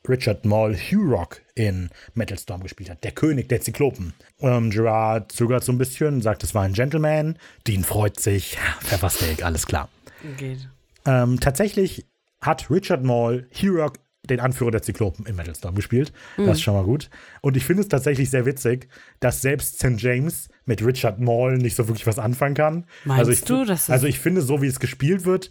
Richard 0.08 0.44
Mall 0.44 0.76
Hurock 0.76 1.40
in 1.54 1.90
Metal 2.14 2.38
Storm 2.38 2.62
gespielt 2.62 2.90
hat, 2.90 3.04
der 3.04 3.12
König 3.12 3.48
der 3.48 3.60
Zyklopen. 3.60 4.14
Ähm, 4.40 4.70
Gerard 4.70 5.32
zögert 5.32 5.64
so 5.64 5.72
ein 5.72 5.78
bisschen, 5.78 6.22
sagt, 6.22 6.42
es 6.44 6.54
war 6.54 6.62
ein 6.62 6.72
Gentleman. 6.72 7.36
Dean 7.66 7.84
freut 7.84 8.20
sich. 8.20 8.58
Pfeffersteak, 8.80 9.44
alles 9.44 9.66
klar. 9.66 9.88
Geht. 10.36 10.68
Ähm, 11.06 11.40
tatsächlich 11.40 12.06
hat 12.40 12.70
Richard 12.70 13.04
Mall 13.04 13.46
Hurock 13.60 13.98
den 14.28 14.40
Anführer 14.40 14.70
der 14.70 14.82
Zyklopen 14.82 15.26
in 15.26 15.36
Metal 15.36 15.54
Storm 15.54 15.74
gespielt. 15.74 16.12
Das 16.36 16.58
ist 16.58 16.62
schon 16.62 16.74
mal 16.74 16.84
gut. 16.84 17.08
Und 17.40 17.56
ich 17.56 17.64
finde 17.64 17.82
es 17.82 17.88
tatsächlich 17.88 18.30
sehr 18.30 18.46
witzig, 18.46 18.88
dass 19.20 19.40
selbst 19.40 19.78
St. 19.78 19.94
James 19.96 20.48
mit 20.66 20.84
Richard 20.84 21.18
Mall 21.18 21.56
nicht 21.56 21.76
so 21.76 21.88
wirklich 21.88 22.06
was 22.06 22.18
anfangen 22.18 22.54
kann. 22.54 22.84
Meinst 23.04 23.20
also 23.20 23.32
ich, 23.32 23.42
du, 23.42 23.64
dass 23.64 23.88
Also 23.88 24.06
ich 24.06 24.18
finde, 24.18 24.42
so 24.42 24.60
wie 24.60 24.66
es 24.66 24.80
gespielt 24.80 25.24
wird, 25.24 25.50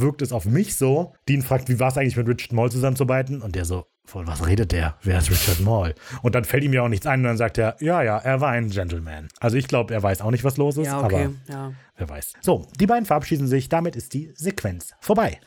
wirkt 0.00 0.22
es 0.22 0.32
auf 0.32 0.44
mich 0.44 0.76
so. 0.76 1.12
Dean 1.28 1.42
fragt, 1.42 1.68
wie 1.68 1.78
war 1.80 1.88
es 1.88 1.98
eigentlich 1.98 2.16
mit 2.16 2.28
Richard 2.28 2.52
Mall 2.52 2.70
zusammenzuarbeiten? 2.70 3.42
Und 3.42 3.54
der 3.54 3.64
so, 3.64 3.86
von 4.04 4.26
was 4.26 4.46
redet 4.46 4.72
der? 4.72 4.96
Wer 5.02 5.18
ist 5.18 5.30
Richard 5.30 5.60
Mall? 5.60 5.94
Und 6.22 6.34
dann 6.34 6.44
fällt 6.44 6.64
ihm 6.64 6.72
ja 6.72 6.82
auch 6.82 6.88
nichts 6.88 7.06
ein 7.06 7.20
und 7.20 7.24
dann 7.26 7.36
sagt 7.36 7.58
er, 7.58 7.76
ja, 7.80 8.02
ja, 8.02 8.18
er 8.18 8.40
war 8.40 8.50
ein 8.50 8.70
Gentleman. 8.70 9.28
Also 9.40 9.56
ich 9.56 9.68
glaube, 9.68 9.92
er 9.94 10.02
weiß 10.02 10.20
auch 10.20 10.30
nicht, 10.30 10.44
was 10.44 10.56
los 10.56 10.76
ist, 10.76 10.86
Ja, 10.86 11.02
okay. 11.04 11.28
aber 11.48 11.52
Ja. 11.52 11.72
Wer 11.96 12.08
weiß. 12.08 12.34
So, 12.40 12.66
die 12.78 12.86
beiden 12.86 13.06
verabschieden 13.06 13.46
sich. 13.48 13.68
Damit 13.68 13.96
ist 13.96 14.12
die 14.14 14.30
Sequenz 14.34 14.94
vorbei. 15.00 15.40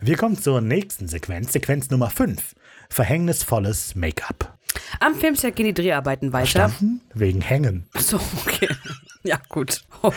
Wir 0.00 0.16
kommen 0.16 0.36
zur 0.38 0.60
nächsten 0.60 1.08
Sequenz, 1.08 1.52
Sequenz 1.52 1.90
Nummer 1.90 2.10
5. 2.10 2.54
Verhängnisvolles 2.90 3.94
Make-up. 3.94 4.54
Am 5.00 5.14
Filmset 5.14 5.56
gehen 5.56 5.66
die 5.66 5.74
Dreharbeiten 5.74 6.32
weiter. 6.34 6.68
Verstanden? 6.68 7.00
Wegen 7.14 7.40
Hängen. 7.40 7.86
So, 7.94 8.20
okay. 8.46 8.68
Ja, 9.22 9.40
gut. 9.48 9.82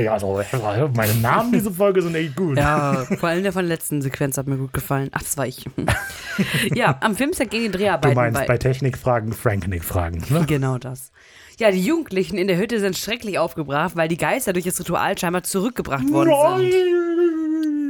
Ja, 0.00 0.14
also, 0.14 0.42
meine 0.94 1.14
Namen 1.14 1.52
diese 1.52 1.70
Folge 1.70 2.02
sind 2.02 2.16
echt 2.16 2.34
gut. 2.34 2.56
Ja, 2.56 3.04
vor 3.04 3.28
allem 3.28 3.44
der 3.44 3.52
von 3.52 3.62
der 3.62 3.68
letzten 3.68 4.02
Sequenz 4.02 4.36
hat 4.36 4.48
mir 4.48 4.56
gut 4.56 4.72
gefallen. 4.72 5.10
Ach, 5.12 5.22
das 5.22 5.36
war 5.36 5.46
ich. 5.46 5.64
ja, 6.74 6.96
am 7.00 7.14
Filmset 7.14 7.50
gehen 7.50 7.62
die 7.64 7.70
Du 7.70 7.78
Dreharbeiten 7.78 8.16
meinst 8.16 8.40
weiter. 8.40 8.48
bei 8.48 8.58
Technikfragen 8.58 9.32
Franknick-Fragen. 9.32 10.24
Ne? 10.30 10.44
Genau 10.46 10.78
das. 10.78 11.12
Ja, 11.60 11.70
die 11.70 11.84
Jugendlichen 11.84 12.36
in 12.36 12.48
der 12.48 12.56
Hütte 12.56 12.80
sind 12.80 12.96
schrecklich 12.98 13.38
aufgebracht, 13.38 13.94
weil 13.94 14.08
die 14.08 14.16
Geister 14.16 14.52
durch 14.52 14.64
das 14.64 14.80
Ritual 14.80 15.16
scheinbar 15.16 15.44
zurückgebracht 15.44 16.10
worden 16.10 16.30
sind. 16.62 16.70
Nein! 16.72 17.87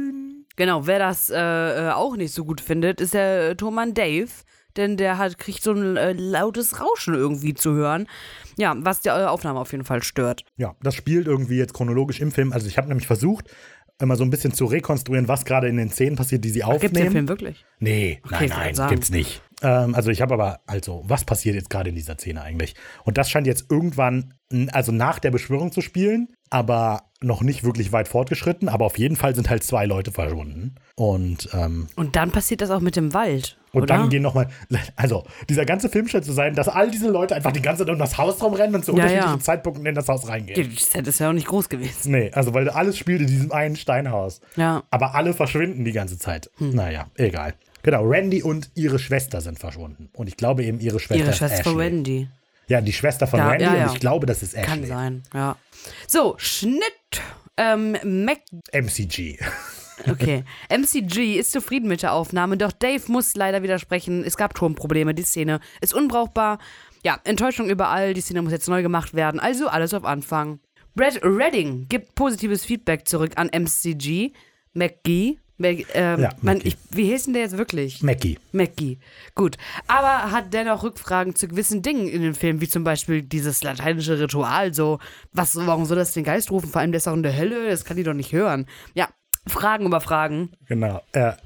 Genau, 0.59 0.85
wer 0.87 0.99
das 0.99 1.29
äh, 1.29 1.37
äh, 1.37 1.91
auch 1.91 2.17
nicht 2.17 2.33
so 2.33 2.43
gut 2.43 2.59
findet, 2.59 2.99
ist 2.99 3.13
der 3.13 3.51
äh, 3.51 3.55
Thomann 3.55 3.93
Dave, 3.93 4.27
denn 4.75 4.97
der 4.97 5.17
hat, 5.17 5.37
kriegt 5.37 5.63
so 5.63 5.71
ein 5.71 5.95
äh, 5.95 6.11
lautes 6.11 6.81
Rauschen 6.81 7.13
irgendwie 7.13 7.53
zu 7.53 7.71
hören. 7.75 8.07
Ja, 8.57 8.75
was 8.77 8.99
die 8.99 9.07
äh, 9.07 9.23
Aufnahme 9.23 9.61
auf 9.61 9.71
jeden 9.71 9.85
Fall 9.85 10.03
stört. 10.03 10.43
Ja, 10.57 10.75
das 10.83 10.95
spielt 10.95 11.27
irgendwie 11.27 11.55
jetzt 11.55 11.73
chronologisch 11.73 12.19
im 12.19 12.33
Film. 12.33 12.51
Also 12.51 12.67
ich 12.67 12.77
habe 12.77 12.89
nämlich 12.89 13.07
versucht, 13.07 13.49
immer 14.01 14.17
so 14.17 14.25
ein 14.25 14.29
bisschen 14.29 14.53
zu 14.53 14.65
rekonstruieren, 14.65 15.29
was 15.29 15.45
gerade 15.45 15.69
in 15.69 15.77
den 15.77 15.91
Szenen 15.91 16.17
passiert, 16.17 16.43
die 16.43 16.49
sie 16.49 16.59
Gibt 16.59 16.73
es 16.73 16.79
den 16.81 16.87
aufnehmen. 16.89 17.11
Film 17.11 17.27
wirklich? 17.29 17.65
Nee, 17.79 18.19
Okay, 18.25 18.47
nein, 18.49 18.73
nein, 18.75 18.89
gibt's 18.89 19.11
nicht. 19.11 19.41
Ähm, 19.61 19.95
also 19.95 20.09
ich 20.09 20.21
habe 20.21 20.33
aber, 20.33 20.59
also, 20.67 21.03
was 21.07 21.25
passiert 21.25 21.55
jetzt 21.55 21.69
gerade 21.69 21.89
in 21.89 21.95
dieser 21.95 22.15
Szene 22.15 22.41
eigentlich? 22.41 22.75
Und 23.03 23.17
das 23.17 23.29
scheint 23.29 23.47
jetzt 23.47 23.65
irgendwann, 23.69 24.33
also 24.71 24.91
nach 24.91 25.19
der 25.19 25.31
Beschwörung 25.31 25.71
zu 25.71 25.81
spielen, 25.81 26.29
aber 26.49 27.03
noch 27.21 27.41
nicht 27.41 27.63
wirklich 27.65 27.91
weit 27.91 28.07
fortgeschritten. 28.07 28.69
Aber 28.69 28.85
auf 28.85 28.97
jeden 28.97 29.15
Fall 29.17 29.35
sind 29.35 29.49
halt 29.49 29.63
zwei 29.63 29.85
Leute 29.85 30.11
verschwunden. 30.11 30.75
Und, 30.95 31.49
ähm, 31.53 31.87
Und 31.97 32.15
dann 32.15 32.31
passiert 32.31 32.61
das 32.61 32.71
auch 32.71 32.79
mit 32.79 32.95
dem 32.95 33.13
Wald. 33.13 33.57
und 33.73 33.83
oder? 33.83 33.97
dann 33.97 34.09
gehen 34.09 34.23
nochmal, 34.23 34.47
also 34.95 35.25
dieser 35.49 35.65
ganze 35.65 35.89
Film 35.89 36.07
scheint 36.07 36.23
zu 36.25 36.31
sein, 36.31 36.55
dass 36.55 36.69
all 36.69 36.89
diese 36.89 37.09
Leute 37.09 37.35
einfach 37.35 37.51
die 37.51 37.61
ganze 37.61 37.85
Zeit 37.85 37.93
um 37.93 37.99
das 37.99 38.17
Haus 38.17 38.41
rumrennen 38.41 38.73
und 38.75 38.85
zu 38.85 38.91
Ja, 38.91 39.03
unterschiedlichen 39.03 39.37
ja. 39.37 39.43
Zeitpunkten 39.43 39.85
in 39.85 39.95
das 39.95 40.07
Haus 40.07 40.27
reingehen. 40.29 40.73
Das 40.73 40.85
Set 40.89 41.05
ist 41.07 41.19
ja 41.19 41.29
auch 41.29 41.33
nicht 41.33 41.47
groß 41.47 41.67
gewesen. 41.69 42.11
Nee, 42.11 42.31
also 42.33 42.53
weil 42.53 42.69
alles 42.69 42.97
spielt 42.97 43.19
in 43.21 43.27
diesem 43.27 43.51
einen 43.51 43.75
Steinhaus. 43.75 44.39
Ja. 44.55 44.83
Aber 44.89 45.13
alle 45.13 45.33
verschwinden 45.33 45.83
die 45.83 45.91
ganze 45.91 46.17
Zeit. 46.17 46.49
Hm. 46.57 46.71
Naja, 46.73 47.07
egal. 47.15 47.53
Genau, 47.83 48.03
Randy 48.05 48.43
und 48.43 48.69
ihre 48.75 48.99
Schwester 48.99 49.41
sind 49.41 49.59
verschwunden. 49.59 50.09
Und 50.13 50.27
ich 50.27 50.37
glaube 50.37 50.63
eben, 50.63 50.79
ihre 50.79 50.99
Schwester 50.99 51.23
Ihre 51.23 51.33
Schwester 51.33 51.59
Ashley. 51.59 51.71
von 51.71 51.77
Wendy. 51.79 52.27
Ja, 52.67 52.81
die 52.81 52.93
Schwester 52.93 53.25
von 53.25 53.39
Ja, 53.39 53.47
Randy 53.49 53.63
ja, 53.65 53.75
ja. 53.75 53.87
und 53.87 53.93
ich 53.93 53.99
glaube, 53.99 54.25
das 54.25 54.43
ist 54.43 54.53
Ashley. 54.53 54.65
Kann 54.67 54.85
sein, 54.85 55.23
ja. 55.33 55.55
So, 56.07 56.35
Schnitt. 56.37 56.83
Ähm, 57.57 57.97
Mac 58.03 58.39
MCG. 58.71 59.37
Okay. 60.09 60.43
MCG 60.69 61.37
ist 61.37 61.51
zufrieden 61.51 61.89
mit 61.89 62.03
der 62.03 62.13
Aufnahme, 62.13 62.55
doch 62.57 62.71
Dave 62.71 63.01
muss 63.07 63.35
leider 63.35 63.63
widersprechen. 63.63 64.23
Es 64.23 64.37
gab 64.37 64.53
Tonprobleme, 64.53 65.13
die 65.13 65.23
Szene 65.23 65.59
ist 65.81 65.93
unbrauchbar. 65.93 66.59
Ja, 67.03 67.19
Enttäuschung 67.25 67.69
überall, 67.69 68.13
die 68.13 68.21
Szene 68.21 68.41
muss 68.41 68.51
jetzt 68.53 68.69
neu 68.69 68.81
gemacht 68.81 69.13
werden, 69.13 69.39
also 69.41 69.67
alles 69.67 69.93
auf 69.93 70.05
Anfang. 70.05 70.59
Brad 70.95 71.19
Redding 71.23 71.87
gibt 71.89 72.15
positives 72.15 72.63
Feedback 72.65 73.07
zurück 73.07 73.31
an 73.35 73.49
MCG. 73.49 74.31
McGee. 74.73 75.37
Mac, 75.59 75.85
ähm, 75.93 76.21
Ja, 76.21 76.29
man, 76.41 76.61
ich, 76.63 76.77
wie 76.89 77.05
hieß 77.05 77.25
denn 77.25 77.33
der 77.33 77.43
jetzt 77.43 77.57
wirklich? 77.57 78.01
Mackie. 78.01 78.39
McGee. 78.53 78.97
Gut. 79.35 79.57
Aber 79.87 80.31
hat 80.31 80.53
dennoch 80.53 80.83
Rückfragen 80.83 81.35
zu 81.35 81.47
gewissen 81.47 81.81
Dingen 81.81 82.07
in 82.07 82.21
dem 82.21 82.33
Film, 82.33 82.61
wie 82.61 82.67
zum 82.67 82.83
Beispiel 82.83 83.21
dieses 83.21 83.61
lateinische 83.61 84.19
Ritual. 84.19 84.73
So, 84.73 84.99
was, 85.33 85.55
warum 85.55 85.85
soll 85.85 85.97
das 85.97 86.13
den 86.13 86.23
Geist 86.23 86.49
rufen? 86.49 86.69
Vor 86.69 86.81
allem, 86.81 86.91
der 86.91 86.97
ist 86.97 87.07
auch 87.07 87.13
in 87.13 87.23
der 87.23 87.37
Hölle, 87.37 87.69
das 87.69 87.83
kann 87.85 87.97
die 87.97 88.03
doch 88.03 88.13
nicht 88.13 88.31
hören. 88.31 88.67
Ja, 88.93 89.09
Fragen 89.47 89.85
über 89.85 89.99
Fragen. 89.99 90.51
Genau. 90.67 91.01
Er, 91.11 91.37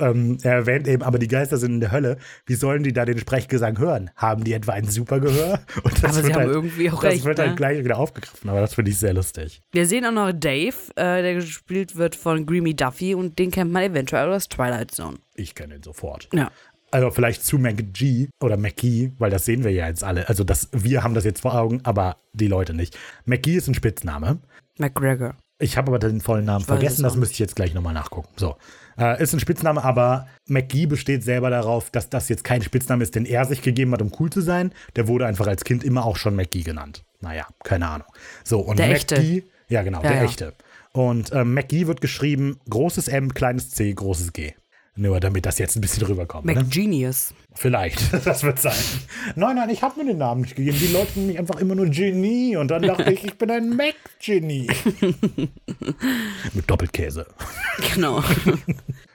ähm, 0.00 0.38
er 0.42 0.52
erwähnt 0.54 0.88
eben, 0.88 1.02
aber 1.02 1.18
die 1.18 1.28
Geister 1.28 1.56
sind 1.58 1.74
in 1.74 1.80
der 1.80 1.92
Hölle. 1.92 2.18
Wie 2.46 2.54
sollen 2.54 2.82
die 2.82 2.92
da 2.92 3.04
den 3.04 3.18
Sprechgesang 3.18 3.78
hören? 3.78 4.10
Haben 4.16 4.44
die 4.44 4.52
etwa 4.52 4.72
ein 4.72 4.86
Supergehör? 4.86 5.60
Und 5.82 6.02
das 6.02 6.04
Aber 6.04 6.12
sie 6.12 6.22
wird 6.24 6.32
haben 6.34 6.40
halt, 6.42 6.50
irgendwie 6.50 6.90
auch 6.90 7.00
Das 7.02 7.12
recht, 7.12 7.24
wird 7.24 7.38
ne? 7.38 7.46
halt 7.48 7.56
gleich 7.56 7.84
wieder 7.84 7.98
aufgegriffen, 7.98 8.50
aber 8.50 8.60
das 8.60 8.74
finde 8.74 8.90
ich 8.90 8.98
sehr 8.98 9.14
lustig. 9.14 9.60
Wir 9.72 9.86
sehen 9.86 10.04
auch 10.04 10.12
noch 10.12 10.32
Dave, 10.32 10.74
äh, 10.96 11.22
der 11.22 11.34
gespielt 11.34 11.96
wird 11.96 12.16
von 12.16 12.46
Greamy 12.46 12.74
Duffy 12.74 13.14
und 13.14 13.38
den 13.38 13.50
kennt 13.50 13.72
man 13.72 13.82
eventuell 13.82 14.32
aus 14.32 14.48
Twilight 14.48 14.90
Zone. 14.90 15.18
Ich 15.34 15.54
kenne 15.54 15.76
ihn 15.76 15.82
sofort. 15.82 16.28
Ja. 16.34 16.50
Also 16.90 17.10
vielleicht 17.10 17.44
zu 17.44 17.58
McG 17.58 18.28
oder 18.40 18.56
McGee, 18.56 19.12
weil 19.18 19.30
das 19.30 19.44
sehen 19.44 19.62
wir 19.62 19.70
ja 19.70 19.86
jetzt 19.88 20.02
alle. 20.02 20.28
Also 20.28 20.42
das, 20.42 20.68
wir 20.72 21.04
haben 21.04 21.12
das 21.14 21.24
jetzt 21.24 21.42
vor 21.42 21.54
Augen, 21.54 21.80
aber 21.84 22.16
die 22.32 22.46
Leute 22.46 22.72
nicht. 22.72 22.98
McGee 23.26 23.56
ist 23.56 23.68
ein 23.68 23.74
Spitzname. 23.74 24.40
McGregor. 24.78 25.36
Ich 25.60 25.76
habe 25.76 25.88
aber 25.88 25.98
den 25.98 26.20
vollen 26.20 26.44
Namen 26.44 26.64
vergessen, 26.64 27.02
das 27.02 27.16
müsste 27.16 27.32
ich 27.32 27.38
jetzt 27.40 27.56
gleich 27.56 27.74
nochmal 27.74 27.94
nachgucken. 27.94 28.28
So. 28.36 28.56
Äh, 28.96 29.20
ist 29.22 29.32
ein 29.32 29.40
Spitzname, 29.40 29.82
aber 29.82 30.26
McGee 30.46 30.86
besteht 30.86 31.24
selber 31.24 31.50
darauf, 31.50 31.90
dass 31.90 32.10
das 32.10 32.28
jetzt 32.28 32.44
kein 32.44 32.62
Spitzname 32.62 33.02
ist, 33.02 33.14
den 33.14 33.24
er 33.24 33.44
sich 33.44 33.62
gegeben 33.62 33.92
hat, 33.92 34.02
um 34.02 34.12
cool 34.20 34.30
zu 34.30 34.40
sein. 34.40 34.72
Der 34.96 35.08
wurde 35.08 35.26
einfach 35.26 35.46
als 35.46 35.64
Kind 35.64 35.82
immer 35.84 36.04
auch 36.04 36.16
schon 36.16 36.36
McGee 36.36 36.62
genannt. 36.62 37.04
Naja, 37.20 37.46
keine 37.64 37.88
Ahnung. 37.88 38.08
So, 38.44 38.60
und 38.60 38.78
Der 38.78 38.86
McGee, 38.86 38.96
echte. 38.96 39.42
ja 39.68 39.82
genau, 39.82 40.02
Ja, 40.02 40.10
der 40.10 40.18
ja. 40.18 40.24
echte. 40.24 40.54
Und 40.92 41.32
ähm, 41.32 41.54
McGee 41.54 41.86
wird 41.86 42.00
geschrieben, 42.00 42.58
großes 42.70 43.08
M, 43.08 43.34
kleines 43.34 43.70
C, 43.70 43.92
großes 43.92 44.32
G. 44.32 44.54
Nur 44.98 45.20
damit 45.20 45.46
das 45.46 45.58
jetzt 45.58 45.76
ein 45.76 45.80
bisschen 45.80 46.04
rüberkommt. 46.06 46.44
Ne? 46.44 46.54
McGenius. 46.54 47.32
Vielleicht, 47.54 48.12
das 48.26 48.42
wird 48.42 48.58
sein. 48.58 48.74
Nein, 49.36 49.54
nein, 49.54 49.70
ich 49.70 49.82
habe 49.82 50.00
mir 50.00 50.06
den 50.06 50.18
Namen 50.18 50.40
nicht 50.40 50.56
gegeben. 50.56 50.76
Die 50.76 50.88
Leute 50.88 51.12
nennen 51.14 51.28
mich 51.28 51.38
einfach 51.38 51.60
immer 51.60 51.76
nur 51.76 51.86
Genie. 51.86 52.56
Und 52.56 52.68
dann 52.68 52.82
dachte 52.82 53.12
ich, 53.12 53.24
ich 53.24 53.38
bin 53.38 53.48
ein 53.48 53.76
Mac-Genie. 53.76 54.66
Mit 56.52 56.68
Doppelkäse. 56.68 57.26
Genau. 57.94 58.22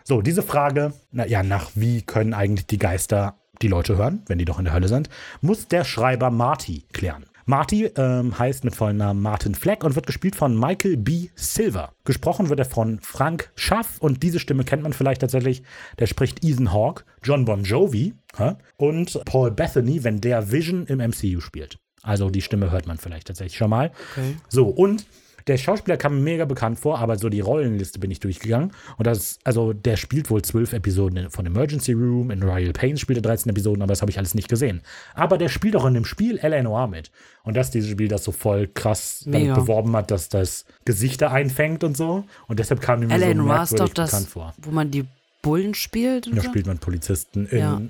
So, 0.06 0.22
diese 0.22 0.44
Frage, 0.44 0.92
na 1.14 1.26
ja, 1.26 1.44
nach 1.44 1.72
wie 1.76 2.02
können 2.02 2.34
eigentlich 2.34 2.68
die 2.68 2.78
Geister 2.78 3.38
die 3.62 3.70
Leute 3.70 3.96
hören, 3.96 4.22
wenn 4.26 4.38
die 4.38 4.44
doch 4.44 4.60
in 4.60 4.66
der 4.66 4.74
Hölle 4.74 4.90
sind, 4.90 5.10
muss 5.40 5.70
der 5.70 5.86
Schreiber 5.86 6.30
Marty 6.30 6.84
klären. 6.92 7.26
Marty 7.46 7.86
ähm, 7.98 8.38
heißt 8.38 8.64
mit 8.64 8.76
vollen 8.76 8.98
Namen 8.98 9.22
Martin 9.22 9.56
Fleck 9.56 9.84
und 9.84 9.96
wird 9.96 10.08
gespielt 10.08 10.36
von 10.36 10.58
Michael 10.58 10.98
B. 10.98 11.30
Silver. 11.36 11.94
Gesprochen 12.06 12.50
wird 12.50 12.60
er 12.60 12.66
von 12.66 13.00
Frank 13.02 13.52
Schaff 13.56 13.98
und 14.00 14.24
diese 14.24 14.40
Stimme 14.40 14.64
kennt 14.64 14.84
man 14.84 14.94
vielleicht 14.94 15.22
tatsächlich. 15.22 15.64
Der 16.00 16.08
spricht 16.08 16.44
Ethan 16.44 16.72
Hawke, 16.72 17.04
John 17.22 17.46
Bon 17.46 17.64
Jovi 17.64 18.14
hä? 18.38 18.54
und 18.78 19.20
Paul 19.26 19.52
Bethany, 19.52 20.04
wenn 20.04 20.22
der 20.22 20.52
Vision 20.52 20.86
im 20.88 21.00
MCU 21.00 21.42
spielt. 21.42 21.80
Also 22.02 22.30
die 22.30 22.42
Stimme 22.42 22.72
hört 22.72 22.88
man 22.88 22.98
vielleicht 22.98 23.28
tatsächlich 23.28 23.58
schon 23.58 23.70
mal. 23.70 23.92
Okay. 24.12 24.36
So, 24.50 24.68
und 24.68 25.06
der 25.48 25.58
Schauspieler 25.58 25.98
kam 25.98 26.16
mir 26.16 26.22
mega 26.22 26.46
bekannt 26.46 26.80
vor, 26.80 27.00
aber 27.00 27.18
so 27.18 27.30
die 27.30 27.40
Rollenliste 27.42 28.00
bin 28.00 28.12
ich 28.12 28.20
durchgegangen. 28.20 28.72
Und 28.98 29.08
das, 29.08 29.40
also 29.44 29.74
der 29.74 29.98
spielt 29.98 30.30
wohl 30.30 30.42
zwölf 30.42 30.74
Episoden 30.74 31.30
von 31.30 31.46
Emergency 31.46 31.94
Room, 31.94 32.32
in 32.32 32.42
Royal 32.44 32.72
Pains 32.74 33.00
spielt 33.00 33.20
er 33.20 33.24
13 33.24 33.50
Episoden, 33.50 33.82
aber 33.82 33.92
das 33.92 34.02
habe 34.02 34.12
ich 34.12 34.18
alles 34.18 34.36
nicht 34.36 34.48
gesehen. 34.50 34.82
Aber 35.16 35.38
der 35.38 35.50
spielt 35.50 35.76
auch 35.76 35.86
in 35.86 35.94
dem 35.94 36.06
Spiel 36.06 36.38
L.A. 36.38 36.62
Noir 36.64 36.88
mit. 36.88 37.12
Und 37.44 37.56
das 37.58 37.68
ist 37.68 37.74
dieses 37.76 37.90
Spiel, 37.90 38.08
das 38.08 38.24
so 38.24 38.32
voll 38.32 38.68
krass 38.74 39.22
damit 39.26 39.42
Mega. 39.42 39.56
beworben 39.56 39.96
hat, 39.96 40.12
dass 40.12 40.30
das 40.30 40.66
Gesichter 40.86 41.32
einfängt 41.32 41.84
und 41.84 41.98
so. 41.98 42.24
Und 42.48 42.60
deshalb 42.60 42.80
kam 42.82 43.02
mir 43.02 43.08
so 43.10 43.14
L.A. 43.16 43.34
Noir 43.34 43.64
ist 43.64 43.78
doch 43.80 43.90
das, 43.90 44.12
bekannt 44.12 44.30
vor. 44.30 44.54
wo 44.62 44.72
man 44.72 44.92
die 44.92 45.06
Bullen 45.42 45.74
spielt. 45.74 46.28
Da 46.28 46.42
so? 46.42 46.48
spielt 46.48 46.68
man 46.68 46.78
Polizisten 46.78 47.46
in 47.48 47.58
Ja. 47.60 47.82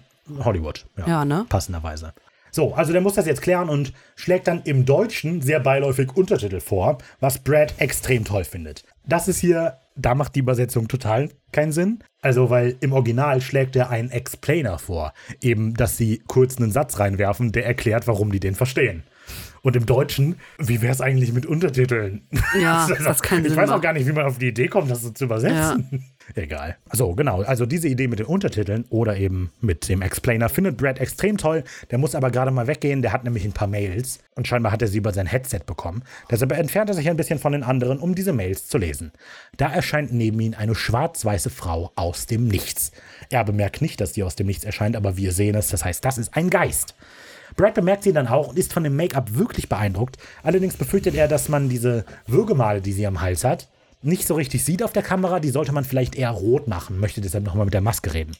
Hollywood. 0.43 0.85
Ja, 1.05 1.25
ne? 1.25 1.45
Passenderweise. 1.49 2.13
So, 2.55 2.75
also 2.75 2.91
der 2.91 3.01
muss 3.01 3.15
das 3.15 3.25
jetzt 3.25 3.41
klären 3.41 3.67
und 3.67 3.93
schlägt 4.15 4.47
dann 4.47 4.61
im 4.63 4.85
Deutschen 4.85 5.41
sehr 5.41 5.59
beiläufig 5.59 6.15
Untertitel 6.15 6.59
vor, 6.59 6.99
was 7.19 7.39
Brad 7.39 7.73
extrem 7.79 8.25
toll 8.25 8.43
findet. 8.43 8.83
Das 9.07 9.27
ist 9.27 9.39
hier, 9.39 9.79
da 9.95 10.13
macht 10.13 10.35
die 10.35 10.41
Übersetzung 10.41 10.87
total 10.87 11.29
keinen 11.51 11.71
Sinn. 11.71 12.03
Also, 12.21 12.51
weil 12.51 12.75
im 12.79 12.93
Original 12.93 13.41
schlägt 13.41 13.75
er 13.75 13.89
einen 13.89 14.11
Explainer 14.11 14.77
vor. 14.77 15.13
Eben, 15.41 15.73
dass 15.73 15.97
sie 15.97 16.21
kurz 16.27 16.57
einen 16.57 16.71
Satz 16.71 16.99
reinwerfen, 16.99 17.51
der 17.51 17.65
erklärt, 17.65 18.07
warum 18.07 18.31
die 18.31 18.39
den 18.39 18.53
verstehen. 18.53 19.03
Und 19.63 19.75
im 19.75 19.85
Deutschen, 19.85 20.35
wie 20.59 20.81
wäre 20.81 20.93
es 20.93 21.01
eigentlich 21.01 21.33
mit 21.33 21.45
Untertiteln? 21.45 22.27
Ja, 22.61 22.85
Also, 22.85 22.95
das 23.03 23.21
kann 23.21 23.43
Ich 23.43 23.49
Sinn 23.49 23.57
weiß 23.57 23.71
auch 23.71 23.81
gar 23.81 23.93
nicht, 23.93 24.05
wie 24.07 24.11
man 24.11 24.25
auf 24.25 24.37
die 24.37 24.49
Idee 24.49 24.67
kommt, 24.67 24.91
das 24.91 25.01
so 25.01 25.09
zu 25.09 25.23
übersetzen. 25.23 26.12
Egal. 26.35 26.77
So, 26.91 27.13
genau. 27.15 27.41
Also 27.41 27.65
diese 27.65 27.87
Idee 27.87 28.07
mit 28.07 28.19
den 28.19 28.25
Untertiteln 28.25 28.85
oder 28.89 29.17
eben 29.17 29.51
mit 29.61 29.89
dem 29.89 30.01
Explainer 30.01 30.49
findet 30.49 30.77
Brad 30.77 30.99
extrem 30.99 31.37
toll. 31.37 31.63
Der 31.91 31.97
muss 31.97 32.15
aber 32.15 32.31
gerade 32.31 32.51
mal 32.51 32.67
weggehen. 32.67 33.01
Der 33.01 33.11
hat 33.11 33.23
nämlich 33.23 33.45
ein 33.45 33.51
paar 33.51 33.67
Mails 33.67 34.19
und 34.35 34.47
scheinbar 34.47 34.71
hat 34.71 34.81
er 34.81 34.87
sie 34.87 34.97
über 34.97 35.13
sein 35.13 35.27
Headset 35.27 35.61
bekommen. 35.65 36.03
Deshalb 36.31 36.51
entfernt 36.53 36.89
er 36.89 36.95
sich 36.95 37.09
ein 37.09 37.17
bisschen 37.17 37.39
von 37.39 37.51
den 37.51 37.63
anderen, 37.63 37.99
um 37.99 38.15
diese 38.15 38.33
Mails 38.33 38.67
zu 38.67 38.77
lesen. 38.77 39.11
Da 39.57 39.71
erscheint 39.71 40.13
neben 40.13 40.39
ihm 40.39 40.55
eine 40.57 40.75
schwarz-weiße 40.75 41.49
Frau 41.49 41.91
aus 41.95 42.25
dem 42.25 42.47
Nichts. 42.47 42.91
Er 43.29 43.43
bemerkt 43.43 43.81
nicht, 43.81 44.01
dass 44.01 44.13
die 44.13 44.23
aus 44.23 44.35
dem 44.35 44.47
Nichts 44.47 44.63
erscheint, 44.63 44.95
aber 44.95 45.17
wir 45.17 45.31
sehen 45.31 45.55
es. 45.55 45.69
Das 45.69 45.85
heißt, 45.85 46.03
das 46.03 46.17
ist 46.17 46.35
ein 46.35 46.49
Geist. 46.49 46.95
Brad 47.55 47.75
bemerkt 47.75 48.03
sie 48.03 48.13
dann 48.13 48.27
auch 48.27 48.47
und 48.47 48.57
ist 48.57 48.73
von 48.73 48.83
dem 48.83 48.95
Make-up 48.95 49.35
wirklich 49.35 49.69
beeindruckt. 49.69 50.17
Allerdings 50.41 50.75
befürchtet 50.75 51.15
er, 51.15 51.27
dass 51.27 51.49
man 51.49 51.69
diese 51.69 52.05
Würgemale, 52.25 52.81
die 52.81 52.93
sie 52.93 53.05
am 53.05 53.21
Hals 53.21 53.43
hat, 53.43 53.67
nicht 54.03 54.27
so 54.27 54.35
richtig 54.35 54.63
sieht 54.63 54.83
auf 54.83 54.93
der 54.93 55.03
Kamera. 55.03 55.39
Die 55.39 55.49
sollte 55.49 55.71
man 55.71 55.83
vielleicht 55.83 56.15
eher 56.15 56.31
rot 56.31 56.67
machen. 56.67 56.99
Möchte 56.99 57.21
deshalb 57.21 57.43
nochmal 57.43 57.65
mit 57.65 57.73
der 57.73 57.81
Maske 57.81 58.13
reden. 58.13 58.35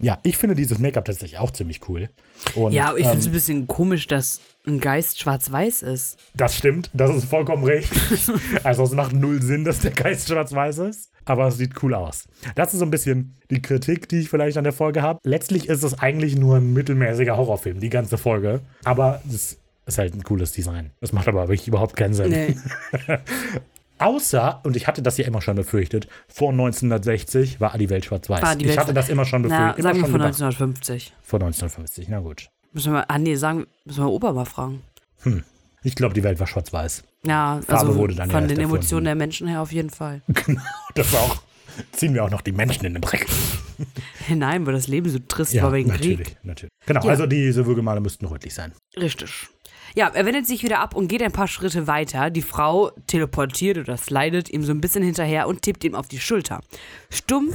Ja, 0.00 0.18
ich 0.22 0.36
finde 0.36 0.54
dieses 0.54 0.78
Make-up 0.78 1.04
tatsächlich 1.04 1.38
auch 1.38 1.50
ziemlich 1.50 1.88
cool. 1.88 2.08
Und, 2.54 2.72
Ja, 2.72 2.94
ich 2.96 3.04
ähm, 3.04 3.10
finde 3.10 3.18
es 3.18 3.26
ein 3.26 3.32
bisschen 3.32 3.66
komisch, 3.66 4.06
dass 4.06 4.40
ein 4.66 4.78
Geist 4.78 5.18
schwarz-weiß 5.18 5.82
ist. 5.82 6.18
das 6.34 6.56
stimmt, 6.56 6.90
das 6.92 7.10
ist 7.10 7.24
vollkommen 7.24 7.64
richtig. 7.64 8.22
also 8.62 8.84
es 8.84 8.92
macht 8.92 9.12
null 9.12 9.42
Sinn, 9.42 9.64
dass 9.64 9.80
der 9.80 9.90
Geist 9.90 10.28
schwarz-weiß 10.28 10.78
ist, 10.78 11.10
aber 11.24 11.48
es 11.48 11.56
sieht 11.58 11.82
cool 11.82 11.94
aus. 11.94 12.28
Das 12.54 12.72
ist 12.72 12.78
so 12.78 12.84
ein 12.84 12.90
bisschen 12.90 13.34
die 13.50 13.60
Kritik, 13.60 14.08
die 14.08 14.20
ich 14.20 14.28
vielleicht 14.28 14.56
an 14.56 14.64
der 14.64 14.72
Folge 14.72 15.02
habe. 15.02 15.18
Letztlich 15.24 15.68
ist 15.68 15.82
es 15.82 15.98
eigentlich 15.98 16.36
nur 16.36 16.56
ein 16.58 16.72
mittelmäßiger 16.72 17.36
Horrorfilm, 17.36 17.80
die 17.80 17.90
ganze 17.90 18.18
Folge. 18.18 18.60
Aber 18.84 19.20
es 19.28 19.58
ist 19.86 19.98
halt 19.98 20.14
ein 20.14 20.22
cooles 20.22 20.52
Design. 20.52 20.90
Das 21.00 21.12
macht 21.12 21.26
aber 21.26 21.48
wirklich 21.48 21.66
überhaupt 21.66 21.96
keinen 21.96 22.14
Sinn. 22.14 22.30
Nee. 22.30 22.56
Außer, 23.98 24.60
und 24.64 24.76
ich 24.76 24.86
hatte 24.86 25.02
das 25.02 25.16
ja 25.18 25.26
immer 25.26 25.40
schon 25.40 25.56
befürchtet, 25.56 26.08
vor 26.28 26.50
1960 26.52 27.60
war 27.60 27.76
die 27.78 27.90
Welt 27.90 28.04
schwarz-weiß. 28.04 28.56
Ich 28.58 28.68
Welt 28.68 28.78
hatte 28.78 28.94
das 28.94 29.08
immer 29.08 29.24
schon 29.24 29.42
Na, 29.42 29.72
befürchtet. 29.72 29.82
sagen 29.82 29.96
wir 29.98 30.06
gedacht. 30.06 30.24
1950. 30.42 31.14
Vor 31.22 31.40
1950, 31.40 32.08
na 32.08 32.20
gut. 32.20 32.48
Müssen 32.72 32.92
wir, 32.92 33.10
ah 33.10 33.18
nee, 33.18 33.34
sagen, 33.34 33.66
müssen 33.84 34.04
wir 34.04 34.10
Opa 34.10 34.32
mal 34.32 34.44
fragen. 34.44 34.82
Ich 35.82 35.94
glaube, 35.94 36.14
die 36.14 36.22
Welt 36.22 36.38
war 36.40 36.46
schwarz-weiß. 36.46 37.02
Ja, 37.24 37.60
Farbe 37.66 37.88
also 37.88 37.96
wurde 37.98 38.14
dann 38.14 38.28
ja 38.28 38.34
von 38.34 38.44
erst 38.44 38.50
den 38.52 38.58
erfunden. 38.60 38.76
Emotionen 38.76 39.04
der 39.04 39.14
Menschen 39.14 39.48
her 39.48 39.60
auf 39.62 39.72
jeden 39.72 39.90
Fall. 39.90 40.22
Genau, 40.46 40.60
das 40.94 41.12
war 41.12 41.20
auch. 41.20 41.36
Ziehen 41.92 42.12
wir 42.14 42.24
auch 42.24 42.30
noch 42.30 42.40
die 42.40 42.50
Menschen 42.50 42.84
in 42.86 42.94
den 42.94 43.02
Dreck. 43.02 43.26
Nein, 44.28 44.66
weil 44.66 44.74
das 44.74 44.88
Leben 44.88 45.08
so 45.08 45.18
trist 45.20 45.54
war 45.62 45.72
wegen 45.72 45.88
natürlich, 45.88 46.16
Krieg. 46.28 46.36
natürlich. 46.42 46.72
Genau, 46.86 47.04
Ja. 47.04 47.10
also 47.10 47.26
diese 47.26 47.66
Würgemale 47.66 48.00
müssten 48.00 48.26
rötlich 48.26 48.52
sein. 48.52 48.72
Richtig. 48.96 49.48
Ja, 49.98 50.06
er 50.14 50.24
wendet 50.26 50.46
sich 50.46 50.62
wieder 50.62 50.78
ab 50.78 50.94
und 50.94 51.08
geht 51.08 51.24
ein 51.24 51.32
paar 51.32 51.48
Schritte 51.48 51.88
weiter. 51.88 52.30
Die 52.30 52.40
Frau 52.40 52.92
teleportiert 53.08 53.78
oder 53.78 53.96
slidet 53.96 54.48
ihm 54.48 54.62
so 54.62 54.70
ein 54.70 54.80
bisschen 54.80 55.02
hinterher 55.02 55.48
und 55.48 55.62
tippt 55.62 55.82
ihm 55.82 55.96
auf 55.96 56.06
die 56.06 56.20
Schulter. 56.20 56.60
Stumm, 57.10 57.50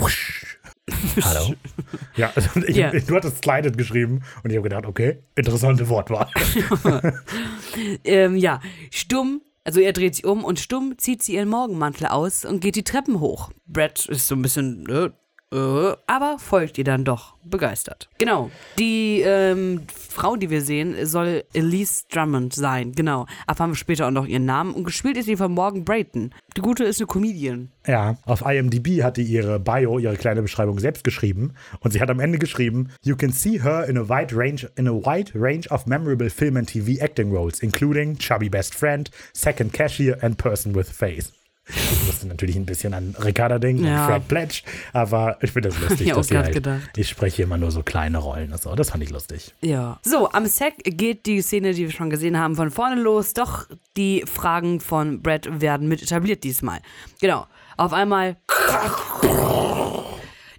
Hallo? 1.22 1.54
Ja, 2.18 2.34
also 2.36 2.60
ich, 2.68 2.76
Ja. 2.76 2.90
du 2.92 3.16
hattest 3.16 3.42
Slided 3.46 3.78
geschrieben 3.78 4.24
und 4.44 4.50
ich 4.50 4.58
habe 4.58 4.68
gedacht, 4.68 4.86
okay, 4.86 5.24
interessante 5.38 5.88
Wortwahl. 5.88 6.28
ähm, 8.04 8.36
ja, 8.36 8.60
stumm, 8.92 9.40
also 9.64 9.80
er 9.80 9.94
dreht 9.94 10.16
sich 10.16 10.26
um 10.26 10.44
und 10.44 10.60
stumm 10.60 10.98
zieht 10.98 11.24
sie 11.24 11.36
ihren 11.36 11.48
Morgenmantel 11.48 12.08
aus 12.08 12.44
und 12.44 12.60
geht 12.60 12.76
die 12.76 12.84
Treppen 12.84 13.22
hoch. 13.22 13.52
Brad 13.68 14.06
ist 14.08 14.28
so 14.28 14.36
ein 14.36 14.42
bisschen, 14.42 14.86
äh, 14.90 15.12
aber 15.54 16.38
folgt 16.40 16.78
ihr 16.78 16.84
dann 16.84 17.06
doch, 17.06 17.36
begeistert. 17.44 18.10
Genau, 18.18 18.50
die 18.80 19.22
ähm, 19.22 19.82
Frau, 19.88 20.36
die 20.36 20.50
wir 20.50 20.62
sehen, 20.62 21.06
soll 21.06 21.44
Elise 21.54 22.04
Drummond 22.12 22.54
sein, 22.54 22.94
genau. 22.94 23.28
Erfahren 23.48 23.72
wir 23.72 23.76
später 23.76 24.08
auch 24.08 24.12
noch 24.12 24.26
ihren 24.26 24.46
Namen 24.46 24.74
und 24.74 24.84
gespielt 24.84 25.18
ist 25.18 25.26
sie 25.26 25.38
von 25.38 25.52
Morgan 25.52 25.86
Brayton. 25.86 26.34
Die 26.58 26.62
Gute 26.62 26.84
ist 26.84 27.00
eine 27.00 27.08
Comedian. 27.08 27.72
Ja, 27.86 28.18
auf 28.26 28.44
IMDb 28.46 29.04
hat 29.04 29.18
die 29.18 29.24
ihre 29.24 29.60
Bio, 29.60 30.00
ihre 30.00 30.16
kleine 30.16 30.42
Beschreibung 30.42 30.80
selbst 30.80 31.04
geschrieben 31.04 31.54
und 31.82 31.92
sie 31.92 32.02
hat 32.02 32.10
am 32.10 32.20
Ende 32.20 32.40
geschrieben, 32.40 32.90
You 33.04 33.16
can 33.16 33.32
see 33.32 33.62
her 33.62 33.86
in 33.88 33.98
a 33.98 34.08
wide 34.08 34.36
range 34.36 34.68
in 34.76 34.88
a 34.88 34.94
wide 34.94 35.32
range 35.36 35.70
of 35.70 35.86
memorable 35.86 36.30
film 36.30 36.58
and 36.58 36.70
TV 36.70 37.02
acting 37.02 37.32
roles, 37.32 37.60
including 37.60 38.18
Chubby 38.18 38.50
Best 38.50 38.74
Friend, 38.74 39.10
Second 39.34 39.74
Cashier 39.74 40.18
and 40.22 40.38
Person 40.38 40.76
with 40.76 40.90
Face. 40.90 41.32
Ich 41.66 42.06
musste 42.08 42.28
natürlich 42.28 42.58
ein 42.58 42.66
bisschen 42.66 42.94
an 42.94 43.16
Ricarda 43.24 43.58
denken 43.58 43.86
Ja. 43.86 44.02
und 44.06 44.12
Fred 44.12 44.28
Pledge, 44.28 44.62
aber 44.92 45.38
ich 45.42 45.52
finde 45.52 45.70
das 45.70 45.80
lustig, 45.80 46.08
Ja, 46.08 46.16
dass 46.16 46.28
sie 46.28 46.38
halt, 46.38 46.52
gedacht. 46.54 46.90
ich 46.98 47.08
spreche 47.08 47.44
immer 47.44 47.58
nur 47.58 47.72
so 47.72 47.84
kleine 47.84 48.18
Rollen. 48.18 48.52
Also, 48.52 48.76
das 48.76 48.90
fand 48.90 49.02
ich 49.04 49.10
lustig. 49.10 49.54
Ja. 49.62 49.98
So, 50.04 50.30
am 50.32 50.46
Set 50.46 50.74
geht 50.84 51.26
die 51.26 51.42
Szene, 51.42 51.74
die 51.74 51.84
wir 51.86 51.92
schon 51.92 52.10
gesehen 52.10 52.38
haben, 52.38 52.56
von 52.56 52.70
vorne 52.70 53.02
los. 53.02 53.34
Doch 53.34 53.68
die 53.96 54.24
Fragen 54.26 54.82
von 54.82 55.22
Brad 55.22 55.62
werden 55.62 55.88
mit 55.88 56.02
etabliert 56.04 56.44
diesmal. 56.44 56.80
Genau. 57.22 57.48
Auf 57.78 57.94
einmal. 57.94 58.36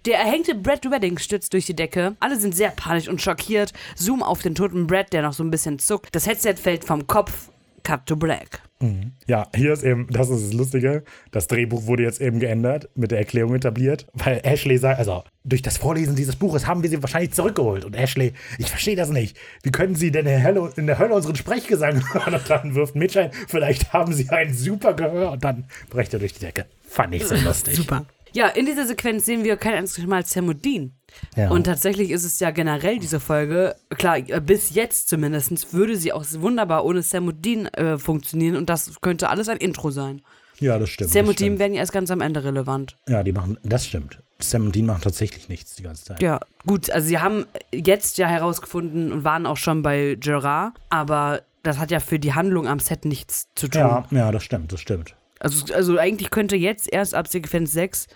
Der 0.05 0.19
erhängte 0.19 0.53
Brad 0.55 0.89
Wedding 0.91 1.17
stürzt 1.17 1.53
durch 1.53 1.65
die 1.65 1.75
Decke. 1.75 2.15
Alle 2.19 2.35
sind 2.39 2.55
sehr 2.55 2.69
panisch 2.69 3.07
und 3.07 3.21
schockiert. 3.21 3.73
Zoom 3.95 4.21
auf 4.21 4.41
den 4.41 4.53
toten 4.53 4.85
Brad, 4.85 5.13
der 5.13 5.21
noch 5.23 5.33
so 5.33 5.43
ein 5.43 5.49
bisschen 5.49 5.79
zuckt. 5.79 6.13
Das 6.15 6.27
Headset 6.27 6.55
fällt 6.55 6.83
vom 6.83 7.07
Kopf. 7.07 7.49
Cut 7.85 8.05
to 8.07 8.15
black. 8.15 8.61
Ja, 9.27 9.47
hier 9.55 9.73
ist 9.73 9.83
eben, 9.83 10.07
das 10.09 10.29
ist 10.29 10.47
das 10.47 10.53
Lustige, 10.53 11.03
das 11.31 11.47
Drehbuch 11.47 11.85
wurde 11.85 12.03
jetzt 12.03 12.19
eben 12.19 12.39
geändert, 12.39 12.89
mit 12.95 13.11
der 13.11 13.19
Erklärung 13.19 13.55
etabliert, 13.55 14.05
weil 14.13 14.41
Ashley 14.43 14.77
sagt, 14.77 14.99
also 14.99 15.23
durch 15.43 15.61
das 15.61 15.77
Vorlesen 15.77 16.15
dieses 16.15 16.35
Buches 16.35 16.67
haben 16.67 16.83
wir 16.83 16.89
sie 16.89 17.01
wahrscheinlich 17.01 17.31
zurückgeholt. 17.31 17.85
Und 17.85 17.95
Ashley, 17.95 18.33
ich 18.57 18.69
verstehe 18.69 18.95
das 18.95 19.09
nicht. 19.09 19.37
Wie 19.63 19.71
können 19.71 19.95
sie 19.95 20.11
denn 20.11 20.25
in 20.25 20.33
der 20.33 20.43
Hölle, 20.43 20.73
in 20.75 20.87
der 20.87 20.99
Hölle 20.99 21.15
unseren 21.15 21.35
Sprechgesang 21.35 22.03
hören? 22.13 22.33
Und 22.33 22.49
dann 22.49 22.75
wirft 22.75 22.95
Mitch 22.95 23.19
ein, 23.19 23.31
vielleicht 23.47 23.93
haben 23.93 24.13
sie 24.13 24.29
ein 24.29 24.53
super 24.53 24.93
Gehör 24.93 25.31
und 25.31 25.43
dann 25.43 25.65
brecht 25.89 26.13
er 26.13 26.19
durch 26.19 26.33
die 26.33 26.41
Decke. 26.41 26.65
Fand 26.87 27.15
ich 27.15 27.25
so 27.25 27.35
lustig. 27.43 27.75
Super. 27.75 28.05
Ja, 28.33 28.49
in 28.49 28.65
dieser 28.65 28.85
Sequenz 28.85 29.25
sehen 29.25 29.45
wir 29.45 29.55
kein 29.55 29.75
einziges 29.75 30.07
Mal 30.09 30.25
Sam 30.25 30.49
und 30.49 30.63
Dean. 30.65 30.91
Ja. 31.35 31.49
Und 31.49 31.65
tatsächlich 31.65 32.11
ist 32.11 32.23
es 32.23 32.39
ja 32.39 32.51
generell 32.51 32.99
diese 32.99 33.19
Folge, 33.19 33.75
klar, 33.89 34.17
äh, 34.17 34.41
bis 34.41 34.73
jetzt 34.73 35.09
zumindest, 35.09 35.73
würde 35.73 35.97
sie 35.97 36.13
auch 36.13 36.25
wunderbar 36.37 36.85
ohne 36.85 37.01
Sam 37.01 37.27
und 37.27 37.43
Dean 37.43 37.67
äh, 37.67 37.97
funktionieren 37.97 38.55
und 38.55 38.69
das 38.69 39.01
könnte 39.01 39.29
alles 39.29 39.49
ein 39.49 39.57
Intro 39.57 39.91
sein. 39.91 40.21
Ja, 40.59 40.79
das 40.79 40.89
stimmt. 40.89 41.11
Sam 41.11 41.27
und 41.27 41.39
Dean 41.39 41.59
werden 41.59 41.73
ja 41.73 41.79
erst 41.79 41.91
ganz 41.91 42.09
am 42.11 42.21
Ende 42.21 42.43
relevant. 42.43 42.95
Ja, 43.09 43.23
die 43.23 43.33
machen, 43.33 43.57
das 43.63 43.85
stimmt. 43.85 44.21
Sam 44.39 44.65
und 44.65 44.75
Dean 44.75 44.85
machen 44.85 45.01
tatsächlich 45.01 45.49
nichts 45.49 45.75
die 45.75 45.83
ganze 45.83 46.05
Zeit. 46.05 46.21
Ja, 46.21 46.39
gut, 46.65 46.89
also 46.89 47.07
sie 47.07 47.19
haben 47.19 47.45
jetzt 47.73 48.17
ja 48.17 48.27
herausgefunden 48.27 49.11
und 49.11 49.23
waren 49.23 49.45
auch 49.45 49.57
schon 49.57 49.81
bei 49.81 50.17
Gerard, 50.19 50.73
aber 50.89 51.41
das 51.63 51.77
hat 51.77 51.91
ja 51.91 51.99
für 51.99 52.19
die 52.19 52.33
Handlung 52.33 52.67
am 52.67 52.79
Set 52.79 53.05
nichts 53.05 53.47
zu 53.55 53.67
tun. 53.67 53.81
ja, 53.81 54.05
ja, 54.11 54.31
das 54.31 54.43
stimmt, 54.43 54.71
das 54.71 54.79
stimmt. 54.79 55.15
Also, 55.39 55.73
also 55.73 55.97
eigentlich 55.97 56.29
könnte 56.29 56.55
jetzt 56.55 56.91
erst 56.91 57.13
ab 57.13 57.27
Sequenz 57.27 57.73
6 57.73 58.07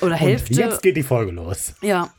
oder 0.00 0.12
Und 0.12 0.20
Hälfte. 0.20 0.54
jetzt 0.54 0.82
geht 0.82 0.96
die 0.96 1.02
Folge 1.02 1.32
los. 1.32 1.74
ja, 1.82 2.10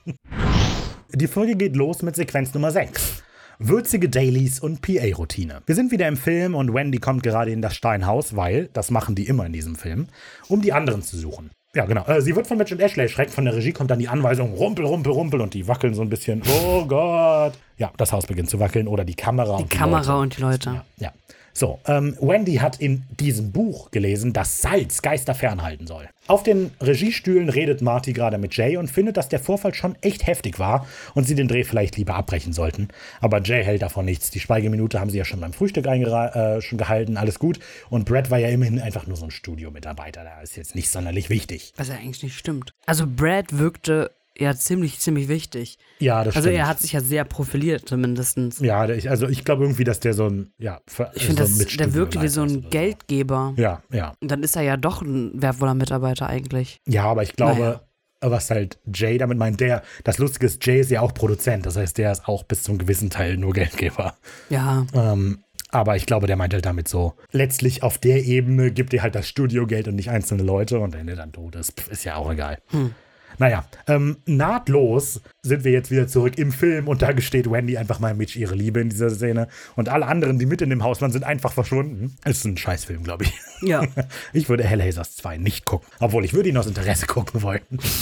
Die 1.13 1.27
Folge 1.27 1.55
geht 1.55 1.75
los 1.75 2.01
mit 2.01 2.15
Sequenz 2.15 2.53
Nummer 2.53 2.71
6. 2.71 3.23
Würzige 3.61 4.07
Dailies 4.09 4.59
und 4.61 4.81
PA-Routine. 4.81 5.61
Wir 5.65 5.75
sind 5.75 5.91
wieder 5.91 6.07
im 6.07 6.15
Film 6.17 6.55
und 6.55 6.73
Wendy 6.73 6.97
kommt 6.99 7.23
gerade 7.23 7.51
in 7.51 7.61
das 7.61 7.75
Steinhaus, 7.75 8.35
weil, 8.35 8.69
das 8.73 8.89
machen 8.89 9.15
die 9.15 9.27
immer 9.27 9.45
in 9.45 9.51
diesem 9.53 9.75
Film, 9.75 10.07
um 10.47 10.61
die 10.61 10.71
anderen 10.71 11.01
zu 11.01 11.17
suchen. 11.17 11.51
Ja, 11.75 11.85
genau. 11.85 12.05
Äh, 12.05 12.21
sie 12.21 12.35
wird 12.35 12.47
von 12.47 12.57
Mitch 12.57 12.73
und 12.73 12.81
Ashley 12.81 13.03
erschreckt. 13.03 13.31
Von 13.31 13.45
der 13.45 13.55
Regie 13.55 13.73
kommt 13.73 13.91
dann 13.91 13.99
die 13.99 14.07
Anweisung, 14.07 14.53
rumpel, 14.53 14.85
rumpel, 14.85 15.11
rumpel. 15.11 15.39
Und 15.41 15.53
die 15.53 15.67
wackeln 15.67 15.93
so 15.93 16.01
ein 16.01 16.09
bisschen. 16.09 16.41
Oh 16.65 16.83
Gott. 16.85 17.53
Ja, 17.77 17.91
das 17.97 18.11
Haus 18.11 18.25
beginnt 18.25 18.49
zu 18.49 18.59
wackeln. 18.59 18.87
Oder 18.87 19.05
die 19.05 19.13
Kamera 19.13 19.57
die 19.57 19.63
und 19.63 19.73
die 19.73 19.77
Kamera 19.77 19.99
Leute. 19.99 20.15
und 20.17 20.37
die 20.37 20.41
Leute. 20.41 20.69
Ja, 20.69 20.85
ja. 20.97 21.13
So, 21.59 21.77
ähm, 21.87 22.15
Wendy 22.21 22.55
hat 22.55 22.79
in 22.79 23.03
diesem 23.19 23.51
Buch 23.51 23.91
gelesen, 23.91 24.31
dass 24.31 24.61
Salz 24.61 25.01
Geister 25.01 25.35
fernhalten 25.35 25.87
soll. 25.87 26.07
Auf 26.25 26.43
den 26.43 26.71
Regiestühlen 26.79 27.49
redet 27.49 27.81
Marty 27.81 28.13
gerade 28.13 28.37
mit 28.37 28.55
Jay 28.55 28.77
und 28.77 28.89
findet, 28.89 29.17
dass 29.17 29.27
der 29.27 29.41
Vorfall 29.41 29.73
schon 29.73 29.97
echt 29.99 30.25
heftig 30.25 30.57
war 30.57 30.87
und 31.15 31.27
sie 31.27 31.35
den 31.35 31.49
Dreh 31.49 31.65
vielleicht 31.65 31.97
lieber 31.97 32.15
abbrechen 32.15 32.53
sollten. 32.53 32.87
Aber 33.19 33.41
Jay 33.41 33.61
hält 33.61 33.81
davon 33.81 34.05
nichts. 34.05 34.31
Die 34.31 34.39
Schweigeminute 34.39 35.01
haben 35.01 35.09
sie 35.09 35.17
ja 35.17 35.25
schon 35.25 35.41
beim 35.41 35.51
Frühstück 35.51 35.85
äh, 35.85 36.61
schon 36.61 36.77
gehalten, 36.77 37.17
alles 37.17 37.39
gut. 37.39 37.59
Und 37.89 38.05
Brad 38.05 38.31
war 38.31 38.37
ja 38.37 38.47
immerhin 38.47 38.79
einfach 38.79 39.05
nur 39.05 39.17
so 39.17 39.25
ein 39.25 39.31
Studiomitarbeiter. 39.31 40.23
Da 40.23 40.39
ist 40.39 40.55
jetzt 40.55 40.75
nicht 40.75 40.89
sonderlich 40.89 41.29
wichtig. 41.29 41.73
Was 41.75 41.89
ja 41.89 41.95
eigentlich 41.95 42.23
nicht 42.23 42.37
stimmt. 42.37 42.73
Also 42.85 43.05
Brad 43.05 43.57
wirkte 43.57 44.11
ja 44.39 44.55
ziemlich, 44.55 44.99
ziemlich 44.99 45.27
wichtig. 45.27 45.77
Ja, 45.99 46.23
das 46.23 46.35
Also 46.35 46.47
stimmt. 46.49 46.59
er 46.61 46.67
hat 46.67 46.79
sich 46.79 46.93
ja 46.93 47.01
sehr 47.01 47.23
profiliert 47.25 47.87
zumindestens. 47.87 48.59
ja, 48.59 48.87
ich, 48.89 49.09
also 49.09 49.27
ich 49.27 49.43
glaube 49.45 49.63
irgendwie, 49.63 49.83
dass 49.83 49.99
der 49.99 50.13
so 50.13 50.27
ein, 50.27 50.51
ja, 50.57 50.79
für, 50.87 51.11
Ich 51.15 51.25
finde, 51.25 51.45
so 51.45 51.63
das- 51.63 51.75
der 51.77 51.93
wirkte 51.93 52.21
wie 52.21 52.27
so 52.27 52.41
ein 52.41 52.69
Geldgeber. 52.69 53.53
So. 53.55 53.61
Ja, 53.61 53.81
ja. 53.91 54.13
Und 54.21 54.31
dann 54.31 54.43
ist 54.43 54.55
er 54.55 54.61
ja 54.63 54.77
doch 54.77 55.01
ein 55.01 55.41
wertvoller 55.41 55.73
Mitarbeiter 55.75 56.27
eigentlich. 56.27 56.79
Ja, 56.87 57.03
aber 57.05 57.23
ich 57.23 57.35
glaube, 57.35 57.59
Naja. 57.59 57.81
was 58.21 58.49
halt 58.49 58.79
Jay 58.93 59.17
damit 59.17 59.37
meint, 59.37 59.59
der, 59.59 59.83
das 60.03 60.17
Lustige 60.17 60.45
ist, 60.45 60.65
Jay 60.65 60.79
ist 60.81 60.91
ja 60.91 61.01
auch 61.01 61.13
Produzent, 61.13 61.65
das 61.65 61.75
heißt, 61.77 61.97
der 61.97 62.11
ist 62.11 62.27
auch 62.27 62.43
bis 62.43 62.63
zum 62.63 62.77
gewissen 62.77 63.09
Teil 63.09 63.37
nur 63.37 63.53
Geldgeber. 63.53 64.15
Ja. 64.49 64.85
Ähm, 64.93 65.39
aber 65.71 65.95
ich 65.95 66.05
glaube, 66.07 66.25
der 66.25 66.35
meint 66.35 66.53
halt 66.53 66.65
damit 66.65 66.87
so, 66.87 67.13
letztlich 67.31 67.83
auf 67.83 67.97
der 67.99 68.23
Ebene 68.25 68.71
gibt 68.71 68.91
dir 68.91 69.03
halt 69.03 69.13
das 69.13 69.27
Studio 69.27 69.67
Geld 69.67 69.87
und 69.87 69.95
nicht 69.95 70.09
einzelne 70.09 70.41
Leute 70.43 70.79
und 70.79 70.93
wenn 70.95 71.05
der 71.05 71.15
dann 71.15 71.31
tot 71.31 71.55
ist, 71.55 71.87
ist 71.89 72.03
ja 72.05 72.15
auch 72.15 72.31
egal. 72.31 72.57
Hm. 72.69 72.95
Naja, 73.39 73.63
ähm, 73.87 74.17
nahtlos 74.25 75.21
sind 75.41 75.63
wir 75.63 75.71
jetzt 75.71 75.89
wieder 75.89 76.07
zurück 76.07 76.37
im 76.37 76.51
Film 76.51 76.87
und 76.87 77.01
da 77.01 77.13
gesteht 77.13 77.49
Wendy 77.49 77.77
einfach 77.77 77.99
mal 77.99 78.13
Mitch 78.13 78.37
ihre 78.37 78.55
Liebe 78.55 78.81
in 78.81 78.89
dieser 78.89 79.09
Szene. 79.09 79.47
Und 79.75 79.87
alle 79.87 80.05
anderen, 80.05 80.37
die 80.37 80.45
mit 80.45 80.61
in 80.61 80.69
dem 80.69 80.83
Haus 80.83 81.01
waren, 81.01 81.11
sind 81.11 81.23
einfach 81.23 81.53
verschwunden. 81.53 82.15
Ist 82.25 82.43
ein 82.45 82.57
Scheißfilm, 82.57 83.03
glaube 83.03 83.25
ich. 83.25 83.33
Ja. 83.61 83.83
Ich 84.33 84.49
würde 84.49 84.63
Hellhazers 84.63 85.15
2 85.17 85.37
nicht 85.37 85.65
gucken. 85.65 85.87
Obwohl, 85.99 86.25
ich 86.25 86.33
würde 86.33 86.49
ihn 86.49 86.57
aus 86.57 86.67
Interesse 86.67 87.07
gucken 87.07 87.41
wollen. 87.41 87.61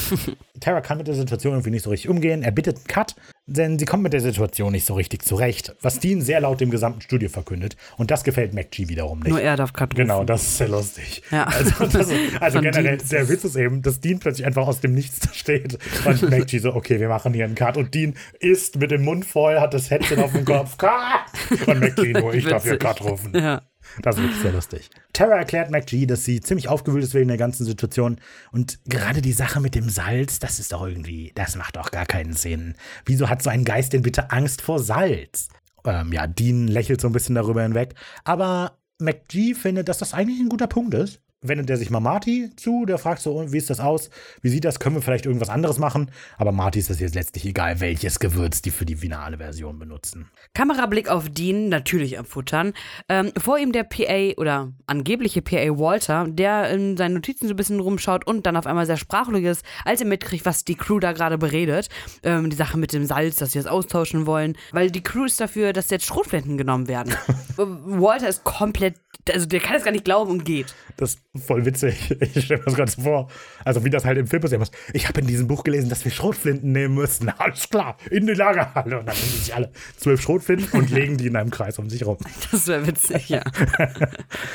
Tara 0.60 0.82
kann 0.82 0.98
mit 0.98 1.08
der 1.08 1.16
Situation 1.16 1.54
irgendwie 1.54 1.70
nicht 1.72 1.84
so 1.84 1.90
richtig 1.90 2.10
umgehen. 2.10 2.44
Er 2.44 2.52
bittet 2.52 2.78
einen 2.78 2.88
Cut, 2.88 3.16
denn 3.46 3.80
sie 3.80 3.86
kommt 3.86 4.04
mit 4.04 4.14
der 4.14 4.22
Situation 4.22 4.72
nicht 4.72 4.86
so 4.86 4.96
richtig 4.96 5.24
zurecht. 5.24 5.76
Was 5.82 6.00
Dean 6.00 6.22
sehr 6.22 6.42
laut 6.42 6.60
dem 6.60 6.70
gesamten 6.70 7.02
Studio 7.02 7.30
verkündet. 7.30 7.78
Und 7.98 8.12
das 8.12 8.24
gefällt 8.24 8.54
MacG 8.54 8.90
wiederum 8.90 9.20
nicht. 9.20 9.30
Nur 9.30 9.42
er 9.42 9.56
darf 9.56 9.74
Cut 9.74 9.94
rufen. 9.94 10.02
Genau, 10.02 10.24
das 10.24 10.44
ist 10.44 10.58
sehr 10.58 10.68
lustig. 10.68 11.24
Ja. 11.32 11.46
Also, 11.46 11.86
das, 11.92 12.10
also 12.40 12.62
generell, 12.62 12.98
Dean. 12.98 13.10
der 13.10 13.30
Witz 13.30 13.44
ist 13.44 13.56
eben, 13.56 13.82
dass 13.82 14.00
Dean 14.00 14.20
plötzlich 14.20 14.46
einfach 14.46 14.68
aus 14.68 14.82
dem 14.82 14.94
Nichts 14.94 15.20
da 15.20 15.34
steht 15.34 15.78
und 16.06 16.30
MacG 16.30 16.60
so, 16.60 16.76
okay, 16.76 17.00
wir 17.00 17.08
machen 17.08 17.26
hier 17.34 17.45
einen 17.45 17.55
Cut. 17.55 17.78
Und 17.78 17.93
Dean 17.93 18.15
ist 18.39 18.78
mit 18.78 18.91
dem 18.91 19.03
Mund 19.03 19.25
voll, 19.25 19.59
hat 19.59 19.73
das 19.73 19.89
Headset 19.89 20.17
auf 20.17 20.32
dem 20.32 20.45
Kopf. 20.45 20.78
Cut! 20.78 21.67
Und 21.67 21.80
MacG 21.80 22.13
nur, 22.13 22.34
ich 22.34 22.45
darf 22.45 22.63
hier. 22.63 22.78
Cut 22.78 23.01
rufen. 23.01 23.34
Ja. 23.36 23.61
Das 24.01 24.17
ist 24.17 24.23
wirklich 24.23 24.41
sehr 24.41 24.51
lustig. 24.51 24.89
Tara 25.13 25.38
erklärt 25.38 25.71
MacG, 25.71 26.05
dass 26.05 26.25
sie 26.25 26.41
ziemlich 26.41 26.67
aufgewühlt 26.67 27.03
ist 27.03 27.13
wegen 27.13 27.30
der 27.30 27.38
ganzen 27.38 27.65
Situation. 27.65 28.17
Und 28.51 28.80
gerade 28.86 29.21
die 29.21 29.34
Sache 29.34 29.59
mit 29.59 29.75
dem 29.75 29.89
Salz, 29.89 30.39
das 30.39 30.59
ist 30.59 30.73
doch 30.73 30.86
irgendwie, 30.86 31.32
das 31.36 31.55
macht 31.55 31.78
doch 31.78 31.91
gar 31.91 32.05
keinen 32.05 32.34
Sinn. 32.34 32.75
Wieso 33.05 33.30
hat 33.30 33.41
so 33.41 33.49
ein 33.49 33.63
Geist 33.63 33.93
denn 33.93 34.01
bitte 34.01 34.32
Angst 34.32 34.61
vor 34.61 34.80
Salz? 34.80 35.47
Ähm, 35.86 36.11
ja, 36.11 36.28
Dean 36.28 36.67
lächelt 36.67 37.01
so 37.01 37.07
ein 37.07 37.13
bisschen 37.13 37.36
darüber 37.36 37.63
hinweg. 37.63 37.95
Aber 38.23 38.78
MacG 38.99 39.55
findet, 39.55 39.89
dass 39.89 39.99
das 39.99 40.13
eigentlich 40.13 40.39
ein 40.39 40.49
guter 40.49 40.67
Punkt 40.67 40.93
ist. 40.93 41.21
Wendet 41.48 41.70
er 41.70 41.78
sich 41.78 41.89
mal 41.89 42.00
Marty 42.00 42.52
zu, 42.56 42.86
der 42.86 42.98
fragt 42.98 43.22
so, 43.22 43.34
"Und 43.34 43.52
wie 43.52 43.58
ist 43.58 43.70
das 43.70 43.80
aus? 43.80 44.10
Wie 44.41 44.50
sieht 44.50 44.66
das? 44.66 44.80
Können 44.80 44.95
wir 44.95 45.02
vielleicht 45.02 45.26
irgendwas 45.26 45.50
anderes 45.50 45.80
machen? 45.80 46.12
Aber 46.38 46.52
Marty 46.52 46.80
ist 46.80 46.89
es 46.89 47.00
jetzt 47.00 47.16
letztlich 47.16 47.45
egal, 47.45 47.80
welches 47.80 48.20
Gewürz 48.20 48.62
die 48.62 48.72
für 48.72 48.86
die 48.86 48.95
finale 48.95 49.38
Version 49.38 49.80
benutzen. 49.80 50.30
Kamerablick 50.54 51.10
auf 51.10 51.30
Dean, 51.30 51.70
natürlich 51.70 52.18
am 52.18 52.26
Futtern. 52.26 52.74
Ähm, 53.10 53.32
vor 53.38 53.58
ihm 53.58 53.72
der 53.72 53.84
PA 53.84 54.34
oder 54.38 54.74
angebliche 54.88 55.41
PA 55.41 55.78
Walter, 55.78 56.26
der 56.28 56.70
in 56.70 56.98
seinen 56.98 57.14
Notizen 57.14 57.48
so 57.48 57.54
ein 57.54 57.58
bisschen 57.58 57.80
rumschaut 57.80 58.26
und 58.26 58.45
dann 58.45 58.58
auf 58.58 58.68
einmal 58.68 58.86
sehr 58.86 58.98
sprachlos 58.98 59.41
ist, 59.41 59.66
als 59.86 60.02
er 60.02 60.08
mitkriegt, 60.08 60.45
was 60.45 60.66
die 60.66 60.76
Crew 60.76 61.00
da 61.00 61.12
gerade 61.12 61.38
beredet. 61.38 61.89
Ähm, 62.24 62.50
die 62.50 62.56
Sache 62.56 62.78
mit 62.78 62.93
dem 62.93 63.06
Salz, 63.06 63.38
dass 63.38 63.52
sie 63.52 63.60
das 63.60 63.68
austauschen 63.68 64.26
wollen. 64.26 64.58
Weil 64.72 64.91
die 64.91 65.04
Crew 65.04 65.26
ist 65.26 65.39
dafür, 65.39 65.74
dass 65.74 65.89
jetzt 65.89 66.06
Schrotflinten 66.06 66.58
genommen 66.58 66.88
werden. 66.88 67.14
Walter 67.58 68.28
ist 68.28 68.43
komplett, 68.43 68.95
also 69.32 69.45
der 69.45 69.59
kann 69.59 69.76
es 69.76 69.84
gar 69.84 69.91
nicht 69.91 70.05
glauben 70.05 70.32
und 70.32 70.45
geht. 70.45 70.74
Das 70.97 71.15
ist 71.15 71.45
voll 71.45 71.65
witzig. 71.65 72.15
Ich 72.38 72.45
stelle 72.45 72.59
mir 72.59 72.65
das 72.65 72.76
gerade 72.76 72.91
so 72.91 73.01
vor. 73.01 73.30
Also 73.63 73.84
wie 73.86 73.89
das 73.89 74.05
halt 74.05 74.18
im 74.18 74.28
Film 74.28 74.41
passiert 74.41 74.61
ist. 74.61 74.74
Ich 74.93 75.07
habe 75.07 75.22
in 75.22 75.28
diesem 75.28 75.47
Buch 75.47 75.63
gelesen, 75.63 75.89
dass 75.89 76.03
wir 76.03 76.11
Schrotflinten 76.11 76.72
nehmen 76.72 76.95
müssen. 76.95 77.30
Alles 77.38 77.70
klar, 77.70 77.97
in 78.09 78.28
die 78.28 78.34
Lagerhalle. 78.34 78.99
Und 78.99 79.05
dann 79.05 79.15
nehmen 79.15 79.39
sich 79.39 79.53
alle 79.53 79.72
zwölf 79.97 80.22
Schrotflinten 80.22 80.80
und 80.80 80.89
legen 80.89 81.18
die 81.18 81.28
in 81.28 81.36
einem 81.36 81.49
Kreis 81.49 81.80
um 81.80 81.89
sich 81.89 82.05
rum. 82.05 82.18
Das 82.51 82.68
wäre 82.68 82.86
witzig, 82.86 83.30
ja. 83.30 83.43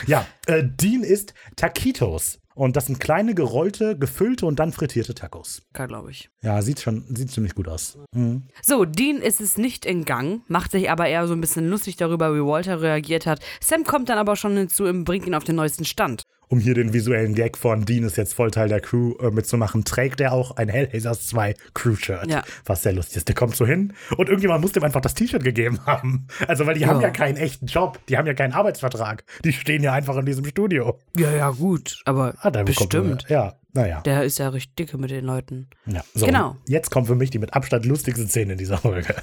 Ja, 0.07 0.27
äh, 0.47 0.63
Dean 0.65 1.03
isst 1.03 1.35
Taquitos. 1.57 2.42
Und 2.55 2.77
das 2.77 2.87
sind 2.87 3.01
kleine, 3.01 3.35
gerollte, 3.35 3.97
gefüllte 3.97 4.47
und 4.47 4.59
dann 4.59 4.73
frittierte 4.73 5.15
Tacos. 5.15 5.63
glaube 5.73 6.11
ich. 6.11 6.31
Ja, 6.43 6.61
sieht 6.63 6.81
schon, 6.81 7.05
sieht 7.15 7.31
ziemlich 7.31 7.55
gut 7.55 7.69
aus. 7.69 7.99
Mhm. 8.15 8.43
So, 8.63 8.85
Dean 8.85 9.19
ist 9.19 9.41
es 9.41 9.59
nicht 9.59 9.87
in 9.87 10.05
Gang, 10.05 10.43
macht 10.49 10.73
sich 10.73 10.91
aber 10.91 11.07
eher 11.09 11.27
so 11.27 11.35
ein 11.35 11.41
bisschen 11.41 11.69
lustig 11.69 11.97
darüber, 11.97 12.35
wie 12.35 12.45
Walter 12.45 12.81
reagiert 12.81 13.27
hat. 13.27 13.41
Sam 13.61 13.85
kommt 13.85 14.09
dann 14.09 14.19
aber 14.19 14.37
schon 14.37 14.57
hinzu 14.57 14.85
und 14.85 15.05
bringt 15.05 15.27
ihn 15.27 15.35
auf 15.35 15.45
den 15.45 15.57
neuesten 15.57 15.85
Stand. 15.85 16.23
Um 16.53 16.61
hier 16.61 16.75
den 16.75 16.93
visuellen 16.93 17.35
Gag 17.35 17.57
von 17.57 17.87
Dean 17.87 18.05
ist 18.05 18.19
jetzt 18.19 18.35
voll 18.35 18.51
Teil 18.51 18.69
der 18.69 18.81
Crew 18.81 19.15
äh, 19.21 19.31
mitzumachen, 19.31 19.85
trägt 19.85 20.21
er 20.21 20.33
auch 20.35 20.55
ein 20.59 20.69
Hellhazers 20.69 21.27
2 21.29 21.55
Crew-Shirt. 21.73 22.27
Ja. 22.31 22.45
Was 22.67 22.83
sehr 22.83 22.93
lustig 22.93 23.17
ist. 23.17 23.29
Der 23.29 23.35
kommt 23.35 23.57
so 23.57 23.65
hin 23.67 23.95
und 24.19 24.29
irgendjemand 24.29 24.61
muss 24.61 24.73
dem 24.73 24.85
einfach 24.85 25.01
das 25.01 25.15
T-Shirt 25.15 25.43
gegeben 25.43 25.81
haben. 25.87 26.27
Also, 26.47 26.67
weil 26.67 26.75
die 26.75 26.85
haben 26.85 27.01
Ja. 27.01 27.07
ja 27.07 27.11
keinen 27.11 27.39
echten 27.39 27.65
Job. 27.69 27.99
Die 28.11 28.19
haben 28.19 28.27
ja 28.27 28.35
keinen 28.35 28.53
Arbeitsvertrag. 28.53 29.25
Die 29.47 29.53
stehen 29.55 29.83
ja 29.83 29.95
einfach 29.95 30.15
in 30.19 30.27
diesem 30.27 30.45
Studio. 30.45 30.99
Ja, 31.17 31.31
ja, 31.35 31.49
gut, 31.53 32.03
aber 32.05 32.35
Ah, 32.43 32.51
bekommt 32.51 32.67
bestimmt. 32.67 33.25
er- 33.29 33.31
Ja, 33.31 33.55
naja. 33.75 34.03
Der 34.03 34.23
ist 34.23 34.39
ja 34.39 34.49
richtig 34.49 34.75
dicke 34.77 34.99
mit 34.99 35.11
den 35.11 35.25
Leuten. 35.25 35.69
Ja, 35.87 36.05
so, 36.15 36.27
Genau. 36.27 36.57
Jetzt 36.67 36.91
kommt 36.91 37.07
für 37.07 37.15
mich 37.15 37.31
die 37.31 37.39
mit 37.39 37.55
Abstand 37.55 37.87
lustigste 37.87 38.27
Szene 38.29 38.53
in 38.53 38.59
dieser 38.59 38.79
Folge. 38.79 39.15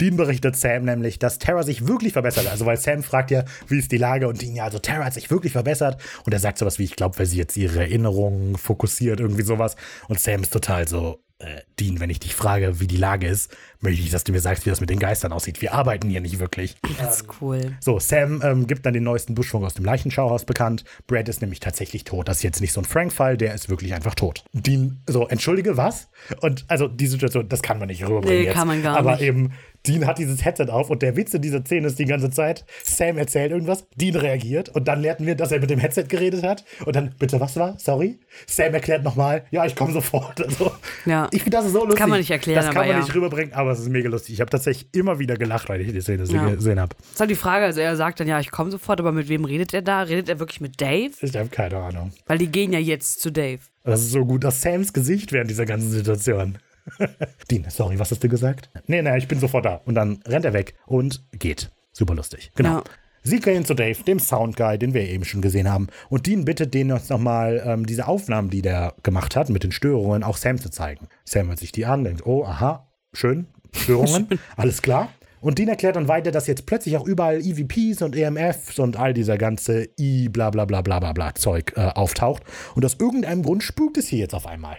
Dean 0.00 0.16
berichtet 0.16 0.56
Sam 0.56 0.84
nämlich, 0.84 1.18
dass 1.18 1.38
Tara 1.38 1.62
sich 1.62 1.86
wirklich 1.86 2.12
verbessert 2.12 2.44
hat. 2.44 2.52
Also, 2.52 2.66
weil 2.66 2.76
Sam 2.76 3.02
fragt 3.02 3.30
ja, 3.30 3.44
wie 3.68 3.78
ist 3.78 3.92
die 3.92 3.96
Lage? 3.96 4.28
Und 4.28 4.42
Dean, 4.42 4.54
ja, 4.54 4.64
also 4.64 4.78
Tara 4.78 5.06
hat 5.06 5.14
sich 5.14 5.30
wirklich 5.30 5.52
verbessert. 5.52 6.02
Und 6.26 6.32
er 6.34 6.38
sagt 6.38 6.58
sowas 6.58 6.78
wie, 6.78 6.84
ich 6.84 6.96
glaube, 6.96 7.18
weil 7.18 7.26
sie 7.26 7.38
jetzt 7.38 7.56
ihre 7.56 7.80
Erinnerungen 7.80 8.56
fokussiert, 8.56 9.20
irgendwie 9.20 9.42
sowas. 9.42 9.76
Und 10.08 10.20
Sam 10.20 10.42
ist 10.42 10.52
total 10.52 10.86
so, 10.86 11.23
äh, 11.40 11.60
Dean, 11.80 11.98
wenn 12.00 12.10
ich 12.10 12.20
dich 12.20 12.34
frage, 12.34 12.80
wie 12.80 12.86
die 12.86 12.96
Lage 12.96 13.26
ist, 13.26 13.54
möchte 13.80 14.00
ich, 14.00 14.10
dass 14.10 14.24
du 14.24 14.32
mir 14.32 14.40
sagst, 14.40 14.64
wie 14.66 14.70
das 14.70 14.80
mit 14.80 14.88
den 14.88 14.98
Geistern 15.00 15.32
aussieht. 15.32 15.60
Wir 15.60 15.74
arbeiten 15.74 16.08
hier 16.08 16.20
nicht 16.20 16.38
wirklich. 16.38 16.76
Das 16.98 17.22
ist 17.22 17.26
cool. 17.40 17.76
So, 17.80 17.98
Sam 17.98 18.40
ähm, 18.42 18.66
gibt 18.66 18.86
dann 18.86 18.94
den 18.94 19.02
neuesten 19.02 19.34
Buschfunk 19.34 19.64
aus 19.64 19.74
dem 19.74 19.84
Leichenschauhaus 19.84 20.44
bekannt. 20.44 20.84
Brad 21.06 21.28
ist 21.28 21.40
nämlich 21.40 21.60
tatsächlich 21.60 22.04
tot. 22.04 22.28
Das 22.28 22.38
ist 22.38 22.42
jetzt 22.44 22.60
nicht 22.60 22.72
so 22.72 22.80
ein 22.80 22.84
Frank-Fall, 22.84 23.36
der 23.36 23.52
ist 23.54 23.68
wirklich 23.68 23.94
einfach 23.94 24.14
tot. 24.14 24.44
Dean, 24.52 25.02
so, 25.08 25.26
entschuldige, 25.28 25.76
was? 25.76 26.08
Und 26.40 26.64
also 26.68 26.86
die 26.88 27.06
Situation, 27.08 27.48
das 27.48 27.62
kann 27.62 27.78
man 27.78 27.88
nicht 27.88 28.02
rüberbringen 28.04 28.38
Nee, 28.38 28.44
jetzt. 28.46 28.54
kann 28.54 28.68
man 28.68 28.82
gar 28.82 28.96
Aber 28.96 29.12
nicht. 29.12 29.22
eben, 29.22 29.52
Dean 29.86 30.06
hat 30.06 30.18
dieses 30.18 30.44
Headset 30.44 30.66
auf 30.70 30.88
und 30.90 31.02
der 31.02 31.14
Witz 31.16 31.34
in 31.34 31.42
dieser 31.42 31.60
Szene 31.60 31.88
ist 31.88 31.98
die 31.98 32.06
ganze 32.06 32.30
Zeit, 32.30 32.64
Sam 32.84 33.18
erzählt 33.18 33.52
irgendwas, 33.52 33.86
Dean 33.96 34.16
reagiert 34.16 34.70
und 34.70 34.88
dann 34.88 35.00
lernen 35.02 35.26
wir, 35.26 35.34
dass 35.34 35.52
er 35.52 35.60
mit 35.60 35.68
dem 35.68 35.78
Headset 35.78 36.04
geredet 36.08 36.42
hat. 36.42 36.64
Und 36.86 36.96
dann, 36.96 37.14
bitte, 37.18 37.38
was 37.40 37.56
war? 37.56 37.78
Sorry? 37.78 38.18
Sam 38.46 38.72
erklärt 38.74 39.04
nochmal, 39.04 39.44
ja, 39.50 39.66
ich 39.66 39.76
komme 39.76 39.92
sofort. 39.92 40.40
Also, 40.44 40.72
Ja. 41.04 41.28
Ich 41.32 41.42
finde 41.42 41.56
das 41.58 41.66
ist 41.66 41.72
so 41.72 41.80
lustig. 41.80 41.98
Kann 41.98 42.10
man 42.10 42.18
nicht 42.18 42.30
erklären, 42.30 42.56
Das 42.56 42.66
kann 42.66 42.76
aber 42.78 42.86
man 42.86 42.96
ja. 42.96 43.02
nicht 43.02 43.14
rüberbringen, 43.14 43.52
aber 43.54 43.72
es 43.72 43.80
ist 43.80 43.88
mega 43.88 44.08
lustig. 44.08 44.34
Ich 44.34 44.40
habe 44.40 44.50
tatsächlich 44.50 44.88
immer 44.92 45.18
wieder 45.18 45.36
gelacht, 45.36 45.68
weil 45.68 45.80
ich 45.80 45.92
die 45.92 46.00
Szene 46.00 46.24
Ja. 46.24 46.48
gesehen 46.48 46.80
habe. 46.80 46.94
Das 46.98 47.10
ist 47.12 47.20
halt 47.20 47.30
die 47.30 47.34
Frage, 47.34 47.64
also 47.66 47.80
er 47.80 47.96
sagt 47.96 48.20
dann, 48.20 48.28
ja, 48.28 48.40
ich 48.40 48.50
komme 48.50 48.70
sofort, 48.70 49.00
aber 49.00 49.12
mit 49.12 49.28
wem 49.28 49.44
redet 49.44 49.74
er 49.74 49.82
da? 49.82 50.02
Redet 50.02 50.28
er 50.28 50.38
wirklich 50.38 50.60
mit 50.60 50.80
Dave? 50.80 51.10
Ich 51.20 51.36
habe 51.36 51.48
keine 51.48 51.76
Ahnung. 51.76 52.12
Weil 52.26 52.38
die 52.38 52.48
gehen 52.48 52.72
ja 52.72 52.78
jetzt 52.78 53.20
zu 53.20 53.30
Dave. 53.30 53.60
Das 53.84 54.00
ist 54.00 54.12
so 54.12 54.24
gut, 54.24 54.44
dass 54.44 54.62
Sams 54.62 54.92
Gesicht 54.94 55.32
während 55.32 55.50
dieser 55.50 55.66
ganzen 55.66 55.90
Situation. 55.90 56.56
Dean, 57.50 57.64
sorry, 57.68 57.98
was 57.98 58.10
hast 58.10 58.22
du 58.22 58.28
gesagt? 58.28 58.70
Nee, 58.86 59.02
nee, 59.02 59.16
ich 59.18 59.28
bin 59.28 59.40
sofort 59.40 59.64
da. 59.64 59.80
Und 59.84 59.94
dann 59.94 60.20
rennt 60.26 60.44
er 60.44 60.52
weg 60.52 60.74
und 60.86 61.24
geht. 61.32 61.70
Super 61.92 62.14
lustig. 62.14 62.50
Genau. 62.54 62.78
Ja. 62.78 62.84
Sie 63.26 63.40
gehen 63.40 63.64
zu 63.64 63.72
Dave, 63.72 64.02
dem 64.02 64.18
Soundguy, 64.18 64.78
den 64.78 64.92
wir 64.92 65.08
eben 65.08 65.24
schon 65.24 65.40
gesehen 65.40 65.70
haben. 65.70 65.88
Und 66.10 66.26
Dean 66.26 66.44
bittet 66.44 66.74
den 66.74 66.92
uns 66.92 67.08
nochmal 67.08 67.62
ähm, 67.64 67.86
diese 67.86 68.06
Aufnahmen, 68.06 68.50
die 68.50 68.60
der 68.60 68.94
gemacht 69.02 69.34
hat, 69.34 69.48
mit 69.48 69.64
den 69.64 69.72
Störungen, 69.72 70.22
auch 70.22 70.36
Sam 70.36 70.58
zu 70.58 70.68
zeigen. 70.68 71.08
Sam 71.24 71.48
hört 71.48 71.58
sich 71.58 71.72
die 71.72 71.86
an, 71.86 72.04
denkt, 72.04 72.26
oh, 72.26 72.44
aha, 72.44 72.86
schön, 73.14 73.46
Störungen, 73.72 74.28
alles 74.56 74.82
klar. 74.82 75.08
Und 75.40 75.58
Dean 75.58 75.68
erklärt 75.68 75.96
dann 75.96 76.08
weiter, 76.08 76.32
dass 76.32 76.46
jetzt 76.46 76.66
plötzlich 76.66 76.96
auch 76.98 77.06
überall 77.06 77.40
EVPs 77.40 78.02
und 78.02 78.14
EMFs 78.14 78.78
und 78.78 78.96
all 78.96 79.14
dieser 79.14 79.38
ganze 79.38 79.88
I 79.98 80.28
bla 80.28 80.50
bla 80.50 80.66
bla 80.66 80.82
bla 80.82 81.00
bla 81.00 81.12
bla 81.12 81.34
Zeug 81.34 81.72
äh, 81.76 81.80
auftaucht. 81.80 82.42
Und 82.74 82.84
aus 82.84 82.96
irgendeinem 82.98 83.42
Grund 83.42 83.62
spukt 83.62 83.96
es 83.96 84.08
hier 84.08 84.20
jetzt 84.20 84.34
auf 84.34 84.46
einmal. 84.46 84.78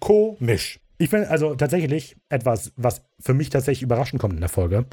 Komisch. 0.00 0.80
Ich 0.98 1.10
finde 1.10 1.30
also 1.30 1.54
tatsächlich 1.54 2.16
etwas, 2.28 2.72
was 2.76 3.02
für 3.20 3.34
mich 3.34 3.50
tatsächlich 3.50 3.82
überraschend 3.82 4.20
kommt 4.20 4.34
in 4.34 4.40
der 4.40 4.48
Folge. 4.48 4.86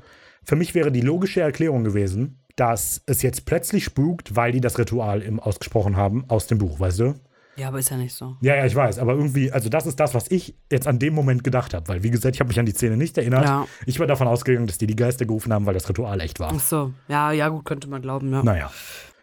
Für 0.43 0.55
mich 0.55 0.73
wäre 0.73 0.91
die 0.91 1.01
logische 1.01 1.41
Erklärung 1.41 1.83
gewesen, 1.83 2.43
dass 2.55 3.01
es 3.05 3.21
jetzt 3.21 3.45
plötzlich 3.45 3.83
spukt, 3.83 4.35
weil 4.35 4.51
die 4.51 4.61
das 4.61 4.77
Ritual 4.77 5.21
im 5.21 5.39
ausgesprochen 5.39 5.95
haben 5.95 6.25
aus 6.29 6.47
dem 6.47 6.57
Buch, 6.57 6.79
weißt 6.79 6.99
du? 6.99 7.13
Ja, 7.57 7.67
aber 7.67 7.79
ist 7.79 7.89
ja 7.89 7.97
nicht 7.97 8.15
so. 8.15 8.37
Ja, 8.41 8.55
ja, 8.55 8.65
ich 8.65 8.75
weiß, 8.75 8.97
aber 8.97 9.13
irgendwie, 9.13 9.51
also 9.51 9.69
das 9.69 9.85
ist 9.85 9.99
das, 9.99 10.13
was 10.13 10.31
ich 10.31 10.55
jetzt 10.71 10.87
an 10.87 10.99
dem 10.99 11.13
Moment 11.13 11.43
gedacht 11.43 11.73
habe, 11.73 11.87
weil 11.89 12.01
wie 12.01 12.09
gesagt, 12.09 12.35
ich 12.35 12.39
habe 12.39 12.47
mich 12.47 12.59
an 12.59 12.65
die 12.65 12.71
Szene 12.71 12.97
nicht 12.97 13.17
erinnert. 13.17 13.45
Ja. 13.45 13.67
Ich 13.85 13.99
war 13.99 14.07
davon 14.07 14.27
ausgegangen, 14.27 14.67
dass 14.67 14.77
die 14.77 14.87
die 14.87 14.95
Geister 14.95 15.25
gerufen 15.25 15.53
haben, 15.53 15.65
weil 15.65 15.73
das 15.73 15.87
Ritual 15.87 16.19
echt 16.21 16.39
war. 16.39 16.51
Ach 16.55 16.59
so. 16.59 16.93
Ja, 17.07 17.31
ja, 17.31 17.49
gut, 17.49 17.65
könnte 17.65 17.89
man 17.89 18.01
glauben, 18.01 18.31
ja. 18.31 18.41
Naja. 18.41 18.71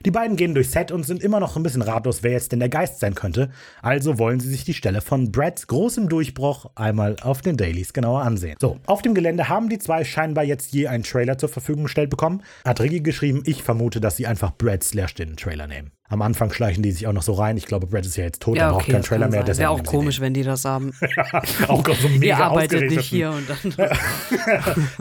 Die 0.05 0.11
beiden 0.11 0.36
gehen 0.36 0.55
durchs 0.55 0.72
Set 0.72 0.92
und 0.92 1.05
sind 1.05 1.22
immer 1.22 1.40
noch 1.40 1.57
ein 1.57 1.62
bisschen 1.62 1.82
ratlos, 1.82 2.22
wer 2.22 2.32
jetzt 2.32 2.53
denn 2.53 2.61
der 2.61 2.68
Geist 2.68 3.01
sein 3.01 3.14
könnte. 3.14 3.51
Also 3.82 4.18
wollen 4.18 4.38
sie 4.38 4.49
sich 4.49 4.64
die 4.64 4.74
Stelle 4.74 5.01
von 5.01 5.32
Brads 5.32 5.66
großem 5.66 6.09
Durchbruch 6.09 6.70
einmal 6.76 7.16
auf 7.22 7.42
den 7.42 7.57
Dailies 7.57 7.92
genauer 7.92 8.22
ansehen. 8.22 8.57
So, 8.61 8.78
auf 8.86 9.03
dem 9.03 9.14
Gelände 9.14 9.49
haben 9.49 9.68
die 9.68 9.78
zwei 9.78 10.05
scheinbar 10.05 10.44
jetzt 10.44 10.72
je 10.72 10.86
einen 10.86 11.03
Trailer 11.03 11.38
zur 11.38 11.49
Verfügung 11.49 11.84
gestellt 11.84 12.11
bekommen. 12.11 12.42
Hat 12.64 12.80
Riggy 12.80 13.01
geschrieben, 13.01 13.42
ich 13.44 13.62
vermute, 13.62 14.01
dass 14.01 14.16
sie 14.16 14.26
einfach 14.26 14.57
Brads 14.57 14.94
Leerstehen-Trailer 14.94 15.66
nehmen. 15.66 15.90
Am 16.11 16.22
Anfang 16.22 16.50
schleichen 16.50 16.82
die 16.82 16.90
sich 16.90 17.06
auch 17.06 17.12
noch 17.12 17.22
so 17.22 17.34
rein. 17.34 17.59
Ich 17.59 17.66
glaube, 17.66 17.86
Brad 17.86 18.06
ist 18.06 18.16
ja 18.16 18.24
jetzt 18.24 18.40
tot, 18.40 18.56
er 18.56 18.70
braucht 18.70 18.86
keinen 18.86 18.96
das 18.96 19.06
Trailer 19.06 19.28
mehr. 19.28 19.42
deshalb 19.42 19.59
Wäre 19.59 19.70
auch 19.70 19.78
sie 19.78 19.84
komisch, 19.84 20.20
wenn 20.20 20.32
die 20.32 20.42
das 20.42 20.64
haben. 20.64 20.92
auch 21.68 21.84
so 21.86 22.09
mega 22.09 22.24
Ihr 22.26 22.36
arbeitet 22.38 22.90
nicht 22.90 23.04
hier 23.04 23.30
und 23.30 23.46
dann. 23.48 23.90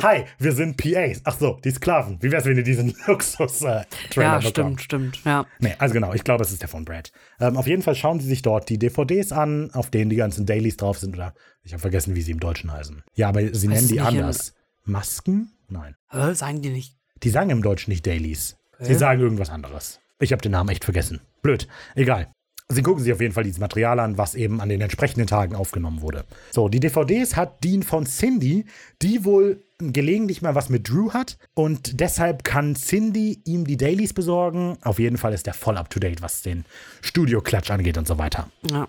Hi, 0.04 0.26
wir 0.38 0.52
sind 0.52 0.76
PAs. 0.76 1.22
Ach 1.24 1.38
so, 1.40 1.60
die 1.64 1.72
Sklaven. 1.72 2.18
Wie 2.22 2.30
wär's, 2.30 2.44
wenn 2.44 2.58
ihr 2.58 2.64
diesen 2.64 2.94
Luxus-Trailer 3.08 3.86
ja, 4.18 4.38
bekommt? 4.38 4.48
stimmt, 4.50 4.82
stimmt. 4.82 5.22
Ja. 5.24 5.46
Nee, 5.60 5.76
also 5.80 5.94
genau, 5.94 6.14
ich 6.14 6.26
glaube, 6.26 6.44
es 6.44 6.52
ist 6.52 6.62
der 6.62 6.68
von 6.70 6.84
Brad. 6.84 7.12
Ähm, 7.40 7.56
auf 7.56 7.68
jeden 7.68 7.84
Fall 7.84 7.96
schauen 7.96 8.20
Sie 8.20 8.28
sich 8.28 8.42
dort 8.42 8.68
die 8.68 8.78
DVDs 8.78 9.32
an, 9.32 9.72
auf 9.74 9.90
denen 9.90 10.10
die 10.10 10.18
ganzen 10.18 10.46
Dailies 10.46 10.76
drauf 10.76 10.98
sind. 11.00 11.16
Oder 11.16 11.34
ich 11.64 11.72
habe 11.72 11.80
vergessen, 11.80 12.16
wie 12.16 12.22
sie 12.22 12.32
im 12.32 12.42
Deutschen 12.42 12.72
heißen. 12.72 13.02
Ja, 13.16 13.30
aber 13.30 13.54
sie 13.54 13.70
nennen 13.70 13.88
die 13.88 14.02
anders. 14.02 14.54
Masken? 14.84 15.52
Nein. 15.70 15.96
Hä, 16.10 16.34
sagen 16.34 16.62
die 16.62 16.70
nicht. 16.70 16.96
Die 17.24 17.30
sagen 17.30 17.50
im 17.50 17.62
Deutschen 17.62 17.92
nicht 17.92 18.06
Dailies. 18.06 18.58
Sie 18.80 18.86
Okay. 18.86 18.94
sagen 18.96 19.22
irgendwas 19.22 19.50
anderes. 19.50 20.00
Ich 20.20 20.32
habe 20.32 20.42
den 20.42 20.52
Namen 20.52 20.70
echt 20.70 20.84
vergessen. 20.84 21.22
Blöd. 21.42 21.68
Egal. 21.96 22.32
Sie 22.70 22.82
gucken 22.82 23.02
sich 23.02 23.14
auf 23.14 23.22
jeden 23.22 23.34
Fall 23.34 23.46
dieses 23.46 23.62
Material 23.62 23.98
an, 24.00 24.18
was 24.18 24.36
eben 24.36 24.60
an 24.60 24.68
den 24.68 24.82
entsprechenden 24.82 25.26
Tagen 25.26 25.56
aufgenommen 25.56 26.02
wurde. 26.02 26.26
So, 26.52 26.68
die 26.68 26.82
DVDs 26.82 27.38
hat 27.38 27.64
Dean 27.64 27.82
von 27.82 28.06
Cindy, 28.06 28.66
die 29.02 29.24
wohl 29.24 29.64
gelegentlich 29.80 30.42
mal 30.42 30.54
was 30.54 30.68
mit 30.68 30.90
Drew 30.90 31.14
hat 31.14 31.38
und 31.54 32.02
deshalb 32.02 32.44
kann 32.44 32.76
Cindy 32.76 33.42
ihm 33.46 33.66
die 33.66 33.78
Dailies 33.78 34.12
besorgen. 34.14 34.78
Auf 34.82 35.00
jeden 35.00 35.18
Fall 35.18 35.34
ist 35.34 35.46
der 35.46 35.54
voll 35.54 35.78
up 35.78 35.90
to 35.90 36.00
date, 36.00 36.22
was 36.22 36.42
den 36.42 36.66
Studio-Klatsch 37.02 37.72
angeht 37.72 37.98
und 37.98 38.08
so 38.08 38.18
weiter. 38.18 38.50
Ja. 38.70 38.88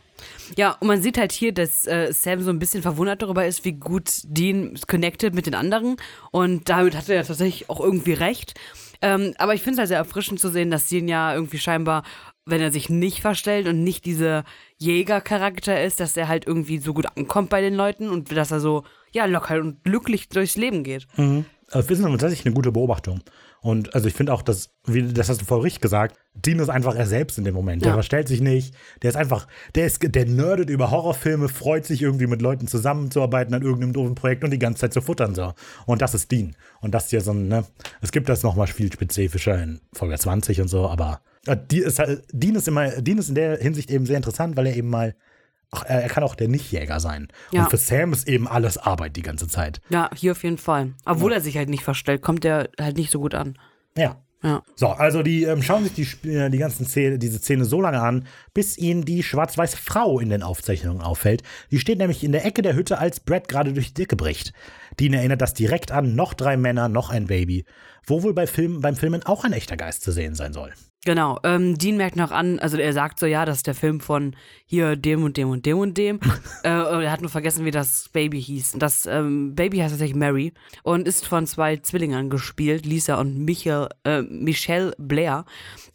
Ja, 0.56 0.72
und 0.80 0.88
man 0.88 1.00
sieht 1.00 1.18
halt 1.18 1.30
hier, 1.30 1.52
dass 1.52 1.86
äh, 1.86 2.12
Sam 2.12 2.42
so 2.42 2.50
ein 2.50 2.58
bisschen 2.58 2.82
verwundert 2.82 3.22
darüber 3.22 3.46
ist, 3.46 3.64
wie 3.64 3.74
gut 3.74 4.22
Dean 4.24 4.76
connected 4.88 5.34
mit 5.34 5.46
den 5.46 5.54
anderen. 5.54 5.96
Und 6.32 6.68
damit 6.68 6.96
hat 6.96 7.08
er 7.08 7.16
ja 7.16 7.22
tatsächlich 7.22 7.70
auch 7.70 7.78
irgendwie 7.78 8.14
recht. 8.14 8.54
Ähm, 9.00 9.34
aber 9.38 9.54
ich 9.54 9.62
finde 9.62 9.74
es 9.74 9.78
halt 9.78 9.88
sehr 9.88 9.98
erfrischend 9.98 10.40
zu 10.40 10.48
sehen, 10.48 10.70
dass 10.70 10.88
Dean 10.88 11.06
ja 11.06 11.32
irgendwie 11.32 11.58
scheinbar, 11.58 12.02
wenn 12.48 12.60
er 12.60 12.72
sich 12.72 12.88
nicht 12.88 13.20
verstellt 13.20 13.68
und 13.68 13.84
nicht 13.84 14.04
dieser 14.04 14.44
Jägercharakter 14.78 15.82
ist, 15.82 16.00
dass 16.00 16.16
er 16.16 16.28
halt 16.28 16.46
irgendwie 16.46 16.78
so 16.78 16.94
gut 16.94 17.06
ankommt 17.16 17.50
bei 17.50 17.60
den 17.60 17.74
Leuten 17.74 18.08
und 18.08 18.34
dass 18.34 18.50
er 18.50 18.60
so, 18.60 18.84
ja, 19.12 19.26
locker 19.26 19.60
und 19.60 19.84
glücklich 19.84 20.28
durchs 20.28 20.56
Leben 20.56 20.82
geht. 20.84 21.06
Mhm. 21.16 21.44
Das 21.70 21.90
ist 21.90 22.02
tatsächlich 22.02 22.46
eine 22.46 22.54
gute 22.54 22.72
Beobachtung. 22.72 23.20
Und 23.60 23.94
also 23.94 24.06
ich 24.06 24.14
finde 24.14 24.32
auch, 24.32 24.42
dass, 24.42 24.70
wie, 24.86 25.12
das 25.12 25.28
hast 25.28 25.40
du 25.40 25.44
voll 25.44 25.60
richtig 25.60 25.82
gesagt, 25.82 26.16
Dean 26.34 26.60
ist 26.60 26.68
einfach 26.68 26.94
er 26.94 27.06
selbst 27.06 27.38
in 27.38 27.44
dem 27.44 27.54
Moment. 27.54 27.82
Ja. 27.82 27.88
Der 27.88 27.94
verstellt 27.94 28.28
sich 28.28 28.40
nicht. 28.40 28.74
Der 29.02 29.10
ist 29.10 29.16
einfach, 29.16 29.48
der 29.74 29.86
ist, 29.86 29.98
der 30.02 30.26
nerdet 30.26 30.70
über 30.70 30.90
Horrorfilme, 30.90 31.48
freut 31.48 31.84
sich 31.84 32.00
irgendwie 32.00 32.28
mit 32.28 32.40
Leuten 32.40 32.68
zusammenzuarbeiten 32.68 33.52
an 33.54 33.62
irgendeinem 33.62 33.92
doofen 33.92 34.14
Projekt 34.14 34.44
und 34.44 34.52
die 34.52 34.58
ganze 34.58 34.82
Zeit 34.82 34.92
zu 34.92 35.00
futtern 35.00 35.34
so. 35.34 35.52
Und 35.86 36.00
das 36.00 36.14
ist 36.14 36.30
Dean. 36.30 36.56
Und 36.80 36.94
das 36.94 37.10
hier 37.10 37.20
so 37.20 37.32
ein, 37.32 37.48
ne, 37.48 37.64
es 38.00 38.12
gibt 38.12 38.28
das 38.28 38.42
nochmal 38.42 38.68
viel 38.68 38.92
spezifischer 38.92 39.60
in 39.60 39.80
Folge 39.92 40.16
20 40.16 40.60
und 40.60 40.68
so, 40.68 40.88
aber 40.88 41.20
die 41.54 41.78
ist 41.78 41.98
halt, 41.98 42.24
Dean 42.32 42.54
ist 42.54 42.68
immer, 42.68 42.88
Dean 43.00 43.18
ist 43.18 43.28
in 43.28 43.34
der 43.34 43.58
Hinsicht 43.58 43.90
eben 43.90 44.06
sehr 44.06 44.16
interessant, 44.16 44.56
weil 44.56 44.66
er 44.66 44.76
eben 44.76 44.88
mal 44.88 45.14
Ach, 45.70 45.84
er 45.86 46.08
kann 46.08 46.24
auch 46.24 46.34
der 46.34 46.48
Nichtjäger 46.48 46.98
sein. 46.98 47.28
Ja. 47.52 47.64
Und 47.64 47.70
für 47.70 47.76
Sam 47.76 48.12
ist 48.12 48.26
eben 48.26 48.48
alles 48.48 48.78
Arbeit 48.78 49.16
die 49.16 49.22
ganze 49.22 49.48
Zeit. 49.48 49.82
Ja, 49.90 50.08
hier 50.14 50.32
auf 50.32 50.42
jeden 50.42 50.56
Fall. 50.56 50.94
Obwohl 51.04 51.32
ja. 51.32 51.38
er 51.38 51.40
sich 51.42 51.58
halt 51.58 51.68
nicht 51.68 51.84
verstellt, 51.84 52.22
kommt 52.22 52.44
er 52.44 52.70
halt 52.80 52.96
nicht 52.96 53.10
so 53.10 53.20
gut 53.20 53.34
an. 53.34 53.58
Ja. 53.96 54.22
Ja. 54.42 54.62
So, 54.76 54.86
also 54.86 55.24
die 55.24 55.42
ähm, 55.42 55.62
schauen 55.62 55.82
sich 55.82 55.94
die, 55.94 56.28
äh, 56.28 56.48
die 56.48 56.58
ganzen 56.58 56.86
Szene, 56.86 57.18
diese 57.18 57.38
Szene 57.38 57.64
so 57.64 57.80
lange 57.80 58.00
an, 58.00 58.24
bis 58.54 58.78
ihnen 58.78 59.04
die 59.04 59.24
schwarz-weiße 59.24 59.76
Frau 59.76 60.20
in 60.20 60.30
den 60.30 60.44
Aufzeichnungen 60.44 61.02
auffällt. 61.02 61.42
Die 61.72 61.80
steht 61.80 61.98
nämlich 61.98 62.22
in 62.22 62.30
der 62.30 62.46
Ecke 62.46 62.62
der 62.62 62.76
Hütte, 62.76 62.98
als 62.98 63.18
Brad 63.18 63.48
gerade 63.48 63.72
durch 63.72 63.88
die 63.88 63.94
Decke 63.94 64.14
bricht. 64.14 64.52
Dean 65.00 65.12
erinnert 65.12 65.42
das 65.42 65.54
direkt 65.54 65.90
an, 65.90 66.14
noch 66.14 66.34
drei 66.34 66.56
Männer, 66.56 66.88
noch 66.88 67.10
ein 67.10 67.26
Baby. 67.26 67.64
Wo 68.06 68.22
wohl 68.22 68.32
bei 68.32 68.46
Film, 68.46 68.80
beim 68.80 68.94
Filmen 68.94 69.24
auch 69.24 69.42
ein 69.42 69.52
echter 69.52 69.76
Geist 69.76 70.02
zu 70.02 70.12
sehen 70.12 70.36
sein 70.36 70.52
soll. 70.52 70.72
Genau, 71.08 71.38
ähm, 71.42 71.78
Dean 71.78 71.96
merkt 71.96 72.16
noch 72.16 72.32
an, 72.32 72.58
also 72.58 72.76
er 72.76 72.92
sagt 72.92 73.18
so, 73.18 73.24
ja, 73.24 73.46
das 73.46 73.56
ist 73.56 73.66
der 73.66 73.74
Film 73.74 73.98
von 73.98 74.36
hier 74.66 74.94
dem 74.94 75.22
und 75.22 75.38
dem 75.38 75.48
und 75.48 75.64
dem 75.64 75.78
und 75.78 75.96
dem. 75.96 76.20
äh, 76.64 76.68
er 76.68 77.10
hat 77.10 77.22
nur 77.22 77.30
vergessen, 77.30 77.64
wie 77.64 77.70
das 77.70 78.10
Baby 78.10 78.42
hieß. 78.42 78.74
Das 78.76 79.06
ähm, 79.06 79.54
Baby 79.54 79.78
heißt 79.78 79.92
tatsächlich 79.92 80.18
Mary 80.18 80.52
und 80.82 81.08
ist 81.08 81.26
von 81.26 81.46
zwei 81.46 81.78
Zwillingern 81.78 82.28
gespielt, 82.28 82.84
Lisa 82.84 83.14
und 83.14 83.38
Michael, 83.38 83.88
äh, 84.04 84.20
Michelle 84.20 84.94
Blair. 84.98 85.46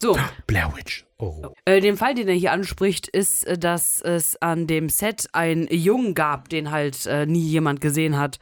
So. 0.02 0.18
Blair 0.48 0.72
Witch. 0.74 1.04
Oh. 1.18 1.54
Äh, 1.64 1.80
den 1.80 1.96
Fall, 1.96 2.16
den 2.16 2.26
er 2.26 2.34
hier 2.34 2.50
anspricht, 2.50 3.06
ist, 3.06 3.46
äh, 3.46 3.56
dass 3.56 4.00
es 4.00 4.34
an 4.42 4.66
dem 4.66 4.88
Set 4.88 5.28
einen 5.32 5.68
Jungen 5.68 6.14
gab, 6.14 6.48
den 6.48 6.72
halt 6.72 7.06
äh, 7.06 7.24
nie 7.24 7.46
jemand 7.46 7.80
gesehen 7.80 8.18
hat. 8.18 8.40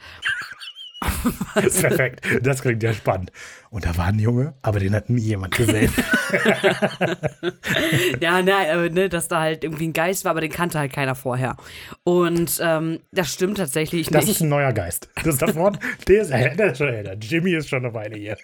Das 1.55 1.65
ist 1.67 1.83
perfekt. 1.83 2.25
Das 2.41 2.63
klingt 2.63 2.83
ja 2.83 2.95
spannend. 2.95 3.31
Und 3.73 3.87
da 3.87 3.97
war 3.97 4.09
ein 4.09 4.19
Junge, 4.19 4.53
aber 4.61 4.81
den 4.81 4.95
hat 4.95 5.09
nie 5.09 5.23
jemand 5.23 5.57
gesehen. 5.57 5.91
ja, 8.21 8.43
nein, 8.43 8.71
aber 8.71 8.91
ne, 8.91 9.09
dass 9.09 9.29
da 9.29 9.41
halt 9.41 9.65
irgendwie 9.65 9.89
ein 9.89 9.95
Geist 9.95 10.27
war, 10.27 10.33
aber 10.33 10.43
den 10.43 10.53
kannte 10.53 10.79
halt 10.79 10.93
keiner 10.93 11.15
vorher. 11.15 11.57
Und 12.05 12.61
ähm, 12.63 13.01
das 13.13 13.33
stimmt 13.33 13.57
tatsächlich 13.57 14.09
das 14.09 14.27
nicht. 14.27 14.29
Das 14.29 14.37
ist 14.37 14.43
ein 14.43 14.51
neuer 14.51 14.75
Geist. 14.75 15.09
Das 15.17 15.27
ist 15.29 15.41
davon, 15.41 15.79
der 16.07 16.21
ist, 16.21 16.31
der 16.31 16.73
ist 16.73 16.77
schon 16.77 16.89
älter. 16.89 17.15
Jimmy 17.15 17.55
ist 17.55 17.71
schon 17.71 17.83
eine 17.83 17.95
Weile 17.95 18.19
hier. 18.19 18.37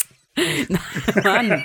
Mann. 1.23 1.63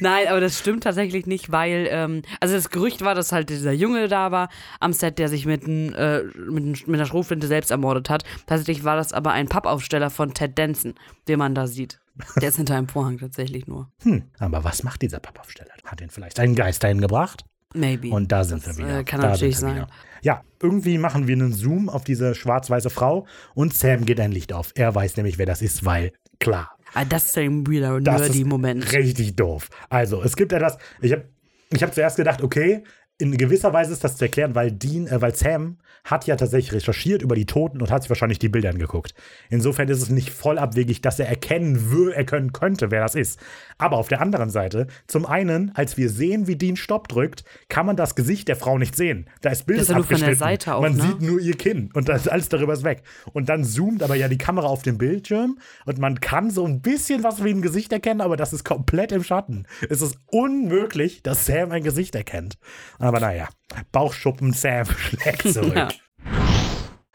Nein, 0.00 0.28
aber 0.28 0.40
das 0.40 0.58
stimmt 0.58 0.82
tatsächlich 0.82 1.24
nicht, 1.24 1.50
weil, 1.50 1.88
ähm, 1.90 2.20
also 2.40 2.54
das 2.54 2.68
Gerücht 2.68 3.02
war, 3.02 3.14
dass 3.14 3.32
halt 3.32 3.48
dieser 3.48 3.72
Junge 3.72 4.08
da 4.08 4.30
war 4.30 4.50
am 4.80 4.92
Set, 4.92 5.18
der 5.18 5.30
sich 5.30 5.46
mit, 5.46 5.66
ein, 5.66 5.94
äh, 5.94 6.24
mit, 6.36 6.86
mit 6.86 7.00
einer 7.00 7.06
Schrotflinte 7.06 7.46
selbst 7.46 7.70
ermordet 7.70 8.10
hat. 8.10 8.24
Tatsächlich 8.46 8.84
war 8.84 8.96
das 8.96 9.14
aber 9.14 9.32
ein 9.32 9.48
Pappaufsteller 9.48 10.10
von 10.10 10.34
Ted 10.34 10.58
Danson, 10.58 10.94
den 11.26 11.38
man 11.38 11.54
da 11.54 11.66
sieht. 11.66 12.01
Der 12.40 12.48
ist 12.48 12.56
hinter 12.56 12.76
einem 12.76 12.88
Vorhang 12.88 13.18
tatsächlich 13.18 13.66
nur. 13.66 13.90
Hm, 14.02 14.24
aber 14.38 14.64
was 14.64 14.82
macht 14.82 15.02
dieser 15.02 15.20
Pappaufsteller? 15.20 15.72
Hat 15.84 16.00
ihn 16.00 16.10
vielleicht 16.10 16.38
einen 16.40 16.54
Geist 16.54 16.82
dahin 16.82 17.00
gebracht? 17.00 17.44
Maybe. 17.74 18.10
Und 18.10 18.30
da 18.30 18.44
sind 18.44 18.66
das, 18.66 18.76
wir 18.76 18.84
wieder. 18.84 18.98
Äh, 18.98 19.04
kann 19.04 19.20
da 19.20 19.30
natürlich 19.30 19.58
sein. 19.58 19.76
Wieder. 19.76 19.88
Ja, 20.22 20.42
irgendwie 20.60 20.98
machen 20.98 21.26
wir 21.26 21.34
einen 21.34 21.52
Zoom 21.52 21.88
auf 21.88 22.04
diese 22.04 22.34
schwarz-weiße 22.34 22.90
Frau 22.90 23.26
und 23.54 23.74
Sam 23.74 24.04
geht 24.04 24.20
ein 24.20 24.30
Licht 24.32 24.52
auf. 24.52 24.72
Er 24.74 24.94
weiß 24.94 25.16
nämlich, 25.16 25.38
wer 25.38 25.46
das 25.46 25.62
ist, 25.62 25.84
weil 25.84 26.12
klar, 26.38 26.76
Ah, 26.94 27.04
das 27.04 27.26
ist 27.26 27.38
ein 27.38 27.66
wieder 27.66 27.98
nerdy 28.00 28.44
Moment. 28.44 28.92
Richtig 28.92 29.34
doof. 29.36 29.70
Also, 29.88 30.22
es 30.22 30.36
gibt 30.36 30.52
etwas, 30.52 30.76
ich 31.00 31.12
habe 31.12 31.24
ich 31.70 31.82
hab 31.82 31.94
zuerst 31.94 32.16
gedacht, 32.16 32.42
okay, 32.42 32.84
in 33.22 33.36
gewisser 33.36 33.72
Weise 33.72 33.92
ist 33.92 34.02
das 34.02 34.16
zu 34.16 34.24
erklären, 34.24 34.56
weil 34.56 34.72
Dean, 34.72 35.06
äh, 35.06 35.22
weil 35.22 35.32
Sam 35.34 35.76
hat 36.04 36.26
ja 36.26 36.34
tatsächlich 36.34 36.72
recherchiert 36.72 37.22
über 37.22 37.36
die 37.36 37.46
Toten 37.46 37.80
und 37.80 37.90
hat 37.90 38.02
sich 38.02 38.10
wahrscheinlich 38.10 38.40
die 38.40 38.48
Bilder 38.48 38.70
angeguckt. 38.70 39.14
Insofern 39.50 39.88
ist 39.88 40.02
es 40.02 40.10
nicht 40.10 40.30
voll 40.30 40.58
abwegig, 40.58 41.00
dass 41.00 41.20
er 41.20 41.28
erkennen, 41.28 42.10
erkennen 42.12 42.52
könnte, 42.52 42.90
wer 42.90 43.00
das 43.00 43.14
ist. 43.14 43.38
Aber 43.78 43.98
auf 43.98 44.08
der 44.08 44.20
anderen 44.20 44.50
Seite, 44.50 44.88
zum 45.06 45.26
einen, 45.26 45.70
als 45.74 45.96
wir 45.96 46.10
sehen, 46.10 46.48
wie 46.48 46.56
Dean 46.56 46.74
Stopp 46.74 47.06
drückt, 47.06 47.44
kann 47.68 47.86
man 47.86 47.94
das 47.94 48.16
Gesicht 48.16 48.48
der 48.48 48.56
Frau 48.56 48.78
nicht 48.78 48.96
sehen. 48.96 49.26
Da 49.42 49.50
ist 49.50 49.66
Bild 49.66 49.80
das 49.80 49.90
ist 49.90 49.94
abgeschnitten. 49.94 50.18
Von 50.18 50.28
der 50.28 50.36
Seite 50.36 50.74
auch, 50.74 50.82
man 50.82 50.96
ne? 50.96 51.02
sieht 51.02 51.22
nur 51.22 51.38
ihr 51.38 51.56
Kinn 51.56 51.90
und 51.94 52.08
das, 52.08 52.26
alles 52.26 52.48
darüber 52.48 52.72
ist 52.72 52.82
weg. 52.82 53.02
Und 53.32 53.48
dann 53.48 53.62
zoomt 53.62 54.02
aber 54.02 54.16
ja 54.16 54.26
die 54.26 54.38
Kamera 54.38 54.66
auf 54.66 54.82
den 54.82 54.98
Bildschirm 54.98 55.58
und 55.86 55.98
man 55.98 56.20
kann 56.20 56.50
so 56.50 56.66
ein 56.66 56.80
bisschen 56.80 57.22
was 57.22 57.44
wie 57.44 57.50
ein 57.50 57.62
Gesicht 57.62 57.92
erkennen, 57.92 58.20
aber 58.20 58.36
das 58.36 58.52
ist 58.52 58.64
komplett 58.64 59.12
im 59.12 59.22
Schatten. 59.22 59.66
Es 59.88 60.02
ist 60.02 60.16
unmöglich, 60.26 61.22
dass 61.22 61.46
Sam 61.46 61.70
ein 61.70 61.84
Gesicht 61.84 62.16
erkennt. 62.16 62.58
Aber 62.98 63.11
naja, 63.20 63.48
Bauchschuppen 63.90 64.52
Sam 64.52 64.86
schlägt 64.96 65.52
zurück. 65.52 65.76
Ja. 65.76 65.88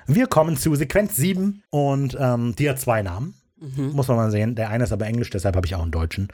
Wir 0.08 0.28
kommen 0.28 0.56
zu 0.56 0.74
Sequenz 0.76 1.16
7 1.18 1.64
und 1.70 2.18
ähm, 2.20 2.56
die 2.56 2.70
hat 2.70 2.80
zwei 2.80 3.02
Namen. 3.02 3.36
Mhm. 3.60 3.92
Muss 3.92 4.08
man 4.08 4.18
mal 4.18 4.32
sehen. 4.32 4.56
Der 4.56 4.70
eine 4.70 4.86
ist 4.86 4.92
aber 4.92 5.06
Englisch, 5.06 5.30
deshalb 5.30 5.56
habe 5.56 5.66
ich 5.66 5.76
auch 5.76 5.82
einen 5.82 5.92
deutschen. 5.92 6.30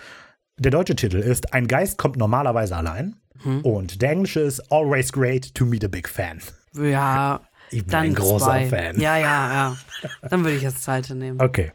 Der 0.57 0.71
deutsche 0.71 0.95
Titel 0.95 1.17
ist 1.17 1.53
Ein 1.53 1.67
Geist 1.67 1.97
kommt 1.97 2.17
normalerweise 2.17 2.75
allein. 2.75 3.15
Mhm. 3.43 3.61
Und 3.61 4.01
der 4.01 4.11
englische 4.11 4.41
ist 4.41 4.71
Always 4.71 5.11
great 5.11 5.53
to 5.55 5.65
meet 5.65 5.83
a 5.83 5.87
big 5.87 6.07
fan. 6.07 6.39
Ja, 6.75 7.41
ich 7.71 7.85
bin 7.85 7.95
ein 7.95 8.13
großer 8.13 8.45
zwei. 8.45 8.65
Fan. 8.67 8.99
Ja, 8.99 9.17
ja, 9.17 9.53
ja. 9.53 9.77
Dann 10.21 10.43
würde 10.43 10.57
ich 10.57 10.63
das 10.63 10.81
zweite 10.81 11.15
nehmen. 11.15 11.41
Okay. 11.41 11.71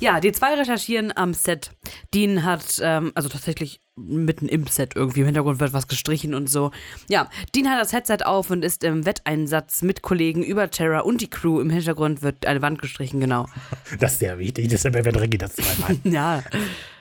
Ja, 0.00 0.20
die 0.20 0.32
zwei 0.32 0.54
recherchieren 0.54 1.12
am 1.14 1.34
Set. 1.34 1.72
Dean 2.14 2.44
hat, 2.44 2.80
ähm, 2.82 3.12
also 3.14 3.28
tatsächlich 3.28 3.80
mitten 3.96 4.48
im 4.48 4.66
Set 4.66 4.96
irgendwie, 4.96 5.20
im 5.20 5.26
Hintergrund 5.26 5.60
wird 5.60 5.72
was 5.72 5.86
gestrichen 5.86 6.34
und 6.34 6.48
so. 6.48 6.70
Ja, 7.08 7.28
Dean 7.54 7.68
hat 7.68 7.80
das 7.80 7.92
Headset 7.92 8.24
auf 8.24 8.50
und 8.50 8.64
ist 8.64 8.84
im 8.84 9.04
Wetteinsatz 9.04 9.82
mit 9.82 10.02
Kollegen 10.02 10.42
über 10.42 10.70
Terra 10.70 11.00
und 11.00 11.20
die 11.20 11.28
Crew. 11.28 11.60
Im 11.60 11.70
Hintergrund 11.70 12.22
wird 12.22 12.46
eine 12.46 12.62
Wand 12.62 12.80
gestrichen, 12.80 13.20
genau. 13.20 13.46
Das 14.00 14.14
ist 14.14 14.18
sehr 14.20 14.38
wichtig, 14.38 14.68
deshalb 14.68 14.96
erwähnt 14.96 15.42
das 15.42 15.54
zweimal. 15.54 15.98
ja. 16.04 16.42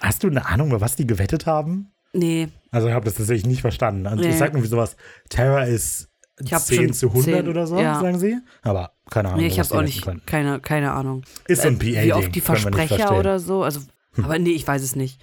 Hast 0.02 0.24
du 0.24 0.28
eine 0.28 0.46
Ahnung, 0.46 0.80
was 0.80 0.96
die 0.96 1.08
gewettet 1.08 1.46
haben? 1.46 1.92
Nee. 2.14 2.50
Also 2.72 2.88
ich 2.88 2.94
habe 2.94 3.06
das 3.06 3.16
tatsächlich 3.16 3.46
nicht 3.46 3.62
verstanden. 3.62 4.06
Also 4.06 4.24
nee. 4.24 4.30
ich 4.30 4.38
sag 4.38 4.50
irgendwie 4.50 4.68
sowas, 4.68 4.98
Terra 5.30 5.64
ist 5.64 6.10
ich 6.40 6.56
10 6.56 6.94
zu 6.94 7.08
100 7.08 7.26
10, 7.26 7.48
oder 7.48 7.68
so, 7.68 7.80
ja. 7.80 8.00
sagen 8.00 8.20
sie. 8.20 8.38
Aber 8.62 8.94
keine 9.10 9.30
Ahnung. 9.30 9.42
Nee, 9.42 9.48
ich 9.48 9.60
habe 9.60 9.74
auch 9.76 9.82
nicht, 9.82 10.06
keine, 10.26 10.60
keine 10.60 10.92
Ahnung. 10.94 11.24
Ist 11.48 11.62
so 11.62 11.68
ein 11.68 11.78
PA 11.78 11.86
äh, 11.86 12.06
Wie 12.06 12.14
oft 12.14 12.36
die 12.36 12.42
Versprecher 12.42 13.18
oder 13.18 13.40
so, 13.40 13.64
also. 13.64 13.82
Aber 14.18 14.40
nee, 14.40 14.52
ich 14.52 14.68
weiß 14.68 14.82
es 14.82 14.96
nicht. 14.96 15.22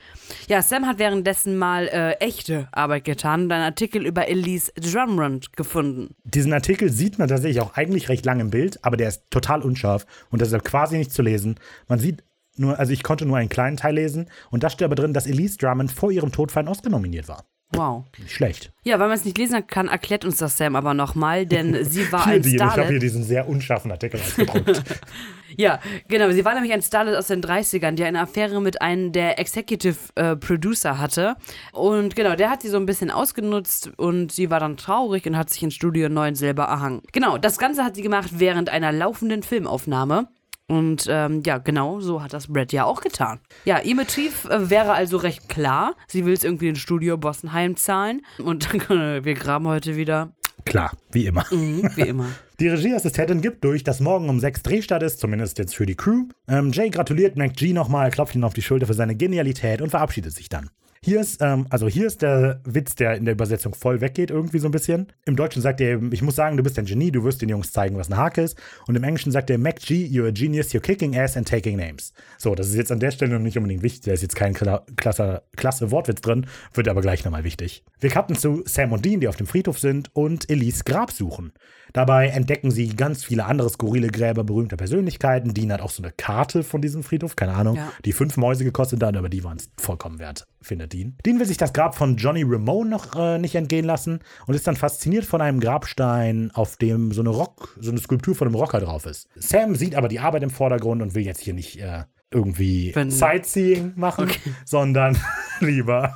Ja, 0.48 0.62
Sam 0.62 0.86
hat 0.86 0.98
währenddessen 0.98 1.58
mal 1.58 1.88
äh, 1.88 2.12
echte 2.14 2.68
Arbeit 2.72 3.04
getan 3.04 3.44
und 3.44 3.52
einen 3.52 3.64
Artikel 3.64 4.06
über 4.06 4.28
Elise 4.28 4.72
Drumrun 4.76 5.40
gefunden. 5.56 6.14
Diesen 6.24 6.52
Artikel 6.52 6.90
sieht 6.90 7.18
man 7.18 7.28
tatsächlich 7.28 7.60
auch 7.60 7.74
eigentlich 7.74 8.08
recht 8.08 8.24
lang 8.24 8.40
im 8.40 8.50
Bild, 8.50 8.82
aber 8.84 8.96
der 8.96 9.08
ist 9.08 9.24
total 9.30 9.62
unscharf 9.62 10.06
und 10.30 10.40
deshalb 10.40 10.64
quasi 10.64 10.96
nicht 10.96 11.12
zu 11.12 11.22
lesen. 11.22 11.56
Man 11.86 11.98
sieht 11.98 12.24
nur, 12.56 12.78
also 12.78 12.92
ich 12.92 13.02
konnte 13.02 13.26
nur 13.26 13.36
einen 13.36 13.48
kleinen 13.48 13.76
Teil 13.76 13.94
lesen 13.94 14.28
und 14.50 14.62
da 14.62 14.70
steht 14.70 14.86
aber 14.86 14.96
drin, 14.96 15.12
dass 15.12 15.26
Elise 15.26 15.58
Drummond 15.58 15.92
vor 15.92 16.10
ihrem 16.10 16.32
Tod 16.32 16.50
für 16.50 16.60
einen 16.60 16.68
Oscar 16.68 16.90
nominiert 16.90 17.28
war. 17.28 17.44
Wow. 17.72 18.04
Nicht 18.18 18.32
schlecht. 18.32 18.72
Ja, 18.82 18.98
weil 18.98 19.08
man 19.08 19.18
es 19.18 19.26
nicht 19.26 19.36
lesen 19.36 19.66
kann, 19.66 19.88
erklärt 19.88 20.24
uns 20.24 20.38
das 20.38 20.56
Sam 20.56 20.74
aber 20.74 20.94
nochmal, 20.94 21.44
denn 21.44 21.84
sie 21.84 22.10
war 22.10 22.26
ein 22.26 22.40
die, 22.40 22.54
Starlet. 22.54 22.74
Ich 22.74 22.80
habe 22.80 22.90
hier 22.90 22.98
diesen 22.98 23.22
sehr 23.22 23.46
unscharfen 23.46 23.90
Artikel 23.90 24.18
ausgedruckt. 24.18 24.82
ja, 25.56 25.78
genau. 26.08 26.30
Sie 26.30 26.44
war 26.44 26.54
nämlich 26.54 26.72
ein 26.72 26.80
Starlet 26.80 27.14
aus 27.14 27.26
den 27.26 27.42
30ern, 27.42 27.92
der 27.92 28.06
eine 28.06 28.20
Affäre 28.20 28.62
mit 28.62 28.80
einem 28.80 29.12
der 29.12 29.38
Executive 29.38 29.96
äh, 30.14 30.34
Producer 30.36 30.98
hatte. 30.98 31.36
Und 31.72 32.16
genau, 32.16 32.36
der 32.36 32.48
hat 32.48 32.62
sie 32.62 32.68
so 32.68 32.78
ein 32.78 32.86
bisschen 32.86 33.10
ausgenutzt 33.10 33.90
und 33.98 34.32
sie 34.32 34.50
war 34.50 34.60
dann 34.60 34.78
traurig 34.78 35.26
und 35.26 35.36
hat 35.36 35.50
sich 35.50 35.62
ins 35.62 35.74
Studio 35.74 36.08
9 36.08 36.34
selber 36.34 36.64
erhangen. 36.64 37.02
Genau, 37.12 37.36
das 37.36 37.58
Ganze 37.58 37.84
hat 37.84 37.96
sie 37.96 38.02
gemacht 38.02 38.30
während 38.32 38.70
einer 38.70 38.92
laufenden 38.92 39.42
Filmaufnahme. 39.42 40.28
Und 40.68 41.06
ähm, 41.08 41.42
ja, 41.46 41.56
genau 41.58 42.00
so 42.00 42.22
hat 42.22 42.34
das 42.34 42.48
Brad 42.48 42.72
ja 42.72 42.84
auch 42.84 43.00
getan. 43.00 43.40
Ja, 43.64 43.80
ihr 43.80 43.96
Motiv 43.96 44.44
äh, 44.44 44.68
wäre 44.68 44.92
also 44.92 45.16
recht 45.16 45.48
klar. 45.48 45.94
Sie 46.06 46.26
will 46.26 46.34
es 46.34 46.44
irgendwie 46.44 46.66
den 46.66 46.76
Studio 46.76 47.16
Boston 47.16 47.54
heimzahlen. 47.54 48.22
Und 48.38 48.72
äh, 48.90 49.24
wir 49.24 49.34
graben 49.34 49.66
heute 49.66 49.96
wieder. 49.96 50.30
Klar, 50.66 50.92
wie 51.10 51.26
immer. 51.26 51.46
Mhm, 51.50 51.90
wie 51.96 52.02
immer. 52.02 52.26
Die 52.60 52.68
Regieassistentin 52.68 53.40
gibt 53.40 53.64
durch, 53.64 53.82
dass 53.84 54.00
morgen 54.00 54.28
um 54.28 54.40
sechs 54.40 54.62
Drehstart 54.62 55.02
ist, 55.02 55.20
zumindest 55.20 55.58
jetzt 55.58 55.76
für 55.76 55.86
die 55.86 55.94
Crew. 55.94 56.26
Ähm, 56.48 56.72
Jay 56.72 56.90
gratuliert 56.90 57.36
McG 57.36 57.72
nochmal, 57.72 58.10
klopft 58.10 58.34
ihn 58.34 58.42
auf 58.42 58.52
die 58.52 58.62
Schulter 58.62 58.86
für 58.86 58.94
seine 58.94 59.14
Genialität 59.14 59.80
und 59.80 59.90
verabschiedet 59.90 60.34
sich 60.34 60.48
dann. 60.48 60.68
Hier 61.00 61.20
ist, 61.20 61.40
ähm, 61.40 61.66
also 61.70 61.88
hier 61.88 62.06
ist 62.06 62.22
der 62.22 62.60
Witz, 62.64 62.94
der 62.96 63.14
in 63.14 63.24
der 63.24 63.34
Übersetzung 63.34 63.74
voll 63.74 64.00
weggeht, 64.00 64.30
irgendwie 64.30 64.58
so 64.58 64.68
ein 64.68 64.72
bisschen. 64.72 65.12
Im 65.26 65.36
Deutschen 65.36 65.62
sagt 65.62 65.80
er, 65.80 66.00
ich 66.12 66.22
muss 66.22 66.36
sagen, 66.36 66.56
du 66.56 66.62
bist 66.62 66.78
ein 66.78 66.86
Genie, 66.86 67.12
du 67.12 67.22
wirst 67.24 67.40
den 67.40 67.48
Jungs 67.48 67.72
zeigen, 67.72 67.96
was 67.96 68.10
eine 68.10 68.20
Hake 68.20 68.42
ist. 68.42 68.58
Und 68.86 68.96
im 68.96 69.04
Englischen 69.04 69.30
sagt 69.30 69.50
er, 69.50 69.58
Mac 69.58 69.76
G, 69.76 70.06
you're 70.06 70.28
a 70.28 70.32
genius, 70.32 70.72
you're 70.72 70.80
kicking 70.80 71.16
ass 71.16 71.36
and 71.36 71.46
taking 71.46 71.76
names. 71.76 72.12
So, 72.36 72.54
das 72.54 72.68
ist 72.68 72.74
jetzt 72.74 72.90
an 72.90 73.00
der 73.00 73.10
Stelle 73.10 73.34
noch 73.34 73.40
nicht 73.40 73.56
unbedingt 73.56 73.82
wichtig, 73.82 74.02
da 74.02 74.12
ist 74.12 74.22
jetzt 74.22 74.36
kein 74.36 74.54
klasse, 74.54 75.42
klasse 75.56 75.90
Wortwitz 75.90 76.20
drin, 76.20 76.46
wird 76.74 76.88
aber 76.88 77.00
gleich 77.00 77.24
nochmal 77.24 77.44
wichtig. 77.44 77.84
Wir 78.00 78.10
cutten 78.10 78.36
zu 78.36 78.62
Sam 78.66 78.92
und 78.92 79.04
Dean, 79.04 79.20
die 79.20 79.28
auf 79.28 79.36
dem 79.36 79.46
Friedhof 79.46 79.78
sind 79.78 80.10
und 80.14 80.50
Elise 80.50 80.84
Grab 80.84 81.12
suchen. 81.12 81.52
Dabei 81.92 82.28
entdecken 82.28 82.70
sie 82.70 82.88
ganz 82.94 83.24
viele 83.24 83.44
andere 83.46 83.68
skurrile 83.70 84.08
Gräber 84.08 84.44
berühmter 84.44 84.76
Persönlichkeiten. 84.76 85.54
Dean 85.54 85.72
hat 85.72 85.80
auch 85.80 85.90
so 85.90 86.02
eine 86.02 86.12
Karte 86.12 86.62
von 86.62 86.80
diesem 86.82 87.02
Friedhof, 87.02 87.36
keine 87.36 87.54
Ahnung, 87.54 87.76
Ja. 87.76 87.92
die 88.04 88.12
fünf 88.12 88.36
Mäuse 88.36 88.64
gekostet 88.64 89.02
hat, 89.02 89.16
aber 89.16 89.28
die 89.28 89.44
waren 89.44 89.56
es 89.58 89.70
vollkommen 89.78 90.18
wert, 90.18 90.46
findet 90.60 90.92
Dean. 90.92 91.16
Dean 91.24 91.38
will 91.38 91.46
sich 91.46 91.56
das 91.56 91.72
Grab 91.72 91.94
von 91.94 92.16
Johnny 92.16 92.42
Ramone 92.46 92.90
noch 92.90 93.14
äh, 93.16 93.38
nicht 93.38 93.54
entgehen 93.54 93.84
lassen 93.84 94.20
und 94.46 94.54
ist 94.54 94.66
dann 94.66 94.76
fasziniert 94.76 95.24
von 95.24 95.40
einem 95.40 95.60
Grabstein, 95.60 96.50
auf 96.54 96.76
dem 96.76 97.12
so 97.12 97.20
eine 97.22 97.30
Rock, 97.30 97.76
so 97.80 97.90
eine 97.90 98.00
Skulptur 98.00 98.34
von 98.34 98.48
einem 98.48 98.54
Rocker 98.56 98.80
drauf 98.80 99.06
ist. 99.06 99.28
Sam 99.36 99.74
sieht 99.74 99.94
aber 99.94 100.08
die 100.08 100.20
Arbeit 100.20 100.42
im 100.42 100.50
Vordergrund 100.50 101.02
und 101.02 101.14
will 101.14 101.24
jetzt 101.24 101.40
hier 101.40 101.54
nicht 101.54 101.80
äh, 101.80 102.04
irgendwie 102.30 102.94
Wenn- 102.94 103.10
Sightseeing 103.10 103.92
machen, 103.96 104.28
sondern 104.64 105.16
lieber, 105.60 106.14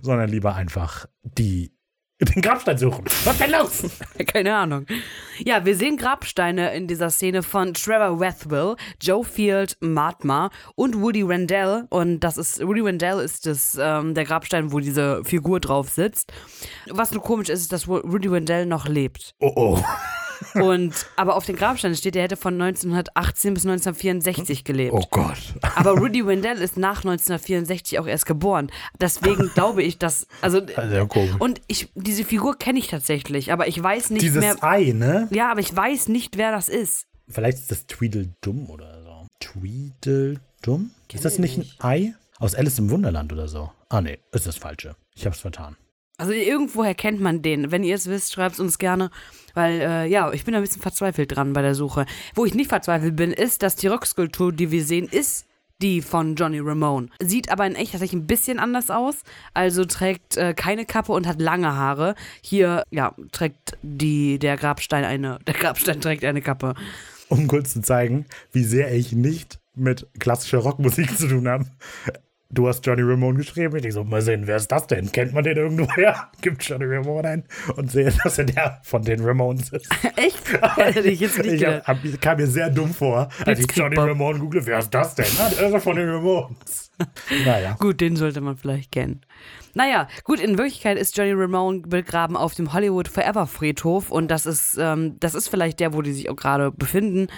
sondern 0.00 0.28
lieber 0.30 0.54
einfach 0.54 1.06
die 1.22 1.72
den 2.20 2.42
Grabstein 2.42 2.76
suchen. 2.78 3.04
Was 3.24 3.34
ist 3.34 3.40
denn 3.40 3.50
los? 3.52 3.82
Keine 4.32 4.54
Ahnung. 4.56 4.86
Ja, 5.44 5.64
wir 5.64 5.74
sehen 5.76 5.96
Grabsteine 5.96 6.74
in 6.74 6.86
dieser 6.86 7.10
Szene 7.10 7.42
von 7.42 7.72
Trevor 7.74 8.20
Wethwell, 8.20 8.76
Joe 9.00 9.24
Field, 9.24 9.76
Matma 9.80 10.50
und 10.74 11.00
Woody 11.00 11.22
Rendell. 11.22 11.86
Und 11.90 12.20
das 12.20 12.36
ist, 12.36 12.60
Woody 12.66 12.80
Rendell 12.80 13.18
ist 13.20 13.46
das, 13.46 13.78
ähm, 13.80 14.14
der 14.14 14.24
Grabstein, 14.24 14.72
wo 14.72 14.80
diese 14.80 15.24
Figur 15.24 15.60
drauf 15.60 15.88
sitzt. 15.88 16.32
Was 16.90 17.12
nur 17.12 17.22
komisch 17.22 17.48
ist, 17.48 17.60
ist, 17.62 17.72
dass 17.72 17.88
Wo- 17.88 18.02
Woody 18.04 18.28
Rendell 18.28 18.66
noch 18.66 18.86
lebt. 18.86 19.34
Oh 19.40 19.52
oh. 19.56 19.84
Und, 20.54 21.06
aber 21.16 21.36
auf 21.36 21.44
den 21.44 21.56
Grabsteinen 21.56 21.96
steht, 21.96 22.16
er 22.16 22.22
hätte 22.22 22.36
von 22.36 22.54
1918 22.60 23.54
bis 23.54 23.64
1964 23.64 24.64
gelebt. 24.64 24.92
Oh 24.94 25.06
Gott. 25.10 25.38
Aber 25.76 25.92
Rudy 25.92 26.26
Wendell 26.26 26.58
ist 26.58 26.76
nach 26.76 26.98
1964 26.98 27.98
auch 27.98 28.06
erst 28.06 28.26
geboren. 28.26 28.70
Deswegen 29.00 29.50
glaube 29.54 29.82
ich, 29.82 29.98
dass. 29.98 30.26
Also, 30.40 30.62
komisch. 31.08 31.34
und 31.38 31.60
ich, 31.66 31.90
diese 31.94 32.24
Figur 32.24 32.58
kenne 32.58 32.78
ich 32.78 32.88
tatsächlich, 32.88 33.52
aber 33.52 33.68
ich 33.68 33.82
weiß 33.82 34.10
nicht 34.10 34.22
Dieses 34.22 34.40
mehr. 34.40 34.56
Ei, 34.62 34.92
ne? 34.92 35.28
Ja, 35.30 35.50
aber 35.50 35.60
ich 35.60 35.74
weiß 35.74 36.08
nicht, 36.08 36.36
wer 36.36 36.52
das 36.52 36.68
ist. 36.68 37.06
Vielleicht 37.28 37.58
ist 37.58 37.70
das 37.70 37.86
Tweedledum 37.86 38.68
oder 38.70 39.02
so. 39.02 39.26
Tweedledum? 39.40 40.90
Ist 41.12 41.24
das 41.24 41.38
nicht 41.38 41.58
ein 41.58 41.66
Ei? 41.78 42.14
Aus 42.38 42.54
Alice 42.54 42.78
im 42.78 42.90
Wunderland 42.90 43.32
oder 43.32 43.48
so? 43.48 43.70
Ah, 43.88 44.00
nee, 44.00 44.18
ist 44.32 44.46
das 44.46 44.56
Falsche. 44.56 44.96
Ich 45.14 45.26
hab's 45.26 45.40
vertan. 45.40 45.76
Also 46.20 46.32
irgendwoher 46.32 46.94
kennt 46.94 47.18
man 47.18 47.40
den. 47.40 47.70
Wenn 47.70 47.82
ihr 47.82 47.94
es 47.94 48.06
wisst, 48.06 48.34
schreibt 48.34 48.56
es 48.56 48.60
uns 48.60 48.76
gerne. 48.76 49.10
Weil, 49.54 49.80
äh, 49.80 50.06
ja, 50.06 50.30
ich 50.32 50.44
bin 50.44 50.54
ein 50.54 50.60
bisschen 50.60 50.82
verzweifelt 50.82 51.34
dran 51.34 51.54
bei 51.54 51.62
der 51.62 51.74
Suche. 51.74 52.04
Wo 52.34 52.44
ich 52.44 52.54
nicht 52.54 52.68
verzweifelt 52.68 53.16
bin, 53.16 53.32
ist, 53.32 53.62
dass 53.62 53.74
die 53.74 53.86
Rockskulptur, 53.86 54.52
die 54.52 54.70
wir 54.70 54.84
sehen, 54.84 55.08
ist 55.10 55.46
die 55.80 56.02
von 56.02 56.34
Johnny 56.34 56.58
Ramone. 56.60 57.08
Sieht 57.22 57.50
aber 57.50 57.66
in 57.66 57.74
echt 57.74 57.92
tatsächlich 57.92 58.20
ein 58.20 58.26
bisschen 58.26 58.58
anders 58.58 58.90
aus. 58.90 59.22
Also 59.54 59.86
trägt 59.86 60.36
äh, 60.36 60.52
keine 60.52 60.84
Kappe 60.84 61.12
und 61.12 61.26
hat 61.26 61.40
lange 61.40 61.74
Haare. 61.74 62.14
Hier, 62.42 62.84
ja, 62.90 63.14
trägt 63.32 63.78
die, 63.80 64.38
der 64.38 64.58
Grabstein 64.58 65.04
eine, 65.04 65.38
der 65.46 65.54
Grabstein 65.54 66.02
trägt 66.02 66.26
eine 66.26 66.42
Kappe. 66.42 66.74
Um 67.30 67.46
kurz 67.46 67.72
zu 67.72 67.80
zeigen, 67.80 68.26
wie 68.52 68.64
sehr 68.64 68.92
ich 68.92 69.12
nicht 69.12 69.58
mit 69.74 70.06
klassischer 70.18 70.58
Rockmusik 70.58 71.16
zu 71.16 71.28
tun 71.28 71.48
habe. 71.48 71.64
Du 72.52 72.66
hast 72.66 72.84
Johnny 72.84 73.02
Ramone 73.02 73.38
geschrieben. 73.38 73.76
Ich 73.84 73.94
so, 73.94 74.02
mal 74.02 74.22
sehen, 74.22 74.48
wer 74.48 74.56
ist 74.56 74.72
das 74.72 74.88
denn? 74.88 75.12
Kennt 75.12 75.32
man 75.32 75.44
den 75.44 75.56
irgendwoher? 75.56 76.30
Gibt 76.40 76.64
Johnny 76.64 76.84
Ramone 76.84 77.28
ein 77.28 77.44
und 77.76 77.92
sehe, 77.92 78.12
dass 78.24 78.38
er 78.38 78.44
der 78.44 78.80
von 78.82 79.02
den 79.02 79.24
Ramones 79.24 79.70
ist. 79.70 79.88
Echt? 80.16 80.52
Hätte 80.76 81.08
ich 81.08 81.20
jetzt 81.20 81.38
nicht 81.38 81.62
Ich 81.62 81.64
hab, 81.64 81.86
hab, 81.86 81.98
kam 82.20 82.38
mir 82.38 82.48
sehr 82.48 82.68
dumm 82.68 82.92
vor, 82.92 83.28
als 83.46 83.60
ich 83.60 83.66
Johnny 83.70 83.90
Blitzkrieg-Bob. 83.90 84.08
Ramone 84.08 84.38
google. 84.40 84.66
Wer 84.66 84.80
ist 84.80 84.90
das 84.90 85.14
denn? 85.14 85.26
Ah, 85.38 85.48
der 85.48 85.68
ist 85.68 85.72
er 85.72 85.80
von 85.80 85.94
den 85.94 86.08
Ramones. 86.08 86.90
Naja. 87.44 87.76
Gut, 87.78 88.00
den 88.00 88.16
sollte 88.16 88.40
man 88.40 88.56
vielleicht 88.56 88.90
kennen. 88.90 89.20
Naja, 89.74 90.08
gut, 90.24 90.40
in 90.40 90.58
Wirklichkeit 90.58 90.98
ist 90.98 91.16
Johnny 91.16 91.32
Ramone 91.32 91.82
begraben 91.82 92.36
auf 92.36 92.56
dem 92.56 92.72
Hollywood 92.72 93.06
Forever 93.06 93.46
Friedhof 93.46 94.10
und 94.10 94.28
das 94.28 94.46
ist, 94.46 94.76
ähm, 94.76 95.18
das 95.20 95.36
ist 95.36 95.48
vielleicht 95.48 95.78
der, 95.78 95.94
wo 95.94 96.02
die 96.02 96.12
sich 96.12 96.28
auch 96.28 96.36
gerade 96.36 96.72
befinden, 96.72 97.28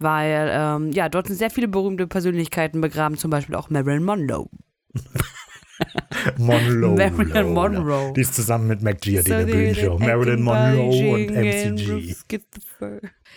weil, 0.00 0.50
ähm, 0.52 0.92
ja, 0.92 1.08
dort 1.08 1.26
sind 1.28 1.36
sehr 1.36 1.50
viele 1.50 1.68
berühmte 1.68 2.06
Persönlichkeiten 2.06 2.80
begraben, 2.80 3.16
zum 3.16 3.30
Beispiel 3.30 3.54
auch 3.54 3.70
Marilyn 3.70 4.04
Monroe. 4.04 4.48
Monroe. 6.36 6.96
Marilyn 6.96 7.52
Monroe. 7.54 8.12
Die 8.14 8.20
ist 8.20 8.34
zusammen 8.34 8.66
mit 8.66 8.82
McG 8.82 9.18
hat 9.18 9.26
die 9.26 9.30
So 9.30 9.36
they 9.36 9.44
Bühnenshow. 9.44 9.98
Marilyn 9.98 10.42
Monroe 10.42 11.14
und 11.14 11.30
MCG. 11.30 12.14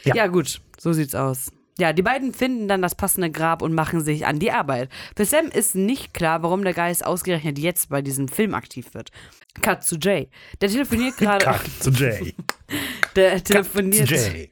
Ja. 0.04 0.16
Ja. 0.16 0.28
gut, 0.28 0.62
so 0.78 0.94
sieht's 0.94 1.16
aus. 1.16 1.52
Ja, 1.80 1.92
die 1.92 2.04
beiden 2.04 2.34
finden 2.34 2.68
dann 2.68 2.84
das 2.84 2.94
passende 2.94 3.32
Grab 3.32 3.62
und 3.64 3.74
machen 3.74 4.02
sich 4.04 4.28
an 4.28 4.38
die 4.38 4.52
Arbeit. 4.52 4.90
Für 5.16 5.26
Sam 5.26 5.48
ist 5.48 5.74
nicht 5.74 6.14
klar, 6.14 6.44
warum 6.44 6.64
der 6.64 6.74
Geist 6.74 7.04
ausgerechnet 7.06 7.58
jetzt 7.58 7.90
bei 7.90 8.02
diesem 8.04 8.28
Film 8.28 8.54
aktiv 8.54 8.94
wird. 8.94 9.10
Cut 9.62 9.84
zu 9.84 9.98
Jay. 9.98 10.30
Der 10.62 10.70
telefoniert 10.70 11.18
gerade. 11.18 11.44
Cut 11.46 11.66
zu 11.80 11.90
Jay. 11.90 12.36
Der 13.16 13.44
telefoniert. 13.44 14.08
Cut 14.08 14.20
zu 14.20 14.30
Jay. 14.32 14.52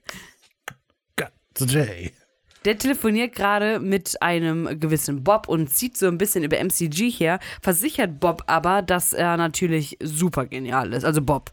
Der 2.66 2.78
telefoniert 2.78 3.34
gerade 3.34 3.80
mit 3.80 4.22
einem 4.22 4.80
gewissen 4.80 5.24
Bob 5.24 5.48
und 5.48 5.70
zieht 5.70 5.98
so 5.98 6.08
ein 6.08 6.20
bisschen 6.20 6.44
über 6.44 6.60
MCG 6.64 7.10
her, 7.10 7.40
versichert 7.62 8.20
Bob 8.20 8.44
aber, 8.46 8.84
dass 8.84 9.14
er 9.14 9.36
natürlich 9.36 9.98
super 10.02 10.46
genial 10.46 10.94
ist. 10.94 11.04
Also 11.04 11.24
Bob. 11.24 11.52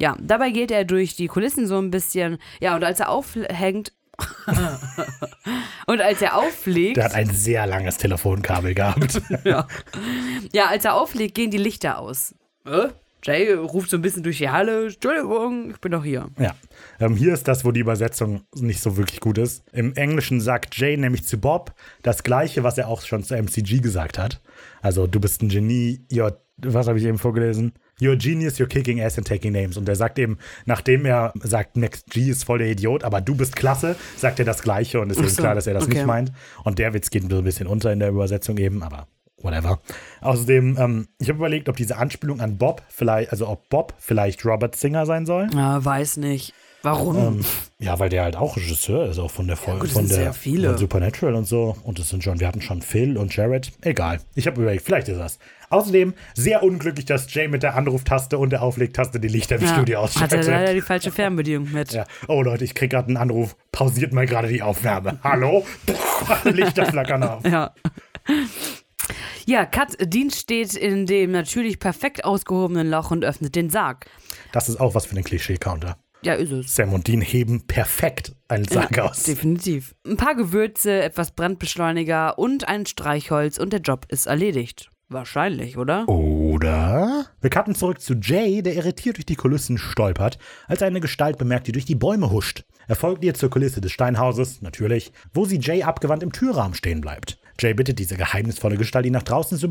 Ja. 0.00 0.16
dabei 0.20 0.50
geht 0.50 0.72
er 0.72 0.84
durch 0.84 1.14
die 1.14 1.28
Kulissen 1.28 1.68
so 1.68 1.78
ein 1.78 1.92
bisschen. 1.92 2.38
Ja, 2.60 2.74
und 2.74 2.82
als 2.82 2.98
er 2.98 3.10
aufhängt. 3.10 3.92
und 5.86 6.00
als 6.00 6.20
er 6.20 6.36
auflegt. 6.36 6.96
Der 6.96 7.04
hat 7.04 7.14
ein 7.14 7.30
sehr 7.30 7.66
langes 7.66 7.96
Telefonkabel 7.96 8.74
gehabt. 8.74 9.22
ja. 9.44 9.66
ja, 10.52 10.66
als 10.66 10.84
er 10.84 10.94
auflegt, 10.94 11.36
gehen 11.36 11.50
die 11.50 11.58
Lichter 11.58 11.98
aus. 11.98 12.34
Äh? 12.66 12.88
Jay 13.22 13.52
ruft 13.52 13.90
so 13.90 13.96
ein 13.96 14.02
bisschen 14.02 14.22
durch 14.22 14.38
die 14.38 14.48
Halle. 14.48 14.86
Entschuldigung, 14.86 15.70
ich 15.70 15.80
bin 15.80 15.92
doch 15.92 16.04
hier. 16.04 16.28
Ja. 16.38 16.54
Ähm, 16.98 17.16
hier 17.16 17.34
ist 17.34 17.46
das, 17.48 17.64
wo 17.64 17.72
die 17.72 17.80
Übersetzung 17.80 18.42
nicht 18.54 18.80
so 18.80 18.96
wirklich 18.96 19.20
gut 19.20 19.38
ist. 19.38 19.62
Im 19.72 19.94
Englischen 19.94 20.40
sagt 20.40 20.76
Jay 20.76 20.96
nämlich 20.96 21.26
zu 21.26 21.38
Bob 21.38 21.74
das 22.02 22.22
Gleiche, 22.22 22.62
was 22.62 22.78
er 22.78 22.88
auch 22.88 23.02
schon 23.02 23.22
zu 23.22 23.34
MCG 23.34 23.80
gesagt 23.80 24.18
hat. 24.18 24.40
Also, 24.82 25.06
du 25.06 25.20
bist 25.20 25.42
ein 25.42 25.48
Genie, 25.48 26.00
you're, 26.10 26.36
was 26.56 26.88
habe 26.88 26.98
ich 26.98 27.04
eben 27.04 27.18
vorgelesen? 27.18 27.72
You're 28.00 28.12
a 28.12 28.16
genius, 28.16 28.58
you're 28.58 28.66
kicking 28.66 29.02
ass 29.02 29.18
and 29.18 29.26
taking 29.26 29.52
names. 29.52 29.76
Und 29.76 29.86
er 29.86 29.96
sagt 29.96 30.18
eben, 30.18 30.38
nachdem 30.64 31.04
er 31.04 31.34
sagt, 31.42 31.76
Max 31.76 32.04
G 32.06 32.30
ist 32.30 32.44
voll 32.44 32.58
der 32.58 32.70
Idiot, 32.70 33.04
aber 33.04 33.20
du 33.20 33.34
bist 33.34 33.56
klasse, 33.56 33.96
sagt 34.16 34.38
er 34.38 34.46
das 34.46 34.62
Gleiche 34.62 35.00
und 35.00 35.10
ist 35.10 35.18
Ach 35.18 35.24
eben 35.24 35.30
so, 35.30 35.42
klar, 35.42 35.54
dass 35.54 35.66
er 35.66 35.74
das 35.74 35.84
okay. 35.84 35.94
nicht 35.94 36.06
meint. 36.06 36.32
Und 36.64 36.78
der 36.78 36.94
Witz 36.94 37.10
geht 37.10 37.30
ein 37.30 37.44
bisschen 37.44 37.66
unter 37.66 37.92
in 37.92 37.98
der 37.98 38.08
Übersetzung 38.08 38.56
eben, 38.56 38.82
aber 38.82 39.06
whatever. 39.42 39.80
Außerdem, 40.20 40.76
ähm, 40.78 41.08
ich 41.18 41.28
habe 41.28 41.38
überlegt, 41.38 41.68
ob 41.68 41.76
diese 41.76 41.96
Anspielung 41.96 42.40
an 42.40 42.58
Bob 42.58 42.82
vielleicht, 42.88 43.32
also 43.32 43.48
ob 43.48 43.68
Bob 43.68 43.94
vielleicht 43.98 44.44
Robert 44.44 44.76
Singer 44.76 45.06
sein 45.06 45.26
soll. 45.26 45.48
Ah, 45.56 45.78
weiß 45.82 46.18
nicht. 46.18 46.54
Warum? 46.82 47.16
Ähm, 47.18 47.44
ja, 47.78 47.98
weil 47.98 48.08
der 48.08 48.22
halt 48.22 48.36
auch 48.36 48.56
Regisseur 48.56 49.06
ist, 49.10 49.18
auch 49.18 49.30
von 49.30 49.46
der 49.46 49.58
Folge 49.58 49.86
es 49.86 49.92
von 49.92 50.08
der 50.08 50.32
von 50.32 50.78
Supernatural 50.78 51.34
und 51.34 51.44
so. 51.44 51.76
Und 51.84 51.98
es 51.98 52.08
sind 52.08 52.24
schon, 52.24 52.40
wir 52.40 52.48
hatten 52.48 52.62
schon 52.62 52.80
Phil 52.80 53.18
und 53.18 53.36
Jared. 53.36 53.70
Egal. 53.82 54.20
Ich 54.34 54.46
habe 54.46 54.62
überlegt, 54.62 54.82
vielleicht 54.86 55.08
ist 55.08 55.18
das. 55.18 55.38
Außerdem 55.68 56.14
sehr 56.34 56.62
unglücklich, 56.62 57.04
dass 57.04 57.32
Jay 57.32 57.48
mit 57.48 57.62
der 57.62 57.76
Anruftaste 57.76 58.38
und 58.38 58.50
der 58.50 58.62
Auflegtaste 58.62 59.20
die 59.20 59.28
Lichter 59.28 59.56
im 59.56 59.62
Ja, 59.62 59.68
Studio 59.74 59.98
hat 59.98 60.16
er 60.16 60.22
ausschaltet. 60.22 60.46
leider 60.46 60.72
die 60.74 60.80
falsche 60.80 61.12
Fernbedienung 61.12 61.70
mit. 61.70 61.92
Ja. 61.92 62.06
Oh 62.28 62.42
Leute, 62.42 62.64
ich 62.64 62.74
krieg 62.74 62.90
gerade 62.90 63.08
einen 63.08 63.18
Anruf. 63.18 63.56
Pausiert 63.72 64.12
mal 64.14 64.24
gerade 64.26 64.48
die 64.48 64.62
Aufnahme. 64.62 65.18
Hallo? 65.22 65.66
Lichter 66.44 66.86
flackern 66.86 67.22
auf. 67.22 67.44
Ja. 67.46 67.74
Ja, 69.46 69.64
Kat 69.66 69.96
Dean 70.00 70.30
steht 70.30 70.74
in 70.74 71.06
dem 71.06 71.32
natürlich 71.32 71.78
perfekt 71.78 72.24
ausgehobenen 72.24 72.88
Loch 72.88 73.10
und 73.10 73.24
öffnet 73.24 73.54
den 73.54 73.70
Sarg. 73.70 74.06
Das 74.52 74.68
ist 74.68 74.80
auch 74.80 74.94
was 74.94 75.06
für 75.06 75.14
den 75.14 75.24
Klischee-Counter. 75.24 75.96
Ja, 76.22 76.34
ist 76.34 76.52
es. 76.52 76.76
Sam 76.76 76.92
und 76.92 77.08
Dean 77.08 77.22
heben 77.22 77.66
perfekt 77.66 78.32
einen 78.48 78.66
Sarg 78.66 78.96
Ja, 78.96 79.04
aus. 79.04 79.22
Definitiv. 79.22 79.94
Ein 80.06 80.18
paar 80.18 80.34
Gewürze, 80.34 81.02
etwas 81.02 81.30
Brandbeschleuniger 81.32 82.38
und 82.38 82.68
ein 82.68 82.84
Streichholz 82.84 83.56
und 83.58 83.72
der 83.72 83.80
Job 83.80 84.04
ist 84.08 84.26
erledigt. 84.26 84.90
Wahrscheinlich, 85.08 85.76
oder? 85.76 86.08
Oder? 86.08 87.26
Wir 87.40 87.50
cutten 87.50 87.74
zurück 87.74 88.00
zu 88.00 88.14
Jay, 88.14 88.62
der 88.62 88.74
irritiert 88.74 89.16
durch 89.16 89.26
die 89.26 89.34
Kulissen 89.34 89.76
stolpert, 89.76 90.38
als 90.68 90.82
er 90.82 90.86
eine 90.86 91.00
Gestalt 91.00 91.36
bemerkt, 91.36 91.66
die 91.66 91.72
durch 91.72 91.84
die 91.84 91.96
Bäume 91.96 92.30
huscht. 92.30 92.62
Er 92.86 92.94
folgt 92.94 93.24
ihr 93.24 93.34
zur 93.34 93.50
Kulisse 93.50 93.80
des 93.80 93.90
Steinhauses, 93.90 94.62
natürlich, 94.62 95.12
wo 95.34 95.46
sie 95.46 95.58
Jay 95.58 95.82
abgewandt 95.82 96.22
im 96.22 96.30
Türrahmen 96.30 96.74
stehen 96.74 97.00
bleibt. 97.00 97.39
Jay 97.60 97.74
bittet 97.74 97.98
diese 97.98 98.16
geheimnisvolle 98.16 98.76
Gestalt, 98.76 99.06
ihn 99.06 99.12
nach 99.12 99.22
draußen 99.22 99.58
zu, 99.58 99.68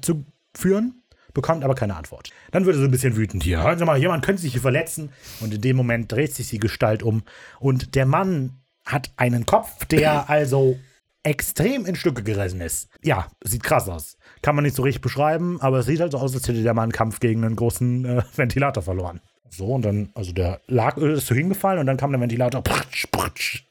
zu 0.00 0.24
führen, 0.54 1.02
bekommt 1.34 1.64
aber 1.64 1.74
keine 1.74 1.96
Antwort. 1.96 2.30
Dann 2.50 2.66
wird 2.66 2.76
er 2.76 2.80
so 2.80 2.86
ein 2.86 2.90
bisschen 2.90 3.16
wütend 3.16 3.42
hier. 3.42 3.62
Hören 3.62 3.78
Sie 3.78 3.84
mal, 3.84 3.98
jemand 3.98 4.24
könnte 4.24 4.42
sich 4.42 4.52
hier 4.52 4.60
verletzen. 4.60 5.10
Und 5.40 5.54
in 5.54 5.60
dem 5.60 5.76
Moment 5.76 6.10
dreht 6.10 6.34
sich 6.34 6.48
die 6.48 6.58
Gestalt 6.58 7.02
um. 7.02 7.22
Und 7.60 7.94
der 7.94 8.06
Mann 8.06 8.60
hat 8.84 9.10
einen 9.16 9.46
Kopf, 9.46 9.84
der 9.86 10.28
also 10.30 10.78
extrem 11.22 11.84
in 11.84 11.94
Stücke 11.94 12.22
gerissen 12.22 12.60
ist. 12.60 12.88
Ja, 13.02 13.28
sieht 13.44 13.62
krass 13.62 13.88
aus. 13.88 14.16
Kann 14.42 14.54
man 14.54 14.64
nicht 14.64 14.76
so 14.76 14.82
richtig 14.82 15.02
beschreiben, 15.02 15.60
aber 15.60 15.80
es 15.80 15.86
sieht 15.86 16.00
halt 16.00 16.12
so 16.12 16.18
aus, 16.18 16.34
als 16.34 16.48
hätte 16.48 16.62
der 16.62 16.74
Mann 16.74 16.84
einen 16.84 16.92
Kampf 16.92 17.20
gegen 17.20 17.44
einen 17.44 17.56
großen 17.56 18.04
äh, 18.04 18.22
Ventilator 18.36 18.82
verloren. 18.82 19.20
So, 19.50 19.66
und 19.66 19.84
dann, 19.84 20.10
also 20.14 20.32
der 20.32 20.60
lag, 20.66 20.96
ist 20.96 21.26
so 21.26 21.34
hingefallen 21.34 21.80
und 21.80 21.86
dann 21.86 21.96
kam 21.96 22.12
der 22.12 22.20
Ventilator. 22.20 22.62
Pratsch, 22.62 23.06
pratsch. 23.10 23.67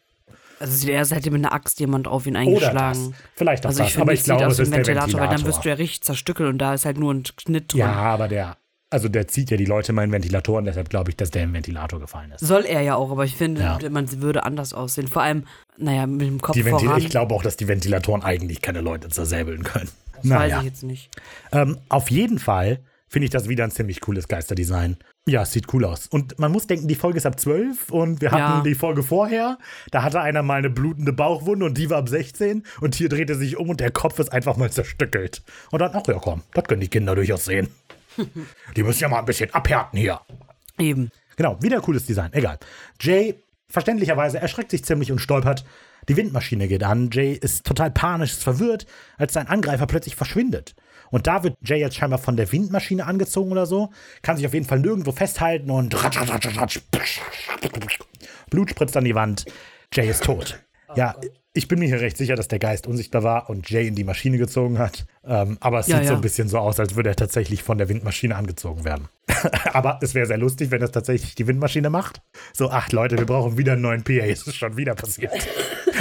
Also 0.59 0.87
er, 0.87 1.05
hätte 1.05 1.31
mit 1.31 1.45
einer 1.45 1.53
Axt 1.53 1.79
jemand 1.79 2.07
auf 2.07 2.25
ihn 2.25 2.35
eingeschlagen. 2.35 3.13
Vielleicht 3.35 3.65
auch 3.65 3.69
also 3.69 3.83
das, 3.83 3.97
aber 3.97 4.13
ich 4.13 4.23
glaube, 4.23 4.45
es 4.45 4.59
ist 4.59 4.71
Ventilator, 4.71 4.83
der 4.85 4.95
Ventilator. 5.03 5.21
Weil 5.21 5.37
dann 5.37 5.45
wirst 5.45 5.65
du 5.65 5.69
ja 5.69 5.75
richtig 5.75 6.01
zerstückeln 6.01 6.49
und 6.49 6.57
da 6.57 6.73
ist 6.73 6.85
halt 6.85 6.97
nur 6.97 7.13
ein 7.13 7.23
Schnitt 7.39 7.73
drin. 7.73 7.81
Ja, 7.81 7.93
aber 7.93 8.27
der, 8.27 8.57
also 8.89 9.09
der 9.09 9.27
zieht 9.27 9.51
ja 9.51 9.57
die 9.57 9.65
Leute 9.65 9.93
mal 9.93 10.03
in 10.03 10.11
Ventilatoren, 10.11 10.65
deshalb 10.65 10.89
glaube 10.89 11.11
ich, 11.11 11.17
dass 11.17 11.29
der 11.29 11.43
im 11.43 11.53
Ventilator 11.53 11.99
gefallen 11.99 12.31
ist. 12.31 12.39
Soll 12.39 12.65
er 12.65 12.81
ja 12.81 12.95
auch, 12.95 13.11
aber 13.11 13.25
ich 13.25 13.35
finde, 13.35 13.61
ja. 13.61 13.89
man 13.89 14.21
würde 14.21 14.43
anders 14.43 14.73
aussehen. 14.73 15.07
Vor 15.07 15.21
allem, 15.21 15.43
naja, 15.77 16.07
mit 16.07 16.27
dem 16.27 16.41
Kopf 16.41 16.55
die 16.55 16.65
Ventil 16.65 16.87
voran. 16.87 17.01
Ich 17.01 17.09
glaube 17.09 17.35
auch, 17.35 17.43
dass 17.43 17.57
die 17.57 17.67
Ventilatoren 17.67 18.23
eigentlich 18.23 18.61
keine 18.61 18.81
Leute 18.81 19.09
zersäbeln 19.09 19.63
können. 19.63 19.89
Das 20.15 20.23
naja. 20.23 20.55
weiß 20.55 20.63
ich 20.63 20.69
jetzt 20.69 20.83
nicht. 20.83 21.09
Ähm, 21.51 21.77
auf 21.89 22.09
jeden 22.09 22.39
Fall 22.39 22.79
finde 23.07 23.25
ich 23.25 23.31
das 23.31 23.47
wieder 23.47 23.63
ein 23.63 23.71
ziemlich 23.71 24.01
cooles 24.01 24.27
Geisterdesign. 24.27 24.97
Ja, 25.27 25.41
es 25.41 25.51
sieht 25.51 25.73
cool 25.73 25.83
aus. 25.83 26.07
Und 26.07 26.39
man 26.39 26.53
muss 26.53 26.67
denken, 26.67 26.87
die 26.87 26.95
Folge 26.95 27.17
ist 27.17 27.25
ab 27.25 27.37
12 27.37 27.91
und 27.91 28.21
wir 28.21 28.31
hatten 28.31 28.59
ja. 28.59 28.63
die 28.63 28.75
Folge 28.75 29.03
vorher. 29.03 29.57
Da 29.91 30.01
hatte 30.01 30.21
einer 30.21 30.41
mal 30.41 30.59
eine 30.59 30.69
blutende 30.69 31.11
Bauchwunde 31.11 31.65
und 31.65 31.77
die 31.77 31.89
war 31.89 31.97
ab 31.97 32.07
16 32.07 32.63
und 32.79 32.95
hier 32.95 33.09
dreht 33.09 33.29
er 33.29 33.35
sich 33.35 33.57
um 33.57 33.69
und 33.69 33.81
der 33.81 33.91
Kopf 33.91 34.19
ist 34.19 34.31
einfach 34.31 34.55
mal 34.55 34.71
zerstückelt. 34.71 35.43
Und 35.69 35.79
dann, 35.79 35.91
ach 35.93 36.07
ja, 36.07 36.13
komm, 36.13 36.43
das 36.53 36.63
können 36.63 36.79
die 36.79 36.87
Kinder 36.87 37.13
durchaus 37.13 37.43
sehen. 37.43 37.67
die 38.77 38.83
müssen 38.83 39.01
ja 39.01 39.09
mal 39.09 39.19
ein 39.19 39.25
bisschen 39.25 39.53
abhärten 39.53 39.99
hier. 39.99 40.21
Eben. 40.79 41.11
Genau, 41.35 41.61
wieder 41.61 41.81
cooles 41.81 42.05
Design. 42.05 42.31
Egal. 42.31 42.57
Jay, 43.01 43.35
verständlicherweise, 43.67 44.39
erschreckt 44.39 44.71
sich 44.71 44.85
ziemlich 44.85 45.11
und 45.11 45.19
stolpert. 45.19 45.65
Die 46.07 46.15
Windmaschine 46.15 46.69
geht 46.69 46.83
an. 46.83 47.09
Jay 47.11 47.33
ist 47.33 47.65
total 47.65 47.91
panisch, 47.91 48.33
verwirrt, 48.33 48.87
als 49.17 49.33
sein 49.33 49.47
Angreifer 49.47 49.87
plötzlich 49.87 50.15
verschwindet. 50.15 50.73
Und 51.11 51.27
da 51.27 51.43
wird 51.43 51.57
Jay 51.61 51.79
jetzt 51.79 51.95
scheinbar 51.95 52.19
von 52.19 52.37
der 52.37 52.51
Windmaschine 52.51 53.05
angezogen 53.05 53.51
oder 53.51 53.65
so, 53.65 53.91
kann 54.21 54.37
sich 54.37 54.45
auf 54.45 54.53
jeden 54.53 54.65
Fall 54.65 54.79
nirgendwo 54.79 55.11
festhalten 55.11 55.71
und 55.71 55.95
Blut 58.49 58.69
spritzt 58.69 58.97
an 58.97 59.03
die 59.03 59.15
Wand. 59.15 59.45
Jay 59.93 60.09
ist 60.09 60.23
tot. 60.23 60.59
Ja, 60.95 61.15
ich 61.57 61.67
bin 61.67 61.79
mir 61.79 61.87
hier 61.87 61.99
recht 61.99 62.17
sicher, 62.17 62.35
dass 62.35 62.47
der 62.47 62.59
Geist 62.59 62.85
unsichtbar 62.85 63.23
war 63.23 63.49
und 63.49 63.69
Jay 63.69 63.87
in 63.87 63.95
die 63.95 64.03
Maschine 64.03 64.37
gezogen 64.37 64.77
hat. 64.77 65.05
Ähm, 65.25 65.57
aber 65.59 65.79
es 65.79 65.87
ja, 65.87 65.97
sieht 65.97 66.05
ja. 66.05 66.09
so 66.11 66.15
ein 66.15 66.21
bisschen 66.21 66.47
so 66.47 66.59
aus, 66.59 66.79
als 66.79 66.95
würde 66.95 67.09
er 67.09 67.15
tatsächlich 67.15 67.63
von 67.63 67.79
der 67.79 67.89
Windmaschine 67.89 68.35
angezogen 68.35 68.85
werden. 68.85 69.09
aber 69.73 69.99
es 70.01 70.13
wäre 70.13 70.27
sehr 70.27 70.37
lustig, 70.37 70.71
wenn 70.71 70.81
das 70.81 70.91
tatsächlich 70.91 71.35
die 71.35 71.47
Windmaschine 71.47 71.89
macht. 71.89 72.21
So, 72.53 72.69
ach 72.69 72.91
Leute, 72.91 73.17
wir 73.17 73.25
brauchen 73.25 73.57
wieder 73.57 73.73
einen 73.73 73.81
neuen 73.81 74.03
PA. 74.03 74.13
Es 74.13 74.45
ist 74.45 74.55
schon 74.55 74.77
wieder 74.77 74.93
passiert. 74.93 75.33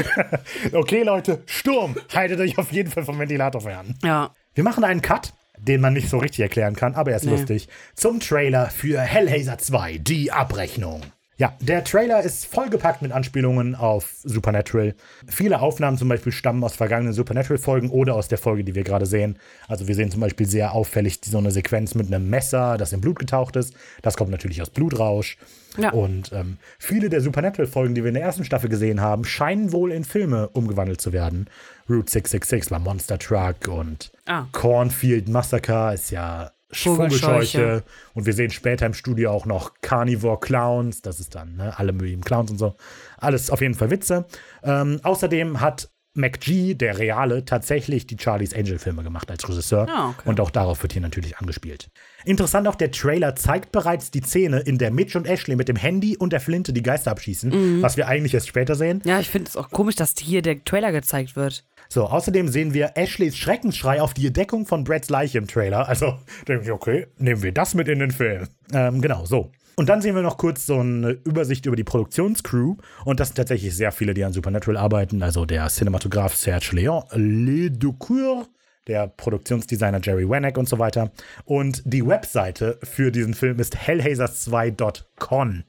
okay, 0.73 1.03
Leute, 1.03 1.43
Sturm. 1.47 1.97
Haltet 2.15 2.39
euch 2.41 2.59
auf 2.59 2.70
jeden 2.70 2.91
Fall 2.91 3.05
vom 3.05 3.19
Ventilator 3.19 3.62
fern. 3.62 3.95
Ja. 4.05 4.33
Wir 4.57 4.65
machen 4.65 4.85
einen 4.85 5.03
Cut, 5.03 5.35
den 5.59 5.83
man 5.83 5.93
nicht 5.93 6.09
so 6.09 6.16
richtig 6.16 6.41
erklären 6.41 6.77
kann, 6.77 6.95
aber 6.95 7.11
er 7.11 7.19
ist 7.19 7.27
nee. 7.27 7.33
lustig, 7.33 7.69
zum 7.95 8.20
Trailer 8.20 8.70
für 8.70 8.99
Hellhazer 8.99 9.59
2, 9.59 9.99
die 9.99 10.33
Abrechnung. 10.33 11.03
Ja, 11.37 11.55
der 11.61 11.85
Trailer 11.85 12.23
ist 12.23 12.47
vollgepackt 12.47 13.03
mit 13.03 13.12
Anspielungen 13.12 13.74
auf 13.74 14.15
Supernatural. 14.24 14.95
Viele 15.28 15.61
Aufnahmen 15.61 15.99
zum 15.99 16.09
Beispiel 16.09 16.33
stammen 16.33 16.65
aus 16.65 16.74
vergangenen 16.74 17.12
Supernatural-Folgen 17.12 17.91
oder 17.91 18.15
aus 18.15 18.28
der 18.28 18.39
Folge, 18.39 18.65
die 18.65 18.74
wir 18.74 18.85
gerade 18.85 19.05
sehen. 19.05 19.39
Also 19.69 19.87
wir 19.87 19.95
sehen 19.95 20.11
zum 20.11 20.23
Beispiel 20.23 20.47
sehr 20.47 20.73
auffällig 20.73 21.20
so 21.23 21.37
eine 21.37 21.51
Sequenz 21.51 21.95
mit 21.95 22.07
einem 22.07 22.31
Messer, 22.31 22.78
das 22.78 22.95
in 22.95 23.03
Blut 23.03 23.19
getaucht 23.19 23.57
ist. 23.57 23.74
Das 24.01 24.16
kommt 24.16 24.31
natürlich 24.31 24.62
aus 24.62 24.70
Blutrausch. 24.70 25.37
Ja. 25.77 25.91
Und 25.91 26.33
ähm, 26.33 26.57
viele 26.78 27.11
der 27.11 27.20
Supernatural-Folgen, 27.20 27.95
die 27.95 28.03
wir 28.03 28.09
in 28.09 28.15
der 28.15 28.23
ersten 28.23 28.47
Staffel 28.47 28.70
gesehen 28.70 29.03
haben, 29.03 29.27
scheinen 29.27 29.73
wohl 29.73 29.93
in 29.93 30.05
Filme 30.05 30.49
umgewandelt 30.49 31.03
zu 31.03 31.12
werden. 31.12 31.51
Route 31.88 32.10
666 32.10 32.70
war 32.70 32.78
Monster 32.78 33.18
Truck 33.18 33.68
und 33.68 34.10
ah. 34.26 34.46
Cornfield 34.52 35.28
Massacre 35.28 35.94
ist 35.94 36.10
ja 36.10 36.50
Vogelscheuche. 36.72 37.84
Und 38.14 38.26
wir 38.26 38.32
sehen 38.32 38.50
später 38.50 38.86
im 38.86 38.94
Studio 38.94 39.30
auch 39.30 39.46
noch 39.46 39.72
Carnivore 39.82 40.40
Clowns. 40.40 41.00
Das 41.00 41.20
ist 41.20 41.34
dann 41.34 41.56
ne, 41.56 41.78
alle 41.78 41.92
möglichen 41.92 42.22
Clowns 42.22 42.50
und 42.50 42.58
so. 42.58 42.74
Alles 43.18 43.50
auf 43.50 43.60
jeden 43.60 43.74
Fall 43.74 43.90
Witze. 43.90 44.26
Ähm, 44.62 45.00
außerdem 45.02 45.60
hat 45.60 45.88
McGee, 46.16 46.74
der 46.74 46.98
Reale, 46.98 47.44
tatsächlich 47.44 48.06
die 48.06 48.16
Charlie's 48.18 48.54
Angel-Filme 48.54 49.02
gemacht 49.02 49.30
als 49.30 49.46
Regisseur. 49.48 49.86
Ah, 49.88 50.08
okay. 50.10 50.28
Und 50.28 50.40
auch 50.40 50.50
darauf 50.50 50.82
wird 50.82 50.94
hier 50.94 51.02
natürlich 51.02 51.36
angespielt. 51.36 51.88
Interessant 52.24 52.66
auch, 52.66 52.74
der 52.74 52.90
Trailer 52.90 53.36
zeigt 53.36 53.70
bereits 53.70 54.10
die 54.10 54.22
Szene, 54.22 54.60
in 54.60 54.78
der 54.78 54.90
Mitch 54.90 55.16
und 55.18 55.26
Ashley 55.26 55.56
mit 55.56 55.68
dem 55.68 55.76
Handy 55.76 56.16
und 56.16 56.32
der 56.32 56.40
Flinte 56.40 56.72
die 56.72 56.82
Geister 56.82 57.10
abschießen, 57.10 57.50
mhm. 57.50 57.82
was 57.82 57.96
wir 57.96 58.08
eigentlich 58.08 58.34
erst 58.34 58.48
später 58.48 58.74
sehen. 58.74 59.02
Ja, 59.04 59.20
ich 59.20 59.28
finde 59.28 59.48
es 59.48 59.56
auch 59.56 59.70
komisch, 59.70 59.94
dass 59.94 60.14
hier 60.18 60.42
der 60.42 60.64
Trailer 60.64 60.90
gezeigt 60.90 61.36
wird. 61.36 61.64
So, 61.88 62.04
außerdem 62.06 62.48
sehen 62.48 62.74
wir 62.74 62.92
Ashleys 62.96 63.36
Schreckensschrei 63.36 64.00
auf 64.02 64.14
die 64.14 64.26
Entdeckung 64.26 64.66
von 64.66 64.84
Brads 64.84 65.10
Leiche 65.10 65.38
im 65.38 65.46
Trailer. 65.46 65.88
Also 65.88 66.18
denke 66.48 66.64
ich, 66.64 66.70
okay, 66.70 67.06
nehmen 67.18 67.42
wir 67.42 67.52
das 67.52 67.74
mit 67.74 67.88
in 67.88 67.98
den 67.98 68.10
Film. 68.10 68.48
Ähm, 68.72 69.00
genau, 69.00 69.24
so. 69.24 69.50
Und 69.78 69.90
dann 69.90 70.00
sehen 70.00 70.14
wir 70.14 70.22
noch 70.22 70.38
kurz 70.38 70.64
so 70.64 70.80
eine 70.80 71.10
Übersicht 71.10 71.66
über 71.66 71.76
die 71.76 71.84
Produktionscrew. 71.84 72.76
Und 73.04 73.20
das 73.20 73.28
sind 73.28 73.36
tatsächlich 73.36 73.76
sehr 73.76 73.92
viele, 73.92 74.14
die 74.14 74.24
an 74.24 74.32
Supernatural 74.32 74.78
arbeiten. 74.78 75.22
Also 75.22 75.44
der 75.44 75.68
Cinematograph 75.68 76.34
Serge 76.34 76.70
Leon 76.72 77.04
Leducour, 77.12 78.46
der 78.86 79.06
Produktionsdesigner 79.06 80.00
Jerry 80.02 80.28
Wennick 80.28 80.56
und 80.56 80.66
so 80.66 80.78
weiter. 80.78 81.12
Und 81.44 81.82
die 81.84 82.06
Webseite 82.06 82.78
für 82.82 83.12
diesen 83.12 83.34
Film 83.34 83.58
ist 83.58 83.76
hellhazers2.con 83.76 85.64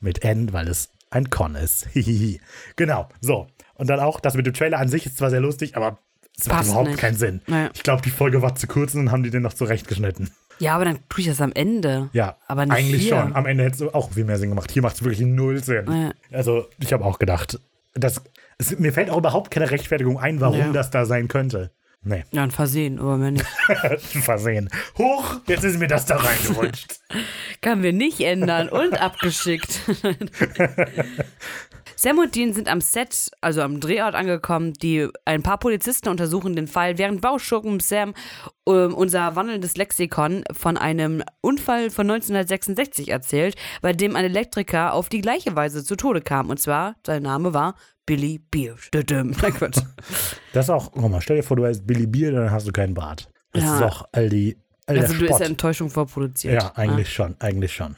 mit 0.00 0.24
N, 0.24 0.54
weil 0.54 0.68
es 0.68 0.90
ein 1.10 1.28
Con 1.28 1.54
ist. 1.54 1.88
genau, 2.76 3.08
so. 3.20 3.46
Und 3.80 3.88
dann 3.88 3.98
auch, 3.98 4.20
das 4.20 4.34
mit 4.34 4.46
dem 4.46 4.52
Trailer 4.52 4.78
an 4.78 4.88
sich 4.88 5.06
ist 5.06 5.16
zwar 5.16 5.30
sehr 5.30 5.40
lustig, 5.40 5.74
aber 5.74 5.98
es 6.38 6.46
macht 6.48 6.66
überhaupt 6.66 6.88
nicht. 6.88 6.98
keinen 6.98 7.16
Sinn. 7.16 7.40
Naja. 7.46 7.70
Ich 7.72 7.82
glaube, 7.82 8.02
die 8.02 8.10
Folge 8.10 8.42
war 8.42 8.54
zu 8.54 8.66
kurz 8.66 8.94
und 8.94 9.06
dann 9.06 9.10
haben 9.10 9.22
die 9.22 9.30
den 9.30 9.40
noch 9.40 9.54
zurechtgeschnitten. 9.54 10.30
Ja, 10.58 10.74
aber 10.74 10.84
dann 10.84 10.98
tue 11.08 11.22
ich 11.22 11.26
das 11.26 11.40
am 11.40 11.52
Ende. 11.54 12.10
Ja, 12.12 12.36
aber 12.46 12.66
nicht 12.66 12.76
eigentlich 12.76 13.02
hier. 13.04 13.16
schon. 13.18 13.34
Am 13.34 13.46
Ende 13.46 13.64
hätte 13.64 13.86
es 13.86 13.94
auch 13.94 14.12
viel 14.12 14.26
mehr 14.26 14.36
Sinn 14.36 14.50
gemacht. 14.50 14.70
Hier 14.70 14.82
macht 14.82 14.96
es 14.96 15.02
wirklich 15.02 15.20
null 15.20 15.64
Sinn. 15.64 15.86
Naja. 15.86 16.12
Also, 16.30 16.68
ich 16.78 16.92
habe 16.92 17.06
auch 17.06 17.18
gedacht, 17.18 17.58
das, 17.94 18.20
es, 18.58 18.78
mir 18.78 18.92
fällt 18.92 19.08
auch 19.08 19.16
überhaupt 19.16 19.50
keine 19.50 19.70
Rechtfertigung 19.70 20.18
ein, 20.18 20.42
warum 20.42 20.58
ja. 20.58 20.72
das 20.72 20.90
da 20.90 21.06
sein 21.06 21.26
könnte. 21.28 21.70
Nee. 22.02 22.24
Ja, 22.32 22.42
ein 22.42 22.50
Versehen, 22.50 22.98
aber 22.98 23.18
mehr 23.18 23.30
nicht. 23.30 23.46
ein 23.68 23.98
Versehen. 24.22 24.70
Hoch, 24.96 25.36
jetzt 25.46 25.64
ist 25.64 25.78
mir 25.78 25.88
das 25.88 26.06
da 26.06 26.16
reingerutscht. 26.16 27.00
Kann 27.60 27.82
wir 27.82 27.92
nicht 27.92 28.20
ändern 28.20 28.68
und 28.68 29.00
abgeschickt. 29.00 29.80
Sam 32.00 32.16
und 32.16 32.34
Dean 32.34 32.54
sind 32.54 32.66
am 32.66 32.80
Set, 32.80 33.30
also 33.42 33.60
am 33.60 33.78
Drehort 33.78 34.14
angekommen. 34.14 34.72
Die, 34.72 35.06
ein 35.26 35.42
paar 35.42 35.58
Polizisten 35.58 36.08
untersuchen 36.08 36.56
den 36.56 36.66
Fall, 36.66 36.96
während 36.96 37.20
Bauschurken 37.20 37.78
Sam 37.78 38.14
äh, 38.66 38.70
unser 38.70 39.36
wandelndes 39.36 39.76
Lexikon 39.76 40.44
von 40.50 40.78
einem 40.78 41.22
Unfall 41.42 41.90
von 41.90 42.10
1966 42.10 43.10
erzählt, 43.10 43.54
bei 43.82 43.92
dem 43.92 44.16
ein 44.16 44.24
Elektriker 44.24 44.94
auf 44.94 45.10
die 45.10 45.20
gleiche 45.20 45.54
Weise 45.56 45.84
zu 45.84 45.94
Tode 45.94 46.22
kam. 46.22 46.48
Und 46.48 46.58
zwar, 46.58 46.96
sein 47.06 47.22
Name 47.22 47.52
war 47.52 47.74
Billy 48.06 48.40
Beard. 48.50 48.88
Das 50.54 50.64
ist 50.64 50.70
auch, 50.70 50.92
guck 50.92 51.10
mal, 51.10 51.20
stell 51.20 51.36
dir 51.36 51.42
vor, 51.42 51.58
du 51.58 51.66
heißt 51.66 51.86
Billy 51.86 52.06
Beard, 52.06 52.34
dann 52.34 52.50
hast 52.50 52.66
du 52.66 52.72
keinen 52.72 52.94
Bart. 52.94 53.28
Das 53.52 53.62
ja. 53.62 53.76
ist 53.76 53.82
auch 53.82 54.04
all 54.12 54.30
die. 54.30 54.56
All 54.86 54.98
also, 54.98 55.12
du 55.12 55.20
bist 55.20 55.38
ja 55.38 55.44
Enttäuschung 55.44 55.90
vorproduziert. 55.90 56.62
Ja, 56.62 56.72
eigentlich 56.76 57.08
ja. 57.08 57.12
schon, 57.12 57.36
eigentlich 57.40 57.74
schon. 57.74 57.94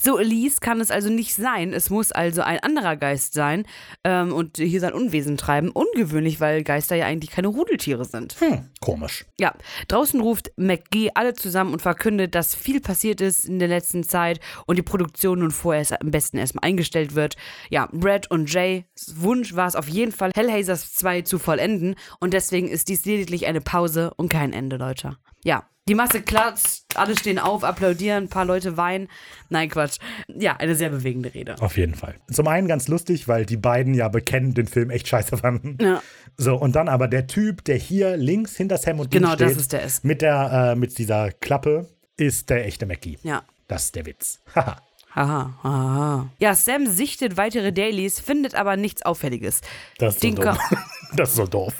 So, 0.00 0.18
Elise 0.18 0.58
kann 0.60 0.80
es 0.80 0.90
also 0.90 1.08
nicht 1.08 1.34
sein. 1.34 1.72
Es 1.72 1.90
muss 1.90 2.12
also 2.12 2.42
ein 2.42 2.60
anderer 2.60 2.96
Geist 2.96 3.34
sein 3.34 3.64
ähm, 4.04 4.32
und 4.32 4.56
hier 4.56 4.80
sein 4.80 4.92
Unwesen 4.92 5.36
treiben. 5.36 5.70
Ungewöhnlich, 5.70 6.40
weil 6.40 6.62
Geister 6.62 6.96
ja 6.96 7.06
eigentlich 7.06 7.30
keine 7.30 7.48
Rudeltiere 7.48 8.04
sind. 8.04 8.36
Hm, 8.40 8.68
komisch. 8.80 9.26
Ja, 9.38 9.54
draußen 9.88 10.20
ruft 10.20 10.52
McGee 10.56 11.10
alle 11.14 11.34
zusammen 11.34 11.72
und 11.72 11.82
verkündet, 11.82 12.34
dass 12.34 12.54
viel 12.54 12.80
passiert 12.80 13.20
ist 13.20 13.46
in 13.46 13.58
der 13.58 13.68
letzten 13.68 14.04
Zeit 14.04 14.40
und 14.66 14.76
die 14.76 14.82
Produktion 14.82 15.40
nun 15.40 15.50
vorerst 15.50 16.00
am 16.00 16.10
besten 16.10 16.38
erstmal 16.38 16.68
eingestellt 16.68 17.14
wird. 17.14 17.36
Ja, 17.70 17.88
Brad 17.92 18.30
und 18.30 18.52
Jays 18.52 18.84
Wunsch 19.16 19.54
war 19.54 19.68
es 19.68 19.76
auf 19.76 19.88
jeden 19.88 20.12
Fall, 20.12 20.30
Hellhazers 20.34 20.94
2 20.94 21.22
zu 21.22 21.38
vollenden 21.38 21.96
und 22.20 22.34
deswegen 22.34 22.68
ist 22.68 22.88
dies 22.88 23.04
lediglich 23.04 23.46
eine 23.46 23.60
Pause 23.60 24.12
und 24.16 24.28
kein 24.28 24.52
Ende, 24.52 24.76
Leute. 24.76 25.16
Ja, 25.44 25.68
die 25.90 25.94
Masse 25.96 26.22
klatscht, 26.22 26.84
alle 26.94 27.18
stehen 27.18 27.40
auf, 27.40 27.64
applaudieren, 27.64 28.24
ein 28.24 28.28
paar 28.28 28.44
Leute 28.44 28.76
weinen. 28.76 29.08
Nein, 29.48 29.68
Quatsch. 29.68 29.98
Ja, 30.28 30.56
eine 30.56 30.76
sehr 30.76 30.88
bewegende 30.90 31.34
Rede. 31.34 31.56
Auf 31.60 31.76
jeden 31.76 31.96
Fall. 31.96 32.14
Zum 32.32 32.46
einen 32.46 32.68
ganz 32.68 32.86
lustig, 32.86 33.26
weil 33.26 33.44
die 33.44 33.56
beiden 33.56 33.92
ja 33.94 34.08
bekennen 34.08 34.54
den 34.54 34.68
Film 34.68 34.90
echt 34.90 35.08
scheiße 35.08 35.36
fanden. 35.36 35.76
Ja. 35.80 36.00
So, 36.36 36.54
und 36.56 36.76
dann 36.76 36.88
aber 36.88 37.08
der 37.08 37.26
Typ, 37.26 37.64
der 37.64 37.76
hier 37.76 38.16
links 38.16 38.56
hinter 38.56 38.78
Sam 38.78 39.00
und 39.00 39.10
genau, 39.10 39.34
steht, 39.34 39.48
das 39.50 39.56
ist 39.56 39.72
der 39.72 39.82
ist. 39.82 40.04
Mit, 40.04 40.22
der, 40.22 40.72
äh, 40.72 40.76
mit 40.76 40.96
dieser 40.96 41.32
Klappe, 41.32 41.88
ist 42.16 42.50
der 42.50 42.66
echte 42.66 42.86
Mackie. 42.86 43.18
Ja. 43.24 43.42
Das 43.66 43.86
ist 43.86 43.96
der 43.96 44.06
Witz. 44.06 44.40
Haha. 44.54 44.76
Aha, 45.12 45.58
aha. 45.64 46.30
Ja, 46.38 46.54
Sam 46.54 46.86
sichtet 46.86 47.36
weitere 47.36 47.72
Dailies, 47.72 48.20
findet 48.20 48.54
aber 48.54 48.76
nichts 48.76 49.02
Auffälliges. 49.02 49.60
Das 49.98 50.14
ist 50.14 50.20
so 50.22 50.28
Den 50.28 50.36
dumm. 50.36 50.54
Ko- 50.56 50.76
Das 51.16 51.30
ist 51.30 51.36
so 51.36 51.46
doof. 51.48 51.74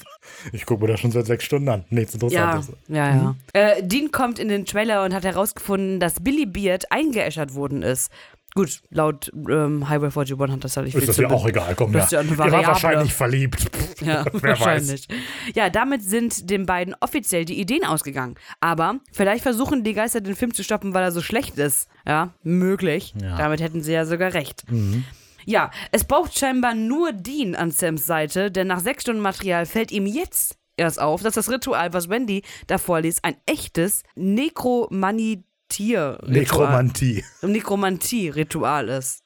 Ich 0.53 0.67
gucke 0.67 0.83
mir 0.85 0.91
das 0.93 1.01
schon 1.01 1.11
seit 1.11 1.27
sechs 1.27 1.45
Stunden 1.45 1.69
an. 1.69 1.85
Nichts 1.91 2.15
Ja, 2.15 2.53
Interessantes. 2.53 2.71
ja, 2.89 3.09
ja. 3.15 3.35
Äh, 3.53 3.83
Dean 3.83 4.11
kommt 4.11 4.39
in 4.39 4.49
den 4.49 4.65
Trailer 4.65 5.05
und 5.05 5.15
hat 5.15 5.25
herausgefunden, 5.25 6.01
dass 6.01 6.21
Billy 6.21 6.47
Beard 6.47 6.91
eingeäschert 6.93 7.55
worden 7.55 7.83
ist. 7.83 8.11
Gut, 8.57 8.81
laut 8.91 9.31
ähm, 9.49 9.89
Highway 9.89 10.07
41 10.09 10.37
hat 10.51 10.65
das 10.65 10.75
ja 10.75 10.83
nicht 10.83 10.97
Ist 10.97 11.09
das 11.09 11.17
ja 11.19 11.31
auch 11.31 11.47
egal, 11.47 11.73
komm 11.77 11.93
ja. 11.93 12.05
ja 12.11 12.19
wart 12.31 12.39
Variable. 12.39 12.67
wahrscheinlich 12.67 13.15
verliebt. 13.15 13.61
Pff, 13.73 14.03
Ja, 14.03 14.25
Wer 14.33 14.43
wahrscheinlich. 14.43 15.07
Ja, 15.55 15.71
damit 15.71 16.03
sind 16.03 16.51
den 16.51 16.67
beiden 16.67 16.97
offiziell 16.99 17.45
die 17.45 17.61
Ideen 17.61 17.85
ausgegangen. 17.85 18.35
Aber 18.59 18.97
vielleicht 19.13 19.43
versuchen 19.45 19.85
die 19.85 19.95
Geister 19.95 20.21
den 20.21 20.35
Film 20.35 20.53
zu 20.53 20.65
stoppen, 20.65 20.95
weil 20.95 21.05
er 21.05 21.13
so 21.13 21.23
schlecht 21.23 21.59
ist. 21.59 21.89
Ja, 22.05 22.35
möglich. 22.43 23.15
Ja. 23.23 23.37
Damit 23.37 23.61
hätten 23.61 23.83
sie 23.83 23.93
ja 23.93 24.05
sogar 24.05 24.35
recht. 24.35 24.65
Ja, 25.51 25.71
es 25.91 26.05
braucht 26.05 26.39
scheinbar 26.39 26.75
nur 26.75 27.13
Dean 27.13 27.57
an 27.57 27.73
Sams 27.73 28.07
Seite, 28.07 28.53
denn 28.53 28.69
nach 28.69 28.79
sechs 28.79 29.03
Stunden 29.03 29.21
Material 29.21 29.67
fällt 29.67 29.91
ihm 29.91 30.07
jetzt 30.07 30.57
erst 30.77 31.01
auf, 31.01 31.25
dass 31.25 31.35
das 31.35 31.51
Ritual, 31.51 31.93
was 31.93 32.09
Wendy 32.09 32.45
da 32.69 32.79
vorliest, 32.79 33.25
ein 33.25 33.35
echtes 33.47 34.05
Nekromanier-Ritual 34.15 36.21
Nekromantie. 36.25 37.25
Nekromantie-Ritual 37.43 38.91
ist. 38.91 39.25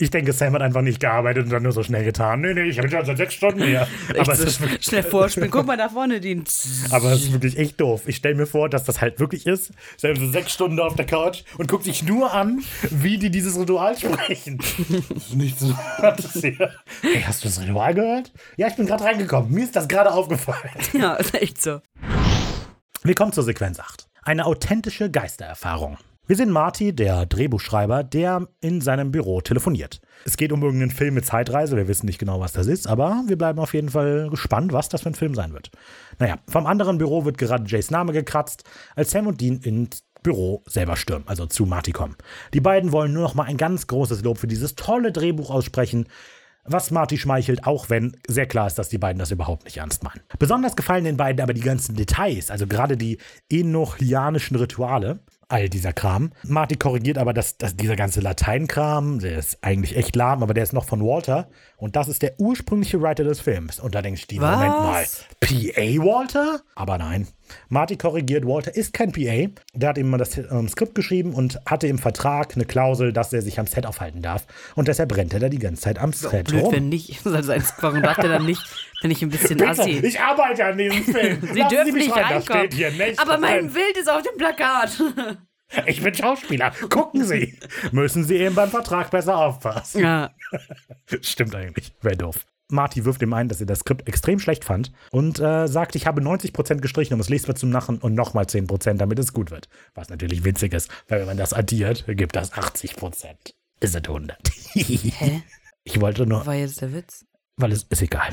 Ich 0.00 0.10
denke, 0.10 0.32
Sam 0.32 0.54
hat 0.54 0.62
einfach 0.62 0.80
nicht 0.80 0.98
gearbeitet 0.98 1.44
und 1.44 1.50
dann 1.50 1.62
nur 1.62 1.72
so 1.72 1.82
schnell 1.82 2.04
getan. 2.04 2.40
Nee, 2.40 2.54
nee, 2.54 2.62
ich 2.62 2.78
habe 2.78 2.88
schon 2.88 3.04
seit 3.04 3.18
sechs 3.18 3.34
Stunden 3.34 3.62
hier. 3.62 3.86
Aber 4.18 4.32
es, 4.32 4.40
ist 4.40 4.60
wirklich, 4.62 4.82
schnell 4.82 5.02
vorspielen. 5.02 5.50
Guck 5.50 5.66
mal 5.66 5.76
da 5.76 5.90
vorne, 5.90 6.20
Dean. 6.20 6.42
aber 6.90 7.12
es 7.12 7.24
ist 7.24 7.32
wirklich 7.32 7.58
echt 7.58 7.78
doof. 7.78 8.04
Ich 8.06 8.16
stelle 8.16 8.34
mir 8.34 8.46
vor, 8.46 8.70
dass 8.70 8.84
das 8.84 9.02
halt 9.02 9.20
wirklich 9.20 9.46
ist. 9.46 9.72
Sam 9.98 10.16
so 10.16 10.30
sechs 10.30 10.52
Stunden 10.54 10.80
auf 10.80 10.94
der 10.94 11.04
Couch 11.04 11.42
und 11.58 11.68
guckt 11.68 11.84
sich 11.84 12.02
nur 12.02 12.32
an, 12.32 12.62
wie 12.90 13.18
die 13.18 13.30
dieses 13.30 13.58
Ritual 13.58 13.96
sprechen. 13.98 14.56
Das 15.10 15.26
ist 15.26 15.34
nicht 15.34 15.58
so 15.58 15.66
interessiert. 16.02 16.78
Hey, 17.02 17.22
hast 17.26 17.44
du 17.44 17.48
das 17.48 17.60
Ritual 17.60 17.92
gehört? 17.92 18.32
Ja, 18.56 18.68
ich 18.68 18.76
bin 18.76 18.86
gerade 18.86 19.04
reingekommen. 19.04 19.52
Mir 19.52 19.64
ist 19.64 19.76
das 19.76 19.86
gerade 19.86 20.12
aufgefallen. 20.12 20.70
Ja, 20.94 21.14
ist 21.14 21.34
echt 21.34 21.60
so. 21.60 21.80
Wir 23.02 23.14
kommen 23.14 23.32
zur 23.32 23.44
Sequenz 23.44 23.78
8. 23.78 24.08
Eine 24.22 24.46
authentische 24.46 25.10
Geistererfahrung. 25.10 25.98
Wir 26.30 26.36
sehen 26.36 26.52
Marty, 26.52 26.94
der 26.94 27.26
Drehbuchschreiber, 27.26 28.04
der 28.04 28.46
in 28.60 28.80
seinem 28.80 29.10
Büro 29.10 29.40
telefoniert. 29.40 30.00
Es 30.24 30.36
geht 30.36 30.52
um 30.52 30.62
irgendeinen 30.62 30.92
Film 30.92 31.14
mit 31.14 31.26
Zeitreise, 31.26 31.76
wir 31.76 31.88
wissen 31.88 32.06
nicht 32.06 32.20
genau, 32.20 32.38
was 32.38 32.52
das 32.52 32.68
ist, 32.68 32.86
aber 32.86 33.24
wir 33.26 33.36
bleiben 33.36 33.58
auf 33.58 33.74
jeden 33.74 33.88
Fall 33.88 34.30
gespannt, 34.30 34.72
was 34.72 34.88
das 34.88 35.02
für 35.02 35.08
ein 35.08 35.16
Film 35.16 35.34
sein 35.34 35.52
wird. 35.52 35.72
Naja, 36.20 36.36
vom 36.46 36.66
anderen 36.66 36.98
Büro 36.98 37.24
wird 37.24 37.36
gerade 37.36 37.64
Jays 37.66 37.90
Name 37.90 38.12
gekratzt, 38.12 38.62
als 38.94 39.10
Sam 39.10 39.26
und 39.26 39.40
Dean 39.40 39.58
ins 39.64 40.04
Büro 40.22 40.62
selber 40.66 40.94
stürmen, 40.94 41.26
also 41.26 41.46
zu 41.46 41.66
Marty 41.66 41.90
kommen. 41.90 42.14
Die 42.54 42.60
beiden 42.60 42.92
wollen 42.92 43.12
nur 43.12 43.24
noch 43.24 43.34
mal 43.34 43.46
ein 43.46 43.56
ganz 43.56 43.88
großes 43.88 44.22
Lob 44.22 44.38
für 44.38 44.46
dieses 44.46 44.76
tolle 44.76 45.10
Drehbuch 45.10 45.50
aussprechen, 45.50 46.06
was 46.62 46.92
Marty 46.92 47.18
schmeichelt, 47.18 47.66
auch 47.66 47.90
wenn 47.90 48.16
sehr 48.28 48.46
klar 48.46 48.68
ist, 48.68 48.78
dass 48.78 48.88
die 48.88 48.98
beiden 48.98 49.18
das 49.18 49.32
überhaupt 49.32 49.64
nicht 49.64 49.78
ernst 49.78 50.04
meinen. 50.04 50.20
Besonders 50.38 50.76
gefallen 50.76 51.02
den 51.02 51.16
beiden 51.16 51.42
aber 51.42 51.54
die 51.54 51.60
ganzen 51.60 51.96
Details, 51.96 52.52
also 52.52 52.68
gerade 52.68 52.96
die 52.96 53.18
enochianischen 53.50 54.56
Rituale, 54.56 55.18
all 55.50 55.68
dieser 55.68 55.92
Kram. 55.92 56.32
Marty 56.44 56.76
korrigiert 56.76 57.18
aber, 57.18 57.32
dass, 57.32 57.58
dass 57.58 57.76
dieser 57.76 57.96
ganze 57.96 58.20
Lateinkram, 58.20 59.18
der 59.18 59.38
ist 59.38 59.58
eigentlich 59.62 59.96
echt 59.96 60.16
lahm, 60.16 60.42
aber 60.42 60.54
der 60.54 60.62
ist 60.62 60.72
noch 60.72 60.84
von 60.84 61.00
Walter 61.02 61.48
und 61.76 61.96
das 61.96 62.08
ist 62.08 62.22
der 62.22 62.38
ursprüngliche 62.38 63.00
Writer 63.00 63.24
des 63.24 63.40
Films. 63.40 63.80
Und 63.80 63.94
da 63.94 64.02
denkst 64.02 64.26
du, 64.28 64.40
Was? 64.40 64.56
Moment 64.56 64.74
mal, 64.74 65.04
PA 65.40 66.04
Walter? 66.04 66.60
Aber 66.74 66.98
nein. 66.98 67.26
Marty 67.68 67.96
korrigiert, 67.96 68.46
Walter 68.46 68.74
ist 68.74 68.92
kein 68.92 69.12
PA. 69.12 69.50
Der 69.74 69.88
hat 69.90 69.98
ihm 69.98 70.08
mal 70.10 70.18
das 70.18 70.36
ähm, 70.38 70.68
Skript 70.68 70.94
geschrieben 70.94 71.34
und 71.34 71.60
hatte 71.66 71.86
im 71.86 71.98
Vertrag 71.98 72.54
eine 72.54 72.64
Klausel, 72.64 73.12
dass 73.12 73.32
er 73.32 73.42
sich 73.42 73.58
am 73.58 73.66
Set 73.66 73.86
aufhalten 73.86 74.22
darf. 74.22 74.46
Und 74.76 74.88
deshalb 74.88 75.16
rennt 75.16 75.32
er 75.34 75.40
da 75.40 75.48
die 75.48 75.58
ganze 75.58 75.82
Zeit 75.82 75.98
am 75.98 76.12
Set 76.12 76.48
Blöd, 76.48 76.62
rum. 76.64 76.72
wenn 76.72 76.88
nicht. 76.88 77.20
Warum 77.24 78.02
dachte 78.02 78.22
er 78.22 78.28
dann 78.38 78.46
nicht, 78.46 78.62
wenn 79.02 79.10
ich 79.10 79.22
ein 79.22 79.28
bisschen 79.30 79.56
Bitte, 79.58 79.70
assi? 79.70 79.90
ich 80.04 80.20
arbeite 80.20 80.64
an 80.64 80.78
diesem 80.78 81.02
Film. 81.04 81.40
Sie 81.52 81.58
Lassen 81.58 81.68
dürfen 81.74 81.94
mich 81.94 82.06
nicht 82.06 82.16
rein, 82.16 82.24
reinkommen. 82.24 82.68
nicht. 82.98 83.18
Aber 83.20 83.38
mein. 83.38 83.72
Bild 83.72 83.96
ist 83.98 84.10
auf 84.10 84.22
dem 84.22 84.36
Plakat. 84.36 85.00
Ich 85.86 86.02
bin 86.02 86.12
Schauspieler. 86.12 86.72
Gucken 86.88 87.22
Sie. 87.24 87.56
Müssen 87.92 88.24
Sie 88.24 88.38
eben 88.38 88.56
beim 88.56 88.70
Vertrag 88.70 89.08
besser 89.12 89.36
aufpassen. 89.38 90.00
ja. 90.02 90.30
Stimmt 91.20 91.54
eigentlich. 91.54 91.92
Wäre 92.02 92.16
doof. 92.16 92.44
Marty 92.70 93.04
wirft 93.04 93.22
ihm 93.22 93.32
ein, 93.32 93.48
dass 93.48 93.60
er 93.60 93.66
das 93.66 93.80
Skript 93.80 94.06
extrem 94.08 94.38
schlecht 94.38 94.64
fand 94.64 94.92
und 95.10 95.38
äh, 95.40 95.66
sagt, 95.68 95.94
ich 95.96 96.06
habe 96.06 96.20
90% 96.20 96.76
gestrichen, 96.76 97.14
um 97.14 97.20
es 97.20 97.28
lesbar 97.28 97.54
zu 97.54 97.66
machen 97.66 97.98
und 97.98 98.14
nochmal 98.14 98.44
10%, 98.44 98.94
damit 98.94 99.18
es 99.18 99.32
gut 99.32 99.50
wird. 99.50 99.68
Was 99.94 100.08
natürlich 100.08 100.44
witzig 100.44 100.72
ist, 100.74 100.90
weil 101.08 101.20
wenn 101.20 101.26
man 101.26 101.36
das 101.36 101.52
addiert, 101.52 102.04
gibt 102.08 102.36
das 102.36 102.52
80%. 102.52 103.26
Ist 103.80 103.94
es 103.94 103.96
100. 103.96 104.38
Hä? 104.74 105.42
Ich 105.84 106.00
wollte 106.00 106.26
nur, 106.26 106.44
War 106.46 106.54
jetzt 106.54 106.80
der 106.82 106.92
Witz? 106.92 107.24
weil 107.56 107.72
es 107.72 107.84
ist 107.84 108.02
egal. 108.02 108.30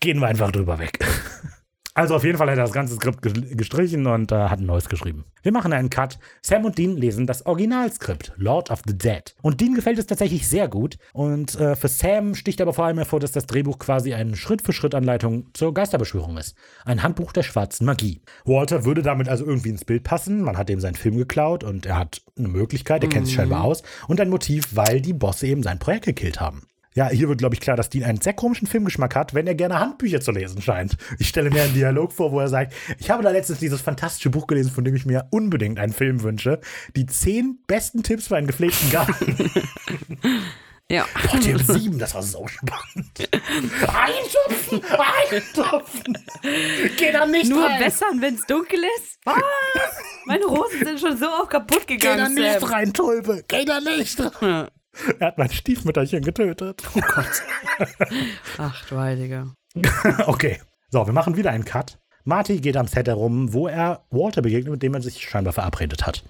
Gehen 0.00 0.20
wir 0.20 0.28
einfach 0.28 0.50
drüber 0.52 0.78
weg. 0.78 0.98
Also 1.98 2.14
auf 2.14 2.22
jeden 2.22 2.38
Fall 2.38 2.48
hat 2.48 2.56
er 2.56 2.62
das 2.62 2.70
ganze 2.70 2.94
Skript 2.94 3.22
ge- 3.22 3.56
gestrichen 3.56 4.06
und 4.06 4.30
äh, 4.30 4.36
hat 4.36 4.60
ein 4.60 4.66
neues 4.66 4.88
geschrieben. 4.88 5.24
Wir 5.42 5.50
machen 5.50 5.72
einen 5.72 5.90
Cut. 5.90 6.20
Sam 6.42 6.64
und 6.64 6.78
Dean 6.78 6.96
lesen 6.96 7.26
das 7.26 7.44
Originalskript, 7.44 8.34
Lord 8.36 8.70
of 8.70 8.82
the 8.86 8.96
Dead. 8.96 9.34
Und 9.42 9.60
Dean 9.60 9.74
gefällt 9.74 9.98
es 9.98 10.06
tatsächlich 10.06 10.46
sehr 10.46 10.68
gut. 10.68 10.96
Und 11.12 11.58
äh, 11.58 11.74
für 11.74 11.88
Sam 11.88 12.36
sticht 12.36 12.60
aber 12.60 12.72
vor 12.72 12.84
allem 12.84 12.98
hervor, 12.98 13.18
dass 13.18 13.32
das 13.32 13.46
Drehbuch 13.46 13.80
quasi 13.80 14.14
eine 14.14 14.36
Schritt-für-Schritt-Anleitung 14.36 15.46
zur 15.54 15.74
Geisterbeschwörung 15.74 16.36
ist. 16.36 16.54
Ein 16.84 17.02
Handbuch 17.02 17.32
der 17.32 17.42
schwarzen 17.42 17.84
Magie. 17.84 18.20
Walter 18.44 18.84
würde 18.84 19.02
damit 19.02 19.28
also 19.28 19.44
irgendwie 19.44 19.70
ins 19.70 19.84
Bild 19.84 20.04
passen. 20.04 20.42
Man 20.42 20.56
hat 20.56 20.70
ihm 20.70 20.78
seinen 20.78 20.94
Film 20.94 21.16
geklaut 21.16 21.64
und 21.64 21.84
er 21.84 21.98
hat 21.98 22.22
eine 22.38 22.46
Möglichkeit, 22.46 23.02
er 23.02 23.08
kennt 23.10 23.26
sich 23.26 23.34
scheinbar 23.34 23.64
aus. 23.64 23.82
Und 24.06 24.20
ein 24.20 24.30
Motiv, 24.30 24.76
weil 24.76 25.00
die 25.00 25.14
Bosse 25.14 25.48
eben 25.48 25.64
sein 25.64 25.80
Projekt 25.80 26.04
gekillt 26.04 26.40
haben. 26.40 26.62
Ja, 26.98 27.08
hier 27.10 27.28
wird, 27.28 27.38
glaube 27.38 27.54
ich, 27.54 27.60
klar, 27.60 27.76
dass 27.76 27.90
Dean 27.90 28.02
einen 28.02 28.20
sehr 28.20 28.32
komischen 28.32 28.66
Filmgeschmack 28.66 29.14
hat, 29.14 29.32
wenn 29.32 29.46
er 29.46 29.54
gerne 29.54 29.78
Handbücher 29.78 30.20
zu 30.20 30.32
lesen 30.32 30.60
scheint. 30.60 30.96
Ich 31.20 31.28
stelle 31.28 31.48
mir 31.48 31.62
einen 31.62 31.72
Dialog 31.72 32.12
vor, 32.12 32.32
wo 32.32 32.40
er 32.40 32.48
sagt, 32.48 32.72
ich 32.98 33.08
habe 33.08 33.22
da 33.22 33.30
letztens 33.30 33.60
dieses 33.60 33.80
fantastische 33.80 34.30
Buch 34.30 34.48
gelesen, 34.48 34.72
von 34.72 34.82
dem 34.82 34.96
ich 34.96 35.06
mir 35.06 35.28
unbedingt 35.30 35.78
einen 35.78 35.92
Film 35.92 36.24
wünsche. 36.24 36.58
Die 36.96 37.06
zehn 37.06 37.60
besten 37.68 38.02
Tipps 38.02 38.26
für 38.26 38.36
einen 38.36 38.48
gepflegten 38.48 38.90
Garten. 38.90 39.50
Ja. 40.90 41.04
Boah, 41.30 41.38
Tipp 41.38 41.60
7, 41.60 41.98
das 41.98 42.14
war 42.14 42.22
so 42.22 42.46
spannend. 42.48 43.28
Eintupfen, 43.86 44.82
eintupfen. 45.30 46.18
Geh 46.96 47.12
da 47.12 47.26
nicht 47.26 47.50
Nur 47.50 47.62
rein. 47.62 47.78
wässern, 47.78 48.22
wenn 48.22 48.36
es 48.36 48.46
dunkel 48.46 48.80
ist? 48.96 49.18
Was? 49.26 49.36
Meine 50.24 50.46
Rosen 50.46 50.82
sind 50.82 50.98
schon 50.98 51.14
so 51.18 51.26
oft 51.26 51.50
kaputt 51.50 51.86
Geh 51.86 51.98
da 51.98 52.14
gegangen, 52.14 52.34
nicht 52.34 52.60
Sam. 52.60 52.70
rein, 52.70 52.92
Tulpe. 52.94 53.44
Geh 53.48 53.66
da 53.66 53.80
nicht 53.80 54.18
rein. 54.40 54.68
Er 55.18 55.28
hat 55.28 55.38
mein 55.38 55.50
Stiefmütterchen 55.50 56.22
getötet. 56.22 56.82
Oh 56.94 57.00
Gott. 57.14 57.42
Ach 58.58 58.86
du 58.86 58.98
Heiliger. 58.98 59.54
Okay. 60.26 60.60
So, 60.90 61.06
wir 61.06 61.12
machen 61.12 61.36
wieder 61.36 61.50
einen 61.50 61.64
Cut. 61.64 61.98
Marty 62.24 62.60
geht 62.60 62.76
am 62.76 62.86
Set 62.86 63.08
herum, 63.08 63.52
wo 63.52 63.68
er 63.68 64.04
Walter 64.10 64.42
begegnet, 64.42 64.72
mit 64.72 64.82
dem 64.82 64.94
er 64.94 65.00
sich 65.00 65.22
scheinbar 65.22 65.52
verabredet 65.52 66.06
hat. 66.06 66.22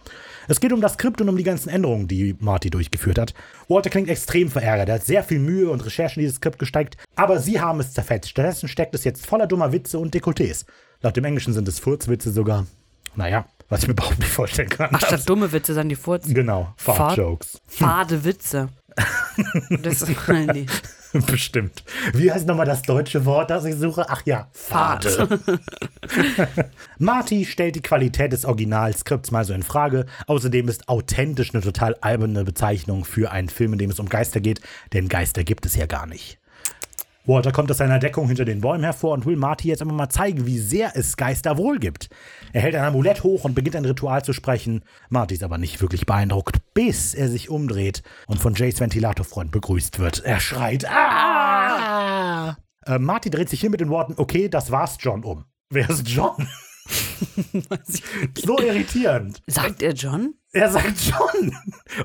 Es 0.46 0.60
geht 0.60 0.72
um 0.72 0.80
das 0.80 0.94
Skript 0.94 1.20
und 1.20 1.28
um 1.28 1.36
die 1.36 1.42
ganzen 1.42 1.68
Änderungen, 1.68 2.06
die 2.08 2.36
Marty 2.38 2.70
durchgeführt 2.70 3.18
hat. 3.18 3.34
Walter 3.68 3.90
klingt 3.90 4.08
extrem 4.08 4.48
verärgert. 4.48 4.88
Er 4.88 4.96
hat 4.96 5.04
sehr 5.04 5.24
viel 5.24 5.40
Mühe 5.40 5.68
und 5.70 5.84
Recherchen 5.84 6.20
in 6.20 6.26
dieses 6.26 6.36
Skript 6.36 6.58
gesteckt, 6.58 6.96
aber 7.16 7.40
sie 7.40 7.60
haben 7.60 7.80
es 7.80 7.92
zerfetzt. 7.92 8.30
Stattdessen 8.30 8.68
steckt 8.68 8.94
es 8.94 9.04
jetzt 9.04 9.26
voller 9.26 9.46
dummer 9.46 9.72
Witze 9.72 9.98
und 9.98 10.14
Dekolletés. 10.14 10.66
Laut 11.02 11.16
dem 11.16 11.24
Englischen 11.24 11.52
sind 11.52 11.66
es 11.68 11.80
Furzwitze 11.80 12.30
sogar. 12.30 12.66
Naja, 13.16 13.46
was 13.68 13.82
ich 13.82 13.88
mir 13.88 13.92
überhaupt 13.92 14.18
nicht 14.18 14.30
vorstellen 14.30 14.68
kann. 14.68 14.90
Ach, 14.92 15.00
statt 15.00 15.28
dumme 15.28 15.52
Witze 15.52 15.74
sind 15.74 15.88
die 15.88 15.96
Furz. 15.96 16.26
genau, 16.26 16.72
Fahrt- 16.76 16.96
Fart-Jokes. 16.96 17.60
Fade 17.66 18.24
Witze. 18.24 18.68
Das 19.82 20.04
nee. 20.52 20.66
Bestimmt. 21.26 21.84
Wie 22.12 22.30
heißt 22.32 22.46
nochmal 22.46 22.66
das 22.66 22.82
deutsche 22.82 23.24
Wort, 23.24 23.50
das 23.50 23.64
ich 23.64 23.76
suche? 23.76 24.04
Ach 24.08 24.22
ja, 24.26 24.48
Fade. 24.52 25.38
Marty 26.98 27.44
stellt 27.44 27.76
die 27.76 27.80
Qualität 27.80 28.32
des 28.32 28.44
Originalskripts 28.44 29.30
mal 29.30 29.44
so 29.44 29.54
in 29.54 29.62
Frage. 29.62 30.06
Außerdem 30.26 30.68
ist 30.68 30.88
authentisch 30.88 31.54
eine 31.54 31.62
total 31.62 31.96
alberne 32.00 32.44
Bezeichnung 32.44 33.04
für 33.04 33.30
einen 33.30 33.48
Film, 33.48 33.72
in 33.74 33.78
dem 33.78 33.90
es 33.90 34.00
um 34.00 34.08
Geister 34.08 34.40
geht, 34.40 34.60
denn 34.92 35.08
Geister 35.08 35.44
gibt 35.44 35.64
es 35.66 35.76
ja 35.76 35.86
gar 35.86 36.06
nicht. 36.06 36.38
Walter 37.28 37.52
kommt 37.52 37.70
aus 37.70 37.76
seiner 37.76 37.98
Deckung 37.98 38.26
hinter 38.26 38.44
den 38.46 38.60
Bäumen 38.62 38.82
hervor 38.82 39.12
und 39.12 39.26
will 39.26 39.36
Marty 39.36 39.68
jetzt 39.68 39.82
einfach 39.82 39.94
mal 39.94 40.08
zeigen, 40.08 40.46
wie 40.46 40.58
sehr 40.58 40.92
es 40.96 41.16
Geister 41.16 41.58
wohl 41.58 41.78
gibt. 41.78 42.08
Er 42.54 42.62
hält 42.62 42.74
ein 42.74 42.84
Amulett 42.84 43.22
hoch 43.22 43.44
und 43.44 43.54
beginnt 43.54 43.76
ein 43.76 43.84
Ritual 43.84 44.24
zu 44.24 44.32
sprechen. 44.32 44.82
Marty 45.10 45.34
ist 45.34 45.42
aber 45.44 45.58
nicht 45.58 45.80
wirklich 45.82 46.06
beeindruckt, 46.06 46.56
bis 46.74 47.12
er 47.14 47.28
sich 47.28 47.50
umdreht 47.50 48.02
und 48.26 48.40
von 48.40 48.54
Jays 48.54 48.80
Ventilatorfreund 48.80 49.50
begrüßt 49.52 49.98
wird. 49.98 50.24
Er 50.24 50.40
schreit, 50.40 50.86
ah! 50.90 52.56
Äh, 52.86 52.98
Marty 52.98 53.28
dreht 53.30 53.50
sich 53.50 53.60
hier 53.60 53.70
mit 53.70 53.80
den 53.80 53.90
Worten, 53.90 54.14
okay, 54.16 54.48
das 54.48 54.70
war's, 54.70 54.96
John, 54.98 55.22
um. 55.22 55.44
Wer 55.70 55.90
ist 55.90 56.08
John? 56.08 56.48
so 58.42 58.58
irritierend. 58.58 59.42
Sagt 59.46 59.82
er 59.82 59.92
John? 59.92 60.34
Er 60.52 60.70
sagt 60.70 60.94
John. 61.02 61.54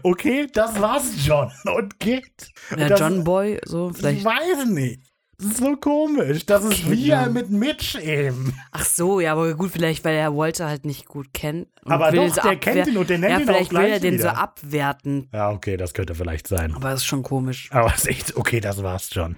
Okay, 0.04 0.48
das 0.54 0.82
war's, 0.82 1.12
John. 1.26 1.50
Und 1.74 1.98
geht. 2.00 2.50
Ja, 2.78 2.90
Das- 2.90 3.00
John 3.00 3.24
Boy, 3.24 3.62
so 3.64 3.91
Ich 3.91 3.98
vielleicht. 3.98 4.26
weiß 4.26 4.66
nicht. 4.68 5.12
So 5.38 5.76
komisch. 5.76 6.46
Das 6.46 6.64
ist 6.64 6.86
Okay, 6.86 6.92
wie 6.92 7.30
mit 7.30 7.50
Mitch 7.50 8.00
eben. 8.00 8.54
Ach 8.72 8.86
so, 8.86 9.20
ja, 9.20 9.34
aber 9.34 9.54
gut, 9.56 9.72
vielleicht, 9.72 10.06
weil 10.06 10.16
er 10.16 10.36
Walter 10.36 10.68
halt 10.68 10.86
nicht 10.86 11.08
gut 11.08 11.34
kennt. 11.34 11.68
Aber 11.86 12.12
doch, 12.12 12.24
ihn 12.24 12.34
der 12.44 12.56
kennt 12.58 12.88
ihn 12.88 12.98
und 12.98 13.10
der 13.10 13.18
nennt 13.18 13.32
ja, 13.32 13.40
ihn 13.40 13.50
auch 13.50 13.54
vielleicht 13.54 13.72
will 13.72 13.80
er 13.80 13.88
gleich 13.88 14.02
den 14.02 14.18
so 14.20 14.26
wieder. 14.26 14.38
abwerten. 14.38 15.30
Ja, 15.34 15.50
okay, 15.52 15.76
das 15.76 15.94
könnte 15.94 16.16
vielleicht 16.16 16.48
sein. 16.48 16.74
Aber 16.76 16.90
das 16.90 17.02
ist 17.02 17.06
schon 17.06 17.24
komisch. 17.24 17.70
Aber 17.72 17.88
es 17.94 18.02
ist 18.04 18.08
echt, 18.08 18.36
okay, 18.38 18.60
das 18.60 18.84
war's 18.84 19.10
schon. 19.12 19.36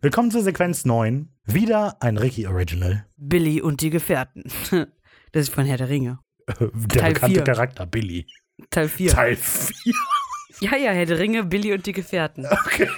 Willkommen 0.00 0.30
zur 0.30 0.42
Sequenz 0.42 0.84
9. 0.84 1.28
Wieder 1.44 1.96
ein 2.00 2.16
Ricky 2.16 2.46
Original. 2.46 3.06
Billy 3.16 3.60
und 3.60 3.80
die 3.80 3.90
Gefährten. 3.90 4.44
Das 5.32 5.48
ist 5.48 5.52
von 5.52 5.66
Herr 5.66 5.78
der 5.78 5.88
Ringe. 5.88 6.20
Der 6.46 6.70
Teil 7.00 7.12
bekannte 7.14 7.34
vier. 7.34 7.42
Charakter 7.42 7.86
Billy. 7.86 8.24
Teil 8.70 8.88
4. 8.88 9.10
Teil 9.10 9.34
4. 9.34 9.92
Ja, 10.60 10.76
ja, 10.76 10.92
Herr 10.92 11.06
der 11.06 11.18
Ringe, 11.18 11.42
Billy 11.42 11.72
und 11.72 11.84
die 11.86 11.92
Gefährten. 11.92 12.46
Okay. 12.46 12.88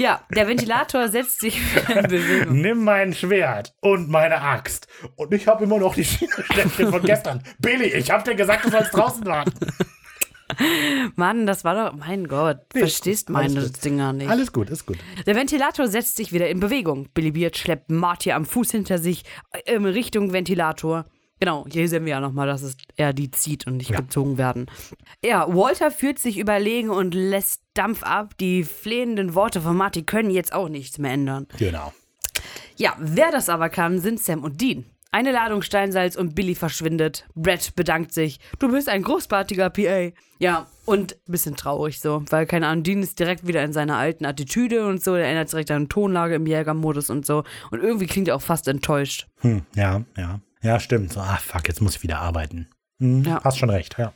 Ja, 0.00 0.22
der 0.34 0.48
Ventilator 0.48 1.08
setzt 1.08 1.40
sich 1.40 1.60
wieder 1.76 2.04
in 2.04 2.08
Bewegung. 2.08 2.60
Nimm 2.62 2.84
mein 2.84 3.12
Schwert 3.12 3.74
und 3.80 4.08
meine 4.08 4.40
Axt. 4.40 4.88
Und 5.14 5.34
ich 5.34 5.46
habe 5.46 5.64
immer 5.64 5.78
noch 5.78 5.94
die 5.94 6.04
Schienestäbchen 6.06 6.88
von 6.90 7.02
gestern. 7.02 7.42
Billy, 7.58 7.84
ich 7.84 8.10
hab 8.10 8.24
dir 8.24 8.34
gesagt, 8.34 8.64
du 8.64 8.70
sollst 8.70 8.94
draußen 8.96 9.26
warten. 9.26 9.52
Mann, 11.16 11.46
das 11.46 11.64
war 11.64 11.74
doch, 11.74 11.98
mein 11.98 12.28
Gott, 12.28 12.60
Nee, 12.72 12.80
verstehst 12.80 13.28
meine. 13.28 13.68
Dinger 13.68 14.14
nicht. 14.14 14.30
Alles 14.30 14.52
gut, 14.52 14.70
ist 14.70 14.86
gut. 14.86 14.96
Der 15.26 15.36
Ventilator 15.36 15.86
setzt 15.86 16.16
sich 16.16 16.32
wieder 16.32 16.48
in 16.48 16.60
Bewegung. 16.60 17.08
Billy 17.12 17.32
Beard 17.32 17.58
schleppt 17.58 17.90
Marty 17.90 18.32
am 18.32 18.46
Fuß 18.46 18.70
hinter 18.70 18.96
sich 18.98 19.24
äh, 19.52 19.74
in 19.74 19.84
Richtung 19.84 20.32
Ventilator. 20.32 21.04
Genau, 21.40 21.64
hier 21.70 21.88
sehen 21.88 22.04
wir 22.04 22.10
ja 22.10 22.20
nochmal, 22.20 22.46
dass 22.46 22.60
es 22.62 22.76
eher 22.96 23.12
die 23.14 23.30
zieht 23.30 23.66
und 23.66 23.78
nicht 23.78 23.90
Ja. 23.90 24.00
gezogen 24.00 24.36
werden. 24.36 24.66
Ja, 25.24 25.46
Walter 25.48 25.90
fühlt 25.90 26.18
sich 26.18 26.38
überlegen 26.38 26.90
und 26.90 27.14
lässt 27.14 27.62
Dampf 27.74 28.02
ab. 28.02 28.36
Die 28.38 28.62
flehenden 28.62 29.34
Worte 29.34 29.62
von 29.62 29.74
Marty 29.76 30.02
können 30.02 30.30
jetzt 30.30 30.52
auch 30.52 30.68
nichts 30.68 30.98
mehr 30.98 31.12
ändern. 31.12 31.46
Genau. 31.58 31.92
Ja, 32.76 32.94
wer 32.98 33.30
das 33.30 33.48
aber 33.48 33.68
kann, 33.70 34.00
sind 34.00 34.20
Sam 34.20 34.44
und 34.44 34.60
Dean. 34.60 34.84
Eine 35.12 35.32
Ladung 35.32 35.62
Steinsalz 35.62 36.14
und 36.14 36.34
Billy 36.36 36.54
verschwindet. 36.54 37.26
Brett 37.34 37.74
bedankt 37.74 38.12
sich. 38.14 38.38
Du 38.60 38.70
bist 38.70 38.88
ein 38.88 39.02
großartiger 39.02 39.68
PA. 39.70 40.12
Ja, 40.38 40.68
und 40.84 41.14
ein 41.26 41.32
bisschen 41.32 41.56
traurig 41.56 42.00
so, 42.00 42.22
weil 42.30 42.46
keine 42.46 42.68
Ahnung, 42.68 42.84
Dean 42.84 43.02
ist 43.02 43.18
direkt 43.18 43.46
wieder 43.46 43.64
in 43.64 43.72
seiner 43.72 43.96
alten 43.96 44.24
Attitüde 44.24 44.86
und 44.86 45.02
so. 45.02 45.14
Er 45.14 45.26
ändert 45.26 45.50
direkt 45.52 45.70
an 45.72 45.88
Tonlage 45.88 46.36
im 46.36 46.46
Jägermodus 46.46 47.10
und 47.10 47.26
so. 47.26 47.42
Und 47.70 47.82
irgendwie 47.82 48.06
klingt 48.06 48.28
er 48.28 48.36
auch 48.36 48.42
fast 48.42 48.68
enttäuscht. 48.68 49.26
Hm, 49.40 49.62
ja, 49.74 50.02
ja. 50.16 50.40
Ja, 50.62 50.78
stimmt. 50.80 51.12
So, 51.12 51.20
ah, 51.20 51.36
fuck, 51.42 51.68
jetzt 51.68 51.80
muss 51.80 51.96
ich 51.96 52.02
wieder 52.02 52.18
arbeiten. 52.20 52.68
Hm, 53.00 53.24
Ja. 53.24 53.40
Hast 53.44 53.58
schon 53.58 53.70
recht, 53.70 53.96
ja. 53.98 54.12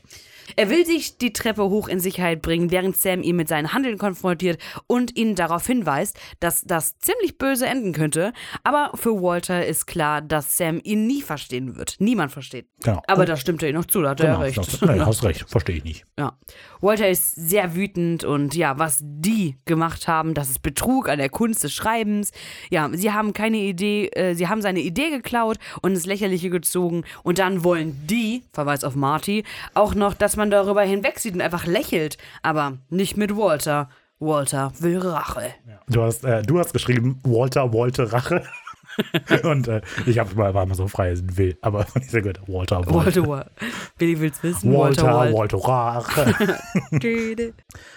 Er 0.57 0.69
will 0.69 0.85
sich 0.85 1.17
die 1.17 1.33
Treppe 1.33 1.63
hoch 1.71 1.89
in 1.89 2.01
Sicherheit 2.01 2.43
bringen, 2.43 2.71
während 2.71 2.99
Sam 2.99 3.23
ihn 3.23 3.35
mit 3.35 3.49
seinen 3.49 3.73
Handeln 3.73 3.97
konfrontiert 3.97 4.61
und 4.87 5.17
ihn 5.17 5.35
darauf 5.37 5.67
hinweist, 5.67 6.19
dass 6.39 6.61
das 6.65 6.99
ziemlich 6.99 7.39
böse 7.39 7.65
enden 7.67 7.95
könnte. 7.95 8.35
Aber 8.63 8.91
für 8.95 9.23
Walter 9.23 9.65
ist 9.65 9.87
klar, 9.87 10.21
dass 10.21 10.59
Sam 10.59 10.83
ihn 10.85 11.07
nie 11.07 11.23
verstehen 11.23 11.77
wird. 11.77 11.97
Niemand 11.99 12.31
versteht. 12.31 12.69
Genau. 12.83 13.01
Aber 13.07 13.25
da 13.25 13.39
stimmt 13.39 13.63
er 13.63 13.71
ihm 13.71 13.77
noch 13.77 13.87
zu, 13.87 14.03
da 14.03 14.11
hat 14.11 14.21
er 14.21 14.27
Genau, 14.27 14.39
ja 14.41 14.45
recht. 14.45 14.59
das- 14.59 14.83
Nee, 14.83 15.01
hast 15.01 15.23
recht, 15.25 15.49
verstehe 15.49 15.77
ich 15.77 15.85
nicht. 15.85 16.05
Ja. 16.19 16.39
Walter 16.85 17.09
ist 17.09 17.35
sehr 17.35 17.75
wütend 17.75 18.25
und 18.25 18.55
ja, 18.55 18.79
was 18.79 18.99
die 19.01 19.57
gemacht 19.65 20.07
haben, 20.07 20.35
das 20.35 20.51
ist 20.51 20.61
Betrug 20.61 21.09
an 21.09 21.17
der 21.17 21.31
Kunst 21.31 21.65
des 21.65 21.73
Schreibens. 21.73 22.31
Ja, 22.69 22.91
sie 22.93 23.11
haben 23.11 23.33
keine 23.33 23.57
Idee, 23.57 24.09
äh, 24.09 24.35
sie 24.35 24.49
haben 24.49 24.61
seine 24.61 24.81
Idee 24.81 25.09
geklaut 25.09 25.57
und 25.81 25.93
ins 25.93 26.05
Lächerliche 26.05 26.51
gezogen 26.51 27.05
und 27.23 27.39
dann 27.39 27.65
wollen 27.65 28.07
die, 28.07 28.43
Verweis 28.53 28.85
auf 28.85 28.97
Marty, 28.97 29.45
auch 29.73 29.95
noch, 29.95 30.13
dass 30.13 30.37
man 30.37 30.51
darüber 30.51 30.83
hinwegsieht 30.83 31.33
und 31.33 31.41
einfach 31.41 31.65
lächelt. 31.65 32.19
Aber 32.43 32.77
nicht 32.91 33.17
mit 33.17 33.35
Walter. 33.35 33.89
Walter 34.19 34.71
will 34.79 34.99
Rache. 34.99 35.55
Du 35.89 36.03
hast, 36.03 36.23
äh, 36.25 36.43
du 36.43 36.59
hast 36.59 36.75
geschrieben, 36.75 37.19
Walter, 37.25 37.73
Walter, 37.73 38.13
Rache. 38.13 38.45
Und 39.43 39.69
äh, 39.69 39.81
ich 40.07 40.19
habe 40.19 40.35
mal, 40.35 40.55
war 40.55 40.67
mal 40.67 40.75
so 40.75 40.89
frei 40.89 41.15
will, 41.37 41.57
aber 41.61 41.87
ich 42.01 42.11
sehr 42.11 42.23
gut. 42.23 42.41
Walter, 42.47 42.79
Walter. 42.79 42.95
Walter, 42.95 43.27
Walter. 43.29 43.51
Billy 43.99 44.21
will's 44.21 44.43
wissen. 44.43 44.73
Walter, 44.73 45.33
Walter, 45.33 45.59
Walter. 45.59 46.63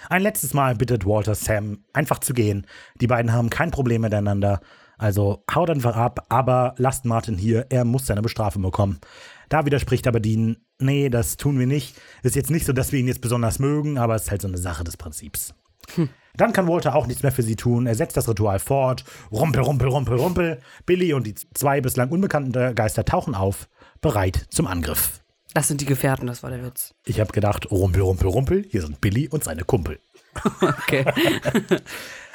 Ein 0.09 0.21
letztes 0.21 0.53
Mal 0.53 0.75
bittet 0.75 1.05
Walter 1.05 1.35
Sam, 1.35 1.83
einfach 1.93 2.19
zu 2.19 2.33
gehen. 2.33 2.65
Die 3.01 3.07
beiden 3.07 3.33
haben 3.33 3.49
kein 3.49 3.71
Problem 3.71 4.01
miteinander. 4.01 4.61
Also 4.97 5.43
haut 5.53 5.69
einfach 5.69 5.95
ab, 5.95 6.25
aber 6.29 6.73
lasst 6.77 7.05
Martin 7.05 7.37
hier, 7.37 7.67
er 7.69 7.85
muss 7.85 8.07
seine 8.07 8.23
Bestrafung 8.23 8.63
bekommen. 8.63 8.99
Da 9.49 9.65
widerspricht 9.65 10.07
aber 10.07 10.19
Dean, 10.19 10.57
nee, 10.79 11.09
das 11.09 11.37
tun 11.37 11.59
wir 11.59 11.67
nicht. 11.67 11.95
Ist 12.23 12.35
jetzt 12.35 12.49
nicht 12.49 12.65
so, 12.65 12.73
dass 12.73 12.91
wir 12.91 12.99
ihn 12.99 13.07
jetzt 13.07 13.21
besonders 13.21 13.59
mögen, 13.59 13.97
aber 13.97 14.15
es 14.15 14.23
ist 14.23 14.31
halt 14.31 14.41
so 14.41 14.47
eine 14.47 14.57
Sache 14.57 14.83
des 14.83 14.97
Prinzips. 14.97 15.53
Dann 16.37 16.53
kann 16.53 16.67
Walter 16.67 16.95
auch 16.95 17.07
nichts 17.07 17.23
mehr 17.23 17.31
für 17.31 17.43
sie 17.43 17.55
tun. 17.55 17.87
Er 17.87 17.95
setzt 17.95 18.15
das 18.15 18.29
Ritual 18.29 18.59
fort. 18.59 19.03
Rumpel, 19.31 19.63
rumpel, 19.63 19.89
rumpel, 19.89 20.17
rumpel. 20.17 20.59
Billy 20.85 21.13
und 21.13 21.25
die 21.25 21.35
zwei 21.35 21.81
bislang 21.81 22.09
unbekannten 22.09 22.75
Geister 22.75 23.05
tauchen 23.05 23.35
auf, 23.35 23.67
bereit 24.01 24.45
zum 24.49 24.67
Angriff. 24.67 25.21
Das 25.53 25.67
sind 25.67 25.81
die 25.81 25.85
Gefährten, 25.85 26.27
das 26.27 26.43
war 26.43 26.51
der 26.51 26.63
Witz. 26.63 26.93
Ich 27.03 27.19
habe 27.19 27.31
gedacht, 27.31 27.71
rumpel, 27.71 28.03
rumpel, 28.03 28.29
rumpel. 28.29 28.65
Hier 28.69 28.81
sind 28.81 29.01
Billy 29.01 29.27
und 29.27 29.43
seine 29.43 29.63
Kumpel. 29.63 29.99
Okay. 30.61 31.03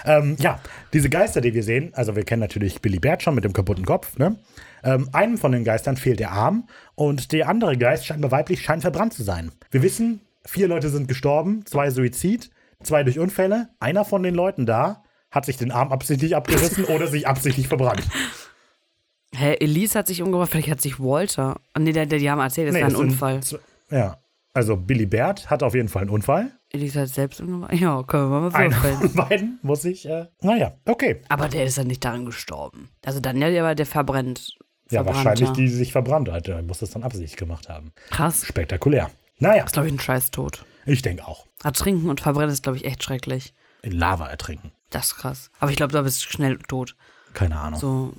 Ähm, 0.05 0.37
ja, 0.41 0.61
diese 0.93 1.09
Geister, 1.09 1.41
die 1.41 1.55
wir 1.55 1.63
sehen, 1.63 1.93
also 1.95 2.17
wir 2.17 2.25
kennen 2.25 2.41
natürlich 2.41 2.81
Billy 2.81 2.99
Bert 2.99 3.23
schon 3.23 3.35
mit 3.35 3.45
dem 3.45 3.53
kaputten 3.53 3.85
Kopf, 3.85 4.19
ne? 4.19 4.37
Ähm, 4.85 5.09
einem 5.13 5.39
von 5.39 5.53
den 5.53 5.65
Geistern 5.65 5.97
fehlt 5.97 6.19
der 6.19 6.33
Arm 6.33 6.69
und 6.97 7.33
der 7.33 7.49
andere 7.49 7.77
Geist, 7.79 8.07
scheinbar 8.07 8.33
weiblich, 8.33 8.63
scheint 8.63 8.83
verbrannt 8.83 9.13
zu 9.13 9.23
sein. 9.23 9.53
Wir 9.71 9.83
wissen, 9.83 10.21
vier 10.45 10.67
Leute 10.67 10.89
sind 10.89 11.07
gestorben, 11.07 11.65
zwei 11.67 11.91
Suizid, 11.91 12.51
zwei 12.85 13.03
durch 13.05 13.19
Unfälle. 13.19 13.69
Einer 13.81 14.05
von 14.05 14.23
den 14.23 14.35
Leuten 14.35 14.67
da 14.67 15.03
hat 15.31 15.45
sich 15.47 15.57
den 15.57 15.71
Arm 15.73 15.93
absichtlich 15.93 16.37
abgerissen 16.37 16.85
oder 16.85 17.07
sich 17.07 17.27
absichtlich 17.27 17.69
verbrannt. 17.69 18.03
Hä, 19.35 19.55
Elise 19.61 19.99
hat 19.99 20.07
sich 20.09 20.21
umgebracht, 20.23 20.51
vielleicht 20.51 20.71
hat 20.71 20.81
sich 20.83 21.01
Walter. 21.01 21.57
Nee, 21.79 21.93
der, 21.93 22.05
der, 22.07 22.19
die 22.19 22.31
haben 22.31 22.39
erzählt, 22.41 22.69
es 22.69 22.75
war 22.75 22.83
ein 22.83 22.91
das 22.91 23.01
Unfall. 23.01 23.43
z- 23.43 23.61
Ja, 23.91 24.19
also 24.53 24.77
Billy 24.77 25.07
Bert 25.07 25.49
hat 25.49 25.63
auf 25.63 25.75
jeden 25.75 25.89
Fall 25.89 26.03
einen 26.03 26.11
Unfall. 26.11 26.51
Elise 26.71 27.01
hat 27.01 27.09
selbst 27.09 27.41
umgebracht. 27.41 27.73
Ja, 27.75 28.03
können 28.03 28.31
wir 28.31 28.41
mal 28.41 28.55
Einer 28.55 28.75
würfeln. 28.83 29.11
von 29.11 29.15
beiden 29.29 29.59
muss 29.63 29.85
ich, 29.87 30.07
äh, 30.07 30.27
naja, 30.43 30.75
okay. 30.87 31.23
Aber 31.31 31.49
der 31.49 31.65
ist 31.65 31.79
ja 31.79 31.85
nicht 31.85 32.05
daran 32.05 32.27
gestorben. 32.27 32.91
Also 33.07 33.21
Daniel, 33.21 33.53
der, 33.53 33.63
war- 33.65 33.75
der 33.75 33.87
verbrennt. 33.87 34.55
Ja, 34.91 35.07
wahrscheinlich 35.07 35.49
die, 35.53 35.63
die 35.63 35.69
sich 35.69 35.93
verbrannt 35.93 36.31
hat. 36.31 36.49
Der 36.49 36.63
muss 36.63 36.81
das 36.81 36.91
dann 36.91 37.03
absichtlich 37.03 37.37
gemacht 37.37 37.71
haben. 37.71 37.93
Krass. 38.11 38.45
Spektakulär. 38.47 39.11
Naja, 39.39 39.65
ist, 39.65 39.73
glaube 39.73 39.89
ich, 39.89 39.95
ein 39.95 39.99
Scheißtod. 40.01 40.67
Ich 40.87 41.03
denke 41.03 41.27
auch. 41.27 41.47
Ertrinken 41.63 42.09
und 42.11 42.21
verbrennen 42.21 42.51
ist, 42.51 42.63
glaube 42.63 42.79
ich, 42.79 42.85
echt 42.85 43.03
schrecklich. 43.03 43.55
In 43.83 43.93
Lava 43.93 44.29
ertrinken. 44.29 44.73
Das 44.91 45.07
ist 45.07 45.17
krass. 45.17 45.51
Aber 45.59 45.71
ich 45.71 45.77
glaube, 45.77 45.93
da 45.93 46.03
bist 46.03 46.25
du 46.25 46.31
schnell 46.31 46.59
tot. 46.59 46.97
Keine 47.35 47.59
Ahnung. 47.59 47.81
So. 47.81 48.13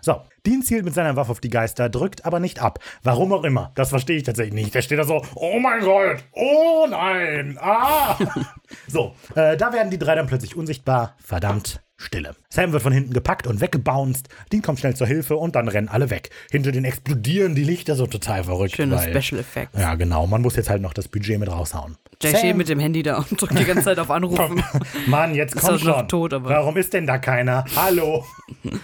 So, 0.00 0.22
Dean 0.46 0.62
zielt 0.62 0.84
mit 0.84 0.94
seiner 0.94 1.16
Waffe 1.16 1.32
auf 1.32 1.40
die 1.40 1.50
Geister, 1.50 1.88
drückt 1.88 2.24
aber 2.24 2.38
nicht 2.38 2.62
ab. 2.62 2.78
Warum 3.02 3.32
auch 3.32 3.42
immer. 3.42 3.72
Das 3.74 3.90
verstehe 3.90 4.16
ich 4.16 4.22
tatsächlich 4.22 4.54
nicht. 4.54 4.74
Der 4.74 4.82
steht 4.82 4.98
da 4.98 5.04
so, 5.04 5.24
oh 5.34 5.58
mein 5.58 5.80
Gott, 5.80 6.24
oh 6.32 6.86
nein, 6.88 7.58
ah. 7.60 8.16
so, 8.86 9.16
äh, 9.34 9.56
da 9.56 9.72
werden 9.72 9.90
die 9.90 9.98
drei 9.98 10.14
dann 10.14 10.28
plötzlich 10.28 10.54
unsichtbar. 10.54 11.16
Verdammt, 11.18 11.82
Stille. 11.96 12.36
Sam 12.48 12.72
wird 12.72 12.82
von 12.82 12.92
hinten 12.92 13.12
gepackt 13.12 13.48
und 13.48 13.60
weggebounced. 13.60 14.28
Dean 14.52 14.62
kommt 14.62 14.78
schnell 14.78 14.94
zur 14.94 15.08
Hilfe 15.08 15.36
und 15.36 15.56
dann 15.56 15.66
rennen 15.66 15.88
alle 15.88 16.10
weg. 16.10 16.30
Hinter 16.48 16.70
den 16.70 16.84
explodieren 16.84 17.56
die 17.56 17.64
Lichter 17.64 17.96
so 17.96 18.06
total 18.06 18.44
verrückt. 18.44 18.76
schöne 18.76 18.96
weil, 18.96 19.20
Special 19.20 19.40
Effects. 19.40 19.78
Ja, 19.78 19.96
genau. 19.96 20.28
Man 20.28 20.42
muss 20.42 20.54
jetzt 20.54 20.70
halt 20.70 20.80
noch 20.80 20.94
das 20.94 21.08
Budget 21.08 21.40
mit 21.40 21.50
raushauen. 21.50 21.96
Jay 22.22 22.36
steht 22.36 22.56
mit 22.56 22.68
dem 22.68 22.80
Handy 22.80 23.02
da 23.02 23.18
und 23.18 23.40
drückt 23.40 23.58
die 23.58 23.64
ganze 23.64 23.84
Zeit 23.84 23.98
auf 23.98 24.10
Anrufen. 24.10 24.62
Mann, 25.06 25.34
jetzt 25.34 25.54
Ist 25.54 25.62
komm 25.62 25.78
schon. 25.78 26.08
tot, 26.08 26.34
aber- 26.34 26.48
Warum 26.50 26.76
ist 26.76 26.92
denn 26.92 27.06
da 27.06 27.18
keiner? 27.18 27.64
Hallo. 27.76 28.24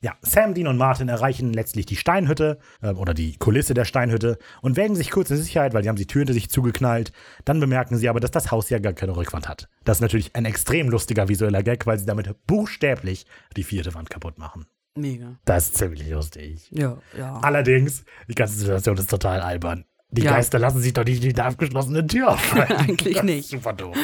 Ja, 0.00 0.12
Sam, 0.22 0.54
Dean 0.54 0.68
und 0.68 0.76
Martin 0.76 1.08
erreichen 1.08 1.52
letztlich 1.52 1.84
die 1.84 1.96
Steinhütte 1.96 2.60
äh, 2.82 2.90
oder 2.90 3.14
die 3.14 3.36
Kulisse 3.36 3.74
der 3.74 3.84
Steinhütte 3.84 4.38
und 4.62 4.76
wägen 4.76 4.94
sich 4.94 5.10
kurz 5.10 5.28
in 5.30 5.38
Sicherheit, 5.38 5.74
weil 5.74 5.82
sie 5.82 5.88
haben 5.88 5.96
die 5.96 6.06
Tür 6.06 6.20
hinter 6.20 6.34
sich 6.34 6.50
zugeknallt. 6.50 7.10
Dann 7.44 7.58
bemerken 7.58 7.96
sie 7.96 8.08
aber, 8.08 8.20
dass 8.20 8.30
das 8.30 8.52
Haus 8.52 8.70
ja 8.70 8.78
gar 8.78 8.92
keine 8.92 9.16
Rückwand 9.16 9.48
hat. 9.48 9.68
Das 9.82 9.96
ist 9.96 10.00
natürlich 10.00 10.36
ein 10.36 10.44
extrem 10.44 10.88
lustiger 10.88 11.28
visueller 11.28 11.64
Gag, 11.64 11.84
weil 11.84 11.98
sie 11.98 12.06
damit 12.06 12.32
buchstäblich 12.46 13.26
die 13.56 13.64
vierte 13.64 13.92
Wand 13.94 14.08
kaputt 14.08 14.38
machen. 14.38 14.66
Mega. 14.96 15.36
Das 15.44 15.64
ist 15.64 15.78
ziemlich 15.78 16.08
lustig. 16.08 16.68
Ja, 16.70 16.98
ja. 17.18 17.40
Allerdings, 17.40 18.04
die 18.28 18.36
ganze 18.36 18.54
Situation 18.54 18.96
ist 18.98 19.10
total 19.10 19.40
albern. 19.40 19.84
Die 20.10 20.22
Ja. 20.22 20.32
Geister 20.32 20.58
lassen 20.58 20.80
sich 20.80 20.94
doch 20.94 21.04
nicht 21.04 21.22
in 21.22 21.34
die 21.34 21.40
abgeschlossene 21.40 22.06
Tür 22.06 22.30
aufhalten. 22.30 22.72
Eigentlich 22.78 23.16
Das 23.16 23.24
nicht. 23.24 23.48
Super 23.50 23.74
doof. 23.74 23.96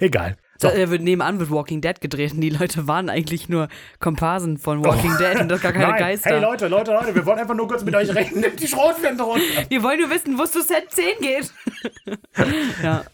Egal. 0.00 0.36
So. 0.58 0.68
Da, 0.68 0.74
er 0.74 0.90
wird 0.90 1.02
nebenan 1.02 1.38
wird 1.38 1.50
Walking 1.50 1.80
Dead 1.80 2.00
gedreht 2.00 2.32
und 2.32 2.40
die 2.40 2.48
Leute 2.50 2.86
waren 2.88 3.10
eigentlich 3.10 3.48
nur 3.50 3.68
Komparsen 3.98 4.56
von 4.56 4.82
Walking 4.84 5.16
Dead 5.18 5.38
und 5.40 5.48
das 5.48 5.60
gar 5.60 5.72
keine 5.72 5.88
Nein. 5.88 5.98
Geister. 5.98 6.30
Hey 6.30 6.40
Leute, 6.40 6.68
Leute, 6.68 6.92
Leute, 6.92 7.14
wir 7.14 7.26
wollen 7.26 7.38
einfach 7.38 7.54
nur 7.54 7.68
kurz 7.68 7.84
mit 7.84 7.94
euch 7.94 8.14
reden. 8.14 8.40
Nimmt 8.40 8.58
die 8.60 8.66
Schrotflinte 8.66 9.22
runter. 9.22 9.42
Wir 9.68 9.82
wollen 9.82 10.00
nur 10.00 10.10
wissen, 10.10 10.38
wo 10.38 10.44
es 10.44 10.52
zu 10.52 10.62
Set 10.62 10.90
10 10.90 11.04
geht. 11.20 11.52
ja. 12.82 13.04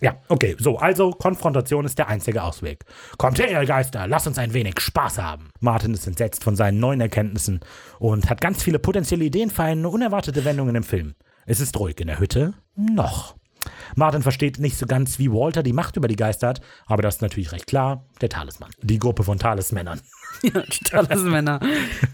Ja, 0.00 0.16
okay, 0.28 0.56
so, 0.58 0.78
also 0.78 1.10
Konfrontation 1.12 1.84
ist 1.84 1.96
der 1.96 2.08
einzige 2.08 2.42
Ausweg. 2.42 2.84
Kommt 3.18 3.38
her, 3.38 3.48
ihr 3.48 3.64
Geister, 3.66 4.08
lasst 4.08 4.26
uns 4.26 4.36
ein 4.36 4.52
wenig 4.52 4.80
Spaß 4.80 5.18
haben. 5.18 5.50
Martin 5.60 5.94
ist 5.94 6.08
entsetzt 6.08 6.42
von 6.42 6.56
seinen 6.56 6.80
neuen 6.80 7.00
Erkenntnissen 7.00 7.60
und 8.00 8.28
hat 8.28 8.40
ganz 8.40 8.64
viele 8.64 8.80
potenzielle 8.80 9.24
Ideen 9.24 9.50
für 9.50 9.62
eine 9.62 9.88
unerwartete 9.88 10.44
Wendung 10.44 10.66
in 10.68 10.74
dem 10.74 10.82
Film. 10.82 11.14
Es 11.46 11.60
ist 11.60 11.78
ruhig 11.78 12.00
in 12.00 12.06
der 12.06 12.18
Hütte. 12.18 12.54
Noch. 12.76 13.34
Martin 13.94 14.22
versteht 14.22 14.58
nicht 14.58 14.76
so 14.76 14.86
ganz, 14.86 15.18
wie 15.18 15.30
Walter 15.30 15.62
die 15.62 15.72
Macht 15.72 15.96
über 15.96 16.08
die 16.08 16.16
Geister 16.16 16.48
hat, 16.48 16.60
aber 16.86 17.02
das 17.02 17.16
ist 17.16 17.22
natürlich 17.22 17.52
recht 17.52 17.66
klar. 17.66 18.04
Der 18.20 18.28
Talisman. 18.28 18.70
Die 18.82 18.98
Gruppe 18.98 19.22
von 19.24 19.38
Talismännern. 19.38 20.00
Ja, 20.42 20.62
die 20.62 20.84
Talismänner. 20.84 21.60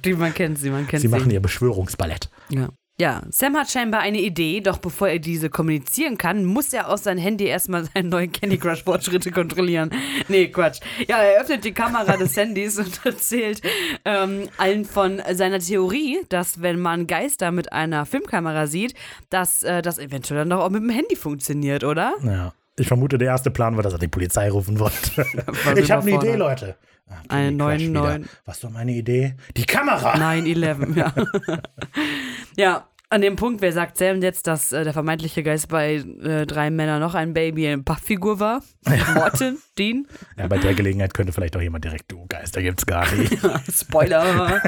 Die, 0.04 0.12
man 0.12 0.34
kennt 0.34 0.58
sie, 0.58 0.68
man 0.70 0.86
kennt 0.86 1.00
Sie 1.00 1.08
sie. 1.08 1.14
machen 1.16 1.30
ihr 1.30 1.40
Beschwörungsballett. 1.40 2.28
Ja. 2.50 2.68
Ja, 3.00 3.22
Sam 3.30 3.56
hat 3.56 3.70
scheinbar 3.70 4.00
eine 4.00 4.18
Idee, 4.20 4.60
doch 4.60 4.78
bevor 4.78 5.08
er 5.08 5.20
diese 5.20 5.50
kommunizieren 5.50 6.18
kann, 6.18 6.44
muss 6.44 6.72
er 6.72 6.88
aus 6.88 7.04
seinem 7.04 7.18
Handy 7.18 7.44
erstmal 7.44 7.84
seine 7.84 8.08
neuen 8.08 8.32
Candy 8.32 8.58
Crush 8.58 8.82
Fortschritte 8.82 9.30
kontrollieren. 9.30 9.90
Nee, 10.30 10.48
Quatsch. 10.48 10.80
Ja, 11.06 11.18
er 11.18 11.40
öffnet 11.40 11.64
die 11.64 11.72
Kamera 11.72 12.16
des 12.16 12.36
Handys 12.36 12.78
und 12.78 13.00
erzählt 13.04 13.62
ähm, 14.04 14.48
allen 14.58 14.84
von 14.84 15.22
seiner 15.32 15.60
Theorie, 15.60 16.18
dass 16.28 16.60
wenn 16.60 16.80
man 16.80 17.06
Geister 17.06 17.50
mit 17.50 17.72
einer 17.72 18.04
Filmkamera 18.04 18.66
sieht, 18.66 18.94
dass 19.30 19.62
äh, 19.62 19.80
das 19.80 19.98
eventuell 19.98 20.40
dann 20.40 20.50
doch 20.50 20.60
auch 20.60 20.70
mit 20.70 20.82
dem 20.82 20.90
Handy 20.90 21.16
funktioniert, 21.16 21.84
oder? 21.84 22.14
Ja. 22.24 22.52
Ich 22.78 22.88
vermute, 22.88 23.16
der 23.18 23.28
erste 23.28 23.50
Plan 23.50 23.76
war, 23.76 23.82
dass 23.82 23.92
er 23.92 23.98
die 23.98 24.08
Polizei 24.08 24.50
rufen 24.50 24.78
wollte. 24.78 24.96
Ich 25.76 25.90
habe 25.90 26.02
eine. 26.02 26.16
Idee, 26.16 26.36
Leute. 26.36 26.76
Eine 27.28 27.56
Candy 27.56 27.58
Crush 27.58 27.82
neuen- 27.82 27.92
neuen- 27.92 28.28
Was 28.44 28.62
war 28.64 28.70
meine 28.70 28.92
Idee? 28.92 29.34
Die 29.56 29.64
Kamera! 29.64 30.14
9-11, 30.14 30.94
ja. 30.96 31.12
ja, 32.56 32.86
an 33.10 33.22
dem 33.22 33.36
Punkt, 33.36 33.62
wer 33.62 33.72
sagt 33.72 33.96
Sam 33.96 34.20
jetzt, 34.20 34.46
dass 34.46 34.72
äh, 34.72 34.84
der 34.84 34.92
vermeintliche 34.92 35.42
Geist 35.42 35.68
bei 35.68 35.94
äh, 35.94 36.46
drei 36.46 36.70
Männern 36.70 37.00
noch 37.00 37.14
ein 37.14 37.32
Baby 37.32 37.66
eine 37.68 37.82
Pappfigur 37.82 38.38
war? 38.38 38.62
Morton, 39.14 39.58
Dean? 39.78 40.06
Ja, 40.36 40.46
bei 40.46 40.58
der 40.58 40.74
Gelegenheit 40.74 41.14
könnte 41.14 41.32
vielleicht 41.32 41.56
auch 41.56 41.60
jemand 41.60 41.84
direkt, 41.84 42.10
du 42.12 42.26
Geister 42.28 42.62
gibt's 42.62 42.84
gar 42.84 43.10
nicht. 43.14 43.38
Spoiler. 43.72 44.60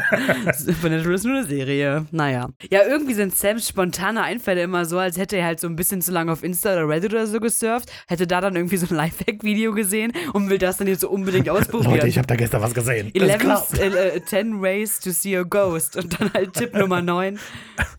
Supernatural 0.57 1.15
ist 1.15 1.25
nur 1.25 1.39
eine 1.39 1.47
Serie. 1.47 2.07
Naja. 2.11 2.49
Ja, 2.71 2.81
irgendwie 2.87 3.15
sind 3.15 3.35
Sams 3.37 3.69
spontane 3.69 4.23
Einfälle 4.23 4.63
immer 4.63 4.85
so, 4.87 4.99
als 4.99 5.19
hätte 5.19 5.37
er 5.37 5.45
halt 5.47 5.61
so 5.61 5.67
ein 5.67 5.77
bisschen 5.77 6.01
zu 6.01 6.11
lange 6.13 6.33
auf 6.33 6.43
Insta 6.43 6.73
oder 6.73 6.89
Reddit 6.89 7.13
oder 7.13 7.27
so 7.27 7.41
gesurft, 7.41 7.91
hätte 8.09 8.27
da 8.27 8.41
dann 8.41 8.57
irgendwie 8.57 8.77
so 8.79 8.87
ein 8.87 8.97
Lifehack-Video 8.97 9.73
gesehen 9.73 10.13
und 10.33 10.49
will 10.49 10.59
das 10.59 10.79
dann 10.79 10.87
jetzt 10.87 11.01
so 11.01 11.11
unbedingt 11.11 11.49
ausprobieren. 11.51 11.93
Leute, 11.93 12.09
ich 12.09 12.17
habe 12.17 12.27
da 12.27 12.37
gestern 12.37 12.63
was 12.63 12.73
gesehen. 12.73 13.11
Das 13.15 13.29
11, 13.29 13.39
klappt. 13.39 13.79
äh, 13.79 14.17
äh, 14.17 14.25
10 14.25 14.63
Ways 14.63 15.01
to 15.01 15.11
see 15.11 15.37
a 15.37 15.43
ghost. 15.43 15.97
Und 15.97 16.19
dann 16.21 16.33
halt 16.33 16.55
Tipp 16.55 16.75
Nummer 16.75 17.03
9 17.03 17.39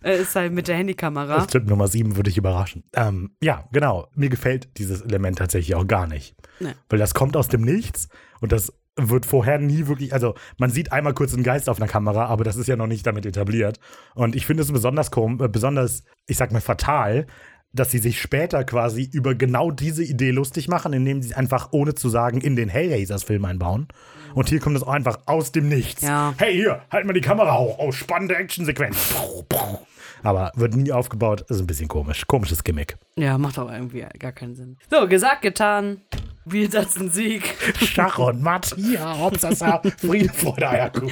äh, 0.04 0.22
ist 0.22 0.31
halt 0.36 0.54
mit 0.54 0.68
der 0.68 0.76
Handykamera. 0.78 1.46
Tipp 1.46 1.68
Nummer 1.68 1.88
7 1.88 2.16
würde 2.16 2.30
ich 2.30 2.38
überraschen. 2.38 2.84
Ähm, 2.94 3.32
ja, 3.42 3.68
genau. 3.72 4.08
Mir 4.16 4.30
gefällt 4.30 4.78
dieses 4.78 5.02
Element 5.02 5.38
tatsächlich 5.38 5.76
auch 5.76 5.88
gar 5.88 6.08
nicht. 6.08 6.36
Nee. 6.60 6.74
Weil 6.90 7.00
das 7.00 7.14
kommt 7.14 7.36
aus 7.38 7.48
dem 7.48 7.62
Nichts 7.62 8.08
und 8.40 8.52
das 8.52 8.74
wird 8.98 9.26
vorher 9.26 9.58
nie 9.58 9.88
wirklich, 9.88 10.14
also 10.14 10.36
man 10.58 10.70
sieht 10.70 10.92
einmal 10.92 11.14
kurz 11.14 11.34
einen 11.34 11.44
Geist 11.44 11.70
auf 11.70 11.78
einer 11.78 11.88
Kamera, 11.88 12.26
aber 12.26 12.44
das 12.44 12.58
ist 12.58 12.68
ja 12.68 12.76
noch 12.76 12.88
nicht 12.88 13.08
damit 13.08 13.26
etabliert. 13.26 13.80
Und 14.16 14.36
ich 14.36 14.46
finde 14.46 14.64
es 14.64 14.72
besonders, 14.72 15.12
kom- 15.12 15.44
äh, 15.44 15.48
besonders, 15.48 16.04
ich 16.28 16.36
sag 16.38 16.52
mal, 16.52 16.60
fatal, 16.62 17.26
dass 17.74 17.90
sie 17.90 18.00
sich 18.00 18.20
später 18.20 18.66
quasi 18.66 19.10
über 19.14 19.34
genau 19.34 19.72
diese 19.72 20.04
Idee 20.04 20.32
lustig 20.32 20.68
machen, 20.68 20.92
indem 20.92 21.22
sie 21.22 21.30
es 21.30 21.36
einfach, 21.38 21.70
ohne 21.72 21.96
zu 21.96 22.10
sagen, 22.10 22.42
in 22.42 22.58
den 22.58 22.68
Hellraisers-Film 22.68 23.46
einbauen. 23.46 23.88
Und 24.34 24.50
hier 24.50 24.60
kommt 24.60 24.76
es 24.76 24.84
auch 24.84 24.90
einfach 24.92 25.20
aus 25.26 25.54
dem 25.54 25.70
Nichts. 25.70 26.02
Ja. 26.02 26.34
Hey, 26.38 26.54
hier, 26.54 26.82
halt 26.92 27.06
mal 27.06 27.14
die 27.14 27.22
Kamera 27.22 27.58
hoch. 27.58 27.78
Oh, 27.80 27.94
spannende 27.94 28.36
Actionsequenz. 28.36 28.98
Aber 30.24 30.52
wird 30.56 30.76
nie 30.76 30.92
aufgebaut. 30.92 31.42
Ist 31.50 31.60
ein 31.60 31.68
bisschen 31.68 31.88
komisch. 31.88 32.26
Komisches 32.28 32.64
Gimmick. 32.64 32.98
Ja, 33.16 33.38
macht 33.38 33.58
auch 33.60 33.72
irgendwie 33.72 34.06
gar 34.20 34.32
keinen 34.32 34.56
Sinn. 34.56 34.78
So, 34.90 35.08
gesagt, 35.08 35.42
getan. 35.42 36.02
Spielplatz 36.48 36.98
ein 36.98 37.12
Sieg. 37.12 37.56
Schach 37.80 38.18
und 38.18 38.42
Matt, 38.42 38.76
ja, 38.78 39.18
Hauptsache 39.18 39.82
Friede, 39.98 40.34
Freude, 40.34 40.68
Eierkuchen. 40.70 41.10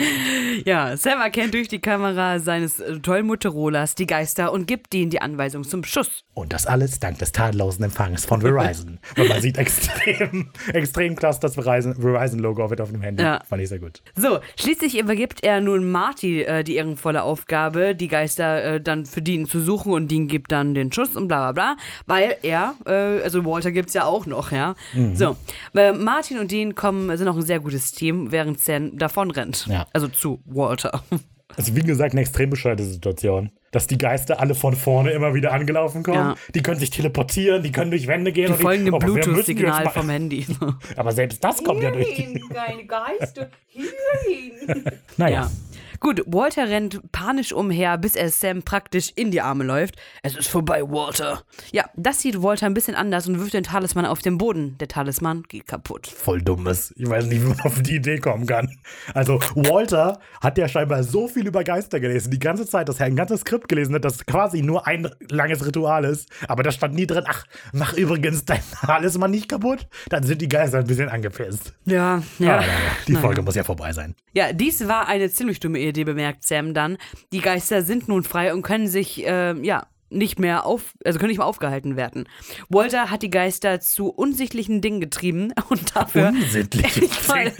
Ja, 0.65 0.97
Sam 0.97 1.21
erkennt 1.21 1.53
durch 1.53 1.67
die 1.67 1.79
Kamera 1.79 2.39
seines 2.39 2.79
äh, 2.79 2.99
tollen 2.99 3.27
Motorolers 3.27 3.95
die 3.95 4.07
Geister 4.07 4.51
und 4.51 4.65
gibt 4.67 4.93
ihnen 4.95 5.11
die 5.11 5.21
Anweisung 5.21 5.63
zum 5.63 5.83
Schuss. 5.83 6.23
Und 6.33 6.51
das 6.53 6.65
alles 6.65 6.99
dank 6.99 7.19
des 7.19 7.31
tadellosen 7.31 7.83
Empfangs 7.85 8.25
von 8.25 8.41
Verizon. 8.41 8.99
Und 9.17 9.27
man 9.29 9.41
sieht 9.41 9.57
extrem, 9.57 10.49
extrem 10.73 11.15
krass 11.15 11.39
das 11.39 11.57
Verizon- 11.57 11.95
Verizon-Logo 11.99 12.63
auf 12.63 12.79
auf 12.79 12.91
dem 12.91 13.01
Handy. 13.01 13.21
Ja. 13.23 13.41
Fand 13.47 13.61
ich 13.61 13.69
sehr 13.69 13.79
gut. 13.79 14.01
So, 14.15 14.39
schließlich 14.57 14.97
übergibt 14.97 15.43
er 15.43 15.59
nun 15.61 15.91
Marty 15.91 16.43
äh, 16.43 16.63
die 16.63 16.75
ehrenvolle 16.75 17.23
Aufgabe, 17.23 17.93
die 17.93 18.07
Geister 18.07 18.63
äh, 18.75 18.81
dann 18.81 19.05
für 19.05 19.21
Dean 19.21 19.45
zu 19.45 19.59
suchen 19.59 19.91
und 19.91 20.09
Dean 20.09 20.27
gibt 20.27 20.51
dann 20.51 20.73
den 20.73 20.91
Schuss 20.91 21.15
und 21.15 21.27
bla 21.27 21.51
bla 21.51 21.75
bla, 21.75 21.83
weil 22.05 22.37
er, 22.41 22.75
äh, 22.85 23.21
also 23.23 23.43
Walter 23.45 23.71
gibt's 23.71 23.93
ja 23.93 24.05
auch 24.05 24.25
noch, 24.25 24.51
ja. 24.51 24.75
So, 25.19 25.35
äh, 25.75 25.91
Martin 25.91 26.39
und 26.39 26.51
Dean 26.51 26.75
kommen, 26.75 27.15
sind 27.17 27.27
auch 27.27 27.35
ein 27.35 27.41
sehr 27.41 27.59
gutes 27.59 27.91
Team, 27.91 28.31
während 28.31 28.59
Sam 28.61 28.97
davon 28.97 29.31
rennt. 29.31 29.67
Ja. 29.67 29.85
Also 29.93 30.07
zu 30.07 30.41
Walter. 30.45 31.03
Also 31.57 31.75
wie 31.75 31.81
gesagt, 31.81 32.13
eine 32.13 32.21
extrem 32.21 32.49
bescheuerte 32.51 32.83
Situation. 32.83 33.49
Dass 33.71 33.87
die 33.87 33.97
Geister 33.97 34.39
alle 34.39 34.55
von 34.55 34.75
vorne 34.75 35.11
immer 35.11 35.33
wieder 35.33 35.51
angelaufen 35.51 36.03
kommen. 36.03 36.17
Ja. 36.17 36.35
Die 36.53 36.61
können 36.61 36.79
sich 36.79 36.89
teleportieren, 36.89 37.63
die 37.63 37.71
können 37.71 37.91
durch 37.91 38.07
Wände 38.07 38.31
gehen. 38.31 38.47
Die 38.47 38.53
und 38.53 38.61
folgen 38.61 38.85
dem 38.85 38.93
oh, 38.93 38.99
Bluetooth-Signal 38.99 39.89
vom 39.89 40.09
Handy. 40.09 40.45
Aber 40.95 41.11
selbst 41.11 41.43
das 41.43 41.63
kommt 41.63 41.83
ja 41.83 41.91
durch 41.91 42.15
die... 42.15 42.39
keine 42.53 42.85
Geister, 42.85 43.49
hierhin. 43.67 44.85
Naja. 45.17 45.41
Ja. 45.41 45.51
Gut, 45.99 46.21
Walter 46.27 46.69
rennt 46.69 47.01
panisch 47.11 47.51
umher, 47.51 47.97
bis 47.97 48.15
er 48.15 48.29
Sam 48.29 48.63
praktisch 48.63 49.11
in 49.15 49.31
die 49.31 49.41
Arme 49.41 49.63
läuft. 49.63 49.95
Es 50.23 50.35
ist 50.37 50.47
vorbei, 50.47 50.81
Walter. 50.83 51.43
Ja, 51.71 51.85
das 51.95 52.21
sieht 52.21 52.41
Walter 52.41 52.65
ein 52.67 52.73
bisschen 52.73 52.95
anders 52.95 53.27
und 53.27 53.39
wirft 53.39 53.53
den 53.53 53.63
Talisman 53.63 54.05
auf 54.05 54.19
den 54.21 54.37
Boden. 54.37 54.77
Der 54.79 54.87
Talisman 54.87 55.43
geht 55.49 55.67
kaputt. 55.67 56.07
voll 56.07 56.41
dummes. 56.41 56.93
Ich 56.97 57.09
weiß 57.09 57.25
nicht, 57.25 57.41
wie 57.43 57.47
man 57.47 57.59
auf 57.61 57.81
die 57.81 57.95
Idee 57.95 58.19
kommen 58.19 58.45
kann. 58.45 58.69
Also, 59.13 59.39
Walter 59.55 60.19
hat 60.41 60.57
ja 60.57 60.67
scheinbar 60.67 61.03
so 61.03 61.27
viel 61.27 61.47
über 61.47 61.63
Geister 61.63 61.99
gelesen, 61.99 62.31
die 62.31 62.39
ganze 62.39 62.65
Zeit, 62.65 62.87
dass 62.89 62.99
er 62.99 63.05
ein 63.07 63.15
ganzes 63.15 63.41
Skript 63.41 63.67
gelesen 63.67 63.93
hat, 63.95 64.05
das 64.05 64.25
quasi 64.25 64.61
nur 64.61 64.87
ein 64.87 65.09
langes 65.29 65.65
Ritual 65.65 66.05
ist. 66.05 66.29
Aber 66.47 66.63
da 66.63 66.71
stand 66.71 66.95
nie 66.95 67.07
drin, 67.07 67.23
ach, 67.27 67.45
mach 67.73 67.93
übrigens 67.93 68.45
dein 68.45 68.61
Talisman 68.81 69.31
nicht 69.31 69.49
kaputt. 69.49 69.87
Dann 70.09 70.23
sind 70.23 70.41
die 70.41 70.47
Geister 70.49 70.79
ein 70.79 70.87
bisschen 70.87 71.09
angepisst. 71.09 71.73
Ja, 71.85 72.21
Ja, 72.37 72.45
ja. 72.45 72.55
naja, 72.57 72.67
die 73.07 73.15
Folge 73.15 73.41
muss 73.41 73.55
ja 73.55 73.63
vorbei 73.63 73.91
sein. 73.93 74.15
Ja, 74.33 74.53
dies 74.53 74.87
war 74.87 75.07
eine 75.07 75.29
ziemlich 75.29 75.59
dumme 75.59 75.79
Idee, 75.79 75.88
bemerkt 75.93 76.43
Sam 76.43 76.73
dann. 76.73 76.97
Die 77.31 77.41
Geister 77.41 77.81
sind 77.81 78.07
nun 78.07 78.23
frei 78.23 78.53
und 78.53 78.61
können 78.61 78.87
sich, 78.87 79.25
äh, 79.25 79.53
ja, 79.65 79.87
nicht 80.11 80.39
mehr 80.39 80.65
auf, 80.65 80.93
also 81.05 81.19
können 81.19 81.29
nicht 81.29 81.37
mehr 81.37 81.45
aufgehalten 81.45 81.95
werden. 81.95 82.27
Walter 82.67 83.11
hat 83.11 83.21
die 83.21 83.29
Geister 83.29 83.79
zu 83.79 84.07
unsichtlichen 84.09 84.81
Dingen 84.81 84.99
getrieben 85.01 85.53
und 85.69 85.95
dafür. 85.95 86.29
Unsittliche 86.29 87.05
Ich 87.05 87.27
meine- 87.27 87.53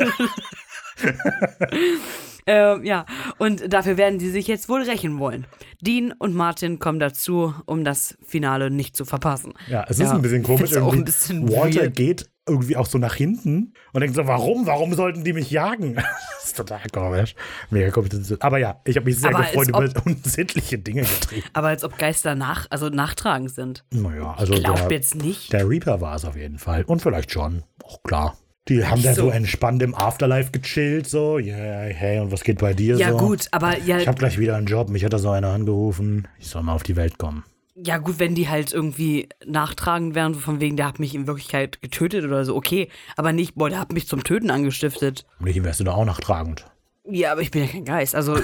ähm, 2.46 2.84
ja, 2.84 3.06
und 3.38 3.72
dafür 3.72 3.98
werden 3.98 4.20
sie 4.20 4.30
sich 4.30 4.48
jetzt 4.48 4.70
wohl 4.70 4.82
rächen 4.82 5.20
wollen. 5.20 5.46
Dean 5.82 6.12
und 6.18 6.34
Martin 6.34 6.80
kommen 6.80 7.00
dazu, 7.00 7.54
um 7.66 7.84
das 7.84 8.18
Finale 8.26 8.70
nicht 8.72 8.96
zu 8.98 9.06
verpassen. 9.06 9.54
Ja, 9.68 9.84
es 9.88 10.00
ist 10.00 10.08
Ja, 10.08 10.16
ein 10.16 10.22
bisschen 10.22 10.44
komisch. 10.44 10.72
Irgendwie. 10.72 10.98
ein 10.98 11.06
bisschen 11.06 11.50
Walter 11.50 11.82
weird. 11.84 11.96
geht 11.96 12.30
irgendwie 12.50 12.76
auch 12.76 12.86
so 12.86 12.98
nach 12.98 13.16
hinten 13.16 13.74
und 13.94 14.02
denkt 14.02 14.16
so, 14.16 14.28
warum? 14.28 14.66
Warum 14.66 14.94
sollten 14.94 15.24
die 15.24 15.34
mich 15.34 15.52
jagen? 15.52 15.96
das 15.96 16.46
ist 16.46 16.58
total 16.58 16.82
komisch. 16.92 17.36
Mega 17.70 17.92
komisch. 17.92 18.10
Aber 18.40 18.58
ja, 18.58 18.82
ich 18.86 18.96
habe 18.96 19.06
mich 19.06 19.20
sehr 19.20 19.34
Aber 19.34 19.44
gefreut 19.44 19.70
über 19.70 19.86
unsittliche 20.06 20.78
Dinge 20.78 21.02
getrieben. 21.02 21.48
Aber 21.54 21.68
als 21.70 21.84
ob 21.84 21.98
Geister 21.98 22.36
nach, 22.36 22.68
also 22.70 22.90
nachtragend 22.90 23.52
sind. 23.52 23.86
Naja, 23.92 24.34
also 24.38 24.54
Ich 24.54 24.64
glaube 24.64 24.94
jetzt 24.94 25.16
nicht. 25.16 25.54
der 25.54 25.70
Reaper 25.70 26.02
war 26.02 26.16
es 26.16 26.26
auf 26.26 26.36
jeden 26.36 26.58
Fall. 26.58 26.84
Und 26.84 27.02
vielleicht 27.02 27.32
John. 27.32 27.64
Auch 27.84 28.02
klar. 28.04 28.38
Die 28.68 28.86
haben 28.86 29.02
da 29.02 29.16
so. 29.16 29.24
so. 29.24 29.30
entspannt 29.32 29.82
im 29.82 29.96
Afterlife 29.96 30.52
gechillt, 30.52 31.08
so, 31.10 31.40
yeah, 31.40 31.86
hey, 31.86 32.20
und 32.20 32.32
was 32.32 32.44
geht 32.44 32.60
bei 32.60 32.74
dir 32.76 32.98
Ja, 32.98 33.12
so? 33.12 33.18
gut, 33.18 33.48
aber 33.52 33.80
ja, 33.80 33.98
Ich 33.98 34.08
habe 34.08 34.20
gleich 34.20 34.38
wieder 34.38 34.56
einen 34.58 34.68
Job, 34.68 34.90
mich 34.90 35.04
hat 35.04 35.12
da 35.12 35.18
so 35.18 35.32
einer 35.32 35.50
angerufen. 35.50 36.28
Ich 36.38 36.50
soll 36.50 36.62
mal 36.62 36.74
auf 36.74 36.84
die 36.84 36.96
Welt 36.96 37.18
kommen. 37.18 37.44
Ja, 37.84 37.98
gut, 37.98 38.20
wenn 38.20 38.36
die 38.36 38.50
halt 38.50 38.74
irgendwie 38.74 39.30
nachtragend 39.46 40.16
wären, 40.16 40.34
so 40.34 40.40
von 40.40 40.60
wegen, 40.60 40.76
der 40.76 40.88
hat 40.88 41.00
mich 41.00 41.16
in 41.16 41.28
Wirklichkeit 41.28 41.82
getötet 41.82 42.26
oder 42.26 42.44
so, 42.46 42.56
okay. 42.56 42.90
Aber 43.16 43.32
nicht, 43.34 43.56
boah, 43.56 43.70
der 43.70 43.80
hat 43.80 43.94
mich 43.94 44.08
zum 44.08 44.24
Töten 44.24 44.52
angestiftet. 44.52 45.26
Mich 45.40 45.62
wärst 45.64 45.80
du 45.80 45.84
da 45.84 45.94
auch 45.94 46.06
nachtragend. 46.06 46.66
Ja, 47.12 47.32
aber 47.32 47.42
ich 47.42 47.50
bin 47.50 47.64
ja 47.64 47.68
kein 47.68 47.86
Geist. 47.86 48.14
Also, 48.14 48.38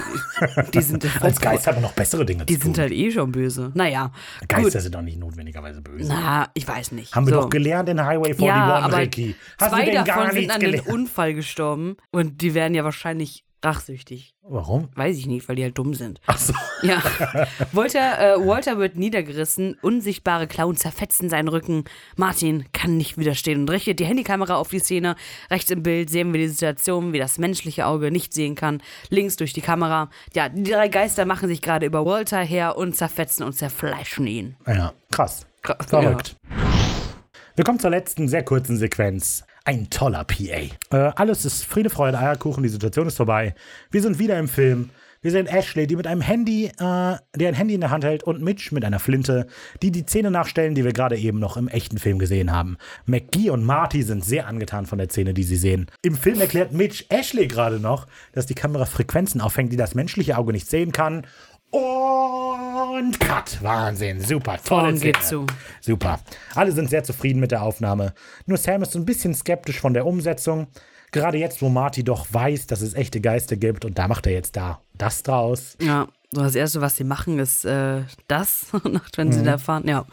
die 0.74 0.80
sind, 0.80 1.06
Als 1.22 1.40
Geist 1.40 1.66
hat 1.66 1.74
man 1.74 1.82
noch 1.82 1.92
bessere 1.92 2.24
Dinge 2.24 2.44
die 2.46 2.54
zu 2.54 2.60
tun. 2.60 2.74
sind 2.74 2.82
halt 2.82 2.92
eh 2.92 3.12
schon 3.12 3.30
böse. 3.30 3.70
Naja, 3.74 4.10
Geister 4.48 4.70
gut. 4.70 4.82
sind 4.82 4.94
doch 4.94 5.02
nicht 5.02 5.18
notwendigerweise 5.20 5.82
böse. 5.82 6.08
Na, 6.08 6.48
ich 6.54 6.66
weiß 6.66 6.92
nicht. 6.92 7.14
Haben 7.14 7.26
wir 7.26 7.34
so. 7.34 7.42
doch 7.42 7.50
gelernt 7.50 7.88
in 7.88 8.00
Highway 8.00 8.30
41, 8.30 8.44
Ja, 8.46 8.78
aber 8.78 8.98
Ricky. 8.98 9.36
Hast 9.58 9.72
du 9.72 9.76
zwei 9.76 9.84
denn 9.84 9.94
gar 9.94 10.04
davon 10.04 10.26
sind 10.30 10.34
nichts 10.38 10.54
an 10.54 10.60
den 10.60 10.70
gelernt? 10.72 10.88
Unfall 10.88 11.34
gestorben 11.34 11.96
und 12.10 12.40
die 12.40 12.54
werden 12.54 12.74
ja 12.74 12.82
wahrscheinlich 12.82 13.45
rachsüchtig. 13.62 14.34
Warum? 14.42 14.88
Weiß 14.94 15.16
ich 15.16 15.26
nicht, 15.26 15.48
weil 15.48 15.56
die 15.56 15.64
halt 15.64 15.76
dumm 15.76 15.94
sind. 15.94 16.20
Ach 16.26 16.38
so. 16.38 16.52
Ja. 16.82 17.02
Walter, 17.72 18.36
äh, 18.36 18.46
Walter 18.46 18.78
wird 18.78 18.96
niedergerissen, 18.96 19.76
unsichtbare 19.82 20.46
Klauen 20.46 20.76
zerfetzen 20.76 21.28
seinen 21.28 21.48
Rücken. 21.48 21.84
Martin 22.16 22.64
kann 22.72 22.96
nicht 22.96 23.18
widerstehen 23.18 23.60
und 23.60 23.70
richtet 23.70 23.98
die 23.98 24.04
Handykamera 24.04 24.56
auf 24.56 24.68
die 24.68 24.78
Szene. 24.78 25.16
Rechts 25.50 25.70
im 25.70 25.82
Bild 25.82 26.10
sehen 26.10 26.32
wir 26.32 26.40
die 26.40 26.48
Situation, 26.48 27.12
wie 27.12 27.18
das 27.18 27.38
menschliche 27.38 27.86
Auge 27.86 28.10
nicht 28.10 28.32
sehen 28.32 28.54
kann. 28.54 28.82
Links 29.08 29.36
durch 29.36 29.52
die 29.52 29.62
Kamera. 29.62 30.10
Ja, 30.34 30.48
die 30.48 30.62
drei 30.62 30.88
Geister 30.88 31.24
machen 31.24 31.48
sich 31.48 31.62
gerade 31.62 31.86
über 31.86 32.04
Walter 32.04 32.40
her 32.40 32.76
und 32.76 32.94
zerfetzen 32.94 33.44
und 33.44 33.54
zerfleischen 33.54 34.26
ihn. 34.26 34.56
Ja, 34.66 34.92
krass. 35.10 35.46
Krass, 35.62 35.86
Verrückt. 35.86 36.36
Wir 37.56 37.64
kommen 37.64 37.80
zur 37.80 37.90
letzten, 37.90 38.28
sehr 38.28 38.44
kurzen 38.44 38.76
Sequenz. 38.76 39.44
Ein 39.66 39.90
toller 39.90 40.22
PA. 40.22 40.36
Äh, 40.96 41.12
alles 41.16 41.44
ist 41.44 41.64
Friede, 41.64 41.90
Freude, 41.90 42.20
Eierkuchen, 42.20 42.62
die 42.62 42.68
Situation 42.68 43.08
ist 43.08 43.16
vorbei. 43.16 43.52
Wir 43.90 44.00
sind 44.00 44.20
wieder 44.20 44.38
im 44.38 44.46
Film. 44.46 44.90
Wir 45.22 45.32
sehen 45.32 45.48
Ashley, 45.48 45.88
die 45.88 45.96
mit 45.96 46.06
einem 46.06 46.20
Handy, 46.20 46.66
äh, 46.66 46.70
der 46.78 47.48
ein 47.48 47.54
Handy 47.54 47.74
in 47.74 47.80
der 47.80 47.90
Hand 47.90 48.04
hält 48.04 48.22
und 48.22 48.40
Mitch 48.40 48.72
mit 48.72 48.84
einer 48.84 49.00
Flinte, 49.00 49.48
die 49.82 49.90
die 49.90 50.04
Szene 50.04 50.30
nachstellen, 50.30 50.76
die 50.76 50.84
wir 50.84 50.92
gerade 50.92 51.16
eben 51.18 51.40
noch 51.40 51.56
im 51.56 51.66
echten 51.66 51.98
Film 51.98 52.20
gesehen 52.20 52.52
haben. 52.52 52.76
McGee 53.06 53.50
und 53.50 53.64
Marty 53.64 54.04
sind 54.04 54.24
sehr 54.24 54.46
angetan 54.46 54.86
von 54.86 54.98
der 54.98 55.08
Szene, 55.08 55.34
die 55.34 55.42
sie 55.42 55.56
sehen. 55.56 55.86
Im 56.00 56.14
Film 56.14 56.40
erklärt 56.40 56.70
Mitch 56.70 57.04
Ashley 57.08 57.48
gerade 57.48 57.80
noch, 57.80 58.06
dass 58.34 58.46
die 58.46 58.54
Kamera 58.54 58.84
Frequenzen 58.84 59.40
auffängt, 59.40 59.72
die 59.72 59.76
das 59.76 59.96
menschliche 59.96 60.38
Auge 60.38 60.52
nicht 60.52 60.70
sehen 60.70 60.92
kann. 60.92 61.26
Und 61.70 63.18
Cut. 63.20 63.62
Wahnsinn. 63.62 64.20
Super. 64.20 64.58
Tolle 64.62 64.90
Ton 64.90 65.00
geht 65.00 65.22
zu. 65.22 65.46
Super. 65.80 66.20
Alle 66.54 66.72
sind 66.72 66.90
sehr 66.90 67.04
zufrieden 67.04 67.40
mit 67.40 67.50
der 67.50 67.62
Aufnahme. 67.62 68.14
Nur 68.46 68.58
Sam 68.58 68.82
ist 68.82 68.92
so 68.92 68.98
ein 68.98 69.04
bisschen 69.04 69.34
skeptisch 69.34 69.80
von 69.80 69.94
der 69.94 70.06
Umsetzung. 70.06 70.68
Gerade 71.12 71.38
jetzt, 71.38 71.62
wo 71.62 71.68
Marty 71.68 72.04
doch 72.04 72.26
weiß, 72.30 72.66
dass 72.66 72.80
es 72.80 72.94
echte 72.94 73.20
Geister 73.20 73.56
gibt 73.56 73.84
und 73.84 73.98
da 73.98 74.08
macht 74.08 74.26
er 74.26 74.32
jetzt 74.32 74.56
da 74.56 74.80
das 74.98 75.22
draus. 75.22 75.76
Ja, 75.80 76.08
so 76.30 76.42
das 76.42 76.54
Erste, 76.54 76.80
was 76.80 76.96
sie 76.96 77.04
machen, 77.04 77.38
ist 77.38 77.64
äh, 77.64 78.02
das, 78.28 78.66
wenn 79.16 79.32
sie 79.32 79.42
da 79.42 79.58
fahren. 79.58 79.86
Ja, 79.86 80.06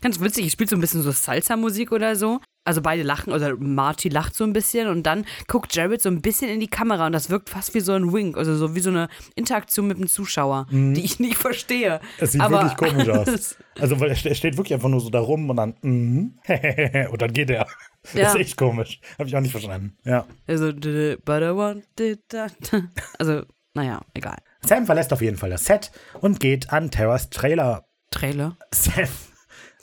ganz 0.00 0.20
witzig. 0.20 0.46
Ich 0.46 0.52
spiele 0.52 0.68
so 0.68 0.76
ein 0.76 0.80
bisschen 0.80 1.02
so 1.02 1.10
Salsa-Musik 1.12 1.92
oder 1.92 2.16
so. 2.16 2.40
Also 2.68 2.82
beide 2.82 3.02
lachen, 3.02 3.32
oder 3.32 3.56
Marty 3.56 4.10
lacht 4.10 4.34
so 4.34 4.44
ein 4.44 4.52
bisschen 4.52 4.88
und 4.88 5.04
dann 5.04 5.24
guckt 5.46 5.74
Jared 5.74 6.02
so 6.02 6.10
ein 6.10 6.20
bisschen 6.20 6.50
in 6.50 6.60
die 6.60 6.68
Kamera 6.68 7.06
und 7.06 7.12
das 7.12 7.30
wirkt 7.30 7.48
fast 7.48 7.72
wie 7.74 7.80
so 7.80 7.92
ein 7.92 8.12
Wink, 8.12 8.36
also 8.36 8.54
so 8.56 8.74
wie 8.74 8.80
so 8.80 8.90
eine 8.90 9.08
Interaktion 9.36 9.86
mit 9.86 9.96
dem 9.98 10.06
Zuschauer, 10.06 10.66
die 10.70 11.02
ich 11.02 11.18
nicht 11.18 11.36
verstehe. 11.38 12.00
Es 12.18 12.32
sieht 12.32 12.42
Aber 12.42 12.62
wirklich 12.64 12.76
komisch 12.76 13.08
aus. 13.08 13.56
Also, 13.80 14.00
weil 14.00 14.08
er 14.08 14.16
ste- 14.16 14.34
steht 14.34 14.56
wirklich 14.56 14.74
einfach 14.74 14.88
nur 14.88 15.00
so 15.00 15.08
da 15.08 15.20
rum 15.20 15.48
und 15.48 15.56
dann, 15.56 15.76
mhm, 15.82 16.34
und 17.12 17.22
dann 17.22 17.32
geht 17.32 17.48
er. 17.48 17.66
Das 18.02 18.14
Ja. 18.14 18.28
ist 18.30 18.34
echt 18.36 18.56
komisch. 18.56 19.00
Habe 19.18 19.28
ich 19.28 19.36
auch 19.36 19.40
nicht 19.40 19.52
verstanden. 19.52 19.96
Ja. 20.04 20.26
Also, 20.48 20.72
but 20.72 21.42
I 21.42 21.54
want 21.54 21.84
it, 22.00 22.20
da- 22.28 22.48
da. 22.70 22.82
also, 23.20 23.42
naja, 23.74 24.00
egal. 24.14 24.36
Sam 24.62 24.84
verlässt 24.84 25.12
auf 25.12 25.22
jeden 25.22 25.36
Fall 25.36 25.50
das 25.50 25.64
Set 25.64 25.92
und 26.20 26.40
geht 26.40 26.72
an 26.72 26.90
Terras 26.90 27.30
Trailer. 27.30 27.84
Trailer. 28.10 28.56
Sam, 28.74 29.06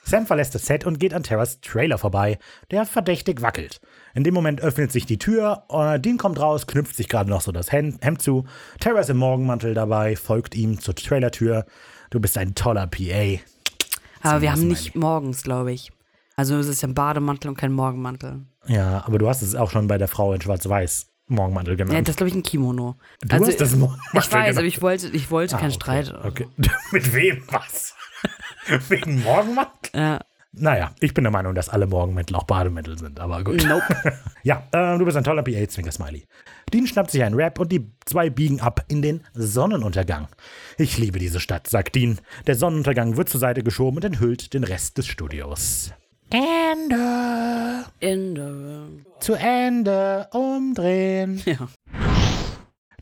Sam 0.06 0.28
verlässt 0.28 0.54
das 0.56 0.66
Set 0.68 0.86
und 0.86 1.00
geht 1.00 1.14
an 1.14 1.24
Terras 1.24 1.60
Trailer 1.62 1.98
vorbei, 1.98 2.38
der 2.72 2.86
verdächtig 2.86 3.42
wackelt. 3.42 3.82
In 4.14 4.24
dem 4.24 4.34
Moment 4.34 4.62
öffnet 4.62 4.92
sich 4.92 5.06
die 5.06 5.18
Tür, 5.18 5.64
Dean 6.00 6.18
kommt 6.18 6.40
raus, 6.40 6.68
knüpft 6.68 6.96
sich 6.96 7.10
gerade 7.10 7.30
noch 7.30 7.42
so 7.42 7.52
das 7.52 7.72
Hemd, 7.72 8.00
zu. 8.22 8.46
Terra 8.80 9.00
ist 9.00 9.10
im 9.10 9.18
Morgenmantel 9.18 9.74
dabei, 9.74 10.16
folgt 10.16 10.56
ihm 10.56 10.80
zur 10.80 10.96
Trailertür. 10.96 11.66
Du 12.12 12.20
bist 12.20 12.38
ein 12.38 12.54
toller 12.56 12.88
PA. 12.88 13.40
Aber 14.22 14.42
wir 14.42 14.52
haben 14.52 14.68
nicht 14.68 14.96
morgens, 14.96 15.44
glaube 15.44 15.72
ich. 15.74 15.92
Also 16.36 16.56
es 16.58 16.68
ist 16.68 16.82
ja 16.82 16.88
ein 16.88 16.94
Bademantel 16.94 17.50
und 17.50 17.58
kein 17.58 17.72
Morgenmantel. 17.74 18.42
Ja, 18.68 19.04
aber 19.06 19.18
du 19.20 19.28
hast 19.28 19.42
es 19.42 19.56
auch 19.56 19.72
schon 19.72 19.88
bei 19.88 19.98
der 19.98 20.08
Frau 20.08 20.34
in 20.34 20.42
Schwarz-Weiß 20.42 21.08
Morgenmantel 21.28 21.72
Ja, 21.80 21.86
genannt. 21.86 22.08
das 22.08 22.14
ist, 22.14 22.18
glaube 22.18 22.30
ich, 22.30 22.36
ein 22.36 22.44
Kimono. 22.44 22.98
du 23.22 23.36
hast 23.46 23.60
das 23.60 23.76
Morgenmantel 23.76 24.10
Ich 24.14 24.16
weiß, 24.16 24.30
genannt. 24.30 24.58
aber 24.58 24.68
ich 24.68 24.82
wollte, 24.82 25.08
ich 25.08 25.32
wollte 25.32 25.56
Ah, 25.56 25.60
keinen 25.60 25.70
okay, 25.72 25.76
Streit. 26.04 26.14
Okay. 26.24 26.48
Mit 26.92 27.14
wem 27.14 27.42
was? 27.50 27.95
Wegen 28.90 29.24
Morgenmantel? 29.24 29.92
Ja, 29.94 30.20
Naja, 30.54 30.92
ich 31.00 31.14
bin 31.14 31.24
der 31.24 31.32
Meinung, 31.32 31.54
dass 31.56 31.70
alle 31.70 31.88
Morgenmäntel 31.88 32.36
auch 32.36 32.44
Bademäntel 32.46 32.98
sind, 32.98 33.20
aber 33.20 33.44
gut. 33.44 33.64
nope. 33.68 34.14
Ja, 34.44 34.64
äh, 34.72 34.98
du 35.00 35.06
bist 35.06 35.18
ein 35.18 35.24
toller 35.24 35.42
PA, 35.44 35.68
Zwinker 35.68 35.92
Smiley. 35.92 36.26
Dean 36.72 36.86
schnappt 36.88 37.10
sich 37.12 37.24
einen 37.24 37.36
Rap 37.36 37.60
und 37.60 37.72
die 37.72 37.92
zwei 38.06 38.30
biegen 38.30 38.60
ab 38.62 38.86
in 38.88 39.02
den 39.02 39.22
Sonnenuntergang. 39.34 40.28
Ich 40.78 40.98
liebe 41.00 41.18
diese 41.20 41.40
Stadt, 41.40 41.68
sagt 41.68 41.96
Dean. 41.96 42.20
Der 42.46 42.56
Sonnenuntergang 42.56 43.18
wird 43.18 43.28
zur 43.30 43.40
Seite 43.40 43.64
geschoben 43.64 43.98
und 43.98 44.06
enthüllt 44.06 44.54
den 44.54 44.64
Rest 44.64 44.98
des 45.00 45.08
Studios. 45.08 45.92
Ende. 46.32 47.86
Ende. 48.00 48.90
Zu 49.20 49.34
Ende. 49.34 50.28
Umdrehen. 50.32 51.42
Ja. 51.46 51.68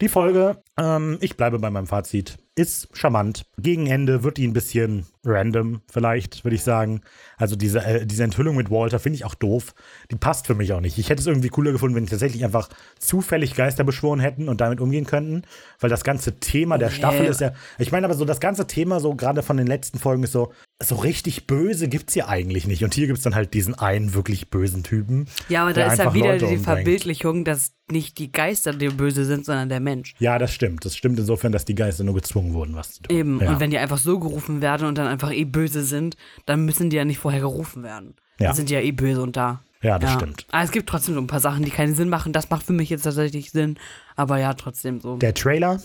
Die 0.01 0.09
Folge, 0.09 0.61
ähm, 0.77 1.17
ich 1.21 1.37
bleibe 1.37 1.59
bei 1.59 1.69
meinem 1.69 1.87
Fazit, 1.87 2.37
ist 2.55 2.89
charmant. 2.93 3.45
Gegen 3.57 3.87
Ende 3.87 4.23
wird 4.23 4.37
die 4.37 4.45
ein 4.47 4.51
bisschen 4.53 5.05
random, 5.25 5.81
vielleicht, 5.91 6.43
würde 6.43 6.55
ich 6.55 6.63
sagen. 6.63 7.01
Also 7.37 7.55
diese, 7.55 7.83
äh, 7.83 8.05
diese 8.05 8.23
Enthüllung 8.23 8.55
mit 8.55 8.69
Walter 8.69 8.99
finde 8.99 9.15
ich 9.15 9.25
auch 9.25 9.35
doof. 9.35 9.73
Die 10.11 10.15
passt 10.15 10.47
für 10.47 10.55
mich 10.55 10.73
auch 10.73 10.81
nicht. 10.81 10.97
Ich 10.97 11.09
hätte 11.09 11.21
es 11.21 11.27
irgendwie 11.27 11.49
cooler 11.49 11.71
gefunden, 11.71 11.95
wenn 11.95 12.05
die 12.05 12.09
tatsächlich 12.09 12.43
einfach 12.43 12.69
zufällig 12.99 13.55
Geister 13.55 13.83
beschworen 13.83 14.19
hätten 14.19 14.49
und 14.49 14.61
damit 14.61 14.81
umgehen 14.81 15.05
könnten. 15.05 15.43
Weil 15.79 15.89
das 15.89 16.03
ganze 16.03 16.39
Thema 16.39 16.77
der 16.77 16.89
Staffel 16.89 17.25
ist 17.25 17.41
ja. 17.41 17.53
Ich 17.77 17.91
meine 17.91 18.05
aber 18.05 18.15
so, 18.15 18.25
das 18.25 18.39
ganze 18.39 18.67
Thema, 18.67 18.99
so 18.99 19.15
gerade 19.15 19.43
von 19.43 19.57
den 19.57 19.67
letzten 19.67 19.99
Folgen, 19.99 20.23
ist 20.23 20.33
so, 20.33 20.51
so 20.81 20.95
richtig 20.95 21.47
böse 21.47 21.87
gibt 21.87 22.09
es 22.09 22.13
hier 22.13 22.27
eigentlich 22.27 22.67
nicht. 22.67 22.83
Und 22.83 22.93
hier 22.93 23.07
gibt 23.07 23.17
es 23.17 23.23
dann 23.23 23.35
halt 23.35 23.53
diesen 23.53 23.75
einen 23.75 24.13
wirklich 24.13 24.49
bösen 24.49 24.83
Typen. 24.83 25.27
Ja, 25.47 25.63
aber 25.63 25.73
da 25.73 25.91
ist 25.91 25.99
ja 25.99 26.13
wieder 26.13 26.27
Leute 26.27 26.39
die 26.39 26.45
umbringt. 26.45 26.65
Verbildlichung, 26.65 27.45
dass 27.45 27.73
nicht 27.91 28.17
die 28.17 28.31
Geister 28.31 28.73
die 28.73 28.89
böse 28.89 29.25
sind, 29.25 29.45
sondern 29.45 29.69
der 29.69 29.79
Mensch. 29.79 30.15
Ja, 30.19 30.39
das 30.39 30.53
stimmt. 30.53 30.85
Das 30.85 30.95
stimmt 30.95 31.19
insofern, 31.19 31.51
dass 31.51 31.65
die 31.65 31.75
Geister 31.75 32.03
nur 32.03 32.15
gezwungen 32.15 32.53
wurden, 32.53 32.75
was 32.75 32.93
zu 32.93 33.03
tun. 33.03 33.17
Eben. 33.17 33.39
Ja. 33.41 33.51
Und 33.51 33.59
wenn 33.59 33.71
die 33.71 33.77
einfach 33.77 33.97
so 33.97 34.19
gerufen 34.19 34.61
werden 34.61 34.87
und 34.87 34.97
dann 34.97 35.07
einfach 35.13 35.31
eh 35.31 35.45
böse 35.45 35.83
sind, 35.83 36.17
dann 36.45 36.65
müssen 36.65 36.89
die 36.89 36.97
ja 36.97 37.05
nicht 37.05 37.19
vorher 37.19 37.41
gerufen 37.41 37.83
werden. 37.83 38.15
Ja. 38.39 38.47
Dann 38.47 38.55
sind 38.55 38.69
die 38.69 38.73
ja 38.73 38.81
eh 38.81 38.91
böse 38.91 39.21
und 39.21 39.37
da. 39.37 39.61
Ja, 39.81 39.99
das 39.99 40.13
stimmt. 40.13 40.45
Aber 40.51 40.63
es 40.63 40.71
gibt 40.71 40.87
trotzdem 40.89 41.13
so 41.15 41.21
ein 41.21 41.27
paar 41.27 41.39
Sachen, 41.41 41.63
die 41.65 41.71
keinen 41.71 41.93
Sinn 41.93 42.07
machen. 42.09 42.31
Das 42.33 42.49
macht 42.49 42.65
für 42.65 42.73
mich 42.73 42.89
jetzt 42.89 43.03
tatsächlich 43.03 43.51
Sinn. 43.51 43.77
Aber 44.15 44.37
ja, 44.39 44.53
trotzdem 44.53 44.99
so. 45.01 45.17
Der 45.17 45.33
Trailer, 45.33 45.81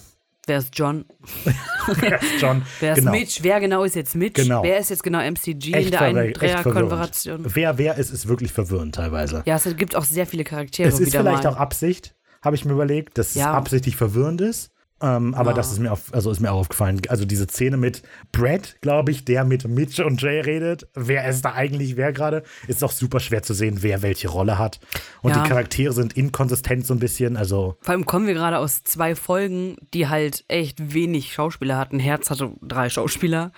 Wer 0.46 0.58
ist 0.58 0.70
John? 0.78 1.04
John, 2.40 2.62
Wer 2.80 2.92
ist 2.92 2.98
genau. 3.00 3.10
Mitch? 3.12 3.40
Wer 3.42 3.60
genau 3.60 3.84
ist 3.84 3.94
jetzt 3.94 4.14
Mitch? 4.14 4.42
Genau. 4.42 4.62
Wer 4.62 4.78
ist 4.78 4.88
jetzt 4.88 5.02
genau 5.02 5.18
MCG 5.20 5.68
in 5.68 5.74
Echt, 5.74 5.92
der 5.92 6.00
echt 6.00 6.16
Eindreher-Konversation? 6.16 7.36
verwirrend. 7.42 7.56
Wer 7.56 7.78
wer 7.78 7.96
ist, 7.98 8.10
ist 8.10 8.28
wirklich 8.28 8.52
verwirrend 8.52 8.94
teilweise. 8.94 9.42
Ja, 9.44 9.56
es 9.56 9.76
gibt 9.76 9.94
auch 9.94 10.04
sehr 10.04 10.26
viele 10.26 10.44
Charaktere 10.44 10.88
es 10.88 11.00
ist 11.00 11.14
vielleicht 11.14 11.44
mal. 11.44 11.52
auch 11.52 11.56
Absicht, 11.56 12.14
habe 12.42 12.56
ich 12.56 12.64
mir 12.64 12.72
überlegt, 12.72 13.18
dass 13.18 13.34
Ja. 13.34 13.50
es 13.50 13.56
absichtlich 13.56 13.96
verwirrend 13.96 14.40
ist. 14.40 14.70
Ähm, 15.00 15.34
aber 15.34 15.54
das 15.54 15.70
ist 15.70 15.78
mir, 15.78 15.92
auf, 15.92 16.12
also 16.12 16.30
ist 16.30 16.40
mir 16.40 16.50
auch 16.52 16.58
aufgefallen. 16.58 17.00
Also 17.08 17.24
diese 17.24 17.46
Szene 17.46 17.76
mit 17.76 18.02
Brad, 18.32 18.76
glaube 18.80 19.12
ich, 19.12 19.24
der 19.24 19.44
mit 19.44 19.66
Mitch 19.68 20.02
und 20.04 20.20
Jay 20.20 20.40
redet. 20.40 20.88
Wer 20.94 21.28
ist 21.28 21.44
da 21.44 21.52
eigentlich 21.52 21.96
wer 21.96 22.12
gerade? 22.12 22.42
Ist 22.66 22.82
auch 22.82 22.90
super 22.90 23.20
schwer 23.20 23.42
zu 23.42 23.54
sehen, 23.54 23.78
wer 23.82 24.02
welche 24.02 24.28
Rolle 24.28 24.58
hat. 24.58 24.80
Und 25.22 25.36
Ja. 25.36 25.42
die 25.42 25.48
Charaktere 25.48 25.92
sind 25.92 26.16
inkonsistent 26.16 26.84
so 26.86 26.94
ein 26.94 26.98
bisschen. 26.98 27.36
Also 27.36 27.76
Vor 27.80 27.92
allem 27.92 28.06
kommen 28.06 28.26
wir 28.26 28.34
gerade 28.34 28.58
aus 28.58 28.82
zwei 28.82 29.14
Folgen, 29.14 29.76
die 29.94 30.08
halt 30.08 30.44
echt 30.48 30.92
wenig 30.94 31.32
Schauspieler 31.32 31.76
hatten. 31.78 32.00
Herz 32.00 32.30
hatte 32.30 32.52
drei 32.62 32.88
Schauspieler. 32.90 33.52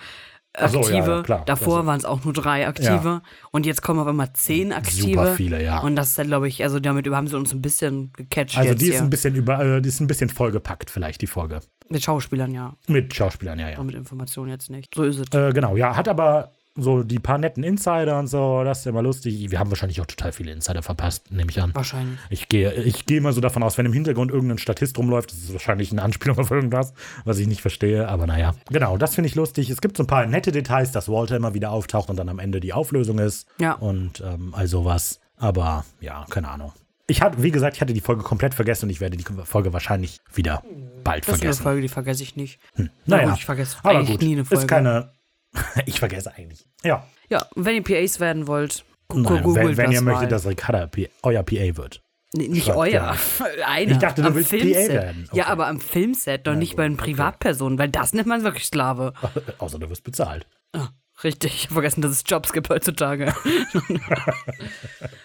Ach 0.53 0.69
so, 0.69 0.79
Aktive. 0.79 0.97
ja, 0.97 1.15
ja, 1.17 1.23
klar. 1.23 1.43
Davor 1.45 1.77
Also- 1.77 1.87
waren 1.87 1.97
es 1.97 2.05
auch 2.05 2.23
nur 2.25 2.33
drei 2.33 2.67
aktive. 2.67 3.21
Und 3.51 3.65
jetzt 3.65 3.81
kommen 3.81 3.99
auf 4.01 4.07
einmal 4.07 4.33
zehn 4.33 4.73
aktive. 4.73 5.11
Super 5.13 5.33
viele, 5.35 5.63
ja. 5.63 5.79
Und 5.79 5.95
das 5.95 6.17
ist, 6.17 6.27
glaube 6.27 6.47
ich, 6.49 6.61
also 6.63 6.79
damit 6.81 7.07
haben 7.09 7.27
sie 7.27 7.37
uns 7.37 7.53
ein 7.53 7.61
bisschen 7.61 8.11
gecatcht 8.13 8.57
also 8.57 8.73
die 8.73 8.87
ist 8.87 8.91
hier. 8.95 9.01
ein 9.01 9.09
bisschen 9.09 9.35
über, 9.35 9.63
äh, 9.63 9.81
die 9.81 9.87
ist 9.89 10.01
ein 10.01 10.07
bisschen 10.07 10.29
vollgepackt 10.29 10.89
vielleicht 10.89 11.21
die 11.21 11.27
Folge 11.27 11.61
Mit 11.89 12.03
Schauspielern, 12.03 12.51
ja. 12.53 12.75
mit 12.87 13.13
Schauspielern, 13.15 13.59
ja 13.59 13.69
ja. 13.69 13.75
Aber 13.77 13.85
mit 13.85 13.95
Informationen 13.95 14.49
jetzt 14.49 14.69
nicht. 14.69 14.93
So 14.93 15.03
ist 15.03 15.19
es. 15.19 15.27
Äh, 15.33 15.53
genau, 15.53 15.77
ja, 15.77 15.95
hat 15.95 16.09
aber 16.09 16.51
so 16.75 17.03
die 17.03 17.19
paar 17.19 17.37
netten 17.37 17.63
Insider 17.63 18.17
und 18.17 18.27
so, 18.27 18.63
das 18.63 18.79
ist 18.79 18.87
immer 18.87 19.01
lustig. 19.01 19.51
Wir 19.51 19.59
haben 19.59 19.69
wahrscheinlich 19.69 19.99
auch 19.99 20.05
total 20.05 20.31
viele 20.31 20.51
Insider 20.51 20.81
verpasst, 20.81 21.31
nehme 21.31 21.51
ich 21.51 21.61
an. 21.61 21.75
Wahrscheinlich. 21.75 22.17
Ich 22.29 22.47
gehe 22.49 22.73
ich 22.73 23.05
gehe 23.05 23.19
mal 23.21 23.33
so 23.33 23.41
davon 23.41 23.61
aus, 23.63 23.77
wenn 23.77 23.85
im 23.85 23.93
Hintergrund 23.93 24.31
irgendein 24.31 24.57
Statist 24.57 24.97
rumläuft, 24.97 25.31
das 25.31 25.39
ist 25.39 25.51
wahrscheinlich 25.53 25.91
eine 25.91 26.01
Anspielung 26.01 26.37
auf 26.39 26.49
irgendwas, 26.49 26.93
was 27.25 27.37
ich 27.39 27.47
nicht 27.47 27.61
verstehe, 27.61 28.07
aber 28.07 28.25
naja. 28.27 28.55
Genau, 28.69 28.97
das 28.97 29.15
finde 29.15 29.27
ich 29.27 29.35
lustig. 29.35 29.69
Es 29.69 29.81
gibt 29.81 29.97
so 29.97 30.03
ein 30.03 30.07
paar 30.07 30.25
nette 30.25 30.51
Details, 30.51 30.91
dass 30.91 31.09
Walter 31.09 31.35
immer 31.35 31.53
wieder 31.53 31.71
auftaucht 31.71 32.09
und 32.09 32.15
dann 32.17 32.29
am 32.29 32.39
Ende 32.39 32.59
die 32.61 32.73
Auflösung 32.73 33.19
ist. 33.19 33.47
Ja. 33.59 33.73
Und 33.73 34.21
ähm, 34.21 34.53
all 34.55 34.67
sowas. 34.67 35.19
Aber 35.37 35.83
ja, 35.99 36.25
keine 36.29 36.49
Ahnung. 36.49 36.71
Ich 37.07 37.21
hatte, 37.21 37.43
wie 37.43 37.51
gesagt, 37.51 37.75
ich 37.75 37.81
hatte 37.81 37.93
die 37.93 37.99
Folge 37.99 38.23
komplett 38.23 38.53
vergessen 38.53 38.85
und 38.85 38.91
ich 38.91 39.01
werde 39.01 39.17
die 39.17 39.25
Folge 39.43 39.73
wahrscheinlich 39.73 40.21
wieder 40.33 40.63
bald 41.03 41.23
Das 41.23 41.27
ist 41.27 41.33
eine 41.33 41.37
vergessen. 41.39 41.63
Folge, 41.63 41.81
die 41.81 41.89
vergesse 41.89 42.23
ich 42.23 42.37
nicht. 42.37 42.59
Na 42.77 42.87
Naja, 43.05 43.29
gut, 43.29 43.37
ich 43.39 43.45
vergesse 43.45 43.77
aber 43.83 43.97
eigentlich 43.99 44.11
gut. 44.11 44.21
nie 44.21 44.33
eine 44.33 44.45
Folge. 44.45 44.61
Ist 44.61 44.67
keine. 44.69 45.11
ich 45.85 45.99
vergesse 45.99 46.33
eigentlich. 46.33 46.65
Ja. 46.83 47.05
Ja, 47.29 47.45
und 47.55 47.65
wenn 47.65 47.75
ihr 47.75 47.83
PAs 47.83 48.19
werden 48.19 48.47
wollt, 48.47 48.83
Nein, 49.13 49.23
googelt 49.43 49.55
wenn, 49.69 49.77
wenn 49.77 49.85
das 49.87 49.93
ihr 49.95 50.01
mal. 50.01 50.11
möchtet, 50.13 50.31
dass 50.31 50.45
Ricarda 50.47 50.87
P 50.87 51.09
euer 51.23 51.43
PA 51.43 51.75
wird. 51.77 52.01
Nee, 52.33 52.47
nicht 52.47 52.65
Schreibt 52.65 52.77
euer. 52.77 53.17
Einer. 53.65 53.91
Ich 53.91 53.97
dachte, 53.97 54.21
du 54.21 54.27
am 54.29 54.35
willst 54.35 54.51
PA 54.51 54.57
Filmset. 54.57 54.89
werden. 54.89 55.29
Ja, 55.33 55.43
Okay. 55.43 55.51
aber 55.51 55.67
am 55.67 55.81
Filmset, 55.81 56.47
doch 56.47 56.55
nicht 56.55 56.77
bei 56.77 56.83
den 56.83 56.95
Privatpersonen, 56.95 57.77
weil 57.77 57.89
das 57.89 58.13
nennt 58.13 58.27
man 58.27 58.43
wirklich 58.43 58.65
Sklave. 58.65 59.11
Außer 59.57 59.79
du 59.79 59.89
wirst 59.89 60.05
bezahlt. 60.05 60.47
Ah, 60.71 60.87
richtig, 61.25 61.53
ich 61.55 61.63
habe 61.65 61.73
vergessen, 61.73 62.01
dass 62.01 62.11
es 62.11 62.23
Jobs 62.25 62.53
gibt 62.53 62.69
heutzutage. 62.69 63.33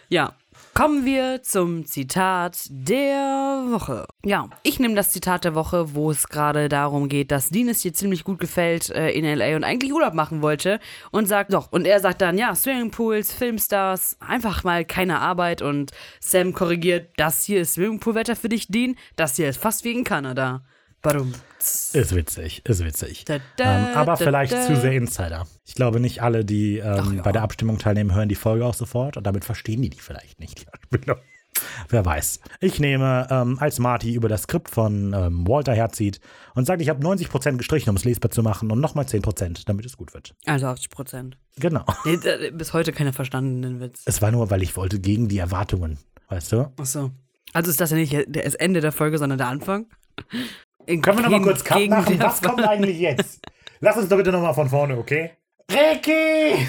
ja. 0.08 0.34
Kommen 0.76 1.06
wir 1.06 1.42
zum 1.42 1.86
Zitat 1.86 2.66
der 2.68 3.64
Woche. 3.70 4.06
Ja, 4.26 4.50
ich 4.62 4.78
nehme 4.78 4.94
das 4.94 5.08
Zitat 5.08 5.44
der 5.44 5.54
Woche, 5.54 5.94
wo 5.94 6.10
es 6.10 6.28
gerade 6.28 6.68
darum 6.68 7.08
geht, 7.08 7.30
dass 7.30 7.48
Dean 7.48 7.70
es 7.70 7.80
dir 7.80 7.94
ziemlich 7.94 8.24
gut 8.24 8.38
gefällt 8.38 8.90
äh, 8.90 9.08
in 9.08 9.24
LA 9.24 9.56
und 9.56 9.64
eigentlich 9.64 9.90
Urlaub 9.90 10.12
machen 10.12 10.42
wollte 10.42 10.78
und 11.12 11.28
sagt 11.28 11.54
doch. 11.54 11.72
Und 11.72 11.86
er 11.86 12.00
sagt 12.00 12.20
dann, 12.20 12.36
ja, 12.36 12.54
Swimmingpools, 12.54 13.32
Filmstars, 13.32 14.18
einfach 14.20 14.64
mal 14.64 14.84
keine 14.84 15.20
Arbeit 15.20 15.62
und 15.62 15.92
Sam 16.20 16.52
korrigiert, 16.52 17.08
das 17.16 17.42
hier 17.44 17.62
ist 17.62 17.72
Swimmingpoolwetter 17.72 18.36
für 18.36 18.50
dich, 18.50 18.68
Dean, 18.68 18.96
das 19.16 19.36
hier 19.36 19.48
ist 19.48 19.56
fast 19.58 19.82
wie 19.84 19.92
in 19.92 20.04
Kanada. 20.04 20.62
Warum? 21.06 21.32
Ist 21.58 22.14
witzig, 22.14 22.62
ist 22.64 22.84
witzig. 22.84 23.24
Da, 23.24 23.38
da, 23.56 23.90
ähm, 23.90 23.96
aber 23.96 24.12
da, 24.12 24.16
vielleicht 24.16 24.52
zu 24.52 24.76
sehr 24.76 24.92
Insider. 24.92 25.46
Ich 25.64 25.74
glaube 25.74 26.00
nicht 26.00 26.22
alle, 26.22 26.44
die 26.44 26.78
ähm, 26.78 26.98
Ach 27.00 27.12
ja. 27.12 27.22
bei 27.22 27.32
der 27.32 27.42
Abstimmung 27.42 27.78
teilnehmen, 27.78 28.14
hören 28.14 28.28
die 28.28 28.34
Folge 28.34 28.64
auch 28.64 28.74
sofort 28.74 29.16
und 29.16 29.24
damit 29.24 29.44
verstehen 29.44 29.82
die 29.82 29.90
die 29.90 30.00
vielleicht 30.00 30.40
nicht, 30.40 30.60
die. 30.60 30.66
Wer 31.88 32.04
weiß. 32.04 32.40
Ich 32.60 32.80
nehme, 32.80 33.26
ähm, 33.30 33.58
als 33.60 33.78
Marty 33.78 34.14
über 34.14 34.28
das 34.28 34.42
Skript 34.42 34.68
von 34.70 35.14
ähm, 35.14 35.46
Walter 35.48 35.74
herzieht 35.74 36.20
und 36.54 36.66
sagt, 36.66 36.82
ich 36.82 36.88
habe 36.88 37.02
90% 37.02 37.56
gestrichen, 37.56 37.90
um 37.90 37.96
es 37.96 38.04
lesbar 38.04 38.30
zu 38.30 38.42
machen 38.42 38.70
und 38.70 38.80
nochmal 38.80 39.04
10%, 39.04 39.62
damit 39.64 39.86
es 39.86 39.96
gut 39.96 40.12
wird. 40.12 40.34
Also 40.44 40.66
80 40.66 40.90
Prozent. 40.90 41.38
Genau. 41.58 41.84
Nee, 42.04 42.18
bis 42.50 42.72
heute 42.72 42.92
keiner 42.92 43.12
verstandenen 43.12 43.80
Witz. 43.80 44.02
Es 44.04 44.20
war 44.20 44.32
nur, 44.32 44.50
weil 44.50 44.62
ich 44.62 44.76
wollte 44.76 45.00
gegen 45.00 45.28
die 45.28 45.38
Erwartungen, 45.38 45.98
weißt 46.28 46.52
du? 46.52 46.72
Achso. 46.76 47.12
Also 47.52 47.70
ist 47.70 47.80
das 47.80 47.90
ja 47.90 47.96
nicht 47.96 48.14
das 48.28 48.54
Ende 48.54 48.80
der 48.80 48.92
Folge, 48.92 49.18
sondern 49.18 49.38
der 49.38 49.48
Anfang? 49.48 49.86
Können 50.86 51.02
wir 51.02 51.22
nochmal 51.22 51.42
kurz 51.42 51.64
Cut 51.64 51.88
machen? 51.88 52.20
Was 52.20 52.40
kommt 52.40 52.66
eigentlich 52.66 52.98
jetzt? 52.98 53.40
Lass 53.80 53.96
uns 53.96 54.08
doch 54.08 54.16
bitte 54.16 54.30
nochmal 54.32 54.54
von 54.54 54.68
vorne, 54.68 54.96
okay? 54.96 55.32
Ricky! 55.70 56.66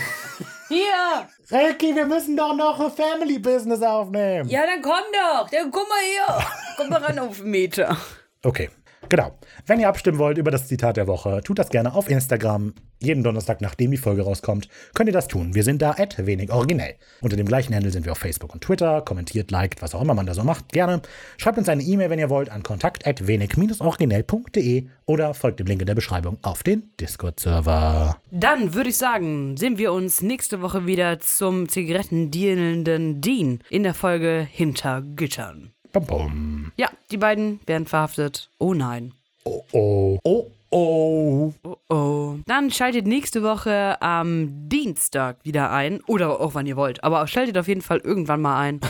Hier! 0.69 1.29
Ricky, 1.51 1.95
wir 1.95 2.05
müssen 2.05 2.35
doch 2.35 2.55
noch 2.55 2.79
ein 2.79 2.91
Family 2.91 3.39
Business 3.39 3.81
aufnehmen. 3.81 4.49
Ja, 4.49 4.65
dann 4.65 4.81
komm 4.81 5.03
doch. 5.13 5.49
Dann 5.49 5.71
komm 5.71 5.87
mal 5.87 5.99
hier. 6.01 6.45
Komm 6.75 6.89
mal 6.89 7.01
ran 7.01 7.19
auf 7.19 7.37
den 7.37 7.51
Meter. 7.51 7.95
Okay, 8.43 8.69
genau. 9.09 9.37
Wenn 9.65 9.79
ihr 9.79 9.87
abstimmen 9.87 10.17
wollt 10.17 10.37
über 10.37 10.51
das 10.51 10.67
Zitat 10.67 10.97
der 10.97 11.07
Woche, 11.07 11.41
tut 11.43 11.59
das 11.59 11.69
gerne 11.69 11.93
auf 11.93 12.09
Instagram. 12.09 12.73
Jeden 12.99 13.23
Donnerstag, 13.23 13.61
nachdem 13.61 13.91
die 13.91 13.97
Folge 13.97 14.23
rauskommt, 14.23 14.69
könnt 14.95 15.07
ihr 15.07 15.13
das 15.13 15.27
tun. 15.27 15.53
Wir 15.53 15.63
sind 15.63 15.83
da 15.83 15.91
at 15.91 16.25
wenig 16.25 16.51
originell. 16.51 16.95
Unter 17.21 17.37
dem 17.37 17.45
gleichen 17.45 17.75
Handle 17.75 17.91
sind 17.91 18.05
wir 18.05 18.11
auf 18.13 18.17
Facebook 18.17 18.53
und 18.53 18.61
Twitter. 18.61 19.01
Kommentiert, 19.01 19.51
liked, 19.51 19.83
was 19.83 19.93
auch 19.93 20.01
immer 20.01 20.15
man 20.15 20.25
da 20.25 20.33
so 20.33 20.43
macht, 20.43 20.71
gerne. 20.71 21.01
Schreibt 21.37 21.59
uns 21.59 21.69
eine 21.69 21.83
E-Mail, 21.83 22.09
wenn 22.09 22.17
ihr 22.17 22.31
wollt, 22.31 22.49
an 22.49 22.63
kontakt 22.63 23.05
at 23.05 23.27
wenig-originell.de 23.27 24.87
oder 25.05 25.33
folgt 25.35 25.59
dem 25.59 25.67
Link 25.67 25.81
in 25.81 25.87
der 25.87 25.95
Beschreibung 25.95 26.37
auf 26.41 26.63
den 26.63 26.89
Discord-Server. 26.99 28.17
Dann 28.31 28.73
würde 28.73 28.89
ich 28.89 28.97
sagen, 28.97 29.57
sehen 29.57 29.77
wir 29.77 29.93
uns 29.93 30.21
nächste 30.21 30.61
Woche 30.61 30.87
wieder 30.87 31.19
zum 31.19 31.69
Zigarettendealenden 31.69 33.21
Dean 33.21 33.59
in 33.69 33.83
der 33.83 33.93
Folge 33.93 34.47
Hinter 34.49 35.03
Gittern. 35.03 35.71
Bum, 35.91 36.05
bum. 36.05 36.71
Ja, 36.77 36.89
die 37.11 37.17
beiden 37.17 37.59
werden 37.65 37.87
verhaftet. 37.87 38.49
Oh 38.57 38.73
nein. 38.73 39.13
Oh, 39.43 39.63
oh, 39.71 40.19
oh, 40.23 40.51
oh. 40.69 41.53
Oh 41.63 41.77
oh. 41.89 42.35
Dann 42.45 42.71
schaltet 42.71 43.07
nächste 43.07 43.43
Woche 43.43 44.01
am 44.01 44.69
Dienstag 44.69 45.37
wieder 45.43 45.71
ein. 45.71 46.01
Oder 46.07 46.39
auch 46.39 46.55
wann 46.55 46.65
ihr 46.65 46.75
wollt. 46.75 47.03
Aber 47.03 47.25
schaltet 47.27 47.57
auf 47.57 47.67
jeden 47.67 47.81
Fall 47.81 47.99
irgendwann 47.99 48.41
mal 48.41 48.59
ein. 48.59 48.79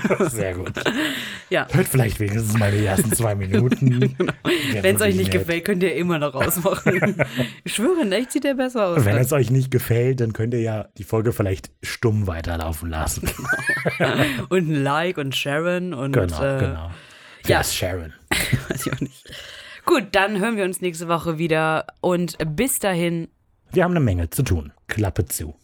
Sehr 0.30 0.54
gut. 0.54 0.72
Ja. 1.50 1.66
Hört 1.70 1.88
vielleicht 1.88 2.20
wenigstens 2.20 2.56
mal 2.58 2.70
die 2.70 2.84
ersten 2.84 3.12
zwei 3.12 3.34
Minuten. 3.34 4.16
Wenn 4.80 4.96
es 4.96 5.02
euch 5.02 5.16
nicht 5.16 5.30
gefällt. 5.30 5.46
gefällt, 5.46 5.64
könnt 5.64 5.82
ihr 5.82 5.94
immer 5.94 6.18
noch 6.18 6.34
rausmachen. 6.34 7.16
ich 7.64 7.74
schwöre, 7.74 8.02
in 8.02 8.12
echt 8.12 8.32
sieht 8.32 8.44
der 8.44 8.54
besser 8.54 8.86
aus. 8.86 9.04
Wenn 9.04 9.16
es 9.16 9.32
euch 9.32 9.50
nicht 9.50 9.70
gefällt, 9.70 10.20
dann 10.20 10.32
könnt 10.32 10.54
ihr 10.54 10.60
ja 10.60 10.88
die 10.96 11.04
Folge 11.04 11.32
vielleicht 11.32 11.70
stumm 11.82 12.26
weiterlaufen 12.26 12.90
lassen. 12.90 13.30
und 14.48 14.68
ein 14.68 14.82
Like 14.82 15.18
und 15.18 15.34
Sharon 15.36 15.94
und 15.94 16.12
genau, 16.12 16.42
äh, 16.42 16.58
genau. 16.58 16.74
ja. 16.74 16.90
Wer 17.44 17.60
ist 17.60 17.74
Sharon? 17.74 18.12
weiß 18.68 18.86
ich 18.86 18.92
auch 18.92 19.00
nicht. 19.00 19.30
Gut, 19.84 20.08
dann 20.12 20.38
hören 20.38 20.56
wir 20.56 20.64
uns 20.64 20.80
nächste 20.80 21.08
Woche 21.08 21.38
wieder 21.38 21.86
und 22.00 22.36
bis 22.56 22.78
dahin, 22.78 23.28
Wir 23.72 23.84
haben 23.84 23.92
eine 23.92 24.00
Menge 24.00 24.30
zu 24.30 24.42
tun. 24.42 24.72
Klappe 24.86 25.24
zu. 25.24 25.54